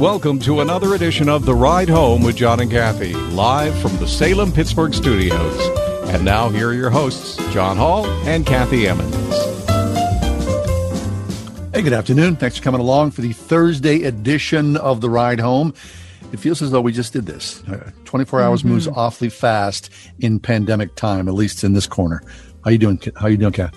Welcome 0.00 0.38
to 0.40 0.60
another 0.60 0.94
edition 0.94 1.28
of 1.28 1.44
The 1.44 1.54
Ride 1.54 1.88
Home 1.88 2.22
with 2.22 2.36
John 2.36 2.60
and 2.60 2.70
Kathy, 2.70 3.14
live 3.14 3.76
from 3.80 3.96
the 3.96 4.06
Salem 4.06 4.52
Pittsburgh 4.52 4.94
studios. 4.94 5.58
And 6.10 6.24
now, 6.24 6.48
here 6.50 6.68
are 6.68 6.74
your 6.74 6.90
hosts, 6.90 7.36
John 7.52 7.76
Hall 7.76 8.06
and 8.06 8.46
Kathy 8.46 8.86
Emmons. 8.86 9.12
Hey, 11.74 11.82
good 11.82 11.92
afternoon. 11.92 12.36
Thanks 12.36 12.58
for 12.58 12.62
coming 12.62 12.80
along 12.80 13.10
for 13.10 13.22
the 13.22 13.32
Thursday 13.32 14.04
edition 14.04 14.76
of 14.76 15.00
The 15.00 15.10
Ride 15.10 15.40
Home. 15.40 15.74
It 16.32 16.38
feels 16.38 16.62
as 16.62 16.70
though 16.70 16.80
we 16.80 16.92
just 16.92 17.12
did 17.12 17.26
this. 17.26 17.62
Uh, 17.64 17.90
24 18.04 18.40
hours 18.42 18.60
Mm-hmm. 18.60 18.68
moves 18.68 18.86
awfully 18.88 19.30
fast 19.30 19.90
in 20.20 20.38
pandemic 20.38 20.94
time, 20.94 21.26
at 21.26 21.34
least 21.34 21.64
in 21.64 21.72
this 21.72 21.86
corner. 21.88 22.22
How 22.64 22.70
you 22.70 22.78
doing? 22.78 23.00
How 23.16 23.26
you 23.26 23.36
doing, 23.36 23.52
Kat? 23.52 23.74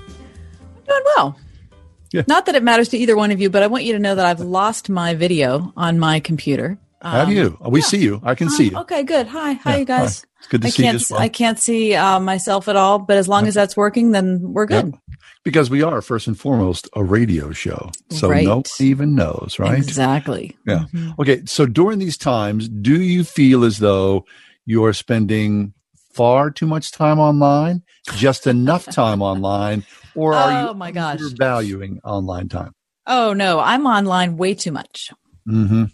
Yeah. 2.12 2.24
Not 2.28 2.46
that 2.46 2.56
it 2.56 2.64
matters 2.64 2.90
to 2.90 2.98
either 2.98 3.16
one 3.16 3.32
of 3.32 3.40
you, 3.42 3.50
but 3.50 3.64
I 3.64 3.68
want 3.68 3.84
you 3.86 3.94
to 3.94 4.00
know 4.00 4.16
that 4.16 4.26
I've 4.26 4.40
lost 4.42 4.90
my 4.90 5.14
video 5.14 5.72
on 5.78 5.98
my 6.00 6.20
computer. 6.20 6.78
Have 7.02 7.28
Um, 7.30 7.34
you? 7.34 7.58
We 7.68 7.82
see 7.82 7.98
you. 8.00 8.22
I 8.24 8.36
can 8.36 8.50
see 8.50 8.70
you. 8.70 8.78
Okay, 8.80 9.04
good. 9.04 9.28
Hi, 9.28 9.54
hi, 9.54 9.72
Yeah, 9.72 9.78
you 9.78 9.86
guys. 9.86 10.22
hi. 10.22 10.28
It's 10.40 10.48
good 10.48 10.62
to 10.62 10.68
I 10.68 10.72
see 10.72 10.88
you 10.88 11.00
well. 11.10 11.20
I 11.22 11.30
can't 11.30 11.58
see 11.60 11.96
uh, 11.96 12.20
myself 12.20 12.68
at 12.68 12.76
all, 12.76 13.00
but 13.00 13.18
as 13.18 13.28
long 13.28 13.48
as 13.48 13.54
that's 13.56 13.76
working, 13.78 14.12
then 14.12 14.40
we're 14.42 14.66
good. 14.66 14.86
Yep. 14.92 14.96
Because 15.44 15.70
we 15.72 15.82
are 15.82 16.02
first 16.04 16.28
and 16.28 16.38
foremost 16.40 16.88
a 16.96 17.04
radio 17.04 17.52
show, 17.52 17.90
so 18.12 18.30
Right. 18.30 18.46
no 18.46 18.58
one 18.58 18.64
even 18.80 19.16
knows, 19.16 19.56
right? 19.58 19.78
Exactly. 19.78 20.56
Yeah. 20.68 20.86
Mhm. 20.94 21.18
Okay. 21.18 21.42
So 21.46 21.66
during 21.66 21.98
these 21.98 22.18
times, 22.18 22.70
do 22.70 23.02
you 23.02 23.24
feel 23.24 23.64
as 23.64 23.80
though 23.80 24.26
you 24.68 24.86
are 24.86 24.94
spending 24.94 25.74
far 26.14 26.52
too 26.52 26.68
much 26.68 26.92
time 26.92 27.18
online, 27.20 27.82
just 28.16 28.46
enough 28.46 28.86
time 28.86 29.22
online, 29.24 29.84
or 30.16 30.34
are 30.34 30.52
Oh, 30.52 30.70
you 30.70 30.74
my 30.76 30.92
gosh. 30.92 31.20
valuing 31.38 32.00
online 32.04 32.50
time? 32.50 32.74
Oh 33.08 33.34
no, 33.34 33.60
I'm 33.60 33.86
online 33.88 34.38
way 34.38 34.54
too 34.54 34.72
much. 34.72 35.12
Mm-hmm. 35.48 35.86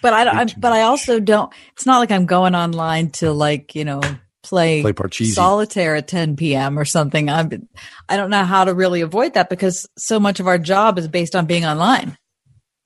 But 0.00 0.12
I, 0.14 0.24
don't- 0.24 0.36
I 0.36 0.44
but 0.58 0.72
I 0.72 0.82
also 0.82 1.18
don't. 1.20 1.52
It's 1.72 1.86
not 1.86 1.98
like 1.98 2.10
I'm 2.10 2.26
going 2.26 2.54
online 2.54 3.10
to 3.12 3.32
like 3.32 3.74
you 3.74 3.84
know 3.84 4.00
play 4.44 4.82
Play 4.82 4.92
Parcheesi. 4.92 5.32
solitaire 5.34 5.96
at 5.96 6.06
10 6.08 6.36
p.m. 6.36 6.78
or 6.78 6.84
something. 6.84 7.28
I'm. 7.28 7.68
I 8.08 8.16
don't 8.16 8.30
know 8.30 8.44
how 8.44 8.64
to 8.64 8.74
really 8.74 9.00
avoid 9.00 9.34
that 9.34 9.48
because 9.50 9.88
so 9.98 10.20
much 10.20 10.38
of 10.40 10.46
our 10.46 10.58
job 10.58 10.98
is 10.98 11.08
based 11.08 11.34
on 11.34 11.46
being 11.46 11.64
online. 11.64 12.16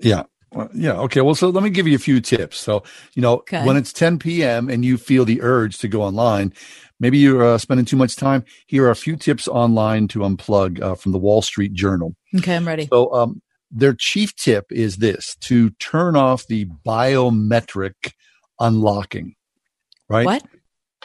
Yeah. 0.00 0.24
Well, 0.52 0.70
yeah. 0.74 0.92
Okay. 1.00 1.20
Well, 1.20 1.34
so 1.34 1.50
let 1.50 1.62
me 1.62 1.70
give 1.70 1.86
you 1.86 1.96
a 1.96 1.98
few 1.98 2.20
tips. 2.20 2.58
So, 2.58 2.82
you 3.14 3.20
know, 3.20 3.34
Okay. 3.38 3.64
when 3.66 3.76
it's 3.76 3.92
10 3.92 4.18
p.m. 4.18 4.70
and 4.70 4.84
you 4.84 4.96
feel 4.96 5.24
the 5.24 5.42
urge 5.42 5.78
to 5.78 5.88
go 5.88 6.02
online, 6.02 6.52
maybe 7.00 7.18
you're 7.18 7.44
uh, 7.44 7.58
spending 7.58 7.86
too 7.86 7.96
much 7.96 8.16
time. 8.16 8.44
Here 8.66 8.84
are 8.86 8.90
a 8.90 8.96
few 8.96 9.16
tips 9.16 9.48
online 9.48 10.08
to 10.08 10.20
unplug 10.20 10.80
uh, 10.80 10.94
from 10.94 11.12
the 11.12 11.18
Wall 11.18 11.42
Street 11.42 11.72
Journal. 11.72 12.14
Okay, 12.36 12.56
I'm 12.56 12.66
ready. 12.66 12.86
So, 12.86 13.12
um, 13.14 13.40
their 13.70 13.94
chief 13.94 14.34
tip 14.36 14.66
is 14.70 14.96
this 14.98 15.36
to 15.40 15.70
turn 15.70 16.14
off 16.16 16.46
the 16.46 16.66
biometric 16.86 18.12
unlocking, 18.60 19.34
right? 20.08 20.24
What 20.26 20.44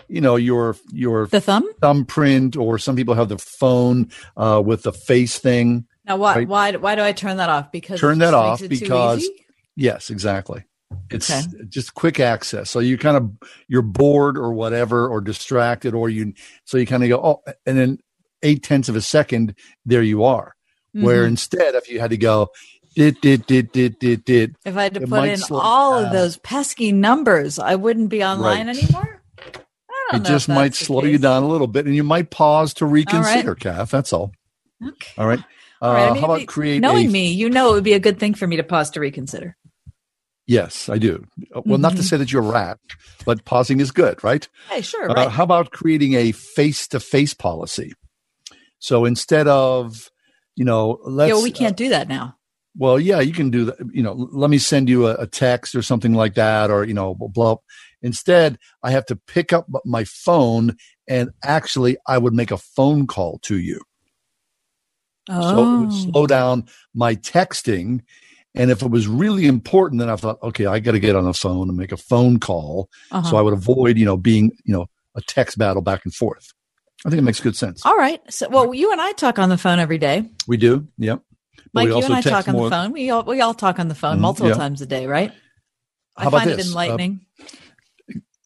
You 0.08 0.22
know, 0.22 0.36
your, 0.36 0.76
your 0.92 1.28
the 1.28 1.42
thumb? 1.42 1.68
thumbprint, 1.82 2.56
or 2.56 2.78
some 2.78 2.96
people 2.96 3.14
have 3.16 3.30
the 3.30 3.38
phone 3.38 4.10
uh, 4.38 4.62
with 4.64 4.84
the 4.84 4.94
face 4.94 5.40
thing. 5.40 5.86
Now, 6.06 6.18
why 6.18 6.36
Right. 6.38 6.48
why 6.48 6.72
why 6.78 6.96
do 6.96 7.02
I 7.04 7.12
turn 7.12 7.38
that 7.38 7.50
off? 7.50 7.72
Because 7.72 8.00
Turn 8.00 8.20
that 8.20 8.34
off 8.34 8.62
makes 8.62 8.74
it 8.74 8.78
too 8.80 8.86
because- 8.86 9.28
Yes, 9.76 10.10
exactly. 10.10 10.66
It's 11.10 11.30
Okay. 11.30 11.66
just 11.70 11.94
quick 11.94 12.20
access. 12.20 12.70
So 12.70 12.80
you 12.80 12.98
kind 12.98 13.18
of 13.18 13.32
you're 13.68 13.82
bored 13.82 14.38
or 14.38 14.54
whatever 14.54 15.08
or 15.08 15.22
distracted 15.22 15.94
or 15.94 16.10
you 16.10 16.34
so 16.66 16.78
you 16.78 16.86
kind 16.86 17.04
of 17.04 17.10
go 17.10 17.18
oh 17.24 17.54
and 17.66 17.78
then 17.78 18.00
eight 18.44 18.64
tenths 18.64 18.90
of 18.90 18.96
a 18.96 19.02
second 19.02 19.56
there 19.86 20.02
you 20.04 20.24
are. 20.24 20.56
Where 20.94 21.24
Mhm. 21.24 21.30
instead 21.30 21.76
if 21.76 21.90
you 21.90 22.00
had 22.00 22.10
to 22.12 22.18
go 22.18 22.50
did 22.96 23.20
did 23.22 23.46
did 23.46 23.72
did 23.72 24.00
did 24.00 24.26
did 24.26 24.56
if 24.66 24.76
I 24.78 24.84
had 24.84 24.94
to 24.96 25.02
put 25.08 25.26
in 25.28 25.40
all 25.52 25.96
down. 25.98 26.06
of 26.08 26.12
those 26.12 26.38
pesky 26.38 26.92
numbers, 26.92 27.60
I 27.60 27.76
wouldn't 27.76 28.10
be 28.10 28.24
online 28.24 28.68
Right. 28.68 28.78
anymore. 28.78 29.22
It 30.14 30.24
just 30.24 30.50
might 30.50 30.76
slow 30.76 31.04
you 31.04 31.18
down 31.18 31.44
a 31.44 31.48
little 31.48 31.68
bit 31.68 31.86
and 31.86 31.96
you 31.96 32.04
might 32.04 32.30
pause 32.32 32.74
to 32.76 32.86
reconsider, 32.86 33.56
Kath. 33.56 33.92
That's 33.92 34.12
all. 34.12 34.34
Okay. 34.86 35.12
All 35.18 35.28
right. 35.28 35.40
Uh, 35.82 35.86
All 35.86 35.94
right. 35.94 36.10
I 36.10 36.14
mean, 36.14 36.22
how 36.22 36.34
about 36.34 36.48
create 36.48 36.82
knowing 36.82 37.08
a 37.08 37.10
me? 37.12 37.32
You 37.32 37.50
know, 37.50 37.72
it 37.72 37.74
would 37.76 37.84
be 37.84 37.94
a 37.94 38.00
good 38.00 38.20
thing 38.20 38.34
for 38.34 38.46
me 38.46 38.58
to 38.58 38.64
pause 38.64 38.90
to 38.92 39.00
reconsider. 39.00 39.56
Yes, 40.52 40.90
I 40.90 40.98
do. 40.98 41.24
Well, 41.66 41.78
not 41.78 41.96
to 41.96 42.04
Mhm. 42.04 42.10
say 42.10 42.18
that 42.18 42.30
you're 42.34 42.44
a 42.44 42.52
rat, 42.52 42.78
but 43.26 43.46
pausing 43.46 43.80
is 43.80 43.92
good, 43.92 44.22
right? 44.22 44.50
Hey, 44.70 44.82
sure, 44.82 45.08
Uh, 45.10 45.30
how 45.30 45.44
about 45.46 45.72
creating 45.72 46.16
a 46.16 46.34
face-to-face 46.34 47.34
policy? 47.36 47.94
So 48.80 49.06
instead 49.06 49.48
of, 49.48 50.12
you 50.58 50.66
know, 50.66 51.00
let's. 51.06 51.30
yeah, 51.30 51.36
well, 51.36 51.44
we 51.44 51.52
can't 51.52 51.78
do 51.78 51.88
that 51.88 52.10
now. 52.10 52.36
well, 52.76 53.00
yeah, 53.00 53.22
you 53.22 53.32
can 53.32 53.50
do 53.50 53.64
that. 53.66 53.78
You 53.94 54.04
know, 54.04 54.12
let 54.34 54.50
me 54.50 54.58
send 54.58 54.90
you 54.90 55.08
a, 55.08 55.16
a 55.16 55.28
text 55.28 55.74
or 55.74 55.82
something 55.82 56.14
like 56.14 56.34
that, 56.36 56.70
or 56.70 56.84
you 56.84 56.94
know, 56.94 57.16
blah. 57.16 57.30
blah. 57.30 57.56
Instead, 58.02 58.58
I 58.84 58.92
have 58.92 59.06
to 59.06 59.16
pick 59.16 59.54
up 59.54 59.68
my 59.86 60.04
phone, 60.04 60.76
and 61.08 61.30
actually, 61.46 61.96
I 62.08 62.18
would 62.18 62.34
make 62.34 62.52
a 62.52 62.58
phone 62.58 63.08
call 63.08 63.40
to 63.44 63.58
you. 63.58 63.80
So 65.28 65.64
it 65.64 65.70
Oh, 65.74 65.78
would 65.80 65.94
slow 65.94 66.28
down 66.28 66.66
my 66.94 67.16
texting. 67.16 68.02
And 68.54 68.70
if 68.70 68.82
it 68.82 68.90
was 68.92 69.08
really 69.08 69.46
important, 69.48 70.00
then 70.00 70.10
I 70.10 70.16
thought, 70.18 70.38
okay, 70.44 70.66
I 70.66 70.80
got 70.80 70.92
to 70.92 71.00
get 71.00 71.16
on 71.16 71.24
the 71.24 71.34
phone 71.34 71.70
and 71.70 71.78
make 71.78 71.92
a 71.94 71.98
phone 71.98 72.38
call. 72.40 72.90
uh-huh. 73.12 73.30
So 73.30 73.38
I 73.38 73.42
would 73.42 73.54
avoid, 73.54 73.98
you 73.98 74.06
know, 74.06 74.18
being, 74.18 74.52
you 74.66 74.74
know, 74.74 74.88
a 75.16 75.22
text 75.22 75.58
battle 75.58 75.82
back 75.82 76.02
and 76.04 76.14
forth. 76.14 76.52
I 77.06 77.10
think 77.10 77.20
it 77.20 77.24
makes 77.24 77.40
good 77.40 77.56
sense. 77.56 77.86
all 77.86 77.96
right. 77.96 78.20
So, 78.32 78.48
well, 78.50 78.74
you 78.74 78.92
and 78.92 79.00
I 79.02 79.14
talk 79.14 79.40
on 79.40 79.50
the 79.50 79.58
phone 79.58 79.80
every 79.80 79.98
day. 79.98 80.30
We 80.48 80.58
do. 80.58 80.88
Yep. 80.98 81.22
Mike, 81.74 81.88
you 81.88 81.98
and 82.04 82.14
I 82.14 82.22
talk 82.22 82.48
on 82.48 82.54
more- 82.56 82.70
the 82.70 82.76
phone. 82.76 82.92
We 82.92 83.10
all 83.10 83.24
we 83.24 83.40
all 83.42 83.54
talk 83.54 83.80
on 83.80 83.88
the 83.88 83.96
phone 83.96 84.18
Mhm, 84.18 84.22
multiple 84.22 84.54
times 84.54 84.82
a 84.82 84.86
day, 84.86 85.08
right? 85.08 85.32
How 86.18 86.26
I 86.26 86.28
about 86.28 86.38
find 86.42 86.50
this? 86.52 86.60
it 86.60 86.66
Uh, 86.66 86.70
enlightening. 86.70 87.26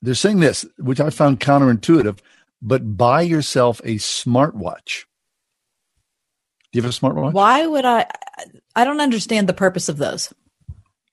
they're 0.03 0.13
saying 0.13 0.39
this, 0.39 0.65
which 0.77 0.99
I 0.99 1.09
found 1.09 1.39
counterintuitive, 1.39 2.19
but 2.61 2.95
buy 2.95 3.21
yourself 3.23 3.81
a 3.83 3.95
smartwatch. 3.95 5.05
Do 6.71 6.77
you 6.77 6.81
have 6.83 6.91
a 6.91 6.93
smartwatch? 6.93 7.33
Why 7.33 7.65
would 7.65 7.85
I? 7.85 8.05
I 8.75 8.83
don't 8.83 9.01
understand 9.01 9.47
the 9.47 9.53
purpose 9.53 9.89
of 9.89 9.97
those. 9.97 10.33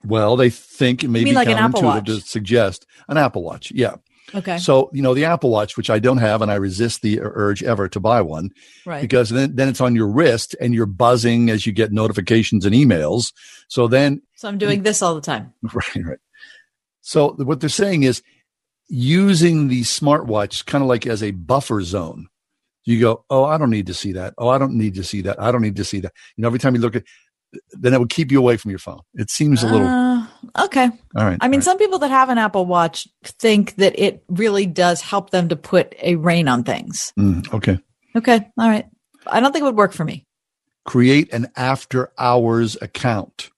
Well, 0.04 0.36
they 0.36 0.50
think 0.50 1.04
it 1.04 1.08
may 1.08 1.22
be 1.22 1.32
like 1.32 1.48
an 1.48 1.58
Apple 1.58 1.80
counterintuitive 1.80 1.84
Watch? 1.84 2.06
to 2.06 2.20
suggest 2.20 2.86
an 3.08 3.16
Apple 3.16 3.42
Watch. 3.42 3.70
Yeah. 3.70 3.96
Okay, 4.34 4.56
So, 4.58 4.88
you 4.94 5.02
know, 5.02 5.12
the 5.12 5.26
Apple 5.26 5.50
Watch, 5.50 5.76
which 5.76 5.90
I 5.90 5.98
don't 5.98 6.18
have, 6.18 6.40
and 6.40 6.50
I 6.50 6.54
resist 6.54 7.02
the 7.02 7.20
urge 7.20 7.62
ever 7.62 7.88
to 7.88 8.00
buy 8.00 8.22
one 8.22 8.50
right. 8.86 9.02
because 9.02 9.28
then, 9.28 9.56
then 9.56 9.68
it's 9.68 9.80
on 9.80 9.94
your 9.94 10.08
wrist 10.08 10.56
and 10.58 10.72
you're 10.72 10.86
buzzing 10.86 11.50
as 11.50 11.66
you 11.66 11.72
get 11.72 11.92
notifications 11.92 12.64
and 12.64 12.74
emails. 12.74 13.32
So 13.68 13.88
then 13.88 14.22
So 14.36 14.48
I'm 14.48 14.58
doing 14.58 14.84
this 14.84 15.02
all 15.02 15.14
the 15.14 15.20
time. 15.20 15.52
Right, 15.62 16.04
right. 16.04 16.18
So 17.02 17.32
what 17.32 17.60
they're 17.60 17.68
saying 17.68 18.04
is 18.04 18.22
using 18.88 19.68
the 19.68 19.82
smartwatch 19.82 20.66
kind 20.66 20.82
of 20.82 20.88
like 20.88 21.06
as 21.06 21.22
a 21.22 21.32
buffer 21.32 21.82
zone. 21.82 22.28
You 22.84 23.00
go, 23.00 23.24
oh, 23.30 23.44
I 23.44 23.58
don't 23.58 23.70
need 23.70 23.86
to 23.86 23.94
see 23.94 24.12
that. 24.12 24.34
Oh, 24.38 24.48
I 24.48 24.58
don't 24.58 24.74
need 24.74 24.94
to 24.94 25.04
see 25.04 25.20
that. 25.22 25.41
I 25.41 25.53
don't 25.53 25.62
need 25.62 25.76
to 25.76 25.84
see 25.84 26.00
that. 26.00 26.12
You 26.36 26.42
know, 26.42 26.48
every 26.48 26.58
time 26.58 26.74
you 26.74 26.80
look 26.80 26.97
at, 26.97 27.04
then 27.72 27.95
it 27.95 28.01
would 28.01 28.10
keep 28.10 28.33
you 28.33 28.39
away 28.39 28.57
from 28.57 28.71
your 28.71 28.78
phone. 28.78 29.01
It 29.15 29.31
seems 29.31 29.63
a 29.63 29.66
little. 29.66 29.87
Uh, 29.87 30.27
okay. 30.65 30.91
all 31.16 31.25
right. 31.25 31.39
I 31.41 31.49
mean, 31.49 31.60
right. 31.60 31.65
some 31.65 31.78
people 31.78 31.99
that 32.01 32.10
have 32.10 32.28
an 32.28 32.39
Apple 32.39 32.66
Watch 32.66 33.09
think 33.25 33.77
that 33.77 33.99
it 33.99 34.25
really 34.28 34.66
does 34.66 35.01
help 35.01 35.31
them 35.31 35.49
to 35.49 35.57
put 35.57 35.95
a 36.01 36.16
rein 36.16 36.49
on 36.49 36.65
things. 36.65 37.13
Mm, 37.19 37.53
okay. 37.53 37.78
Okay. 38.16 38.51
All 38.59 38.69
right. 38.69 38.87
I 39.27 39.41
don't 39.41 39.53
think 39.53 39.63
it 39.63 39.66
would 39.66 39.77
work 39.77 39.93
for 39.93 40.04
me. 40.04 40.27
Create 40.84 41.33
an 41.33 41.49
after 41.57 42.10
hours 42.19 42.77
account. 42.81 43.51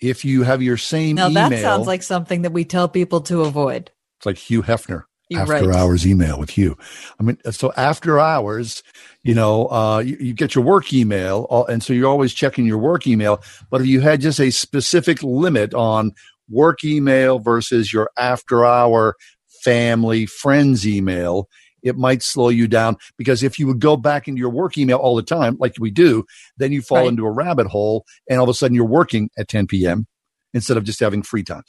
If 0.00 0.24
you 0.24 0.42
have 0.42 0.62
your 0.62 0.76
same 0.76 1.16
Now 1.16 1.28
email, 1.28 1.50
that 1.50 1.60
sounds 1.60 1.86
like 1.86 2.02
something 2.02 2.42
that 2.42 2.52
we 2.52 2.64
tell 2.64 2.88
people 2.88 3.20
to 3.22 3.42
avoid. 3.42 3.90
it's 4.18 4.26
like 4.26 4.38
Hugh 4.38 4.62
Hefner. 4.62 5.04
You're 5.28 5.42
after 5.42 5.68
right. 5.68 5.76
hours 5.76 6.06
email 6.06 6.38
with 6.38 6.50
Hugh. 6.50 6.76
I 7.20 7.22
mean, 7.22 7.38
so 7.50 7.72
after 7.76 8.18
hours, 8.18 8.82
you 9.28 9.34
know, 9.34 9.70
uh, 9.70 9.98
you, 9.98 10.16
you 10.18 10.32
get 10.32 10.54
your 10.54 10.64
work 10.64 10.90
email, 10.90 11.46
uh, 11.50 11.64
and 11.64 11.82
so 11.82 11.92
you're 11.92 12.08
always 12.08 12.32
checking 12.32 12.64
your 12.64 12.78
work 12.78 13.06
email. 13.06 13.42
But 13.70 13.82
if 13.82 13.86
you 13.86 14.00
had 14.00 14.22
just 14.22 14.40
a 14.40 14.50
specific 14.50 15.22
limit 15.22 15.74
on 15.74 16.12
work 16.48 16.82
email 16.82 17.38
versus 17.38 17.92
your 17.92 18.08
after 18.16 18.64
hour 18.64 19.16
family 19.62 20.24
friends 20.24 20.88
email, 20.88 21.46
it 21.82 21.94
might 21.94 22.22
slow 22.22 22.48
you 22.48 22.66
down 22.66 22.96
because 23.18 23.42
if 23.42 23.58
you 23.58 23.66
would 23.66 23.80
go 23.80 23.98
back 23.98 24.28
into 24.28 24.38
your 24.38 24.48
work 24.48 24.78
email 24.78 24.96
all 24.96 25.14
the 25.14 25.22
time, 25.22 25.58
like 25.60 25.74
we 25.78 25.90
do, 25.90 26.24
then 26.56 26.72
you 26.72 26.80
fall 26.80 27.00
Right. 27.00 27.08
into 27.08 27.26
a 27.26 27.30
rabbit 27.30 27.66
hole 27.66 28.06
and 28.30 28.38
all 28.38 28.44
of 28.44 28.48
a 28.48 28.54
sudden 28.54 28.74
you're 28.74 28.86
working 28.86 29.28
at 29.36 29.46
10 29.46 29.66
p.m. 29.66 30.06
instead 30.54 30.78
of 30.78 30.84
just 30.84 31.00
having 31.00 31.22
free 31.22 31.44
time. 31.44 31.64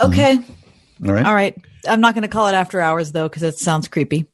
Okay. 0.00 0.38
All 1.06 1.12
right. 1.12 1.26
All 1.26 1.34
right. 1.34 1.54
I'm 1.86 2.00
not 2.00 2.14
going 2.14 2.22
to 2.22 2.28
call 2.28 2.48
it 2.48 2.54
after 2.54 2.80
hours 2.80 3.12
though, 3.12 3.28
because 3.28 3.42
it 3.42 3.58
sounds 3.58 3.88
creepy. 3.88 4.26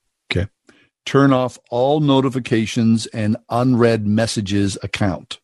Okay. 1.08 1.18
Turn 1.18 1.32
off 1.32 1.58
all 1.70 2.00
notifications 2.00 3.06
and 3.06 3.36
unread 3.50 4.06
messages 4.06 4.76
account. 4.82 5.38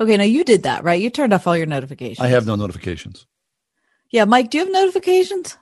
Okay. 0.00 0.16
Now 0.16 0.24
you 0.24 0.44
did 0.44 0.62
that, 0.64 0.82
right? 0.84 1.00
You 1.00 1.10
turned 1.10 1.32
off 1.32 1.46
all 1.46 1.56
your 1.56 1.66
notifications. 1.66 2.20
I 2.20 2.28
have 2.28 2.46
no 2.46 2.56
notifications. 2.56 3.26
Yeah. 4.10 4.24
Mike, 4.24 4.50
do 4.50 4.58
you 4.58 4.64
have 4.64 4.72
notifications? 4.72 5.56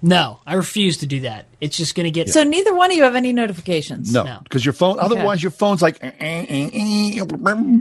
No, 0.00 0.38
I 0.46 0.54
refuse 0.54 0.98
to 0.98 1.06
do 1.06 1.20
that. 1.20 1.46
It's 1.60 1.76
just 1.76 1.96
going 1.96 2.04
to 2.04 2.12
get. 2.12 2.28
So 2.28 2.44
neither 2.44 2.72
one 2.72 2.92
of 2.92 2.96
you 2.96 3.02
have 3.02 3.16
any 3.16 3.32
notifications. 3.32 4.12
No, 4.12 4.22
No. 4.22 4.38
because 4.44 4.64
your 4.64 4.72
phone. 4.72 4.96
Otherwise, 5.00 5.42
your 5.42 5.50
phone's 5.50 5.82
like. 5.82 5.98
eh, 6.00 6.12
eh, 6.20 6.70
eh, 6.72 7.20
Well, 7.20 7.34
I- 7.34 7.72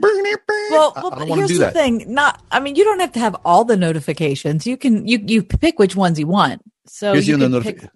well 0.71 0.93
I 1.13 1.19
don't 1.19 1.29
want 1.29 1.29
to 1.29 1.35
here's 1.35 1.49
do 1.49 1.57
the 1.59 1.65
that. 1.65 1.73
thing. 1.73 2.05
Not, 2.11 2.41
I 2.51 2.59
mean, 2.59 2.75
you 2.75 2.83
don't 2.83 2.99
have 3.01 3.11
to 3.13 3.19
have 3.19 3.35
all 3.45 3.65
the 3.65 3.77
notifications. 3.77 4.65
You 4.65 4.77
can, 4.77 5.07
you, 5.07 5.19
you 5.27 5.43
pick 5.43 5.77
which 5.77 5.95
ones 5.95 6.17
you 6.19 6.25
want. 6.25 6.63
So 6.87 7.13
Here's 7.13 7.27
you 7.27 7.37
the 7.37 7.45
can 7.49 7.51
notifi- 7.61 7.81
pick, 7.81 7.89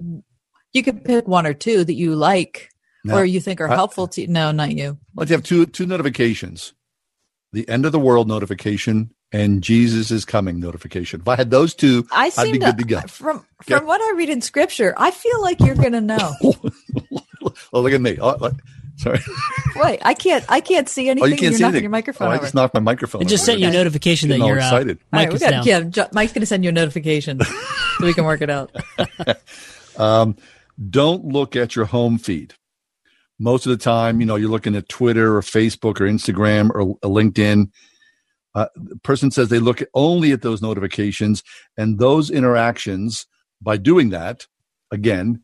you 0.73 0.83
could 0.83 1.03
pick 1.03 1.27
one 1.27 1.45
or 1.45 1.53
two 1.53 1.83
that 1.83 1.93
you 1.93 2.15
like 2.15 2.69
No. 3.03 3.17
or 3.17 3.25
you 3.25 3.39
think 3.39 3.61
are 3.61 3.69
I- 3.69 3.75
helpful 3.75 4.07
to 4.09 4.27
No, 4.27 4.51
not 4.51 4.71
you. 4.71 4.97
Let's 5.15 5.31
have 5.31 5.43
two 5.43 5.65
two 5.65 5.85
notifications: 5.85 6.73
the 7.51 7.67
end 7.69 7.85
of 7.85 7.91
the 7.91 7.99
world 7.99 8.27
notification 8.27 9.11
and 9.33 9.61
Jesus 9.63 10.11
is 10.11 10.25
coming 10.25 10.59
notification. 10.59 11.21
If 11.21 11.27
I 11.27 11.37
had 11.37 11.51
those 11.51 11.73
two, 11.73 12.05
I 12.11 12.31
I'd 12.37 12.51
be 12.51 12.59
to, 12.59 12.65
good 12.65 12.77
to 12.79 12.83
go. 12.83 12.99
from, 13.01 13.37
Okay. 13.63 13.77
from 13.77 13.85
what 13.87 14.01
I 14.01 14.13
read 14.17 14.29
in 14.29 14.41
scripture, 14.41 14.93
I 14.97 15.11
feel 15.11 15.41
like 15.41 15.59
you're 15.61 15.75
going 15.75 15.93
to 15.93 16.01
know. 16.01 16.33
oh, 17.71 17.81
look 17.81 17.93
at 17.93 18.01
me! 18.01 18.17
Oh, 18.19 18.35
look- 18.41 18.55
sorry. 18.97 19.19
Wait, 19.77 19.99
I 20.03 20.13
can't, 20.15 20.43
I 20.49 20.59
can't 20.59 20.89
see 20.89 21.07
Oh, 21.07 21.11
anything. 21.11 21.31
you 21.31 21.37
can't 21.37 21.53
are 21.55 21.57
see 21.59 21.63
anything. 21.63 21.83
your 21.83 21.91
microphone 21.91 22.27
oh, 22.27 22.31
I 22.31 22.39
just 22.39 22.53
knocked 22.53 22.73
my 22.73 22.81
microphone. 22.81 23.21
it 23.21 23.29
just 23.29 23.45
sent 23.45 23.59
you 23.61 23.67
a 23.69 23.71
notification 23.71 24.27
that 24.29 24.39
you're 24.39 24.47
your 24.47 24.59
uh, 24.59 24.65
excited. 24.67 24.99
All 25.13 25.19
right, 25.19 25.29
we 25.29 25.35
is 25.35 25.41
got, 25.41 25.51
down. 25.65 25.65
yeah, 25.95 26.07
Mike's 26.11 26.33
going 26.33 26.41
to 26.41 26.45
send 26.45 26.63
you 26.65 26.69
a 26.69 26.73
notification 26.73 27.39
so 27.41 28.05
we 28.05 28.13
can 28.13 28.25
work 28.25 28.41
it 28.41 28.49
out. 28.49 28.75
Um, 29.97 30.37
don't 30.89 31.25
look 31.25 31.55
at 31.55 31.75
your 31.75 31.85
home 31.85 32.17
feed. 32.17 32.53
Most 33.39 33.65
of 33.65 33.71
the 33.71 33.83
time, 33.83 34.19
you 34.19 34.25
know, 34.25 34.35
you're 34.35 34.49
looking 34.49 34.75
at 34.75 34.89
Twitter 34.89 35.35
or 35.35 35.41
Facebook 35.41 35.99
or 35.99 36.05
Instagram 36.05 36.69
or 36.69 36.81
uh, 36.81 37.07
LinkedIn. 37.07 37.71
Uh, 38.53 38.67
the 38.75 38.97
person 38.97 39.31
says 39.31 39.49
they 39.49 39.59
look 39.59 39.81
only 39.93 40.31
at 40.31 40.41
those 40.41 40.61
notifications 40.61 41.43
and 41.77 41.99
those 41.99 42.29
interactions. 42.29 43.25
By 43.63 43.77
doing 43.77 44.09
that, 44.09 44.47
again, 44.91 45.43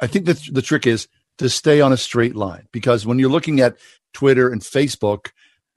I 0.00 0.06
think 0.06 0.26
that 0.26 0.40
the 0.52 0.62
trick 0.62 0.86
is 0.86 1.08
to 1.38 1.48
stay 1.48 1.80
on 1.80 1.92
a 1.92 1.96
straight 1.96 2.36
line 2.36 2.68
because 2.72 3.04
when 3.04 3.18
you're 3.18 3.30
looking 3.30 3.60
at 3.60 3.76
Twitter 4.12 4.48
and 4.48 4.60
Facebook, 4.60 5.30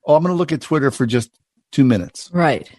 oh, 0.05 0.15
I'm 0.15 0.23
going 0.23 0.33
to 0.33 0.37
look 0.37 0.51
at 0.51 0.61
Twitter 0.61 0.91
for 0.91 1.05
just 1.05 1.31
two 1.71 1.83
minutes. 1.83 2.29
Right. 2.31 2.69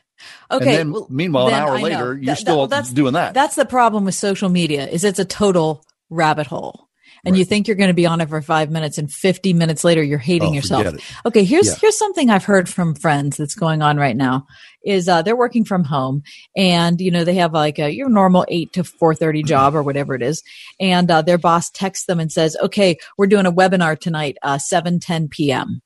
Okay. 0.51 0.67
and 0.71 0.79
then, 0.79 0.93
well, 0.93 1.07
meanwhile, 1.11 1.49
an 1.49 1.55
hour 1.55 1.79
later, 1.81 2.15
you're 2.15 2.27
That- 2.35 2.39
still 2.39 2.67
that's- 2.67 2.93
doing 2.93 3.15
that. 3.15 3.35
That's 3.35 3.55
the 3.57 3.65
problem 3.67 4.05
with 4.05 4.15
social 4.15 4.49
media 4.49 4.87
is 4.87 5.05
it's 5.05 5.19
a 5.19 5.25
total 5.25 5.85
rabbit 6.11 6.47
hole. 6.47 6.87
And 7.25 7.37
you 7.37 7.45
think 7.45 7.67
you're 7.67 7.77
going 7.77 7.89
to 7.89 7.95
be 7.95 8.07
on 8.07 8.21
it 8.21 8.29
for 8.29 8.41
five 8.41 8.71
minutes 8.71 8.97
and 8.97 9.13
50 9.13 9.53
minutes 9.53 9.83
later, 9.83 10.03
you're 10.05 10.19
hating 10.19 10.51
Oh, 10.51 10.53
yourself. 10.53 10.87
Okay. 11.27 11.43
Here's, 11.43 11.67
Yeah. 11.67 11.75
here's 11.81 11.99
something 11.99 12.31
I've 12.31 12.45
heard 12.45 12.69
from 12.69 12.95
friends 12.95 13.37
that's 13.37 13.57
going 13.57 13.83
on 13.83 13.97
right 13.97 14.17
now 14.17 14.47
is, 14.85 15.09
uh, 15.09 15.21
they're 15.23 15.37
working 15.37 15.65
from 15.65 15.83
home 15.83 16.23
and, 16.57 17.01
you 17.01 17.11
know, 17.11 17.25
they 17.25 17.35
have 17.35 17.53
like 17.53 17.81
a, 17.81 17.93
your 17.93 18.09
normal 18.09 18.47
eight 18.49 18.73
to 18.75 18.85
430 18.85 19.43
job 19.43 19.75
or 19.75 19.83
whatever 19.83 20.15
it 20.15 20.23
is. 20.23 20.45
And, 20.79 21.11
uh, 21.11 21.21
their 21.23 21.39
boss 21.39 21.71
texts 21.71 22.07
them 22.07 22.21
and 22.21 22.31
says, 22.31 22.57
okay, 22.63 22.97
we're 23.19 23.27
doing 23.27 23.47
a 23.47 23.53
webinar 23.53 23.99
tonight, 23.99 24.39
uh, 24.43 24.59
7, 24.59 25.01
10 25.01 25.29
PM. 25.29 25.81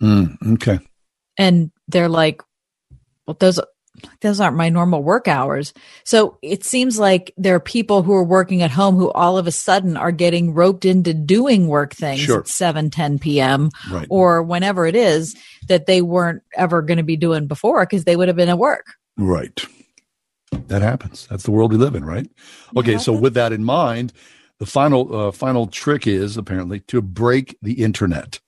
Mm, 0.00 0.36
okay. 0.54 0.78
and 1.36 1.70
they're 1.88 2.08
like 2.08 2.42
well 3.30 3.36
those 3.38 3.60
those 4.22 4.40
aren't 4.40 4.56
my 4.56 4.68
normal 4.68 5.02
work 5.02 5.28
hours 5.28 5.72
so 6.04 6.38
it 6.42 6.64
seems 6.64 6.98
like 6.98 7.32
there 7.36 7.54
are 7.54 7.60
people 7.60 8.02
who 8.02 8.12
are 8.14 8.24
working 8.24 8.62
at 8.62 8.70
home 8.70 8.96
who 8.96 9.10
all 9.12 9.36
of 9.38 9.46
a 9.46 9.52
sudden 9.52 9.96
are 9.96 10.12
getting 10.12 10.54
roped 10.54 10.84
into 10.84 11.12
doing 11.14 11.66
work 11.68 11.94
things 11.94 12.20
Sure. 12.20 12.40
at 12.40 12.48
7 12.48 12.90
10 12.90 13.18
p.m 13.18 13.70
Right. 13.90 14.06
or 14.10 14.42
whenever 14.42 14.86
it 14.86 14.96
is 14.96 15.36
that 15.68 15.86
they 15.86 16.02
weren't 16.02 16.42
ever 16.56 16.82
going 16.82 16.96
to 16.98 17.02
be 17.04 17.16
doing 17.16 17.46
before 17.46 17.84
because 17.84 18.04
they 18.04 18.16
would 18.16 18.28
have 18.28 18.36
been 18.36 18.48
at 18.48 18.58
work 18.58 18.86
Right. 19.16 19.64
That 20.68 20.82
happens. 20.82 21.26
That's 21.28 21.42
the 21.44 21.50
world 21.50 21.72
we 21.72 21.78
live 21.78 21.94
in, 21.94 22.04
right? 22.04 22.28
Okay, 22.76 22.96
so 22.96 23.12
with 23.12 23.34
that 23.34 23.52
in 23.52 23.64
mind, 23.64 24.12
the 24.58 24.66
final 24.66 25.14
uh, 25.14 25.30
final 25.32 25.66
trick 25.66 26.06
is 26.06 26.36
apparently 26.36 26.80
to 26.88 27.02
break 27.02 27.56
the 27.60 27.74
internet. 27.82 28.40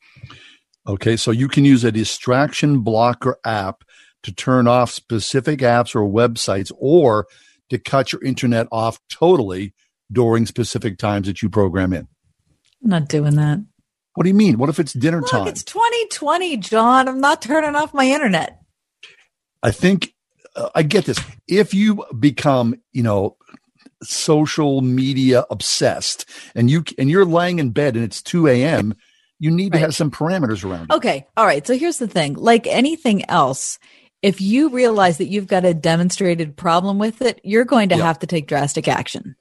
Okay, 0.87 1.17
so 1.17 1.31
you 1.31 1.47
can 1.47 1.65
use 1.65 1.85
a 1.85 1.93
distraction 1.93 2.81
blocker 2.81 3.39
app 3.45 3.85
to 4.23 4.33
turn 4.33 4.67
off 4.69 4.91
specific 4.91 5.61
apps 5.61 5.95
or 5.95 6.01
websites 6.03 6.71
or 6.79 7.27
to 7.71 7.79
cut 7.79 8.13
your 8.13 8.23
internet 8.23 8.67
off 8.71 8.99
totally 9.09 9.73
during 10.11 10.47
specific 10.47 10.99
times 10.99 11.27
that 11.27 11.43
you 11.43 11.49
program 11.49 11.93
in. 11.93 12.07
i'm 12.85 12.91
not 12.91 13.09
doing 13.09 13.35
that 13.37 13.59
What 14.15 14.25
do 14.25 14.29
you 14.29 14.35
mean? 14.35 14.59
What 14.59 14.69
if 14.69 14.79
it's 14.79 14.93
dinner 14.93 15.21
look 15.21 15.31
time? 15.31 15.47
it's 15.49 15.65
2020 15.65 16.57
john 16.59 17.09
i'm 17.09 17.21
not 17.21 17.41
turning 17.43 17.75
off 17.75 17.95
my 17.95 18.05
internet 18.07 18.59
I 19.65 19.71
think 19.71 20.13
uh, 20.57 20.71
I 20.75 20.83
get 20.83 21.05
this. 21.05 21.19
If 21.47 21.73
you 21.73 22.05
become, 22.19 22.75
you 22.93 23.05
know, 23.05 23.37
social 24.03 24.81
media 24.81 25.45
obsessed, 25.51 26.29
and 26.57 26.69
you 26.69 26.85
and 26.99 27.09
you're 27.09 27.25
laying 27.25 27.61
in 27.61 27.71
bed 27.71 27.95
and 27.95 28.05
it's 28.05 28.21
two 28.23 28.49
a.m., 28.49 28.95
you 29.39 29.51
need 29.53 29.73
to 29.73 29.79
have 29.79 29.95
some 29.95 30.11
parameters 30.11 30.65
around 30.69 30.91
it. 30.91 30.95
Okay. 30.95 31.27
All 31.37 31.47
right. 31.47 31.65
So 31.65 31.77
here's 31.79 31.99
the 31.99 32.09
thing 32.09 32.35
like 32.35 32.67
anything 32.67 33.25
else, 33.31 33.79
if 34.23 34.41
you 34.41 34.71
realize 34.71 35.19
that 35.19 35.27
you've 35.27 35.47
got 35.49 35.65
a 35.65 35.75
demonstrated 35.75 36.57
problem 36.57 36.99
with 36.99 37.21
it, 37.23 37.41
you're 37.43 37.65
going 37.65 37.89
to 37.91 37.97
Yeah. 37.97 38.05
have 38.05 38.21
to 38.21 38.27
take 38.27 38.47
drastic 38.47 38.89
action. 38.89 39.35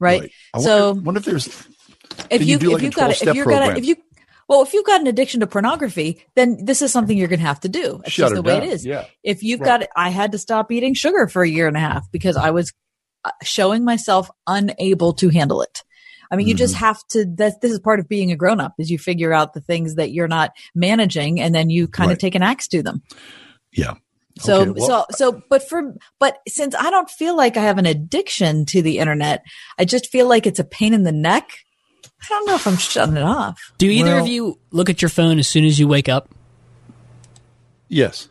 Right. 0.00 0.32
I 0.54 0.60
So 0.60 0.88
wonder, 0.94 1.02
wonder 1.04 1.18
if 1.20 1.24
there's 1.26 1.66
if 2.30 2.42
you 2.42 2.46
you, 2.46 2.56
if 2.56 2.62
like 2.64 2.80
a 2.80 2.84
you've 2.86 2.94
got 2.94 3.10
12-step 3.10 3.28
if 3.28 3.34
you're 3.36 3.44
gonna, 3.46 3.76
if 3.78 3.84
you, 3.84 3.96
well, 4.48 4.62
if 4.62 4.72
you've 4.74 4.84
got 4.84 5.00
an 5.00 5.06
addiction 5.06 5.40
to 5.40 5.46
pornography, 5.46 6.24
then 6.34 6.64
this 6.64 6.82
is 6.82 6.90
something 6.92 7.16
you're 7.16 7.28
going 7.28 7.38
to 7.40 7.46
have 7.46 7.60
to 7.60 7.68
do. 7.68 8.00
It's 8.04 8.12
Shut 8.12 8.30
just 8.30 8.34
the 8.34 8.42
way 8.42 8.54
down. 8.58 8.62
it 8.64 8.72
is. 8.72 8.84
Yeah. 8.84 9.04
If 9.22 9.42
you've 9.42 9.60
Right. 9.60 9.80
got 9.80 9.88
I 9.96 10.08
had 10.10 10.32
to 10.32 10.38
stop 10.38 10.72
eating 10.72 10.94
sugar 10.94 11.28
for 11.28 11.42
a 11.42 11.48
year 11.48 11.68
and 11.68 11.76
a 11.76 11.80
half 11.80 12.10
because 12.10 12.36
I 12.36 12.50
was 12.50 12.72
uh, 13.24 13.30
showing 13.42 13.84
myself 13.84 14.28
unable 14.46 15.12
to 15.14 15.28
handle 15.28 15.62
it. 15.62 15.82
I 16.30 16.36
mean, 16.36 16.48
you 16.48 16.54
just 16.54 16.74
Mm-hmm. 16.74 16.84
have 16.84 17.06
to, 17.10 17.26
that 17.36 17.60
this 17.60 17.70
is 17.72 17.78
part 17.78 18.00
of 18.00 18.08
being 18.08 18.32
a 18.32 18.36
grown 18.36 18.58
up 18.58 18.72
is 18.78 18.90
you 18.90 18.98
figure 18.98 19.32
out 19.32 19.52
the 19.52 19.60
things 19.60 19.94
that 19.96 20.10
you're 20.12 20.26
not 20.28 20.50
managing 20.74 21.38
and 21.40 21.54
then 21.54 21.68
you 21.70 21.86
kind 21.86 22.08
Right. 22.08 22.14
of 22.14 22.18
take 22.18 22.34
an 22.34 22.42
axe 22.42 22.66
to 22.68 22.82
them. 22.82 23.02
yeah. 23.72 23.94
So, 24.38 24.62
Okay, 24.62 24.70
well- 24.80 25.06
so, 25.10 25.32
so, 25.32 25.42
but 25.48 25.68
for, 25.68 25.94
but 26.18 26.38
since 26.48 26.74
I 26.74 26.90
don't 26.90 27.10
feel 27.10 27.36
like 27.36 27.56
I 27.56 27.60
have 27.62 27.78
an 27.78 27.86
addiction 27.86 28.64
to 28.66 28.80
the 28.82 28.98
internet, 28.98 29.44
I 29.78 29.84
just 29.84 30.06
feel 30.10 30.28
like 30.28 30.46
it's 30.46 30.58
a 30.58 30.64
pain 30.64 30.94
in 30.94 31.02
the 31.02 31.12
neck. 31.12 31.50
I 32.04 32.26
don't 32.28 32.46
know 32.46 32.54
if 32.54 32.66
I'm 32.66 32.76
shutting 32.76 33.16
it 33.16 33.22
off. 33.22 33.60
Do 33.78 33.86
either 33.88 34.12
Well- 34.14 34.22
of 34.22 34.28
you 34.28 34.58
look 34.70 34.88
at 34.90 35.02
your 35.02 35.08
phone 35.08 35.38
as 35.38 35.48
soon 35.48 35.64
as 35.64 35.78
you 35.78 35.86
wake 35.88 36.08
up? 36.08 36.28
Yes. 37.88 38.28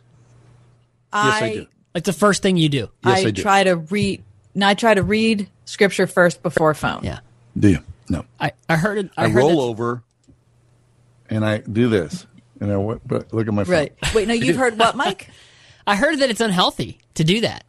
Yes, 1.14 1.42
I 1.42 1.52
do. 1.54 1.66
Like 1.94 2.04
the 2.04 2.12
first 2.12 2.42
thing 2.42 2.56
you 2.56 2.68
do? 2.68 2.88
Yes, 3.04 3.24
I, 3.24 3.28
I 3.28 3.30
do. 3.30 3.42
try 3.42 3.64
to 3.64 3.76
read. 3.76 4.24
No, 4.54 4.66
I 4.66 4.74
try 4.74 4.94
to 4.94 5.02
read 5.02 5.48
scripture 5.66 6.06
first 6.06 6.42
before 6.42 6.72
phone. 6.74 7.04
Yeah. 7.04 7.20
Do 7.58 7.68
you? 7.68 7.78
No. 8.08 8.24
I, 8.40 8.52
I 8.68 8.76
heard 8.76 8.98
it. 8.98 9.10
I, 9.16 9.24
I, 9.24 9.28
heard 9.28 9.38
roll 9.38 9.50
that- 9.50 9.70
over, 9.70 10.02
and 11.30 11.44
I 11.44 11.58
do 11.58 11.88
this, 11.88 12.26
and 12.60 12.70
I 12.70 12.74
w- 12.74 12.98
look 13.08 13.46
at 13.46 13.54
my 13.54 13.64
phone. 13.64 13.72
Right. 13.74 13.92
Wait. 14.14 14.26
No, 14.26 14.34
you've 14.34 14.56
heard 14.64 14.78
what, 14.78 14.96
Mike? 14.96 15.28
I 15.86 15.96
heard 15.96 16.18
that 16.20 16.30
it's 16.30 16.40
unhealthy 16.40 16.98
to 17.14 17.24
do 17.24 17.40
that. 17.42 17.64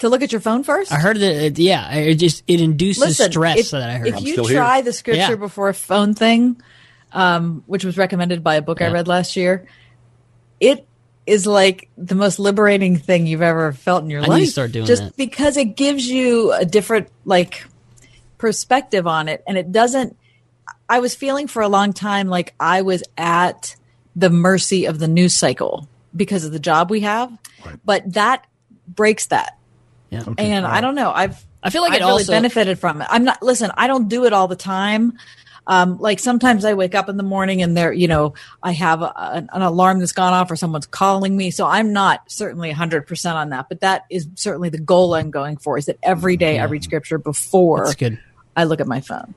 To 0.00 0.08
look 0.10 0.22
at 0.22 0.30
your 0.30 0.42
phone 0.42 0.62
first. 0.62 0.92
I 0.92 0.96
heard 0.96 1.16
that. 1.18 1.44
It, 1.46 1.58
yeah, 1.58 1.90
it 1.94 2.16
just 2.16 2.42
it 2.46 2.60
induces 2.60 3.02
Listen, 3.02 3.30
stress. 3.32 3.58
if, 3.58 3.70
that 3.70 3.88
I 3.88 3.94
heard. 3.98 4.08
if 4.08 4.20
you 4.20 4.32
still 4.34 4.44
here. 4.46 4.58
try 4.58 4.82
the 4.82 4.92
scripture 4.92 5.20
Yeah. 5.20 5.34
before 5.36 5.72
phone 5.72 6.12
thing, 6.12 6.60
um, 7.12 7.64
which 7.66 7.82
was 7.84 7.96
recommended 7.96 8.44
by 8.44 8.56
a 8.56 8.62
book 8.62 8.82
I 8.82 8.88
read 8.88 9.08
last 9.08 9.36
year, 9.36 9.66
it 10.60 10.86
is 11.26 11.46
like 11.46 11.88
the 11.96 12.14
most 12.14 12.38
liberating 12.38 12.98
thing 12.98 13.26
you've 13.26 13.40
ever 13.42 13.72
felt 13.72 14.04
in 14.04 14.10
your 14.10 14.20
I 14.20 14.24
need 14.24 14.28
life. 14.30 14.44
to 14.44 14.50
start 14.50 14.72
doing 14.72 14.86
just 14.86 15.02
that. 15.02 15.16
because 15.16 15.56
it 15.56 15.76
gives 15.76 16.06
you 16.06 16.52
a 16.52 16.64
different 16.66 17.08
like 17.24 17.64
perspective 18.38 19.06
on 19.06 19.28
it, 19.28 19.42
and 19.48 19.56
it 19.56 19.72
doesn't. 19.72 20.14
I 20.88 21.00
was 21.00 21.14
feeling 21.14 21.46
for 21.48 21.62
a 21.62 21.68
long 21.68 21.92
time 21.94 22.28
like 22.28 22.54
I 22.60 22.82
was 22.82 23.02
at 23.16 23.74
the 24.14 24.28
mercy 24.30 24.84
of 24.84 24.98
the 24.98 25.08
news 25.08 25.34
cycle 25.34 25.88
because 26.16 26.44
of 26.44 26.52
the 26.52 26.58
job 26.58 26.90
we 26.90 27.00
have, 27.00 27.30
Right. 27.64 27.76
but 27.84 28.12
that 28.14 28.46
breaks 28.88 29.26
that. 29.26 29.58
yeah. 30.10 30.22
And 30.38 30.64
I 30.66 30.80
don't 30.80 30.94
know. 30.94 31.12
I've 31.14 31.44
I 31.62 31.70
feel 31.70 31.82
like 31.82 31.92
I've 31.92 32.00
it 32.00 32.04
really 32.04 32.12
also- 32.22 32.32
benefited 32.32 32.78
from 32.78 33.02
it. 33.02 33.08
I'm 33.10 33.24
not 33.24 33.42
listen. 33.42 33.70
I 33.76 33.86
don't 33.88 34.08
do 34.08 34.24
it 34.24 34.32
all 34.32 34.46
the 34.48 34.56
time. 34.56 35.18
Um, 35.68 35.98
like 35.98 36.20
sometimes 36.20 36.64
I 36.64 36.74
wake 36.74 36.94
up 36.94 37.08
in 37.08 37.16
the 37.16 37.24
morning 37.24 37.60
and 37.60 37.76
there, 37.76 37.92
you 37.92 38.06
know, 38.06 38.34
I 38.62 38.70
have 38.70 39.02
a, 39.02 39.12
an, 39.16 39.48
an 39.52 39.62
alarm 39.62 39.98
that's 39.98 40.12
gone 40.12 40.32
off 40.32 40.48
or 40.48 40.54
someone's 40.54 40.86
calling 40.86 41.36
me. 41.36 41.50
So 41.50 41.66
I'm 41.66 41.92
not 41.92 42.30
certainly 42.30 42.72
100% 42.72 43.34
on 43.34 43.48
that, 43.50 43.68
but 43.68 43.80
that 43.80 44.04
is 44.08 44.28
certainly 44.36 44.68
the 44.68 44.78
goal 44.78 45.12
I'm 45.14 45.32
going 45.32 45.56
for 45.56 45.76
is 45.76 45.86
that 45.86 45.98
every 46.04 46.36
day 46.36 46.60
I 46.60 46.66
read 46.66 46.84
scripture 46.84 47.18
before 47.18 47.92
good. 47.98 48.20
I 48.54 48.62
look 48.62 48.80
at 48.80 48.86
my 48.86 49.00
phone. 49.00 49.34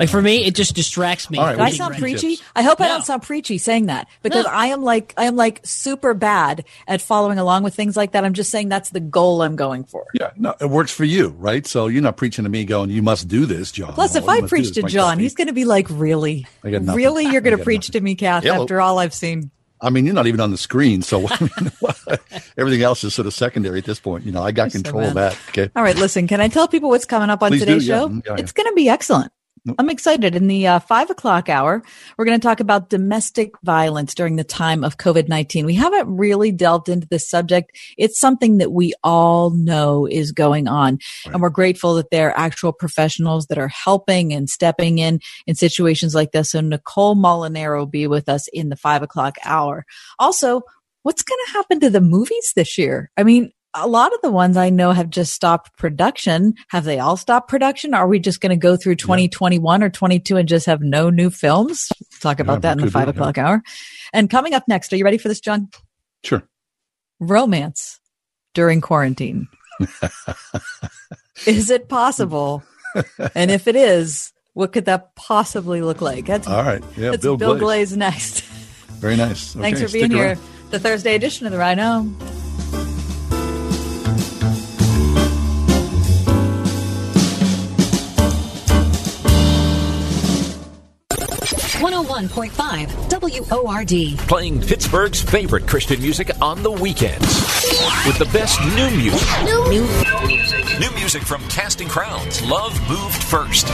Like 0.00 0.08
for 0.08 0.22
me, 0.22 0.46
it 0.46 0.54
just 0.54 0.74
distracts 0.74 1.28
me. 1.28 1.36
All 1.36 1.44
right, 1.44 1.56
Do 1.56 1.62
I 1.62 1.70
sound 1.70 1.96
preachy? 1.96 2.38
I 2.56 2.62
hope 2.62 2.80
I 2.80 2.88
don't 2.88 3.04
sound 3.04 3.22
preachy 3.22 3.58
saying 3.58 3.86
that 3.86 4.08
because 4.22 4.46
No. 4.46 4.50
I 4.50 4.68
am 4.68 4.82
like 4.82 5.12
I 5.18 5.26
am 5.26 5.36
like 5.36 5.60
super 5.62 6.14
bad 6.14 6.64
at 6.88 7.02
following 7.02 7.38
along 7.38 7.64
with 7.64 7.74
things 7.74 7.98
like 7.98 8.12
that. 8.12 8.24
I'm 8.24 8.32
just 8.32 8.50
saying 8.50 8.70
that's 8.70 8.88
the 8.90 9.00
goal 9.00 9.42
I'm 9.42 9.56
going 9.56 9.84
for. 9.84 10.06
Yeah, 10.14 10.30
no, 10.36 10.54
it 10.58 10.70
works 10.70 10.90
for 10.90 11.04
you, 11.04 11.28
right? 11.38 11.66
So 11.66 11.86
you're 11.88 12.00
not 12.02 12.16
preaching 12.16 12.44
to 12.44 12.48
me 12.48 12.64
going, 12.64 12.88
you 12.88 13.02
must 13.02 13.28
do 13.28 13.44
this, 13.44 13.70
John. 13.72 13.92
Plus, 13.92 14.16
if 14.16 14.26
I 14.26 14.40
preach 14.40 14.72
to 14.72 14.82
John, 14.84 15.12
copy. 15.12 15.22
he's 15.22 15.34
going 15.34 15.48
to 15.48 15.52
be 15.52 15.66
like, 15.66 15.86
"Really, 15.90 16.46
I 16.64 16.70
got 16.70 16.94
really, 16.96 17.24
you're 17.24 17.42
going 17.42 17.52
to 17.52 17.58
got 17.58 17.64
preach 17.64 17.88
to 17.88 18.00
me, 18.00 18.14
Kath, 18.14 18.44
Yeah, 18.44 18.58
after 18.58 18.80
all 18.80 18.98
I've 18.98 19.14
seen." 19.14 19.50
I 19.82 19.90
mean, 19.90 20.06
you're 20.06 20.14
not 20.14 20.26
even 20.26 20.40
on 20.40 20.50
the 20.50 20.58
screen, 20.58 21.02
so 21.02 21.26
I 21.30 21.40
mean, 21.40 21.70
everything 22.56 22.82
else 22.82 23.04
is 23.04 23.14
sort 23.14 23.26
of 23.26 23.34
secondary 23.34 23.78
at 23.78 23.84
this 23.84 24.00
point. 24.00 24.24
You 24.24 24.32
know, 24.32 24.42
I 24.42 24.52
got 24.52 24.72
You're 24.72 24.80
so 24.80 24.82
control 24.82 25.04
of 25.04 25.14
that. 25.14 25.38
Okay. 25.50 25.70
All 25.76 25.82
right, 25.82 25.96
listen. 25.96 26.26
Can 26.26 26.40
I 26.40 26.48
tell 26.48 26.68
people 26.68 26.88
what's 26.88 27.04
coming 27.04 27.28
up 27.28 27.42
on 27.42 27.50
Please 27.50 27.60
do, 27.60 27.66
today's 27.66 27.86
yeah. 27.86 27.98
show? 28.00 28.08
Mm, 28.08 28.26
yeah, 28.26 28.36
It's 28.38 28.52
going 28.52 28.68
to 28.68 28.74
be 28.74 28.88
excellent. 28.88 29.30
I'm 29.78 29.90
excited. 29.90 30.34
In 30.34 30.46
the 30.46 30.66
uh, 30.66 30.78
five 30.78 31.10
o'clock 31.10 31.48
hour, 31.48 31.82
we're 32.16 32.24
going 32.24 32.40
to 32.40 32.46
talk 32.46 32.60
about 32.60 32.88
domestic 32.88 33.52
violence 33.62 34.14
during 34.14 34.36
the 34.36 34.44
time 34.44 34.84
of 34.84 34.96
COVID 34.96 35.28
19. 35.28 35.66
We 35.66 35.74
haven't 35.74 36.16
really 36.16 36.50
delved 36.50 36.88
into 36.88 37.06
this 37.06 37.28
subject. 37.28 37.76
It's 37.98 38.18
something 38.18 38.58
that 38.58 38.72
we 38.72 38.94
all 39.04 39.50
know 39.50 40.06
is 40.06 40.32
going 40.32 40.66
on. 40.66 40.98
And 41.26 41.42
we're 41.42 41.50
grateful 41.50 41.94
that 41.94 42.10
there 42.10 42.30
are 42.30 42.38
actual 42.38 42.72
professionals 42.72 43.46
that 43.46 43.58
are 43.58 43.68
helping 43.68 44.32
and 44.32 44.48
stepping 44.48 44.98
in 44.98 45.20
in 45.46 45.54
situations 45.54 46.14
like 46.14 46.32
this. 46.32 46.52
So 46.52 46.60
Nicole 46.60 47.16
Molinaro 47.16 47.80
will 47.80 47.86
be 47.86 48.06
with 48.06 48.28
us 48.28 48.48
in 48.52 48.70
the 48.70 48.76
five 48.76 49.02
o'clock 49.02 49.36
hour. 49.44 49.84
Also, 50.18 50.62
what's 51.02 51.22
going 51.22 51.40
to 51.46 51.52
happen 51.52 51.80
to 51.80 51.90
the 51.90 52.00
movies 52.00 52.52
this 52.56 52.78
year? 52.78 53.10
I 53.16 53.24
mean, 53.24 53.52
a 53.74 53.86
lot 53.86 54.12
of 54.12 54.20
the 54.22 54.30
ones 54.30 54.56
I 54.56 54.70
know 54.70 54.92
have 54.92 55.10
just 55.10 55.32
stopped 55.32 55.76
production. 55.76 56.54
Have 56.68 56.84
they 56.84 56.98
all 56.98 57.16
stopped 57.16 57.48
production? 57.48 57.94
Are 57.94 58.08
we 58.08 58.18
just 58.18 58.40
going 58.40 58.50
to 58.50 58.56
go 58.56 58.76
through 58.76 58.96
2021 58.96 59.82
or 59.82 59.90
22 59.90 60.36
and 60.36 60.48
just 60.48 60.66
have 60.66 60.80
no 60.80 61.10
new 61.10 61.30
films? 61.30 61.88
We'll 62.00 62.20
talk 62.20 62.40
about 62.40 62.54
Yeah, 62.54 62.58
that 62.60 62.72
in 62.72 62.78
the 62.78 62.82
could 62.84 62.88
be, 62.88 62.92
five 62.92 63.06
yeah. 63.08 63.10
o'clock 63.14 63.38
hour. 63.38 63.62
And 64.12 64.28
coming 64.28 64.54
up 64.54 64.64
next, 64.66 64.92
are 64.92 64.96
you 64.96 65.04
ready 65.04 65.18
for 65.18 65.28
this, 65.28 65.40
John? 65.40 65.68
Sure. 66.24 66.42
Romance 67.20 68.00
during 68.54 68.80
quarantine. 68.80 69.46
is 71.46 71.70
it 71.70 71.88
possible? 71.88 72.62
and 73.34 73.50
if 73.50 73.68
it 73.68 73.76
is, 73.76 74.32
what 74.54 74.72
could 74.72 74.86
that 74.86 75.14
possibly 75.14 75.80
look 75.80 76.00
like? 76.00 76.26
That's, 76.26 76.48
All 76.48 76.64
right. 76.64 76.82
Yeah, 76.96 77.16
Bill, 77.16 77.36
Bill, 77.36 77.50
Glaze. 77.56 77.90
Glaze 77.90 77.96
next. 77.96 78.40
Very 79.00 79.16
nice. 79.16 79.54
Thanks 79.54 79.80
for 79.80 79.88
being 79.88 80.10
here. 80.10 80.26
around. 80.26 80.40
The 80.70 80.78
Thursday 80.80 81.14
edition 81.14 81.46
of 81.46 81.52
the 81.52 81.58
Ride 81.58 81.78
Home. 81.78 82.16
One 91.80 91.94
hundred 91.94 92.10
one 92.10 92.28
point 92.28 92.52
five 92.52 92.94
WORD. 93.10 94.18
Playing 94.28 94.60
Pittsburgh's 94.60 95.22
favorite 95.22 95.66
Christian 95.66 95.98
music 96.02 96.30
on 96.42 96.62
the 96.62 96.70
weekends. 96.70 97.24
With 98.06 98.18
the 98.18 98.28
best 98.34 98.60
new 98.60 98.90
music. 98.90 99.26
New, 99.44 99.66
music. 100.28 100.78
New 100.78 100.90
music 100.90 101.22
from 101.22 101.40
Casting 101.48 101.88
Crowns. 101.88 102.44
Love 102.44 102.78
Moved 102.86 103.22
First. 103.24 103.66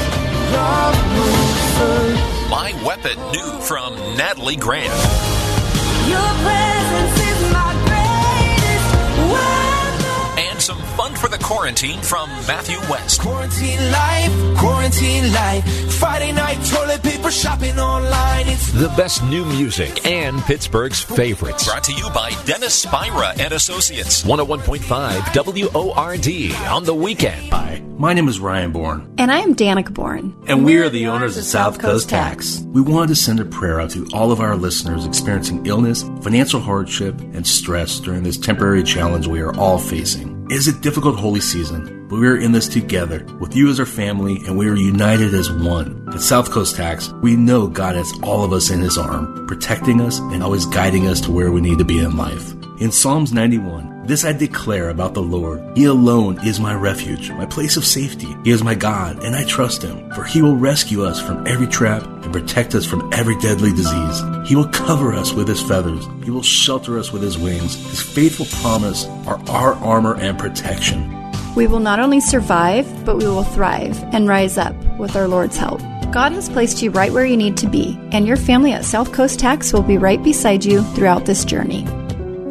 My 2.48 2.72
Weapon, 2.86 3.18
new 3.32 3.60
from 3.60 3.96
Natalie 4.16 4.54
Grant. 4.54 4.92
And 6.08 7.25
quarantine 11.46 12.02
from 12.02 12.28
Matthew 12.48 12.76
West. 12.90 13.20
Quarantine 13.20 13.78
life, 13.92 14.58
quarantine 14.58 15.32
life. 15.32 15.64
Friday 15.94 16.32
night 16.32 16.58
toilet 16.66 17.00
paper 17.04 17.30
shopping 17.30 17.78
online. 17.78 18.48
It's 18.48 18.72
The 18.72 18.88
best 18.96 19.22
new 19.24 19.44
music 19.44 20.04
and 20.04 20.42
Pittsburgh's 20.42 21.00
favorites. 21.00 21.64
Brought 21.64 21.84
to 21.84 21.92
you 21.92 22.10
by 22.10 22.30
Dennis 22.46 22.74
Spira 22.74 23.28
and 23.38 23.52
Associates. 23.52 24.24
101.5 24.24 25.72
WORD 25.72 26.68
on 26.72 26.82
the 26.84 26.94
weekend. 26.94 27.52
Hi, 27.52 27.80
my 27.96 28.12
name 28.12 28.26
is 28.28 28.40
Ryan 28.40 28.72
Bourne, 28.72 29.14
And 29.16 29.30
I 29.30 29.38
am 29.38 29.54
Danica 29.54 29.94
Bourne. 29.94 30.34
and 30.48 30.64
we 30.64 30.78
are 30.78 30.88
the 30.88 31.06
owners 31.06 31.36
of 31.36 31.44
South 31.44 31.78
Coast 31.78 32.08
Tax. 32.08 32.58
We 32.72 32.80
wanted 32.80 33.08
to 33.08 33.16
send 33.16 33.38
a 33.38 33.44
prayer 33.44 33.80
out 33.80 33.90
to 33.90 34.04
all 34.12 34.32
of 34.32 34.40
our 34.40 34.56
listeners 34.56 35.06
experiencing 35.06 35.64
illness, 35.64 36.02
financial 36.22 36.58
hardship, 36.60 37.20
and 37.20 37.46
stress 37.46 38.00
during 38.00 38.24
this 38.24 38.36
temporary 38.36 38.82
challenge 38.82 39.28
we 39.28 39.40
are 39.40 39.54
all 39.56 39.78
facing. 39.78 40.35
Is 40.48 40.68
a 40.68 40.72
difficult 40.72 41.18
holy 41.18 41.40
season, 41.40 42.06
but 42.08 42.20
we 42.20 42.28
are 42.28 42.36
in 42.36 42.52
this 42.52 42.68
together 42.68 43.26
with 43.40 43.56
you 43.56 43.68
as 43.68 43.80
our 43.80 43.86
family, 43.86 44.44
and 44.46 44.56
we 44.56 44.68
are 44.68 44.76
united 44.76 45.34
as 45.34 45.50
one. 45.50 46.08
At 46.14 46.20
South 46.20 46.52
Coast 46.52 46.76
Tax, 46.76 47.12
we 47.20 47.34
know 47.34 47.66
God 47.66 47.96
has 47.96 48.12
all 48.22 48.44
of 48.44 48.52
us 48.52 48.70
in 48.70 48.78
His 48.78 48.96
arm, 48.96 49.48
protecting 49.48 50.00
us 50.00 50.20
and 50.20 50.44
always 50.44 50.64
guiding 50.64 51.08
us 51.08 51.20
to 51.22 51.32
where 51.32 51.50
we 51.50 51.60
need 51.60 51.78
to 51.78 51.84
be 51.84 51.98
in 51.98 52.16
life. 52.16 52.52
In 52.78 52.92
Psalms 52.92 53.32
91, 53.32 53.95
this 54.06 54.24
I 54.24 54.32
declare 54.32 54.90
about 54.90 55.14
the 55.14 55.22
Lord. 55.22 55.76
He 55.76 55.84
alone 55.84 56.38
is 56.46 56.60
my 56.60 56.74
refuge, 56.74 57.30
my 57.30 57.46
place 57.46 57.76
of 57.76 57.84
safety. 57.84 58.28
He 58.44 58.50
is 58.50 58.62
my 58.62 58.74
God, 58.74 59.22
and 59.24 59.34
I 59.34 59.44
trust 59.44 59.82
him, 59.82 60.10
for 60.12 60.22
he 60.22 60.42
will 60.42 60.56
rescue 60.56 61.04
us 61.04 61.20
from 61.20 61.46
every 61.46 61.66
trap 61.66 62.02
and 62.02 62.32
protect 62.32 62.74
us 62.74 62.86
from 62.86 63.12
every 63.12 63.36
deadly 63.38 63.70
disease. 63.70 64.22
He 64.48 64.54
will 64.54 64.68
cover 64.68 65.12
us 65.12 65.32
with 65.32 65.48
his 65.48 65.60
feathers. 65.60 66.06
He 66.24 66.30
will 66.30 66.42
shelter 66.42 66.98
us 66.98 67.12
with 67.12 67.22
his 67.22 67.36
wings. 67.36 67.74
His 67.90 68.00
faithful 68.00 68.46
promise 68.60 69.06
are 69.26 69.40
our 69.48 69.74
armor 69.74 70.16
and 70.16 70.38
protection. 70.38 71.12
We 71.56 71.66
will 71.66 71.80
not 71.80 72.00
only 72.00 72.20
survive, 72.20 72.86
but 73.04 73.16
we 73.16 73.24
will 73.24 73.42
thrive 73.42 74.00
and 74.12 74.28
rise 74.28 74.58
up 74.58 74.76
with 74.98 75.16
our 75.16 75.26
Lord's 75.26 75.56
help. 75.56 75.80
God 76.12 76.32
has 76.32 76.48
placed 76.48 76.80
you 76.82 76.90
right 76.90 77.12
where 77.12 77.26
you 77.26 77.36
need 77.36 77.56
to 77.58 77.66
be, 77.66 77.98
and 78.12 78.26
your 78.26 78.36
family 78.36 78.72
at 78.72 78.84
South 78.84 79.12
Coast 79.12 79.40
Tax 79.40 79.72
will 79.72 79.82
be 79.82 79.98
right 79.98 80.22
beside 80.22 80.64
you 80.64 80.82
throughout 80.94 81.26
this 81.26 81.44
journey. 81.44 81.86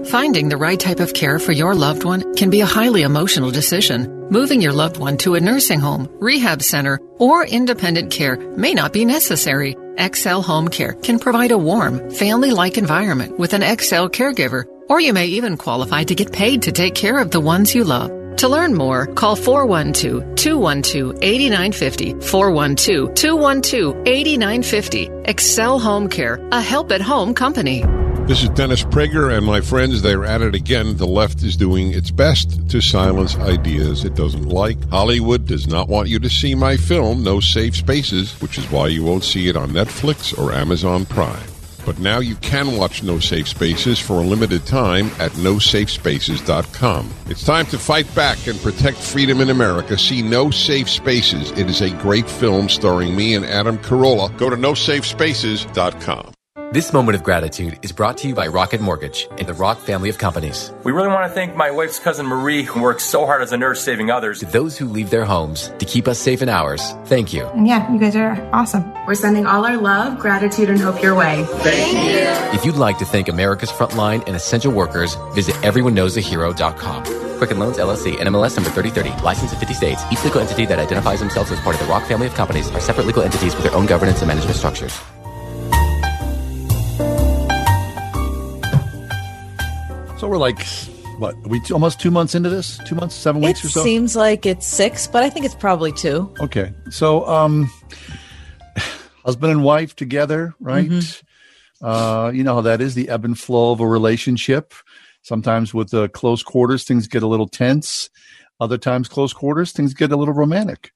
Finding 0.09 0.49
the 0.49 0.57
right 0.57 0.79
type 0.79 0.99
of 0.99 1.13
care 1.13 1.39
for 1.39 1.51
your 1.51 1.73
loved 1.73 2.03
one 2.03 2.35
can 2.35 2.51
be 2.51 2.61
a 2.61 2.65
highly 2.65 3.01
emotional 3.01 3.49
decision. 3.49 4.29
Moving 4.29 4.61
your 4.61 4.71
loved 4.71 4.97
one 4.97 5.17
to 5.17 5.33
a 5.33 5.39
nursing 5.39 5.79
home, 5.79 6.07
rehab 6.19 6.61
center, 6.61 6.99
or 7.17 7.43
independent 7.43 8.11
care 8.11 8.37
may 8.37 8.75
not 8.75 8.93
be 8.93 9.03
necessary. 9.03 9.75
XL 9.97 10.41
Home 10.41 10.67
Care 10.67 10.93
can 10.93 11.17
provide 11.17 11.51
a 11.51 11.57
warm, 11.57 12.11
family 12.11 12.51
like 12.51 12.77
environment 12.77 13.39
with 13.39 13.53
an 13.53 13.61
XL 13.61 14.07
caregiver, 14.07 14.65
or 14.89 15.01
you 15.01 15.11
may 15.11 15.25
even 15.25 15.57
qualify 15.57 16.03
to 16.03 16.13
get 16.13 16.31
paid 16.31 16.61
to 16.63 16.71
take 16.71 16.93
care 16.93 17.17
of 17.17 17.31
the 17.31 17.39
ones 17.39 17.73
you 17.73 17.83
love. 17.83 18.11
To 18.37 18.47
learn 18.47 18.75
more, 18.75 19.07
call 19.07 19.35
412 19.35 20.35
212 20.35 21.23
8950. 21.23 22.13
412 22.21 23.15
212 23.15 24.07
8950. 24.07 25.09
Excel 25.25 25.79
Home 25.79 26.09
Care, 26.09 26.47
a 26.51 26.61
help 26.61 26.91
at 26.91 27.01
home 27.01 27.33
company. 27.33 27.83
This 28.27 28.41
is 28.41 28.49
Dennis 28.49 28.83
Prager 28.83 29.37
and 29.37 29.45
my 29.45 29.61
friends. 29.61 30.01
They're 30.01 30.25
at 30.25 30.41
it 30.41 30.55
again. 30.55 30.97
The 30.97 31.05
left 31.05 31.43
is 31.43 31.55
doing 31.55 31.93
its 31.93 32.09
best 32.09 32.67
to 32.71 32.81
silence 32.81 33.37
ideas 33.37 34.03
it 34.03 34.15
doesn't 34.15 34.49
like. 34.49 34.83
Hollywood 34.89 35.45
does 35.45 35.67
not 35.67 35.89
want 35.89 36.09
you 36.09 36.17
to 36.17 36.29
see 36.29 36.55
my 36.55 36.75
film, 36.75 37.23
No 37.23 37.39
Safe 37.39 37.75
Spaces, 37.75 38.33
which 38.41 38.57
is 38.57 38.69
why 38.71 38.87
you 38.87 39.03
won't 39.03 39.23
see 39.23 39.47
it 39.47 39.55
on 39.55 39.69
Netflix 39.69 40.35
or 40.39 40.51
Amazon 40.51 41.05
Prime. 41.05 41.47
But 41.85 41.99
now 41.99 42.17
you 42.17 42.35
can 42.37 42.77
watch 42.77 43.03
No 43.03 43.19
Safe 43.19 43.47
Spaces 43.47 43.99
for 43.99 44.13
a 44.13 44.25
limited 44.25 44.65
time 44.65 45.11
at 45.19 45.31
nosafespaces.com. 45.33 47.13
It's 47.29 47.45
time 47.45 47.67
to 47.67 47.77
fight 47.77 48.15
back 48.15 48.47
and 48.47 48.59
protect 48.59 48.97
freedom 48.97 49.39
in 49.39 49.51
America. 49.51 49.99
See 49.99 50.23
No 50.23 50.49
Safe 50.49 50.89
Spaces. 50.89 51.51
It 51.51 51.69
is 51.69 51.81
a 51.81 51.91
great 52.01 52.27
film 52.27 52.69
starring 52.69 53.15
me 53.15 53.35
and 53.35 53.45
Adam 53.45 53.77
Carolla. 53.77 54.35
Go 54.35 54.49
to 54.49 54.57
nosafespaces.com. 54.57 56.34
This 56.71 56.91
moment 56.91 57.15
of 57.15 57.23
gratitude 57.23 57.79
is 57.83 57.91
brought 57.91 58.17
to 58.17 58.27
you 58.27 58.35
by 58.35 58.47
Rocket 58.47 58.81
Mortgage 58.81 59.27
and 59.37 59.47
the 59.47 59.53
Rock 59.53 59.79
family 59.79 60.09
of 60.09 60.17
companies. 60.17 60.73
We 60.83 60.91
really 60.91 61.07
want 61.07 61.29
to 61.29 61.33
thank 61.33 61.55
my 61.55 61.71
wife's 61.71 61.99
cousin 61.99 62.25
Marie, 62.25 62.63
who 62.63 62.81
works 62.81 63.03
so 63.05 63.25
hard 63.25 63.41
as 63.41 63.51
a 63.53 63.57
nurse 63.57 63.81
saving 63.81 64.11
others. 64.11 64.39
To 64.39 64.45
those 64.45 64.77
who 64.77 64.87
leave 64.87 65.09
their 65.09 65.25
homes 65.25 65.71
to 65.79 65.85
keep 65.85 66.07
us 66.07 66.19
safe 66.19 66.41
in 66.41 66.49
ours, 66.49 66.91
thank 67.05 67.31
you. 67.33 67.45
And 67.47 67.67
yeah, 67.67 67.91
you 67.91 67.99
guys 67.99 68.15
are 68.15 68.37
awesome. 68.53 68.83
We're 69.05 69.15
sending 69.15 69.45
all 69.45 69.65
our 69.65 69.77
love, 69.77 70.19
gratitude, 70.19 70.69
and 70.69 70.79
hope 70.79 71.01
your 71.01 71.15
way. 71.15 71.45
Thank 71.45 71.93
you. 71.93 72.57
If 72.57 72.65
you'd 72.65 72.75
like 72.75 72.97
to 72.99 73.05
thank 73.05 73.29
America's 73.29 73.71
frontline 73.71 74.25
and 74.27 74.35
essential 74.35 74.71
workers, 74.71 75.15
visit 75.33 75.55
everyoneknowsahero.com. 75.57 77.03
Quicken 77.37 77.59
Loans 77.59 77.77
LLC, 77.77 78.15
NMLS 78.15 78.55
number 78.55 78.69
3030, 78.71 79.23
licensed 79.23 79.53
in 79.53 79.59
50 79.59 79.73
states. 79.73 80.03
Each 80.11 80.23
legal 80.23 80.41
entity 80.41 80.65
that 80.65 80.79
identifies 80.79 81.19
themselves 81.19 81.51
as 81.51 81.59
part 81.61 81.75
of 81.75 81.81
the 81.81 81.87
Rock 81.87 82.05
family 82.05 82.27
of 82.27 82.33
companies 82.33 82.69
are 82.71 82.79
separate 82.79 83.05
legal 83.07 83.23
entities 83.23 83.55
with 83.55 83.63
their 83.63 83.75
own 83.75 83.85
governance 83.85 84.19
and 84.21 84.27
management 84.27 84.55
structures. 84.57 84.99
So 90.17 90.29
we're 90.29 90.37
like, 90.37 90.65
what? 91.17 91.35
Are 91.35 91.49
we 91.49 91.59
t- 91.59 91.73
almost 91.73 91.99
two 91.99 92.09
months 92.09 92.35
into 92.35 92.49
this? 92.49 92.79
Two 92.85 92.95
months, 92.95 93.15
seven 93.15 93.43
It 93.43 93.47
weeks 93.47 93.65
or 93.65 93.69
so? 93.69 93.83
seems 93.83 94.15
like 94.15 94.45
it's 94.45 94.65
six, 94.65 95.07
but 95.07 95.23
I 95.23 95.29
think 95.29 95.45
it's 95.45 95.55
probably 95.55 95.91
two. 95.91 96.33
Okay. 96.39 96.73
So, 96.89 97.27
um, 97.27 97.69
husband 99.25 99.51
and 99.51 99.63
wife 99.63 99.95
together, 99.95 100.53
right? 100.59 100.89
Mm-hmm. 100.89 101.85
Uh, 101.85 102.31
you 102.31 102.43
know 102.43 102.55
how 102.55 102.61
that 102.61 102.79
is 102.81 102.95
the 102.95 103.09
ebb 103.09 103.25
and 103.25 103.37
flow 103.37 103.71
of 103.73 103.81
a 103.81 103.87
relationship. 103.87 104.73
Sometimes 105.21 105.73
with 105.73 105.89
the 105.89 106.07
close 106.09 106.43
quarters, 106.43 106.85
things 106.85 107.07
get 107.07 107.21
a 107.23 107.27
little 107.27 107.47
tense. 107.47 108.09
Other 108.61 108.77
times, 108.77 109.09
close 109.09 109.33
quarters, 109.33 109.73
things 109.73 109.93
get 109.93 110.11
a 110.13 110.15
little 110.15 110.33
romantic. 110.33 110.91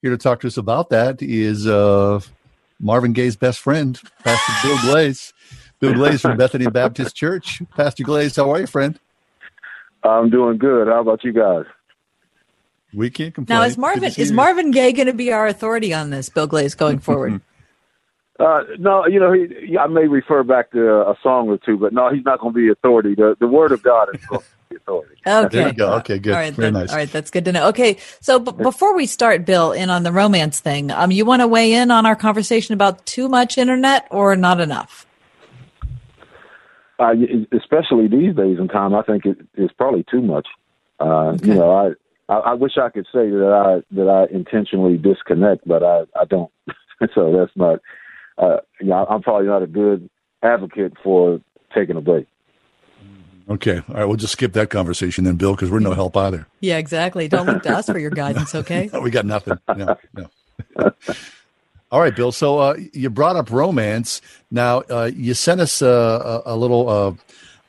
here 0.00 0.10
to 0.12 0.16
talk 0.16 0.40
to 0.40 0.46
us 0.46 0.56
about 0.56 0.88
that 0.90 1.20
is 1.20 1.66
uh, 1.66 2.20
Marvin 2.80 3.12
Gaye's 3.12 3.36
best 3.36 3.60
friend, 3.60 4.00
Pastor 4.24 4.52
Bill 4.66 4.78
Glaze. 4.82 5.34
Bill 5.82 5.94
Glaze 5.94 6.20
from 6.22 6.36
Bethany 6.36 6.68
Baptist 6.68 7.16
Church. 7.16 7.60
Pastor 7.76 8.04
Glaze, 8.04 8.36
how 8.36 8.52
are 8.52 8.60
you, 8.60 8.68
friend? 8.68 9.00
I'm 10.04 10.30
doing 10.30 10.56
good. 10.58 10.86
How 10.86 11.00
about 11.00 11.24
you 11.24 11.32
guys? 11.32 11.64
We 12.94 13.10
can't 13.10 13.34
complain. 13.34 13.58
Now, 13.58 13.64
is 13.64 13.76
Marvin 13.76 14.04
is 14.16 14.30
Marvin 14.30 14.70
Gaye 14.70 14.92
going 14.92 15.08
to 15.08 15.12
be 15.12 15.32
our 15.32 15.48
authority 15.48 15.92
on 15.92 16.10
this, 16.10 16.28
Bill 16.28 16.46
Glaze, 16.46 16.76
going 16.76 16.98
forward? 17.00 17.40
Uh, 18.38 18.60
no, 18.78 19.06
you 19.06 19.18
know, 19.18 19.32
he, 19.32 19.76
I 19.76 19.88
may 19.88 20.06
refer 20.06 20.44
back 20.44 20.70
to 20.70 21.00
a 21.00 21.16
song 21.20 21.48
or 21.48 21.58
two, 21.58 21.76
but 21.78 21.92
no, 21.92 22.12
he's 22.14 22.24
not 22.24 22.38
going 22.38 22.54
to 22.54 22.56
be 22.56 22.68
authority. 22.70 23.14
The 23.16 23.36
the 23.40 23.48
word 23.48 23.72
of 23.72 23.82
God 23.82 24.08
is 24.14 24.24
going 24.26 24.40
to 24.40 24.46
be 24.70 24.76
authority. 24.76 25.16
Okay. 25.26 25.58
There 25.58 25.68
you 25.68 25.74
go. 25.74 25.92
Okay, 25.96 26.18
good. 26.18 26.32
All 26.32 26.38
right, 26.40 26.54
Very 26.54 26.70
that- 26.70 26.78
nice. 26.78 26.90
All 26.90 26.96
right, 26.96 27.10
that's 27.10 27.30
good 27.30 27.44
to 27.46 27.52
know. 27.52 27.68
Okay, 27.68 27.98
so 28.20 28.38
b- 28.38 28.52
before 28.52 28.94
we 28.96 29.06
start, 29.06 29.44
Bill, 29.44 29.72
in 29.72 29.90
on 29.90 30.02
the 30.04 30.12
romance 30.12 30.60
thing, 30.60 30.90
um, 30.92 31.10
you 31.10 31.24
want 31.24 31.42
to 31.42 31.46
weigh 31.48 31.72
in 31.74 31.90
on 31.90 32.06
our 32.06 32.16
conversation 32.16 32.72
about 32.72 33.04
too 33.04 33.28
much 33.28 33.58
internet 33.58 34.06
or 34.10 34.34
not 34.36 34.60
enough? 34.60 35.06
Uh, 37.02 37.14
especially 37.56 38.06
these 38.06 38.34
days 38.36 38.58
in 38.60 38.68
time, 38.68 38.94
I 38.94 39.02
think 39.02 39.26
it, 39.26 39.36
it's 39.54 39.72
probably 39.72 40.04
too 40.08 40.22
much. 40.22 40.46
Uh, 41.00 41.36
You 41.42 41.54
know, 41.54 41.72
I, 41.72 42.32
I 42.32 42.38
I 42.50 42.54
wish 42.54 42.78
I 42.78 42.90
could 42.90 43.06
say 43.06 43.28
that 43.28 43.52
I 43.52 43.94
that 43.96 44.08
I 44.08 44.32
intentionally 44.32 44.98
disconnect, 44.98 45.66
but 45.66 45.82
I 45.82 46.02
I 46.14 46.24
don't. 46.26 46.50
so 47.14 47.32
that's 47.36 47.50
not. 47.56 47.80
Uh, 48.38 48.58
you 48.80 48.86
know, 48.86 49.04
I'm 49.10 49.20
probably 49.20 49.48
not 49.48 49.62
a 49.62 49.66
good 49.66 50.08
advocate 50.42 50.92
for 51.02 51.40
taking 51.74 51.96
a 51.96 52.00
break. 52.00 52.26
Okay. 53.48 53.82
All 53.88 53.94
right. 53.94 54.04
We'll 54.04 54.16
just 54.16 54.34
skip 54.34 54.52
that 54.52 54.70
conversation 54.70 55.24
then, 55.24 55.36
Bill, 55.36 55.54
because 55.54 55.70
we're 55.70 55.80
no 55.80 55.94
help 55.94 56.16
either. 56.16 56.46
Yeah, 56.60 56.78
exactly. 56.78 57.26
Don't 57.28 57.46
look 57.46 57.64
to 57.64 57.76
us 57.76 57.86
for 57.86 57.98
your 57.98 58.10
guidance, 58.10 58.54
okay? 58.54 58.88
we 59.02 59.10
got 59.10 59.26
nothing. 59.26 59.58
No, 59.76 59.96
no. 60.14 60.30
All 61.92 62.00
right, 62.00 62.16
Bill. 62.16 62.32
So 62.32 62.58
uh, 62.58 62.76
you 62.94 63.10
brought 63.10 63.36
up 63.36 63.50
romance. 63.50 64.22
Now 64.50 64.78
uh, 64.88 65.10
you 65.14 65.34
sent 65.34 65.60
us 65.60 65.82
uh, 65.82 66.42
a, 66.46 66.54
a 66.54 66.56
little, 66.56 66.88
uh, 66.88 67.12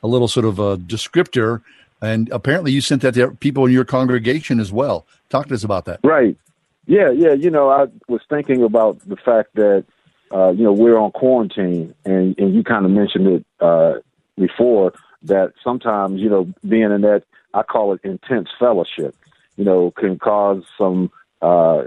a 0.02 0.08
little 0.08 0.28
sort 0.28 0.46
of 0.46 0.58
a 0.58 0.78
descriptor, 0.78 1.60
and 2.00 2.30
apparently 2.30 2.72
you 2.72 2.80
sent 2.80 3.02
that 3.02 3.12
to 3.14 3.32
people 3.32 3.66
in 3.66 3.72
your 3.72 3.84
congregation 3.84 4.60
as 4.60 4.72
well. 4.72 5.04
Talk 5.28 5.48
to 5.48 5.54
us 5.54 5.62
about 5.62 5.84
that. 5.84 6.00
Right. 6.02 6.38
Yeah, 6.86 7.10
yeah. 7.10 7.34
You 7.34 7.50
know, 7.50 7.68
I 7.68 7.88
was 8.08 8.22
thinking 8.30 8.62
about 8.62 8.98
the 9.06 9.16
fact 9.16 9.54
that 9.56 9.84
uh, 10.32 10.52
you 10.52 10.64
know 10.64 10.72
we're 10.72 10.96
on 10.96 11.10
quarantine, 11.12 11.94
and 12.06 12.34
and 12.38 12.54
you 12.54 12.64
kind 12.64 12.86
of 12.86 12.92
mentioned 12.92 13.26
it 13.26 13.46
uh, 13.60 13.94
before 14.38 14.94
that 15.24 15.52
sometimes 15.62 16.20
you 16.20 16.30
know 16.30 16.50
being 16.66 16.90
in 16.90 17.02
that 17.02 17.24
I 17.52 17.62
call 17.62 17.92
it 17.92 18.00
intense 18.04 18.48
fellowship, 18.58 19.14
you 19.56 19.64
know, 19.64 19.90
can 19.90 20.18
cause 20.18 20.64
some 20.78 21.10
uh, 21.42 21.84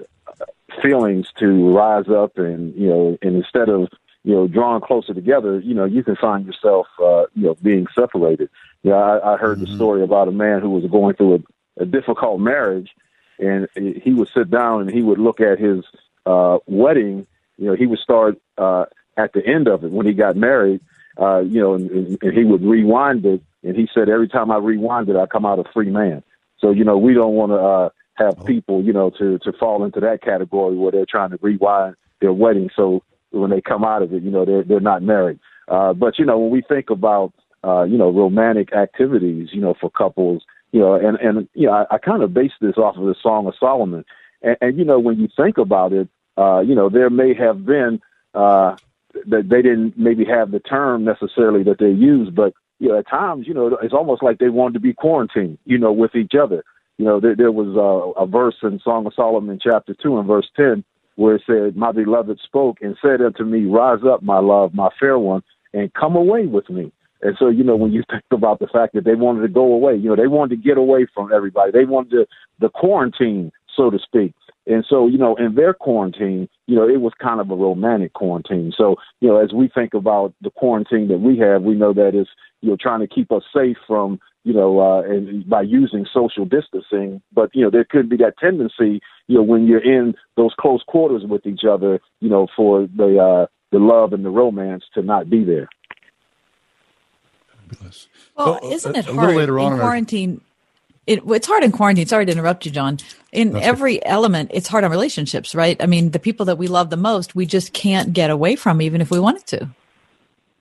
feelings 0.81 1.27
to 1.39 1.74
rise 1.74 2.10
up, 2.10 2.38
and 2.38 2.74
you 2.75 2.89
know, 2.89 3.17
and 3.22 3.36
instead 3.36 3.69
of 3.69 3.89
you 4.24 4.34
know 4.34 4.48
drawing 4.48 4.81
closer 4.81 5.13
together, 5.13 5.60
you 5.60 5.74
know, 5.74 5.86
you 5.86 6.03
can 6.03 6.15
find 6.15 6.46
yourself 6.46 6.88
uh, 7.03 7.24
you 7.34 7.43
know 7.43 7.55
being 7.62 7.88
separated. 7.98 8.50
Yeah, 8.84 8.96
I, 8.96 9.34
I 9.34 9.38
heard 9.38 9.60
the 9.60 9.67
story 9.75 10.03
about 10.03 10.27
a 10.27 10.31
man 10.31 10.62
who 10.62 10.69
was 10.69 10.86
going 10.89 11.15
through 11.15 11.36
a, 11.36 11.84
a 11.84 11.86
difficult 11.86 12.39
marriage, 12.39 12.91
and 13.39 13.67
he 13.75 14.13
would 14.13 14.29
sit 14.34 14.50
down 14.50 14.81
and 14.81 14.91
he 14.91 15.01
would 15.01 15.19
look 15.19 15.41
at 15.41 15.60
his 15.60 15.84
uh, 16.25 16.57
wedding. 16.67 17.27
You 17.57 17.65
know, 17.67 17.75
he 17.75 17.88
would 17.88 18.00
start 18.00 18.39
uh, 18.57 18.86
at 19.17 19.34
the 19.34 19.46
end 19.46 19.67
of 19.67 19.84
it 19.84 19.91
when 19.91 20.05
he 20.05 20.13
got 20.13 20.36
married. 20.36 20.81
Uh, 21.19 21.39
you 21.39 21.60
know, 21.60 21.74
and, 21.74 21.89
and, 21.89 22.17
and 22.22 22.38
he 22.38 22.43
would 22.43 22.63
rewind 22.63 23.25
it, 23.25 23.41
and 23.63 23.75
he 23.75 23.89
said 23.91 24.07
every 24.07 24.27
time 24.27 24.51
I 24.51 24.57
rewind 24.57 25.10
it, 25.10 25.15
I 25.15 25.25
come 25.25 25.48
out 25.48 25.57
a 25.57 25.63
free 25.74 25.89
man. 25.89 26.22
So 26.60 26.72
you 26.72 26.84
know, 26.84 26.98
we 26.98 27.13
don't 27.13 27.34
want 27.34 27.51
to 27.51 27.57
uh, 27.57 27.89
have 28.17 28.45
people, 28.45 28.83
you 28.83 28.93
know, 28.93 29.09
to 29.12 29.38
to 29.39 29.53
fall 29.53 29.83
into 29.83 30.00
that 30.00 30.21
category 30.21 30.75
where 30.75 30.91
they're 30.91 31.05
trying 31.05 31.31
to 31.31 31.39
rewind 31.41 31.95
their 32.21 32.33
wedding. 32.33 32.69
So 32.75 33.03
when 33.31 33.50
they 33.50 33.62
come 33.62 33.83
out 33.83 34.01
of 34.01 34.13
it, 34.13 34.24
you 34.24 34.31
know, 34.31 34.45
they're 34.45 34.63
they're 34.63 34.79
not 34.79 35.03
married. 35.03 35.39
Uh, 35.67 35.93
but 35.93 36.17
you 36.17 36.25
know, 36.25 36.38
when 36.38 36.49
we 36.49 36.62
think 36.62 36.89
about 36.89 37.34
uh, 37.63 37.84
you 37.84 37.97
know 37.97 38.10
romantic 38.10 38.73
activities, 38.73 39.49
you 39.51 39.62
know, 39.62 39.75
for 39.80 39.89
couples, 39.89 40.43
you 40.71 40.80
know, 40.80 40.95
and 40.95 41.17
and 41.17 41.47
you 41.53 41.67
know, 41.67 41.73
I, 41.73 41.95
I 41.95 41.97
kind 41.97 42.23
of 42.23 42.34
base 42.34 42.53
this 42.62 42.77
off 42.77 42.97
of 42.97 43.06
the 43.06 43.15
Song 43.21 43.47
of 43.47 43.53
Solomon, 43.60 44.06
and, 44.41 44.58
and 44.62 44.77
you 44.77 44.86
know, 44.86 44.99
when 44.99 45.19
you 45.19 45.27
think 45.36 45.58
about 45.58 45.93
it, 45.93 46.08
uh, 46.38 46.60
you 46.60 46.75
know, 46.75 46.89
there 46.89 47.10
may 47.10 47.34
have 47.34 47.65
been 47.65 47.99
uh, 48.34 48.75
that 49.27 49.49
they 49.49 49.62
didn't 49.62 49.97
maybe 49.97 50.25
have 50.25 50.51
the 50.51 50.60
term 50.60 51.03
necessarily 51.03 51.63
that 51.63 51.80
they 51.80 51.89
used, 51.89 52.36
but 52.36 52.53
you 52.80 52.89
know, 52.89 52.99
at 52.99 53.08
times, 53.08 53.47
you 53.47 53.53
know, 53.53 53.77
it's 53.82 53.93
almost 53.93 54.21
like 54.21 54.38
they 54.38 54.49
wanted 54.49 54.75
to 54.75 54.80
be 54.80 54.93
quarantined, 54.93 55.58
you 55.65 55.77
know, 55.77 55.91
with 55.91 56.15
each 56.15 56.34
other. 56.39 56.63
You 56.97 57.05
know, 57.05 57.19
there, 57.19 57.36
there 57.36 57.51
was 57.51 57.75
a, 57.75 58.21
a 58.21 58.25
verse 58.25 58.55
in 58.63 58.79
Song 58.83 59.05
of 59.05 59.13
Solomon, 59.15 59.60
chapter 59.62 59.95
two, 60.01 60.17
and 60.17 60.27
verse 60.27 60.49
ten, 60.55 60.83
where 61.15 61.36
it 61.36 61.43
said, 61.45 61.75
"My 61.75 61.91
beloved 61.91 62.39
spoke 62.43 62.77
and 62.81 62.97
said 63.01 63.21
unto 63.21 63.43
me, 63.43 63.65
Rise 63.65 64.03
up, 64.05 64.23
my 64.23 64.39
love, 64.39 64.73
my 64.73 64.89
fair 64.99 65.19
one, 65.19 65.43
and 65.73 65.93
come 65.93 66.15
away 66.15 66.45
with 66.47 66.69
me." 66.69 66.91
And 67.21 67.36
so, 67.39 67.49
you 67.49 67.63
know, 67.63 67.75
when 67.75 67.91
you 67.91 68.03
think 68.10 68.23
about 68.31 68.60
the 68.60 68.67
fact 68.67 68.93
that 68.93 69.05
they 69.05 69.15
wanted 69.15 69.41
to 69.41 69.47
go 69.47 69.73
away, 69.73 69.95
you 69.95 70.10
know, 70.10 70.15
they 70.15 70.27
wanted 70.27 70.55
to 70.55 70.62
get 70.62 70.77
away 70.77 71.07
from 71.13 71.31
everybody. 71.33 71.71
They 71.71 71.86
wanted 71.86 72.12
to, 72.12 72.27
the 72.60 72.69
quarantine, 72.69 73.51
so 73.75 73.89
to 73.89 73.99
speak. 73.99 74.33
And 74.65 74.86
so, 74.88 75.07
you 75.07 75.17
know, 75.17 75.36
in 75.36 75.55
their 75.55 75.73
quarantine, 75.73 76.49
you 76.67 76.75
know, 76.75 76.88
it 76.88 76.99
was 76.99 77.13
kind 77.21 77.39
of 77.39 77.49
a 77.49 77.55
romantic 77.55 78.13
quarantine. 78.13 78.73
So, 78.75 78.97
you 79.21 79.29
know, 79.29 79.38
as 79.38 79.53
we 79.53 79.69
think 79.69 79.93
about 79.93 80.33
the 80.41 80.49
quarantine 80.49 81.07
that 81.07 81.19
we 81.19 81.38
have, 81.38 81.62
we 81.62 81.75
know 81.75 81.93
that 81.93 82.12
it's, 82.13 82.29
you 82.60 82.71
know, 82.71 82.77
trying 82.79 82.99
to 82.99 83.07
keep 83.07 83.31
us 83.31 83.43
safe 83.55 83.77
from, 83.88 84.19
you 84.47 84.53
know, 84.53 84.79
uh, 84.79 85.01
and 85.01 85.47
by 85.49 85.62
using 85.62 86.05
social 86.13 86.45
distancing. 86.45 87.21
But, 87.33 87.49
you 87.53 87.63
know, 87.63 87.69
there 87.69 87.83
could 87.83 88.07
be 88.07 88.15
that 88.17 88.38
tendency, 88.39 89.01
you 89.27 89.36
know, 89.36 89.43
when 89.43 89.67
you're 89.67 89.83
in 89.83 90.15
those 90.38 90.53
close 90.57 90.81
quarters 90.88 91.23
with 91.25 91.45
each 91.45 91.63
other, 91.69 91.99
you 92.21 92.29
know, 92.29 92.47
for 92.55 92.88
the, 92.95 93.19
uh, 93.19 93.45
the 93.73 93.79
love 93.79 94.13
and 94.13 94.23
the 94.23 94.29
romance 94.29 94.86
to 94.93 95.01
not 95.01 95.29
be 95.29 95.43
there. 95.43 95.67
Well, 98.38 98.62
So, 98.62 98.71
isn't 98.71 98.95
it 98.95 99.07
a 99.07 99.12
little 99.12 99.19
hard 99.19 99.36
later 99.36 99.60
on 99.60 99.67
in 99.67 99.73
in 99.73 99.79
quarantine? 99.79 100.41
It, 101.05 101.19
it's 101.27 101.47
hard 101.47 101.65
in 101.65 101.73
quarantine. 101.73 102.07
Sorry 102.07 102.25
to 102.25 102.31
interrupt 102.31 102.65
you, 102.65 102.71
John. 102.71 102.99
In 103.33 103.51
That's 103.51 103.65
every 103.65 104.05
element, 104.05 104.51
it's 104.53 104.69
hard 104.69 104.86
on 104.86 104.91
relationships, 104.91 105.53
right? 105.53 105.75
I 105.81 105.88
mean, 105.88 106.12
the 106.12 106.19
people 106.19 106.45
that 106.45 106.57
we 106.57 106.67
love 106.67 106.89
the 106.89 106.97
most, 106.97 107.36
we 107.36 107.45
just 107.45 107.73
can't 107.73 108.13
get 108.13 108.29
away 108.29 108.55
from, 108.55 108.81
even 108.81 109.01
if 109.01 109.12
we 109.12 109.19
wanted 109.19 109.45
to. 109.47 109.69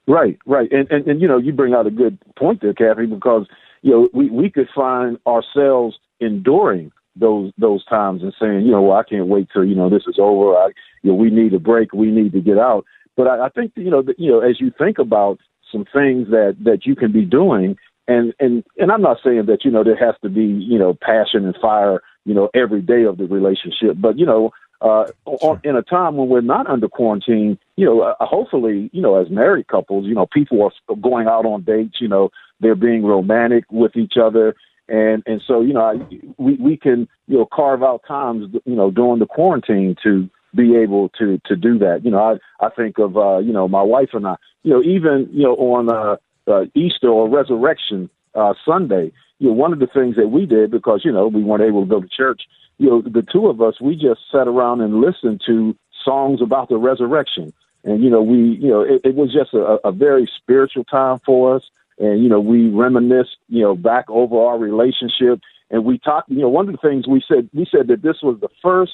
Right, 0.08 0.38
right, 0.46 0.70
and, 0.72 0.90
and 0.90 1.06
and 1.08 1.20
you 1.20 1.26
know, 1.26 1.38
you 1.38 1.52
bring 1.52 1.74
out 1.74 1.86
a 1.86 1.90
good 1.90 2.18
point 2.36 2.60
there, 2.62 2.72
Kathy, 2.72 3.06
because 3.06 3.46
you 3.86 3.92
know 3.92 4.08
we 4.12 4.28
we 4.30 4.50
could 4.50 4.68
find 4.74 5.16
ourselves 5.28 5.96
enduring 6.18 6.90
those 7.14 7.52
those 7.56 7.84
times 7.84 8.20
and 8.20 8.34
saying, 8.40 8.66
you 8.66 8.72
know, 8.72 8.82
well, 8.82 8.96
I 8.96 9.04
can't 9.04 9.28
wait 9.28 9.48
till 9.52 9.64
you 9.64 9.76
know 9.76 9.88
this 9.88 10.02
is 10.08 10.16
over. 10.18 10.56
I, 10.56 10.70
you 11.02 11.12
know, 11.12 11.14
we 11.14 11.30
need 11.30 11.54
a 11.54 11.60
break. 11.60 11.92
We 11.92 12.10
need 12.10 12.32
to 12.32 12.40
get 12.40 12.58
out. 12.58 12.84
But 13.16 13.28
I, 13.28 13.46
I 13.46 13.48
think 13.48 13.72
you 13.76 13.88
know, 13.88 14.02
that, 14.02 14.18
you 14.18 14.28
know, 14.28 14.40
as 14.40 14.60
you 14.60 14.72
think 14.76 14.98
about 14.98 15.38
some 15.70 15.84
things 15.84 16.28
that 16.30 16.56
that 16.64 16.84
you 16.84 16.96
can 16.96 17.12
be 17.12 17.24
doing, 17.24 17.76
and 18.08 18.34
and 18.40 18.64
and 18.76 18.90
I'm 18.90 19.02
not 19.02 19.18
saying 19.22 19.46
that 19.46 19.64
you 19.64 19.70
know 19.70 19.84
there 19.84 20.04
has 20.04 20.16
to 20.22 20.28
be 20.28 20.44
you 20.44 20.80
know 20.80 20.98
passion 21.00 21.44
and 21.44 21.56
fire, 21.62 22.02
you 22.24 22.34
know, 22.34 22.50
every 22.54 22.82
day 22.82 23.04
of 23.04 23.18
the 23.18 23.26
relationship, 23.26 23.98
but 23.98 24.18
you 24.18 24.26
know, 24.26 24.50
uh, 24.80 25.06
on, 25.24 25.60
in 25.62 25.76
a 25.76 25.82
time 25.82 26.16
when 26.16 26.28
we're 26.28 26.40
not 26.40 26.66
under 26.66 26.88
quarantine, 26.88 27.56
you 27.76 27.86
know, 27.86 28.00
uh, 28.00 28.14
hopefully, 28.20 28.90
you 28.92 29.00
know, 29.00 29.14
as 29.14 29.30
married 29.30 29.68
couples, 29.68 30.06
you 30.06 30.14
know, 30.14 30.26
people 30.26 30.60
are 30.62 30.96
going 30.96 31.28
out 31.28 31.46
on 31.46 31.62
dates, 31.62 32.00
you 32.00 32.08
know, 32.08 32.30
they're 32.60 32.74
being 32.74 33.04
romantic 33.04 33.64
with 33.70 33.96
each 33.96 34.14
other. 34.16 34.54
And, 34.88 35.22
and 35.26 35.42
so, 35.46 35.62
you 35.62 35.72
know, 35.72 35.80
I, 35.80 35.94
we, 36.38 36.54
we 36.54 36.76
can, 36.76 37.08
you 37.26 37.38
know, 37.38 37.46
carve 37.52 37.82
out 37.82 38.02
times, 38.06 38.54
you 38.64 38.76
know, 38.76 38.90
during 38.90 39.18
the 39.18 39.26
quarantine 39.26 39.96
to 40.04 40.30
be 40.54 40.76
able 40.76 41.08
to, 41.18 41.40
to 41.46 41.56
do 41.56 41.78
that. 41.78 42.04
You 42.04 42.12
know, 42.12 42.38
I, 42.60 42.64
I 42.64 42.70
think 42.70 42.98
of, 42.98 43.16
uh, 43.16 43.38
you 43.38 43.52
know, 43.52 43.66
my 43.68 43.82
wife 43.82 44.10
and 44.12 44.26
I, 44.26 44.36
you 44.62 44.72
know, 44.72 44.82
even, 44.82 45.28
you 45.32 45.42
know, 45.42 45.54
on, 45.56 45.88
uh, 45.88 46.16
uh, 46.48 46.66
Easter 46.74 47.08
or 47.08 47.28
Resurrection, 47.28 48.08
uh, 48.34 48.54
Sunday, 48.64 49.12
you 49.38 49.48
know, 49.48 49.54
one 49.54 49.72
of 49.72 49.80
the 49.80 49.86
things 49.88 50.16
that 50.16 50.28
we 50.28 50.46
did 50.46 50.70
because, 50.70 51.04
you 51.04 51.12
know, 51.12 51.26
we 51.26 51.42
weren't 51.42 51.62
able 51.62 51.82
to 51.82 51.88
go 51.88 52.00
to 52.00 52.08
church, 52.08 52.42
you 52.78 52.88
know, 52.88 53.02
the 53.02 53.22
two 53.22 53.48
of 53.48 53.60
us, 53.60 53.80
we 53.80 53.96
just 53.96 54.20
sat 54.30 54.46
around 54.46 54.80
and 54.80 55.00
listened 55.00 55.42
to 55.46 55.76
songs 56.04 56.40
about 56.40 56.68
the 56.68 56.76
resurrection. 56.76 57.52
And, 57.84 58.02
you 58.02 58.10
know, 58.10 58.22
we, 58.22 58.38
you 58.38 58.68
know, 58.68 58.80
it, 58.80 59.00
it 59.04 59.14
was 59.14 59.32
just 59.32 59.54
a, 59.54 59.78
a 59.84 59.92
very 59.92 60.30
spiritual 60.36 60.84
time 60.84 61.18
for 61.24 61.56
us. 61.56 61.62
And, 61.98 62.22
you 62.22 62.28
know, 62.28 62.40
we 62.40 62.68
reminisced, 62.68 63.36
you 63.48 63.62
know, 63.62 63.74
back 63.74 64.04
over 64.08 64.40
our 64.40 64.58
relationship. 64.58 65.40
And 65.70 65.84
we 65.84 65.98
talked, 65.98 66.30
you 66.30 66.40
know, 66.40 66.48
one 66.48 66.68
of 66.68 66.72
the 66.72 66.88
things 66.88 67.06
we 67.08 67.22
said, 67.26 67.48
we 67.52 67.66
said 67.70 67.88
that 67.88 68.02
this 68.02 68.16
was 68.22 68.38
the 68.40 68.48
first 68.62 68.92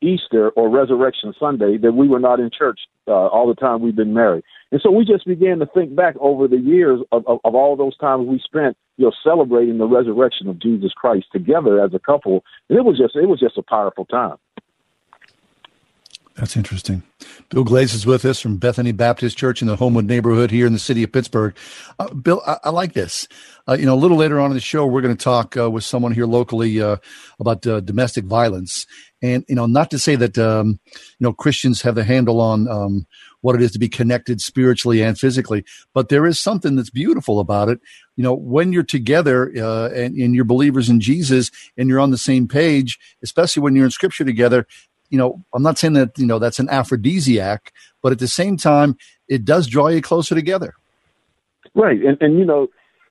Easter 0.00 0.50
or 0.50 0.68
Resurrection 0.68 1.34
Sunday 1.38 1.76
that 1.78 1.92
we 1.92 2.08
were 2.08 2.20
not 2.20 2.40
in 2.40 2.50
church 2.56 2.80
uh, 3.06 3.12
all 3.12 3.48
the 3.48 3.54
time 3.54 3.80
we've 3.82 3.96
been 3.96 4.14
married. 4.14 4.44
And 4.70 4.80
so 4.82 4.90
we 4.90 5.04
just 5.04 5.26
began 5.26 5.58
to 5.58 5.66
think 5.66 5.96
back 5.96 6.14
over 6.20 6.46
the 6.46 6.58
years 6.58 7.00
of, 7.10 7.26
of, 7.26 7.38
of 7.44 7.54
all 7.54 7.74
those 7.76 7.96
times 7.96 8.26
we 8.26 8.40
spent, 8.44 8.76
you 8.96 9.06
know, 9.06 9.12
celebrating 9.24 9.78
the 9.78 9.86
resurrection 9.86 10.48
of 10.48 10.60
Jesus 10.60 10.92
Christ 10.92 11.26
together 11.32 11.82
as 11.82 11.94
a 11.94 11.98
couple. 11.98 12.44
And 12.68 12.78
it 12.78 12.84
was 12.84 12.98
just, 12.98 13.16
it 13.16 13.28
was 13.28 13.40
just 13.40 13.58
a 13.58 13.62
powerful 13.62 14.04
time. 14.04 14.36
That's 16.38 16.56
interesting. 16.56 17.02
Bill 17.48 17.64
Glaze 17.64 17.94
is 17.94 18.06
with 18.06 18.24
us 18.24 18.40
from 18.40 18.58
Bethany 18.58 18.92
Baptist 18.92 19.36
Church 19.36 19.60
in 19.60 19.66
the 19.66 19.74
Homewood 19.74 20.04
neighborhood 20.04 20.52
here 20.52 20.68
in 20.68 20.72
the 20.72 20.78
city 20.78 21.02
of 21.02 21.10
Pittsburgh. 21.10 21.56
Uh, 21.98 22.14
Bill, 22.14 22.40
I, 22.46 22.58
I, 22.62 22.70
like 22.70 22.92
this. 22.92 23.26
Uh, 23.66 23.76
you 23.76 23.84
know, 23.84 23.94
a 23.94 23.98
little 23.98 24.16
later 24.16 24.38
on 24.38 24.52
in 24.52 24.54
the 24.54 24.60
show, 24.60 24.86
we're 24.86 25.00
going 25.00 25.16
to 25.16 25.22
talk 25.22 25.56
uh, 25.56 25.68
with 25.68 25.82
someone 25.82 26.12
here 26.12 26.26
locally 26.26 26.80
uh, 26.80 26.98
about 27.40 27.66
uh, 27.66 27.80
domestic 27.80 28.24
violence. 28.24 28.86
And, 29.20 29.44
you 29.48 29.56
know, 29.56 29.66
not 29.66 29.90
to 29.90 29.98
say 29.98 30.14
that, 30.14 30.38
um, 30.38 30.78
you 30.92 31.24
know, 31.24 31.32
Christians 31.32 31.82
have 31.82 31.96
the 31.96 32.04
handle 32.04 32.40
on 32.40 32.68
um, 32.68 33.08
what 33.40 33.56
it 33.56 33.62
is 33.62 33.72
to 33.72 33.80
be 33.80 33.88
connected 33.88 34.40
spiritually 34.40 35.02
and 35.02 35.18
physically, 35.18 35.64
but 35.92 36.08
there 36.08 36.24
is 36.24 36.38
something 36.38 36.76
that's 36.76 36.90
beautiful 36.90 37.40
about 37.40 37.68
it. 37.68 37.80
You 38.14 38.22
know, 38.22 38.34
when 38.34 38.72
you're 38.72 38.84
together 38.84 39.50
uh, 39.56 39.88
and, 39.88 40.14
and 40.14 40.36
you're 40.36 40.44
believers 40.44 40.88
in 40.88 41.00
Jesus 41.00 41.50
and 41.76 41.88
you're 41.88 41.98
on 41.98 42.12
the 42.12 42.18
same 42.18 42.46
page, 42.46 42.96
especially 43.24 43.62
when 43.62 43.74
you're 43.74 43.86
in 43.86 43.90
scripture 43.90 44.24
together, 44.24 44.68
you 45.10 45.18
know, 45.18 45.42
I'm 45.54 45.62
not 45.62 45.78
saying 45.78 45.94
that, 45.94 46.18
you 46.18 46.26
know, 46.26 46.38
that's 46.38 46.58
an 46.58 46.68
aphrodisiac, 46.68 47.72
but 48.02 48.12
at 48.12 48.18
the 48.18 48.28
same 48.28 48.56
time, 48.56 48.96
it 49.28 49.44
does 49.44 49.66
draw 49.66 49.88
you 49.88 50.02
closer 50.02 50.34
together. 50.34 50.74
Right. 51.74 52.00
And, 52.02 52.16
and 52.20 52.38
you 52.38 52.44
know, 52.44 52.68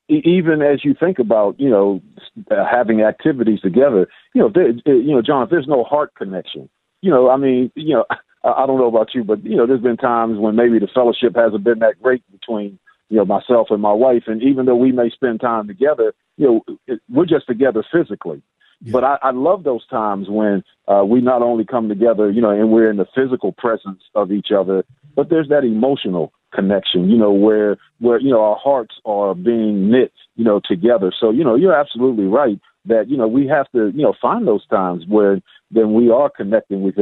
even 0.10 0.62
as 0.62 0.86
you 0.86 0.96
think 0.98 1.20
about, 1.20 1.60
you 1.60 1.70
know, 1.70 2.02
uh, 2.50 2.66
having 2.70 3.02
activities 3.02 3.60
together, 3.62 4.08
you 4.34 4.42
know, 4.42 4.50
there, 4.54 4.70
uh, 4.88 4.98
you 4.98 5.12
know, 5.12 5.22
John, 5.22 5.44
if 5.44 5.50
there's 5.50 5.68
no 5.68 5.84
heart 5.84 6.14
connection, 6.16 6.70
you 7.02 7.12
know, 7.12 7.30
I 7.30 7.38
mean, 7.38 7.72
you 7.76 7.96
know, 7.96 8.06
I, 8.44 8.66
don't 8.66 8.78
know 8.78 8.88
about 8.88 9.14
you, 9.14 9.24
but, 9.24 9.44
you 9.44 9.56
know, 9.56 9.68
there's 9.68 9.82
been 9.82 9.98
times 9.98 10.40
when 10.40 10.56
maybe 10.56 10.80
the 10.80 10.88
fellowship 10.94 11.36
hasn't 11.36 11.64
been 11.64 11.80
that 11.80 12.02
great 12.02 12.24
between, 12.32 12.80
you 13.10 13.18
know, 13.18 13.26
myself 13.26 13.68
and 13.70 13.82
my 13.82 13.92
wife. 13.92 14.24
And 14.28 14.42
even 14.42 14.66
though 14.66 14.76
we 14.76 14.92
may 14.92 15.10
spend 15.10 15.42
time 15.42 15.68
together, 15.68 16.14
you 16.38 16.64
know, 16.78 16.98
we're 17.10 17.26
just 17.26 17.48
together 17.48 17.84
physically. 17.92 18.42
But 18.82 19.04
I, 19.04 19.18
I 19.24 19.32
love 19.32 19.64
those 19.64 19.86
times 19.88 20.28
when 20.30 20.64
uh, 20.88 21.04
we 21.04 21.20
not 21.22 21.42
only 21.42 21.66
come 21.66 21.90
together, 21.90 22.30
you 22.30 22.42
know, 22.42 22.52
and 22.52 22.72
we're 22.72 22.90
in 22.90 22.98
the 22.98 23.08
physical 23.16 23.52
presence 23.52 24.02
of 24.14 24.32
each 24.32 24.50
other, 24.58 24.86
but 25.16 25.30
there's 25.30 25.50
that 25.50 25.64
emotional 25.64 26.32
connection, 26.54 27.10
you 27.10 27.18
know, 27.18 27.32
where 27.32 27.78
where 28.00 28.20
you 28.20 28.30
know 28.30 28.42
our 28.42 28.56
hearts 28.56 28.96
are 29.06 29.34
being 29.34 29.90
knit, 29.90 30.14
you 30.36 30.44
know, 30.44 30.62
together. 30.64 31.12
So 31.20 31.32
you 31.32 31.44
know, 31.44 31.56
you're 31.56 31.76
absolutely 31.76 32.26
right 32.26 32.60
that 32.86 33.10
you 33.10 33.18
know 33.18 33.28
we 33.28 33.48
have 33.48 33.70
to 33.72 33.92
you 33.96 34.04
know 34.04 34.14
find 34.22 34.48
those 34.48 34.66
times 34.68 35.04
where 35.08 35.42
then 35.72 35.94
we 35.94 36.10
are 36.10 36.30
connecting 36.30 36.84
with 36.84 36.96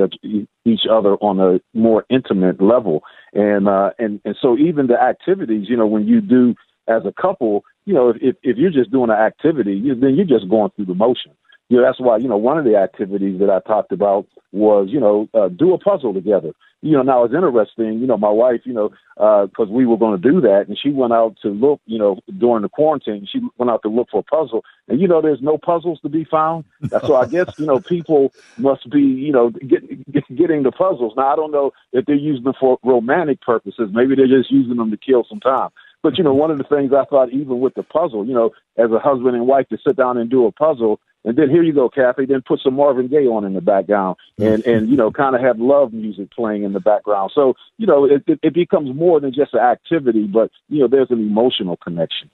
each 0.65 0.81
other 0.89 1.15
on 1.15 1.39
a 1.39 1.59
more 1.77 2.05
intimate 2.09 2.61
level, 2.61 3.03
and 3.33 3.67
uh, 3.67 3.91
and 3.99 4.21
and 4.23 4.35
so 4.41 4.57
even 4.57 4.87
the 4.87 4.99
activities, 4.99 5.67
you 5.69 5.75
know, 5.75 5.87
when 5.87 6.07
you 6.07 6.21
do 6.21 6.55
as 6.87 7.03
a 7.05 7.13
couple, 7.21 7.65
you 7.85 7.93
know, 7.93 8.13
if 8.21 8.37
if 8.43 8.57
you're 8.57 8.71
just 8.71 8.91
doing 8.91 9.09
an 9.09 9.17
activity, 9.17 9.73
you, 9.73 9.93
then 9.93 10.15
you're 10.15 10.25
just 10.25 10.49
going 10.49 10.71
through 10.75 10.85
the 10.85 10.95
motion 10.95 11.33
you 11.69 11.77
know, 11.77 11.83
that's 11.83 11.99
why, 11.99 12.17
you 12.17 12.27
know, 12.27 12.37
one 12.37 12.57
of 12.57 12.65
the 12.65 12.75
activities 12.75 13.39
that 13.39 13.49
I 13.49 13.59
talked 13.67 13.91
about 13.91 14.27
was, 14.51 14.87
you 14.89 14.99
know, 14.99 15.27
uh, 15.33 15.49
do 15.49 15.73
a 15.73 15.79
puzzle 15.79 16.13
together. 16.13 16.51
You 16.81 16.91
know, 16.91 17.01
now 17.01 17.23
it's 17.23 17.33
interesting, 17.33 17.99
you 17.99 18.05
know, 18.05 18.17
my 18.17 18.29
wife, 18.29 18.61
you 18.63 18.73
know, 18.73 18.89
because 19.15 19.69
uh, 19.69 19.71
we 19.71 19.87
were 19.87 19.97
going 19.97 20.21
to 20.21 20.31
do 20.31 20.39
that, 20.41 20.65
and 20.67 20.77
she 20.77 20.91
went 20.91 21.13
out 21.13 21.35
to 21.41 21.47
look, 21.49 21.81
you 21.87 21.97
know, 21.97 22.19
during 22.37 22.61
the 22.61 22.69
quarantine, 22.69 23.27
she 23.31 23.39
went 23.57 23.71
out 23.71 23.81
to 23.81 23.89
look 23.89 24.09
for 24.11 24.19
a 24.19 24.23
puzzle. 24.23 24.63
And, 24.87 25.01
you 25.01 25.07
know, 25.07 25.19
there's 25.19 25.41
no 25.41 25.57
puzzles 25.57 25.99
to 26.01 26.09
be 26.09 26.25
found. 26.25 26.65
so 27.01 27.15
I 27.15 27.25
guess, 27.25 27.57
you 27.57 27.65
know, 27.65 27.79
people 27.79 28.31
must 28.57 28.87
be, 28.91 29.01
you 29.01 29.31
know, 29.31 29.49
get, 29.49 30.11
get, 30.11 30.23
getting 30.35 30.61
the 30.61 30.71
puzzles. 30.71 31.13
Now, 31.17 31.33
I 31.33 31.35
don't 31.35 31.51
know 31.51 31.71
if 31.91 32.05
they're 32.05 32.15
using 32.15 32.43
them 32.43 32.53
for 32.59 32.77
romantic 32.83 33.41
purposes. 33.41 33.89
Maybe 33.91 34.13
they're 34.13 34.27
just 34.27 34.51
using 34.51 34.77
them 34.77 34.91
to 34.91 34.97
kill 34.97 35.25
some 35.27 35.39
time. 35.39 35.71
But 36.05 36.19
you 36.19 36.23
know, 36.23 36.35
one 36.35 36.51
of 36.51 36.59
the 36.59 36.63
things 36.65 36.93
I 36.93 37.03
thought, 37.05 37.33
even 37.33 37.59
with 37.59 37.73
the 37.73 37.81
puzzle, 37.81 38.27
you 38.27 38.35
know, 38.35 38.51
as 38.77 38.91
a 38.91 38.99
husband 38.99 39.35
and 39.35 39.47
wife 39.47 39.67
to 39.69 39.77
sit 39.83 39.95
down 39.95 40.19
and 40.19 40.29
do 40.29 40.45
a 40.45 40.51
puzzle, 40.51 40.99
and 41.23 41.35
then 41.35 41.49
here 41.49 41.63
you 41.63 41.73
go, 41.73 41.89
Kathy. 41.89 42.27
Then 42.27 42.43
put 42.47 42.59
some 42.59 42.75
Marvin 42.75 43.07
Gaye 43.07 43.25
on 43.25 43.43
in 43.43 43.53
the 43.53 43.61
background, 43.61 44.17
and 44.37 44.63
and 44.67 44.87
you 44.87 44.97
know, 44.97 45.09
kind 45.09 45.35
of 45.35 45.41
have 45.41 45.57
love 45.57 45.93
music 45.93 46.29
playing 46.29 46.61
in 46.61 46.73
the 46.73 46.79
background. 46.79 47.31
So 47.33 47.55
you 47.79 47.87
know, 47.87 48.05
it, 48.05 48.21
it, 48.27 48.39
it 48.43 48.53
becomes 48.53 48.95
more 48.95 49.19
than 49.19 49.33
just 49.33 49.55
an 49.55 49.61
activity, 49.61 50.27
but 50.27 50.51
you 50.69 50.81
know, 50.81 50.87
there's 50.87 51.09
an 51.09 51.17
emotional 51.17 51.75
connection. 51.77 52.29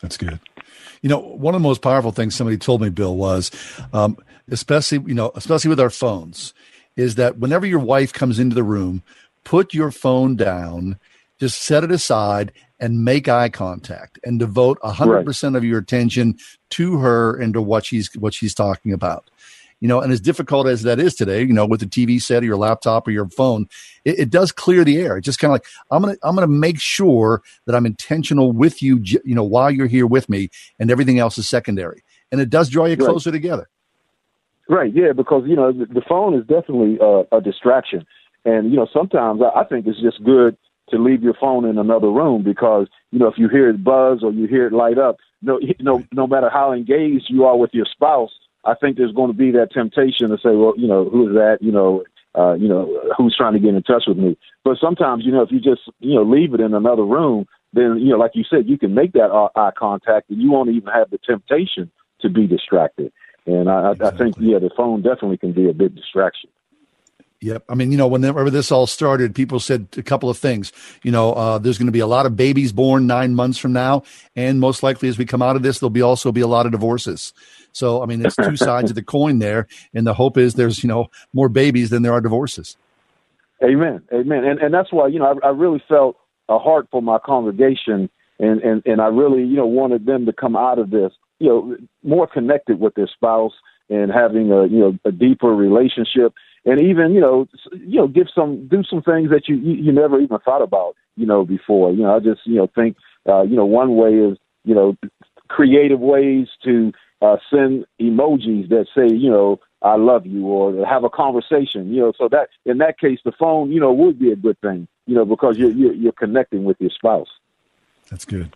That's 0.00 0.16
good. 0.16 0.38
You 1.02 1.08
know, 1.08 1.18
one 1.18 1.56
of 1.56 1.60
the 1.60 1.68
most 1.68 1.82
powerful 1.82 2.12
things 2.12 2.36
somebody 2.36 2.56
told 2.56 2.82
me, 2.82 2.88
Bill, 2.88 3.16
was 3.16 3.50
um, 3.92 4.16
especially 4.48 5.02
you 5.08 5.14
know, 5.14 5.32
especially 5.34 5.70
with 5.70 5.80
our 5.80 5.90
phones, 5.90 6.54
is 6.94 7.16
that 7.16 7.38
whenever 7.38 7.66
your 7.66 7.80
wife 7.80 8.12
comes 8.12 8.38
into 8.38 8.54
the 8.54 8.62
room, 8.62 9.02
put 9.42 9.74
your 9.74 9.90
phone 9.90 10.36
down, 10.36 11.00
just 11.40 11.60
set 11.60 11.82
it 11.82 11.90
aside, 11.90 12.52
and 12.80 13.04
make 13.04 13.28
eye 13.28 13.48
contact 13.48 14.18
and 14.24 14.38
devote 14.38 14.78
100% 14.80 15.26
right. 15.26 15.56
of 15.56 15.64
your 15.64 15.78
attention 15.78 16.36
to 16.70 16.98
her 16.98 17.36
and 17.36 17.54
to 17.54 17.62
what 17.62 17.86
she's 17.86 18.12
what 18.14 18.34
she's 18.34 18.54
talking 18.54 18.92
about. 18.92 19.30
You 19.80 19.86
know 19.86 20.00
and 20.00 20.12
as 20.12 20.20
difficult 20.20 20.66
as 20.66 20.82
that 20.82 20.98
is 20.98 21.14
today 21.14 21.42
you 21.42 21.52
know 21.52 21.64
with 21.64 21.78
the 21.78 21.86
tv 21.86 22.20
set 22.20 22.42
or 22.42 22.46
your 22.46 22.56
laptop 22.56 23.06
or 23.06 23.12
your 23.12 23.28
phone 23.28 23.68
it, 24.04 24.18
it 24.18 24.30
does 24.30 24.50
clear 24.50 24.82
the 24.82 24.98
air. 24.98 25.16
It's 25.16 25.24
just 25.24 25.38
kind 25.38 25.50
of 25.50 25.54
like 25.54 25.66
i'm 25.92 26.02
gonna 26.02 26.16
i'm 26.24 26.34
gonna 26.34 26.48
make 26.48 26.80
sure 26.80 27.42
that 27.66 27.76
i'm 27.76 27.86
intentional 27.86 28.50
with 28.50 28.82
you 28.82 29.00
you 29.04 29.36
know 29.36 29.44
while 29.44 29.70
you're 29.70 29.86
here 29.86 30.06
with 30.06 30.28
me 30.28 30.50
and 30.80 30.90
everything 30.90 31.20
else 31.20 31.38
is 31.38 31.48
secondary. 31.48 32.02
And 32.32 32.40
it 32.40 32.50
does 32.50 32.68
draw 32.68 32.86
you 32.86 32.96
closer 32.96 33.30
right. 33.30 33.36
together. 33.36 33.68
Right. 34.68 34.92
Yeah 34.92 35.12
because 35.12 35.44
you 35.46 35.54
know 35.54 35.70
the, 35.70 35.86
the 35.86 36.02
phone 36.08 36.34
is 36.34 36.40
definitely 36.40 36.98
uh, 37.00 37.22
a 37.30 37.40
distraction. 37.40 38.04
And 38.44 38.72
you 38.72 38.76
know 38.76 38.88
sometimes 38.92 39.40
I, 39.42 39.60
I 39.60 39.64
think 39.64 39.86
it's 39.86 40.00
just 40.00 40.24
good 40.24 40.56
to 40.90 40.98
leave 40.98 41.22
your 41.22 41.34
phone 41.34 41.64
in 41.64 41.78
another 41.78 42.10
room 42.10 42.42
because 42.42 42.86
you 43.10 43.18
know 43.18 43.28
if 43.28 43.38
you 43.38 43.48
hear 43.48 43.68
it 43.68 43.84
buzz 43.84 44.22
or 44.22 44.32
you 44.32 44.46
hear 44.46 44.66
it 44.66 44.72
light 44.72 44.98
up, 44.98 45.16
no, 45.42 45.60
no, 45.80 46.02
no 46.12 46.26
matter 46.26 46.50
how 46.50 46.72
engaged 46.72 47.26
you 47.28 47.44
are 47.44 47.56
with 47.56 47.70
your 47.72 47.86
spouse, 47.90 48.30
I 48.64 48.74
think 48.74 48.96
there's 48.96 49.12
going 49.12 49.30
to 49.30 49.36
be 49.36 49.50
that 49.52 49.72
temptation 49.72 50.30
to 50.30 50.36
say, 50.36 50.54
well, 50.54 50.74
you 50.76 50.86
know, 50.86 51.08
who 51.08 51.28
is 51.28 51.34
that? 51.34 51.58
You 51.60 51.72
know, 51.72 52.04
uh, 52.36 52.54
you 52.54 52.68
know, 52.68 53.12
who's 53.16 53.36
trying 53.36 53.54
to 53.54 53.58
get 53.58 53.74
in 53.74 53.82
touch 53.82 54.04
with 54.06 54.18
me? 54.18 54.36
But 54.64 54.78
sometimes, 54.80 55.24
you 55.24 55.32
know, 55.32 55.42
if 55.42 55.50
you 55.50 55.60
just 55.60 55.82
you 56.00 56.14
know 56.14 56.22
leave 56.22 56.54
it 56.54 56.60
in 56.60 56.74
another 56.74 57.04
room, 57.04 57.46
then 57.72 57.98
you 57.98 58.10
know, 58.10 58.18
like 58.18 58.32
you 58.34 58.44
said, 58.48 58.68
you 58.68 58.78
can 58.78 58.94
make 58.94 59.12
that 59.12 59.30
eye 59.56 59.70
contact, 59.76 60.30
and 60.30 60.40
you 60.40 60.50
won't 60.50 60.70
even 60.70 60.92
have 60.92 61.10
the 61.10 61.18
temptation 61.18 61.90
to 62.20 62.28
be 62.28 62.46
distracted. 62.46 63.12
And 63.46 63.70
I, 63.70 63.92
exactly. 63.92 64.06
I 64.06 64.18
think, 64.18 64.36
yeah, 64.40 64.58
the 64.58 64.70
phone 64.76 65.00
definitely 65.00 65.38
can 65.38 65.52
be 65.52 65.70
a 65.70 65.72
big 65.72 65.94
distraction. 65.96 66.50
Yep. 67.40 67.64
I 67.68 67.74
mean, 67.76 67.92
you 67.92 67.98
know, 67.98 68.08
whenever 68.08 68.50
this 68.50 68.72
all 68.72 68.88
started, 68.88 69.32
people 69.32 69.60
said 69.60 69.86
a 69.96 70.02
couple 70.02 70.28
of 70.28 70.36
things. 70.36 70.72
You 71.04 71.12
know, 71.12 71.34
uh, 71.34 71.58
there's 71.58 71.78
going 71.78 71.86
to 71.86 71.92
be 71.92 72.00
a 72.00 72.06
lot 72.06 72.26
of 72.26 72.36
babies 72.36 72.72
born 72.72 73.06
nine 73.06 73.34
months 73.34 73.58
from 73.58 73.72
now, 73.72 74.02
and 74.34 74.58
most 74.58 74.82
likely 74.82 75.08
as 75.08 75.18
we 75.18 75.24
come 75.24 75.40
out 75.40 75.54
of 75.54 75.62
this, 75.62 75.78
there'll 75.78 75.90
be 75.90 76.02
also 76.02 76.32
be 76.32 76.40
a 76.40 76.48
lot 76.48 76.66
of 76.66 76.72
divorces. 76.72 77.32
So, 77.70 78.02
I 78.02 78.06
mean, 78.06 78.26
it's 78.26 78.34
two 78.34 78.56
sides 78.68 78.90
of 78.90 78.96
the 78.96 79.04
coin 79.04 79.38
there, 79.38 79.68
and 79.94 80.04
the 80.04 80.14
hope 80.14 80.36
is 80.36 80.54
there's 80.54 80.82
you 80.82 80.88
know 80.88 81.10
more 81.32 81.48
babies 81.48 81.90
than 81.90 82.02
there 82.02 82.12
are 82.12 82.20
divorces. 82.20 82.76
Amen. 83.62 84.02
Amen. 84.12 84.44
And 84.44 84.58
and 84.58 84.74
that's 84.74 84.92
why 84.92 85.06
you 85.06 85.20
know 85.20 85.38
I, 85.42 85.46
I 85.46 85.50
really 85.50 85.82
felt 85.88 86.16
a 86.48 86.58
heart 86.58 86.88
for 86.90 87.00
my 87.00 87.18
congregation, 87.24 88.10
and 88.40 88.60
and 88.62 88.82
and 88.84 89.00
I 89.00 89.06
really 89.06 89.44
you 89.44 89.56
know 89.56 89.66
wanted 89.66 90.06
them 90.06 90.26
to 90.26 90.32
come 90.32 90.56
out 90.56 90.80
of 90.80 90.90
this 90.90 91.12
you 91.38 91.48
know 91.48 91.76
more 92.02 92.26
connected 92.26 92.80
with 92.80 92.94
their 92.94 93.08
spouse 93.08 93.52
and 93.88 94.10
having 94.10 94.50
a 94.50 94.66
you 94.66 94.78
know 94.78 94.98
a 95.04 95.12
deeper 95.12 95.54
relationship 95.54 96.34
and 96.64 96.80
even 96.80 97.12
you 97.12 97.20
know 97.20 97.46
you 97.72 97.98
know 97.98 98.08
give 98.08 98.26
some 98.34 98.66
do 98.68 98.82
some 98.88 99.02
things 99.02 99.30
that 99.30 99.48
you 99.48 99.56
you, 99.56 99.92
never 99.92 100.20
even 100.20 100.38
thought 100.40 100.62
about 100.62 100.94
you 101.16 101.26
know 101.26 101.44
before 101.44 101.92
you 101.92 102.02
know 102.02 102.16
i 102.16 102.18
just 102.18 102.40
you 102.44 102.56
know 102.56 102.68
think 102.74 102.96
uh 103.28 103.42
you 103.42 103.56
know 103.56 103.64
one 103.64 103.96
way 103.96 104.12
is 104.14 104.38
you 104.64 104.74
know 104.74 104.96
creative 105.48 106.00
ways 106.00 106.46
to 106.64 106.92
uh 107.22 107.36
send 107.50 107.84
emojis 108.00 108.68
that 108.68 108.86
say 108.94 109.12
you 109.14 109.30
know 109.30 109.58
i 109.82 109.96
love 109.96 110.26
you 110.26 110.46
or 110.46 110.84
have 110.86 111.04
a 111.04 111.10
conversation 111.10 111.92
you 111.92 112.00
know 112.00 112.12
so 112.16 112.28
that 112.28 112.48
in 112.64 112.78
that 112.78 112.98
case 112.98 113.18
the 113.24 113.32
phone 113.38 113.70
you 113.70 113.80
know 113.80 113.92
would 113.92 114.18
be 114.18 114.30
a 114.32 114.36
good 114.36 114.58
thing 114.60 114.86
you 115.06 115.14
know 115.14 115.24
because 115.24 115.56
you're 115.56 115.70
you're, 115.70 115.94
you're 115.94 116.12
connecting 116.12 116.64
with 116.64 116.76
your 116.80 116.90
spouse 116.90 117.28
that's 118.10 118.24
good 118.24 118.54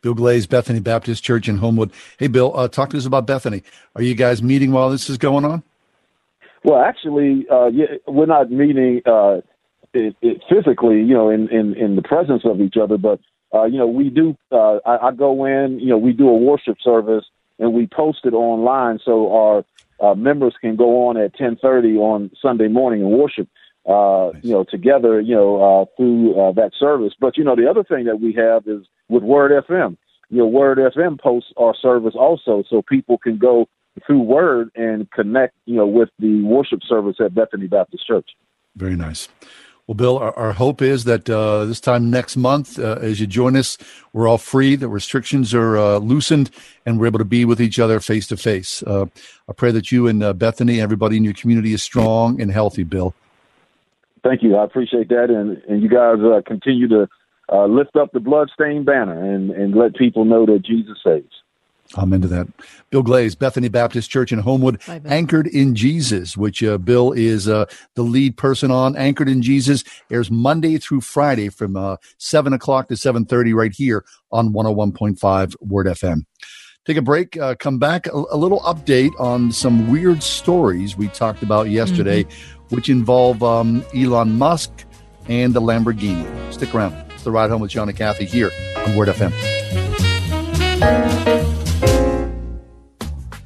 Bill 0.00 0.12
Glaze, 0.12 0.46
Bethany 0.46 0.80
Baptist 0.80 1.24
Church 1.24 1.48
in 1.48 1.56
Homewood. 1.56 1.90
Hey, 2.18 2.26
Bill, 2.26 2.54
uh, 2.54 2.68
talk 2.68 2.90
to 2.90 2.98
us 2.98 3.06
about 3.06 3.26
Bethany. 3.26 3.62
Are 3.96 4.02
you 4.02 4.14
guys 4.14 4.42
meeting 4.42 4.70
while 4.70 4.90
this 4.90 5.08
is 5.08 5.16
going 5.16 5.46
on? 5.46 5.62
Well, 6.64 6.82
actually, 6.82 7.46
uh, 7.50 7.66
yeah, 7.66 7.98
we're 8.06 8.26
not 8.26 8.50
meeting 8.50 9.02
uh, 9.04 9.42
it, 9.92 10.16
it 10.22 10.42
physically, 10.48 10.96
you 11.02 11.14
know, 11.14 11.28
in, 11.28 11.48
in, 11.50 11.74
in 11.74 11.94
the 11.94 12.02
presence 12.02 12.42
of 12.44 12.60
each 12.60 12.76
other, 12.82 12.96
but 12.96 13.20
uh, 13.54 13.64
you 13.64 13.78
know, 13.78 13.86
we 13.86 14.10
do. 14.10 14.36
Uh, 14.50 14.78
I, 14.84 15.08
I 15.08 15.12
go 15.12 15.44
in, 15.44 15.78
you 15.78 15.88
know, 15.88 15.98
we 15.98 16.12
do 16.12 16.28
a 16.28 16.36
worship 16.36 16.78
service 16.82 17.24
and 17.58 17.72
we 17.72 17.86
post 17.86 18.20
it 18.24 18.32
online 18.32 18.98
so 19.04 19.32
our 19.32 19.64
uh, 20.00 20.14
members 20.14 20.54
can 20.60 20.74
go 20.74 21.06
on 21.08 21.16
at 21.16 21.36
10:30 21.36 21.98
on 21.98 22.30
Sunday 22.42 22.68
morning 22.68 23.02
and 23.02 23.10
worship. 23.10 23.48
Uh, 23.86 24.32
you 24.40 24.50
know, 24.50 24.64
together, 24.64 25.20
you 25.20 25.34
know, 25.34 25.60
uh, 25.60 25.84
through 25.98 26.40
uh, 26.40 26.52
that 26.52 26.72
service. 26.80 27.12
But 27.20 27.36
you 27.36 27.44
know, 27.44 27.54
the 27.54 27.68
other 27.68 27.84
thing 27.84 28.06
that 28.06 28.18
we 28.18 28.32
have 28.32 28.66
is 28.66 28.86
with 29.10 29.22
Word 29.22 29.52
FM. 29.68 29.98
You 30.30 30.38
know, 30.38 30.46
Word 30.46 30.78
FM 30.78 31.20
posts 31.20 31.52
our 31.58 31.74
service 31.74 32.14
also, 32.18 32.64
so 32.70 32.80
people 32.80 33.18
can 33.18 33.36
go 33.36 33.68
through 34.06 34.20
word 34.20 34.70
and 34.74 35.10
connect, 35.10 35.54
you 35.66 35.76
know, 35.76 35.86
with 35.86 36.10
the 36.18 36.42
worship 36.42 36.80
service 36.86 37.16
at 37.20 37.34
Bethany 37.34 37.66
Baptist 37.66 38.06
Church. 38.06 38.28
Very 38.76 38.96
nice. 38.96 39.28
Well, 39.86 39.94
Bill, 39.94 40.16
our, 40.16 40.32
our 40.38 40.52
hope 40.52 40.80
is 40.80 41.04
that 41.04 41.28
uh, 41.28 41.66
this 41.66 41.78
time 41.78 42.10
next 42.10 42.36
month, 42.36 42.78
uh, 42.78 42.98
as 43.02 43.20
you 43.20 43.26
join 43.26 43.54
us, 43.54 43.76
we're 44.14 44.26
all 44.26 44.38
free, 44.38 44.76
the 44.76 44.88
restrictions 44.88 45.52
are 45.52 45.76
uh, 45.76 45.98
loosened, 45.98 46.50
and 46.86 46.98
we're 46.98 47.06
able 47.06 47.18
to 47.18 47.24
be 47.24 47.44
with 47.44 47.60
each 47.60 47.78
other 47.78 48.00
face 48.00 48.26
to 48.28 48.36
face. 48.38 48.82
I 48.82 49.52
pray 49.54 49.72
that 49.72 49.92
you 49.92 50.06
and 50.06 50.22
uh, 50.22 50.32
Bethany, 50.32 50.80
everybody 50.80 51.18
in 51.18 51.24
your 51.24 51.34
community, 51.34 51.74
is 51.74 51.82
strong 51.82 52.40
and 52.40 52.50
healthy, 52.50 52.82
Bill. 52.82 53.14
thank 54.22 54.42
you. 54.42 54.56
I 54.56 54.64
appreciate 54.64 55.10
that, 55.10 55.28
and 55.28 55.58
and 55.68 55.82
you 55.82 55.88
guys 55.90 56.16
uh, 56.20 56.40
continue 56.46 56.88
to 56.88 57.08
uh, 57.52 57.66
lift 57.66 57.94
up 57.96 58.12
the 58.12 58.20
bloodstained 58.20 58.86
banner 58.86 59.34
and 59.34 59.50
and 59.50 59.74
let 59.74 59.96
people 59.96 60.24
know 60.24 60.46
that 60.46 60.62
Jesus 60.64 60.96
saves. 61.04 61.43
I'm 61.96 62.12
into 62.12 62.28
that. 62.28 62.48
Bill 62.90 63.02
Glaze, 63.02 63.34
Bethany 63.34 63.68
Baptist 63.68 64.10
Church 64.10 64.32
in 64.32 64.38
Homewood, 64.40 64.80
Bye, 64.86 65.00
Anchored 65.04 65.46
in 65.46 65.74
Jesus, 65.74 66.36
which 66.36 66.62
uh, 66.62 66.78
Bill 66.78 67.12
is 67.12 67.48
uh, 67.48 67.66
the 67.94 68.02
lead 68.02 68.36
person 68.36 68.70
on. 68.70 68.96
Anchored 68.96 69.28
in 69.28 69.42
Jesus 69.42 69.84
airs 70.10 70.30
Monday 70.30 70.78
through 70.78 71.02
Friday 71.02 71.48
from 71.48 71.76
uh, 71.76 71.96
seven 72.18 72.52
o'clock 72.52 72.88
to 72.88 72.96
seven 72.96 73.24
thirty 73.24 73.52
right 73.52 73.72
here 73.72 74.04
on 74.32 74.52
101.5 74.52 75.54
Word 75.60 75.86
FM. 75.86 76.24
Take 76.84 76.96
a 76.96 77.02
break. 77.02 77.36
Uh, 77.36 77.54
come 77.54 77.78
back. 77.78 78.06
A, 78.08 78.24
a 78.30 78.36
little 78.36 78.60
update 78.60 79.12
on 79.18 79.52
some 79.52 79.90
weird 79.90 80.22
stories 80.22 80.96
we 80.96 81.08
talked 81.08 81.42
about 81.42 81.70
yesterday, 81.70 82.26
which 82.70 82.88
involve 82.90 83.42
um, 83.42 83.84
Elon 83.94 84.36
Musk 84.36 84.70
and 85.28 85.54
the 85.54 85.60
Lamborghini. 85.60 86.52
Stick 86.52 86.74
around. 86.74 86.94
It's 87.10 87.24
the 87.24 87.30
ride 87.30 87.50
home 87.50 87.62
with 87.62 87.70
John 87.70 87.88
and 87.88 87.96
Kathy 87.96 88.26
here 88.26 88.50
on 88.84 88.96
Word 88.96 89.08
FM. 89.08 89.32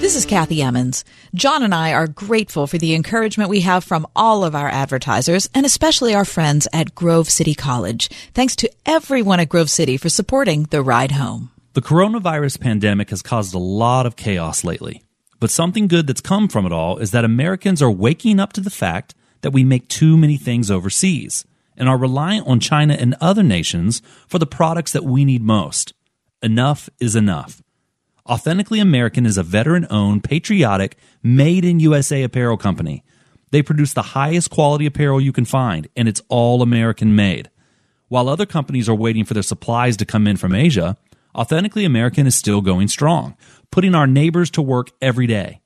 This 0.00 0.16
is 0.16 0.24
Kathy 0.24 0.62
Emmons. 0.62 1.04
John 1.34 1.62
and 1.62 1.74
I 1.74 1.92
are 1.92 2.06
grateful 2.06 2.66
for 2.66 2.78
the 2.78 2.94
encouragement 2.94 3.50
we 3.50 3.60
have 3.60 3.84
from 3.84 4.06
all 4.16 4.44
of 4.44 4.54
our 4.54 4.70
advertisers 4.70 5.50
and 5.54 5.66
especially 5.66 6.14
our 6.14 6.24
friends 6.24 6.66
at 6.72 6.94
Grove 6.94 7.28
City 7.28 7.54
College. 7.54 8.08
Thanks 8.32 8.56
to 8.56 8.70
everyone 8.86 9.40
at 9.40 9.50
Grove 9.50 9.68
City 9.68 9.98
for 9.98 10.08
supporting 10.08 10.62
the 10.64 10.82
ride 10.82 11.12
home. 11.12 11.50
The 11.74 11.82
coronavirus 11.82 12.60
pandemic 12.60 13.10
has 13.10 13.20
caused 13.20 13.54
a 13.54 13.58
lot 13.58 14.06
of 14.06 14.16
chaos 14.16 14.64
lately. 14.64 15.02
But 15.38 15.50
something 15.50 15.86
good 15.86 16.06
that's 16.06 16.22
come 16.22 16.48
from 16.48 16.64
it 16.64 16.72
all 16.72 16.96
is 16.96 17.10
that 17.10 17.26
Americans 17.26 17.82
are 17.82 17.90
waking 17.90 18.40
up 18.40 18.54
to 18.54 18.62
the 18.62 18.70
fact 18.70 19.14
that 19.42 19.52
we 19.52 19.64
make 19.64 19.86
too 19.86 20.16
many 20.16 20.38
things 20.38 20.70
overseas 20.70 21.44
and 21.76 21.90
are 21.90 21.98
reliant 21.98 22.46
on 22.46 22.58
China 22.58 22.94
and 22.94 23.16
other 23.20 23.42
nations 23.42 24.00
for 24.26 24.38
the 24.38 24.46
products 24.46 24.92
that 24.92 25.04
we 25.04 25.26
need 25.26 25.42
most. 25.42 25.92
Enough 26.42 26.88
is 27.00 27.14
enough. 27.14 27.60
Authentically 28.30 28.78
American 28.78 29.26
is 29.26 29.36
a 29.36 29.42
veteran 29.42 29.88
owned, 29.90 30.22
patriotic, 30.22 30.96
made 31.20 31.64
in 31.64 31.80
USA 31.80 32.22
apparel 32.22 32.56
company. 32.56 33.02
They 33.50 33.60
produce 33.60 33.92
the 33.92 34.02
highest 34.02 34.50
quality 34.50 34.86
apparel 34.86 35.20
you 35.20 35.32
can 35.32 35.44
find, 35.44 35.88
and 35.96 36.06
it's 36.06 36.22
all 36.28 36.62
American 36.62 37.16
made. 37.16 37.50
While 38.06 38.28
other 38.28 38.46
companies 38.46 38.88
are 38.88 38.94
waiting 38.94 39.24
for 39.24 39.34
their 39.34 39.42
supplies 39.42 39.96
to 39.96 40.04
come 40.04 40.28
in 40.28 40.36
from 40.36 40.54
Asia, 40.54 40.96
Authentically 41.34 41.84
American 41.84 42.28
is 42.28 42.36
still 42.36 42.60
going 42.60 42.86
strong, 42.86 43.36
putting 43.72 43.96
our 43.96 44.06
neighbors 44.06 44.48
to 44.50 44.62
work 44.62 44.90
every 45.02 45.26
day. 45.26 45.60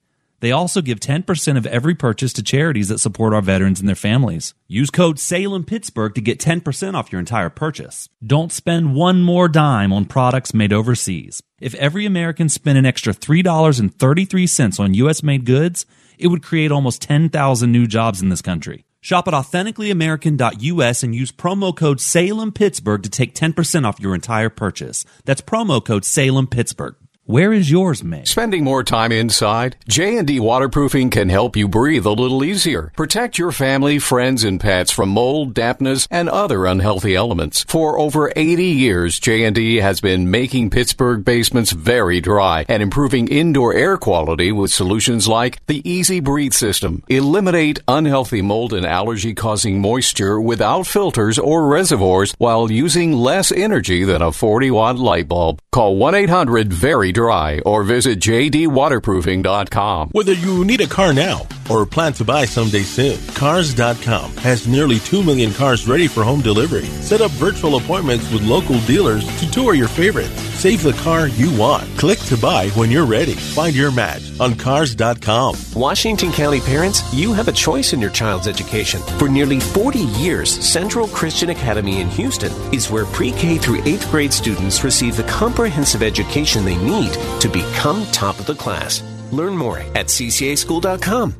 They 0.44 0.52
also 0.52 0.82
give 0.82 1.00
10% 1.00 1.56
of 1.56 1.64
every 1.64 1.94
purchase 1.94 2.34
to 2.34 2.42
charities 2.42 2.88
that 2.88 2.98
support 2.98 3.32
our 3.32 3.40
veterans 3.40 3.80
and 3.80 3.88
their 3.88 3.96
families. 3.96 4.52
Use 4.68 4.90
code 4.90 5.18
Salem 5.18 5.64
Pittsburgh 5.64 6.14
to 6.14 6.20
get 6.20 6.38
10% 6.38 6.92
off 6.92 7.10
your 7.10 7.18
entire 7.18 7.48
purchase. 7.48 8.10
Don't 8.22 8.52
spend 8.52 8.94
one 8.94 9.22
more 9.22 9.48
dime 9.48 9.90
on 9.90 10.04
products 10.04 10.52
made 10.52 10.70
overseas. 10.70 11.42
If 11.62 11.74
every 11.76 12.04
American 12.04 12.50
spent 12.50 12.76
an 12.76 12.84
extra 12.84 13.14
$3.33 13.14 14.78
on 14.78 14.92
US 14.92 15.22
made 15.22 15.46
goods, 15.46 15.86
it 16.18 16.26
would 16.26 16.42
create 16.42 16.70
almost 16.70 17.00
10,000 17.00 17.72
new 17.72 17.86
jobs 17.86 18.20
in 18.20 18.28
this 18.28 18.42
country. 18.42 18.84
Shop 19.00 19.26
at 19.26 19.32
authenticallyamerican.us 19.32 21.02
and 21.02 21.14
use 21.14 21.32
promo 21.32 21.74
code 21.74 22.02
Salem 22.02 22.52
Pittsburgh 22.52 23.02
to 23.02 23.08
take 23.08 23.34
10% 23.34 23.86
off 23.86 23.98
your 23.98 24.14
entire 24.14 24.50
purchase. 24.50 25.06
That's 25.24 25.40
promo 25.40 25.82
code 25.82 26.04
Salem 26.04 26.46
Pittsburgh. 26.46 26.96
Where 27.26 27.54
is 27.54 27.70
yours 27.70 28.04
made? 28.04 28.28
Spending 28.28 28.64
more 28.64 28.84
time 28.84 29.10
inside? 29.10 29.76
J&D 29.88 30.40
Waterproofing 30.40 31.08
can 31.08 31.30
help 31.30 31.56
you 31.56 31.66
breathe 31.66 32.04
a 32.04 32.12
little 32.12 32.44
easier. 32.44 32.92
Protect 32.98 33.38
your 33.38 33.50
family, 33.50 33.98
friends, 33.98 34.44
and 34.44 34.60
pets 34.60 34.92
from 34.92 35.08
mold, 35.08 35.54
dampness, 35.54 36.06
and 36.10 36.28
other 36.28 36.66
unhealthy 36.66 37.14
elements. 37.14 37.64
For 37.66 37.98
over 37.98 38.30
80 38.36 38.64
years, 38.66 39.18
J&D 39.18 39.76
has 39.76 40.02
been 40.02 40.30
making 40.30 40.68
Pittsburgh 40.68 41.24
basements 41.24 41.72
very 41.72 42.20
dry 42.20 42.66
and 42.68 42.82
improving 42.82 43.28
indoor 43.28 43.72
air 43.72 43.96
quality 43.96 44.52
with 44.52 44.70
solutions 44.70 45.26
like 45.26 45.64
the 45.64 45.80
Easy 45.90 46.20
Breathe 46.20 46.52
system. 46.52 47.02
Eliminate 47.08 47.80
unhealthy 47.88 48.42
mold 48.42 48.74
and 48.74 48.84
allergy 48.84 49.32
causing 49.32 49.80
moisture 49.80 50.38
without 50.38 50.86
filters 50.86 51.38
or 51.38 51.68
reservoirs 51.68 52.34
while 52.36 52.70
using 52.70 53.14
less 53.14 53.50
energy 53.50 54.04
than 54.04 54.20
a 54.20 54.30
40 54.30 54.70
watt 54.72 54.98
light 54.98 55.26
bulb. 55.26 55.58
Call 55.72 55.96
1-800-VERY 55.96 57.13
dry 57.14 57.60
or 57.60 57.82
visit 57.84 58.18
jdwaterproofing.com. 58.20 60.10
Whether 60.10 60.34
you 60.34 60.64
need 60.64 60.82
a 60.82 60.86
car 60.86 61.14
now 61.14 61.46
or 61.70 61.86
plan 61.86 62.12
to 62.14 62.24
buy 62.24 62.44
someday 62.44 62.82
soon, 62.82 63.18
Cars.com 63.34 64.36
has 64.36 64.68
nearly 64.68 64.98
2 64.98 65.22
million 65.22 65.54
cars 65.54 65.88
ready 65.88 66.06
for 66.06 66.22
home 66.22 66.42
delivery. 66.42 66.84
Set 67.00 67.22
up 67.22 67.30
virtual 67.32 67.76
appointments 67.76 68.30
with 68.30 68.42
local 68.42 68.78
dealers 68.80 69.24
to 69.40 69.50
tour 69.50 69.72
your 69.74 69.88
favorites. 69.88 70.38
Save 70.58 70.82
the 70.82 70.92
car 70.94 71.28
you 71.28 71.56
want. 71.58 71.84
Click 71.96 72.18
to 72.20 72.36
buy 72.36 72.68
when 72.70 72.90
you're 72.90 73.06
ready. 73.06 73.34
Find 73.34 73.74
your 73.74 73.92
match 73.92 74.22
on 74.40 74.54
Cars.com. 74.54 75.56
Washington 75.74 76.32
County 76.32 76.60
parents, 76.60 77.02
you 77.14 77.32
have 77.32 77.48
a 77.48 77.52
choice 77.52 77.92
in 77.92 78.00
your 78.00 78.10
child's 78.10 78.48
education. 78.48 79.00
For 79.18 79.28
nearly 79.28 79.60
40 79.60 80.00
years, 80.00 80.50
Central 80.50 81.08
Christian 81.08 81.50
Academy 81.50 82.00
in 82.00 82.08
Houston 82.10 82.52
is 82.74 82.90
where 82.90 83.06
pre 83.06 83.30
K 83.32 83.58
through 83.58 83.80
8th 83.82 84.10
grade 84.10 84.32
students 84.32 84.84
receive 84.84 85.16
the 85.16 85.24
comprehensive 85.24 86.02
education 86.02 86.64
they 86.64 86.76
need 86.76 87.03
to 87.12 87.48
become 87.48 88.04
top 88.12 88.38
of 88.38 88.46
the 88.46 88.54
class. 88.54 89.02
Learn 89.32 89.56
more 89.56 89.78
at 89.78 90.06
ccaschool.com. 90.06 91.34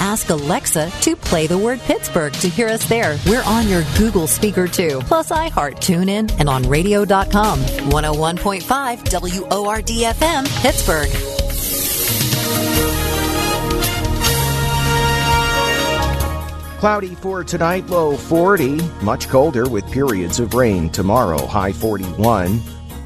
Ask 0.00 0.30
Alexa 0.30 0.90
to 1.02 1.14
play 1.14 1.46
the 1.46 1.58
word 1.58 1.78
Pittsburgh 1.80 2.32
to 2.34 2.48
hear 2.48 2.68
us 2.68 2.88
there. 2.88 3.18
We're 3.26 3.44
on 3.44 3.68
your 3.68 3.82
Google 3.98 4.26
speaker 4.26 4.66
too, 4.66 5.00
plus 5.04 5.30
iHeart, 5.30 5.76
TuneIn, 5.76 6.34
and 6.38 6.48
on 6.48 6.62
radio.com. 6.62 7.58
101.5 7.58 9.50
WORD 9.50 9.86
FM, 9.86 10.62
Pittsburgh. 10.62 11.10
Cloudy 16.80 17.14
for 17.16 17.44
tonight, 17.44 17.86
low 17.88 18.16
40. 18.16 18.76
Much 19.02 19.28
colder 19.28 19.68
with 19.68 19.84
periods 19.90 20.40
of 20.40 20.54
rain 20.54 20.88
tomorrow, 20.88 21.44
high 21.44 21.72
41. 21.72 22.58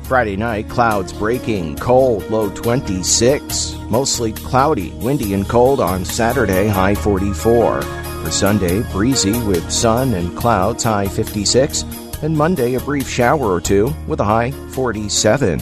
Friday 0.05 0.37
night, 0.37 0.69
clouds 0.69 1.13
breaking, 1.13 1.77
cold, 1.77 2.29
low 2.31 2.51
26. 2.51 3.77
Mostly 3.89 4.33
cloudy, 4.33 4.91
windy, 4.91 5.33
and 5.33 5.49
cold 5.49 5.81
on 5.81 6.05
Saturday, 6.05 6.69
high 6.69 6.95
44. 6.95 7.83
For 7.83 8.31
Sunday, 8.31 8.83
breezy 8.93 9.43
with 9.45 9.71
sun 9.71 10.13
and 10.13 10.37
clouds, 10.37 10.85
high 10.85 11.09
56. 11.09 11.85
And 12.23 12.37
Monday, 12.37 12.75
a 12.75 12.81
brief 12.81 13.09
shower 13.09 13.47
or 13.53 13.61
two 13.61 13.95
with 14.07 14.21
a 14.21 14.25
high 14.25 14.51
47. 14.51 15.59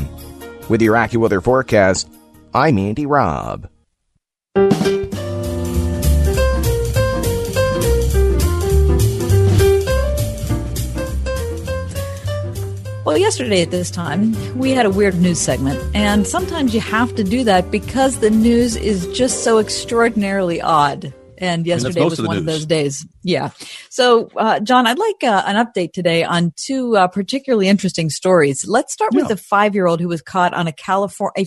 With 0.69 0.83
your 0.83 0.95
AccuWeather 0.95 1.43
forecast, 1.43 2.13
I'm 2.53 2.79
Andy 2.79 3.07
Robb. 3.07 3.72
Well, 13.13 13.21
yesterday 13.21 13.61
at 13.61 13.71
this 13.71 13.91
time, 13.91 14.33
we 14.59 14.71
had 14.71 14.87
a 14.87 14.91
weird 14.91 15.17
news 15.17 15.39
segment, 15.39 15.79
and 15.95 16.27
sometimes 16.27 16.73
you 16.73 16.81
have 16.81 17.15
to 17.17 17.23
do 17.23 17.45
that 17.45 17.71
because 17.71 18.21
the 18.21 18.31
news 18.31 18.75
is 18.75 19.07
just 19.09 19.45
so 19.45 19.59
extraordinarily 19.59 20.63
odd. 20.63 21.13
And 21.37 21.67
yesterday 21.67 22.01
most 22.01 22.13
was 22.13 22.21
of 22.21 22.27
one 22.27 22.39
of 22.39 22.47
those 22.47 22.65
days. 22.65 23.07
Yeah. 23.23 23.51
So, 23.91 24.31
uh, 24.39 24.61
John, 24.61 24.87
I'd 24.87 24.99
like 24.99 25.25
uh, 25.25 25.43
an 25.45 25.63
update 25.63 25.93
today 25.93 26.25
on 26.25 26.55
two 26.57 26.97
uh, 26.97 27.07
particularly 27.07 27.69
interesting 27.69 28.09
stories. 28.09 28.67
Let's 28.67 28.95
start 28.95 29.13
with 29.15 29.29
the 29.29 29.37
five-year-old 29.37 30.01
who 30.01 30.09
was 30.09 30.23
caught 30.23 30.55
on 30.55 30.67
a 30.67 30.73
California, 30.73 31.35
a 31.37 31.45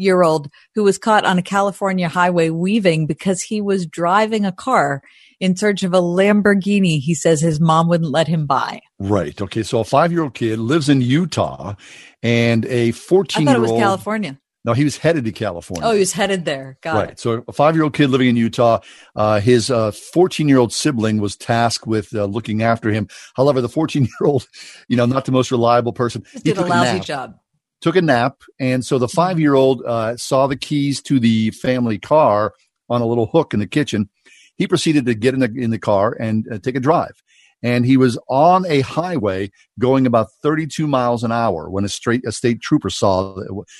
five-year-old 0.00 0.50
who 0.74 0.82
was 0.82 0.98
caught 0.98 1.24
on 1.24 1.38
a 1.38 1.42
California 1.42 2.08
highway 2.08 2.48
weaving 2.50 3.06
because 3.06 3.42
he 3.42 3.60
was 3.60 3.86
driving 3.86 4.44
a 4.44 4.52
car 4.52 5.02
in 5.38 5.56
search 5.56 5.82
of 5.82 5.92
a 5.92 6.00
Lamborghini. 6.00 7.00
He 7.00 7.14
says 7.14 7.40
his 7.40 7.60
mom 7.60 7.88
wouldn't 7.88 8.10
let 8.10 8.26
him 8.26 8.46
buy. 8.46 8.80
Right. 8.98 9.40
Okay. 9.40 9.62
So 9.62 9.80
a 9.80 9.84
five 9.84 10.10
year 10.12 10.22
old 10.22 10.34
kid 10.34 10.58
lives 10.58 10.88
in 10.88 11.00
Utah 11.02 11.74
and 12.22 12.64
a 12.66 12.92
14 12.92 13.42
I 13.42 13.44
thought 13.44 13.50
year 13.50 13.58
it 13.58 13.62
was 13.62 13.70
old. 13.70 13.80
California. 13.80 14.38
No, 14.62 14.74
he 14.74 14.84
was 14.84 14.98
headed 14.98 15.24
to 15.24 15.32
California. 15.32 15.88
Oh, 15.88 15.92
he 15.92 16.00
was 16.00 16.12
headed 16.12 16.44
there. 16.44 16.76
Got 16.82 16.94
right. 16.94 17.10
it. 17.12 17.18
So 17.18 17.42
a 17.48 17.52
five 17.52 17.74
year 17.74 17.84
old 17.84 17.94
kid 17.94 18.10
living 18.10 18.28
in 18.28 18.36
Utah, 18.36 18.80
uh, 19.16 19.40
his 19.40 19.68
14 19.68 20.48
year 20.48 20.58
old 20.58 20.72
sibling 20.72 21.18
was 21.18 21.34
tasked 21.36 21.86
with 21.86 22.14
uh, 22.14 22.26
looking 22.26 22.62
after 22.62 22.90
him. 22.90 23.08
However, 23.34 23.62
the 23.62 23.70
14 23.70 24.02
year 24.02 24.28
old, 24.28 24.46
you 24.88 24.96
know, 24.96 25.06
not 25.06 25.24
the 25.24 25.32
most 25.32 25.50
reliable 25.50 25.94
person, 25.94 26.22
Just 26.22 26.46
he 26.46 26.52
did 26.52 26.58
a 26.58 26.66
lousy 26.66 26.98
nap. 26.98 27.04
job. 27.06 27.40
Took 27.80 27.96
a 27.96 28.02
nap, 28.02 28.42
and 28.58 28.84
so 28.84 28.98
the 28.98 29.08
five 29.08 29.40
year 29.40 29.54
old 29.54 29.82
uh, 29.86 30.16
saw 30.16 30.46
the 30.46 30.56
keys 30.56 31.00
to 31.02 31.18
the 31.18 31.50
family 31.50 31.98
car 31.98 32.52
on 32.90 33.00
a 33.00 33.06
little 33.06 33.26
hook 33.26 33.54
in 33.54 33.60
the 33.60 33.66
kitchen. 33.66 34.10
He 34.56 34.66
proceeded 34.66 35.06
to 35.06 35.14
get 35.14 35.32
in 35.32 35.40
the 35.40 35.50
in 35.56 35.70
the 35.70 35.78
car 35.78 36.14
and 36.20 36.46
uh, 36.52 36.58
take 36.58 36.76
a 36.76 36.80
drive. 36.80 37.22
And 37.62 37.84
he 37.84 37.96
was 37.96 38.18
on 38.28 38.64
a 38.66 38.80
highway 38.80 39.50
going 39.78 40.06
about 40.06 40.28
32 40.42 40.86
miles 40.86 41.22
an 41.22 41.32
hour 41.32 41.70
when 41.70 41.84
a 41.84 41.88
straight 41.88 42.26
a 42.26 42.32
state 42.32 42.60
trooper 42.60 42.90
saw 42.90 43.36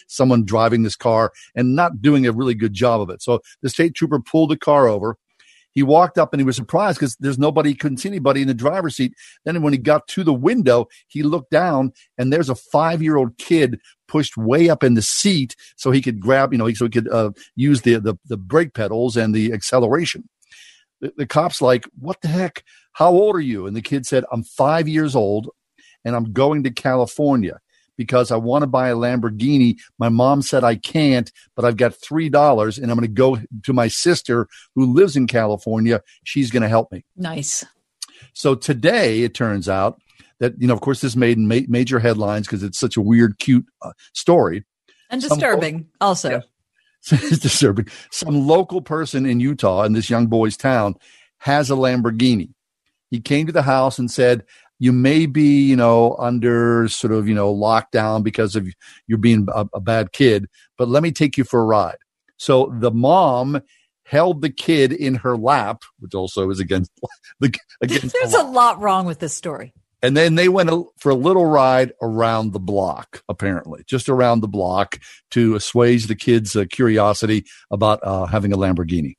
someone 0.06 0.44
driving 0.44 0.82
this 0.82 0.96
car 0.96 1.32
and 1.54 1.74
not 1.74 2.02
doing 2.02 2.26
a 2.26 2.32
really 2.32 2.54
good 2.54 2.72
job 2.72 3.00
of 3.00 3.10
it. 3.10 3.22
So 3.22 3.40
the 3.62 3.70
state 3.70 3.94
trooper 3.94 4.20
pulled 4.20 4.50
the 4.50 4.58
car 4.58 4.88
over. 4.88 5.16
He 5.72 5.82
walked 5.82 6.18
up 6.18 6.32
and 6.32 6.40
he 6.40 6.44
was 6.44 6.56
surprised 6.56 6.98
because 6.98 7.16
there's 7.20 7.38
nobody, 7.38 7.74
couldn't 7.74 7.98
see 7.98 8.08
anybody 8.08 8.42
in 8.42 8.48
the 8.48 8.54
driver's 8.54 8.96
seat. 8.96 9.14
Then 9.44 9.62
when 9.62 9.72
he 9.72 9.78
got 9.78 10.08
to 10.08 10.24
the 10.24 10.34
window, 10.34 10.86
he 11.08 11.22
looked 11.22 11.50
down 11.50 11.92
and 12.18 12.32
there's 12.32 12.48
a 12.48 12.54
five 12.54 13.02
year 13.02 13.16
old 13.16 13.38
kid 13.38 13.80
pushed 14.08 14.36
way 14.36 14.68
up 14.68 14.82
in 14.82 14.94
the 14.94 15.02
seat 15.02 15.54
so 15.76 15.90
he 15.90 16.02
could 16.02 16.20
grab, 16.20 16.52
you 16.52 16.58
know, 16.58 16.70
so 16.72 16.86
he 16.86 16.90
could 16.90 17.08
uh, 17.08 17.30
use 17.54 17.82
the, 17.82 18.00
the 18.00 18.16
the 18.26 18.36
brake 18.36 18.74
pedals 18.74 19.16
and 19.16 19.34
the 19.34 19.52
acceleration. 19.52 20.28
The, 21.00 21.12
the 21.16 21.26
cop's 21.26 21.62
like, 21.62 21.84
"What 21.98 22.20
the 22.20 22.28
heck? 22.28 22.64
How 22.92 23.10
old 23.10 23.36
are 23.36 23.40
you?" 23.40 23.66
And 23.66 23.76
the 23.76 23.82
kid 23.82 24.06
said, 24.06 24.24
"I'm 24.32 24.42
five 24.42 24.88
years 24.88 25.14
old, 25.14 25.48
and 26.04 26.16
I'm 26.16 26.32
going 26.32 26.64
to 26.64 26.70
California." 26.70 27.60
Because 28.00 28.30
I 28.30 28.36
want 28.36 28.62
to 28.62 28.66
buy 28.66 28.88
a 28.88 28.94
Lamborghini. 28.94 29.78
My 29.98 30.08
mom 30.08 30.40
said 30.40 30.64
I 30.64 30.76
can't, 30.76 31.30
but 31.54 31.66
I've 31.66 31.76
got 31.76 31.92
$3 31.92 32.78
and 32.78 32.90
I'm 32.90 32.96
going 32.96 33.06
to 33.06 33.12
go 33.12 33.38
to 33.64 33.72
my 33.74 33.88
sister 33.88 34.48
who 34.74 34.90
lives 34.90 35.16
in 35.16 35.26
California. 35.26 36.00
She's 36.24 36.50
going 36.50 36.62
to 36.62 36.68
help 36.70 36.90
me. 36.90 37.04
Nice. 37.14 37.62
So 38.32 38.54
today 38.54 39.20
it 39.20 39.34
turns 39.34 39.68
out 39.68 40.00
that, 40.38 40.54
you 40.58 40.66
know, 40.66 40.72
of 40.72 40.80
course, 40.80 41.02
this 41.02 41.14
made 41.14 41.36
ma- 41.36 41.66
major 41.68 41.98
headlines 41.98 42.46
because 42.46 42.62
it's 42.62 42.78
such 42.78 42.96
a 42.96 43.02
weird, 43.02 43.38
cute 43.38 43.66
uh, 43.82 43.92
story. 44.14 44.64
And 45.10 45.22
Some- 45.22 45.36
disturbing 45.36 45.88
also. 46.00 46.40
it's 47.12 47.38
disturbing. 47.38 47.86
Some 48.10 48.46
local 48.46 48.80
person 48.80 49.26
in 49.26 49.40
Utah 49.40 49.82
in 49.82 49.92
this 49.92 50.08
young 50.08 50.28
boy's 50.28 50.56
town 50.56 50.94
has 51.40 51.70
a 51.70 51.74
Lamborghini. 51.74 52.54
He 53.10 53.20
came 53.20 53.44
to 53.44 53.52
the 53.52 53.60
house 53.60 53.98
and 53.98 54.10
said, 54.10 54.44
you 54.80 54.92
may 54.92 55.26
be, 55.26 55.62
you 55.62 55.76
know, 55.76 56.16
under 56.18 56.88
sort 56.88 57.12
of, 57.12 57.28
you 57.28 57.34
know, 57.34 57.54
lockdown 57.54 58.24
because 58.24 58.56
of 58.56 58.66
you're 59.06 59.18
being 59.18 59.46
a, 59.54 59.66
a 59.74 59.80
bad 59.80 60.10
kid, 60.12 60.46
but 60.76 60.88
let 60.88 61.02
me 61.02 61.12
take 61.12 61.36
you 61.36 61.44
for 61.44 61.60
a 61.60 61.64
ride. 61.64 61.98
So 62.38 62.74
the 62.80 62.90
mom 62.90 63.60
held 64.04 64.40
the 64.40 64.50
kid 64.50 64.92
in 64.92 65.16
her 65.16 65.36
lap, 65.36 65.82
which 66.00 66.14
also 66.14 66.50
is 66.50 66.58
against 66.58 66.90
the 67.40 67.54
against 67.82 68.16
There's 68.18 68.34
a 68.34 68.42
lot 68.42 68.80
wrong 68.80 69.04
with 69.04 69.20
this 69.20 69.34
story. 69.34 69.74
and 70.02 70.16
then 70.16 70.34
they 70.34 70.48
went 70.48 70.70
for 70.96 71.10
a 71.10 71.14
little 71.14 71.44
ride 71.44 71.92
around 72.00 72.54
the 72.54 72.58
block, 72.58 73.22
apparently, 73.28 73.84
just 73.86 74.08
around 74.08 74.40
the 74.40 74.48
block 74.48 74.98
to 75.32 75.54
assuage 75.54 76.06
the 76.06 76.16
kids' 76.16 76.56
uh, 76.56 76.64
curiosity 76.70 77.44
about 77.70 78.00
uh, 78.02 78.24
having 78.24 78.54
a 78.54 78.56
Lamborghini. 78.56 79.16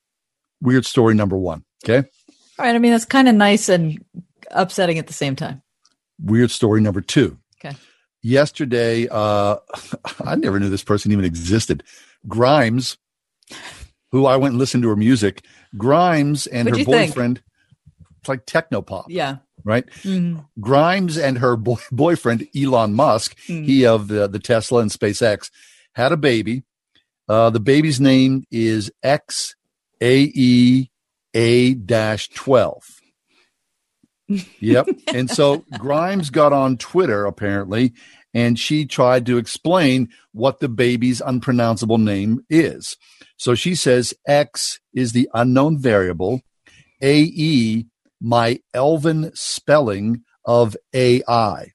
Weird 0.60 0.88
story 0.88 1.14
number 1.14 1.38
one. 1.38 1.64
Okay. 1.86 2.08
All 2.58 2.66
right. 2.66 2.76
I 2.76 2.80
mean, 2.80 2.92
that's 2.92 3.06
kind 3.06 3.30
of 3.30 3.36
nice 3.36 3.70
and 3.70 4.04
upsetting 4.54 4.98
at 5.00 5.08
the 5.08 5.14
same 5.14 5.36
time. 5.36 5.62
Weird 6.24 6.52
story 6.52 6.82
number 6.82 7.02
two. 7.02 7.38
Okay. 7.64 7.76
Yesterday, 8.22 9.08
uh, 9.10 9.58
I 10.26 10.36
never 10.36 10.60
knew 10.60 10.70
this 10.70 10.84
person 10.84 11.12
even 11.12 11.26
existed. 11.26 11.84
Grimes, 12.28 12.98
who 14.12 14.26
I 14.26 14.38
went 14.38 14.54
and 14.54 14.60
listened 14.60 14.84
to 14.84 14.90
her 14.90 14.96
music, 14.96 15.44
Grimes 15.78 16.48
and 16.48 16.68
What'd 16.70 16.74
her 16.86 16.92
you 16.92 16.98
think? 16.98 17.14
boyfriend, 17.14 17.42
it's 18.20 18.30
like 18.30 18.46
techno 18.46 18.82
pop. 18.82 19.06
Yeah. 19.10 19.38
right? 19.64 19.86
Mhm. 20.04 20.46
Grimes 20.60 21.18
and 21.18 21.38
her 21.40 21.56
boy- 21.56 21.78
boyfriend 21.92 22.48
Elon 22.56 22.94
Musk, 22.94 23.36
Mm. 23.48 23.66
he 23.66 23.86
of 23.86 24.08
the, 24.08 24.28
the 24.28 24.40
Tesla 24.40 24.82
and 24.82 24.92
SpaceX, 24.92 25.50
had 25.96 26.12
a 26.12 26.18
baby. 26.18 26.64
Uh, 27.28 27.50
the 27.50 27.60
baby's 27.60 28.00
name 28.02 28.44
is 28.52 28.92
X 29.04 29.56
A 30.02 30.32
E 30.36 30.90
A 31.34 31.74
dash 31.76 32.30
twelve. 32.30 32.84
Yep. 34.60 34.88
and 35.14 35.30
so 35.30 35.66
Grimes 35.78 36.30
got 36.30 36.54
on 36.54 36.78
Twitter 36.78 37.26
apparently, 37.26 37.94
and 38.34 38.58
she 38.60 38.86
tried 38.86 39.26
to 39.26 39.38
explain 39.38 40.10
what 40.32 40.60
the 40.60 40.70
baby's 40.70 41.22
unpronounceable 41.22 41.98
name 41.98 42.42
is. 42.50 42.96
So 43.38 43.56
she 43.56 43.76
says 43.76 44.14
X 44.28 44.80
is 44.94 45.12
the 45.14 45.30
unknown 45.34 45.80
variable, 45.80 46.42
AE, 47.02 47.86
my 48.22 48.60
elven 48.74 49.32
spelling 49.34 50.24
of 50.46 50.78
AI. 50.94 51.72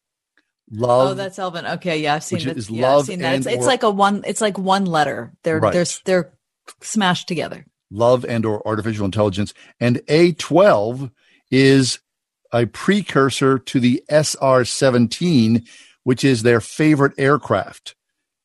Love. 0.71 1.11
Oh, 1.11 1.15
that's 1.15 1.39
Elvin. 1.39 1.65
Okay, 1.67 2.01
yeah, 2.01 2.15
I've 2.17 2.25
seen 2.25 2.41
that. 2.45 2.57
is 2.57 2.69
yeah, 2.69 2.89
love 2.91 3.07
that. 3.07 3.47
It's, 3.47 3.47
or- 3.47 3.67
like 3.67 3.83
a 3.85 3.91
one. 3.91 4.23
It's 4.27 4.41
like 4.41 4.59
one 4.59 4.85
letter. 4.85 5.33
They're 5.45 5.61
Right. 5.61 5.73
they're 5.73 5.87
they're 6.05 6.33
smashed 6.81 7.29
together. 7.29 7.65
love 7.93 8.25
and 8.25 8.45
or 8.45 8.67
artificial 8.67 9.05
intelligence 9.05 9.55
and 9.79 9.99
a12 10.09 11.13
is 11.53 12.01
a 12.57 12.67
precursor 12.67 13.59
to 13.59 13.79
the 13.79 14.03
sr-17 14.09 15.67
which 16.05 16.23
is 16.23 16.43
their 16.43 16.61
favorite 16.61 17.13
aircraft. 17.19 17.97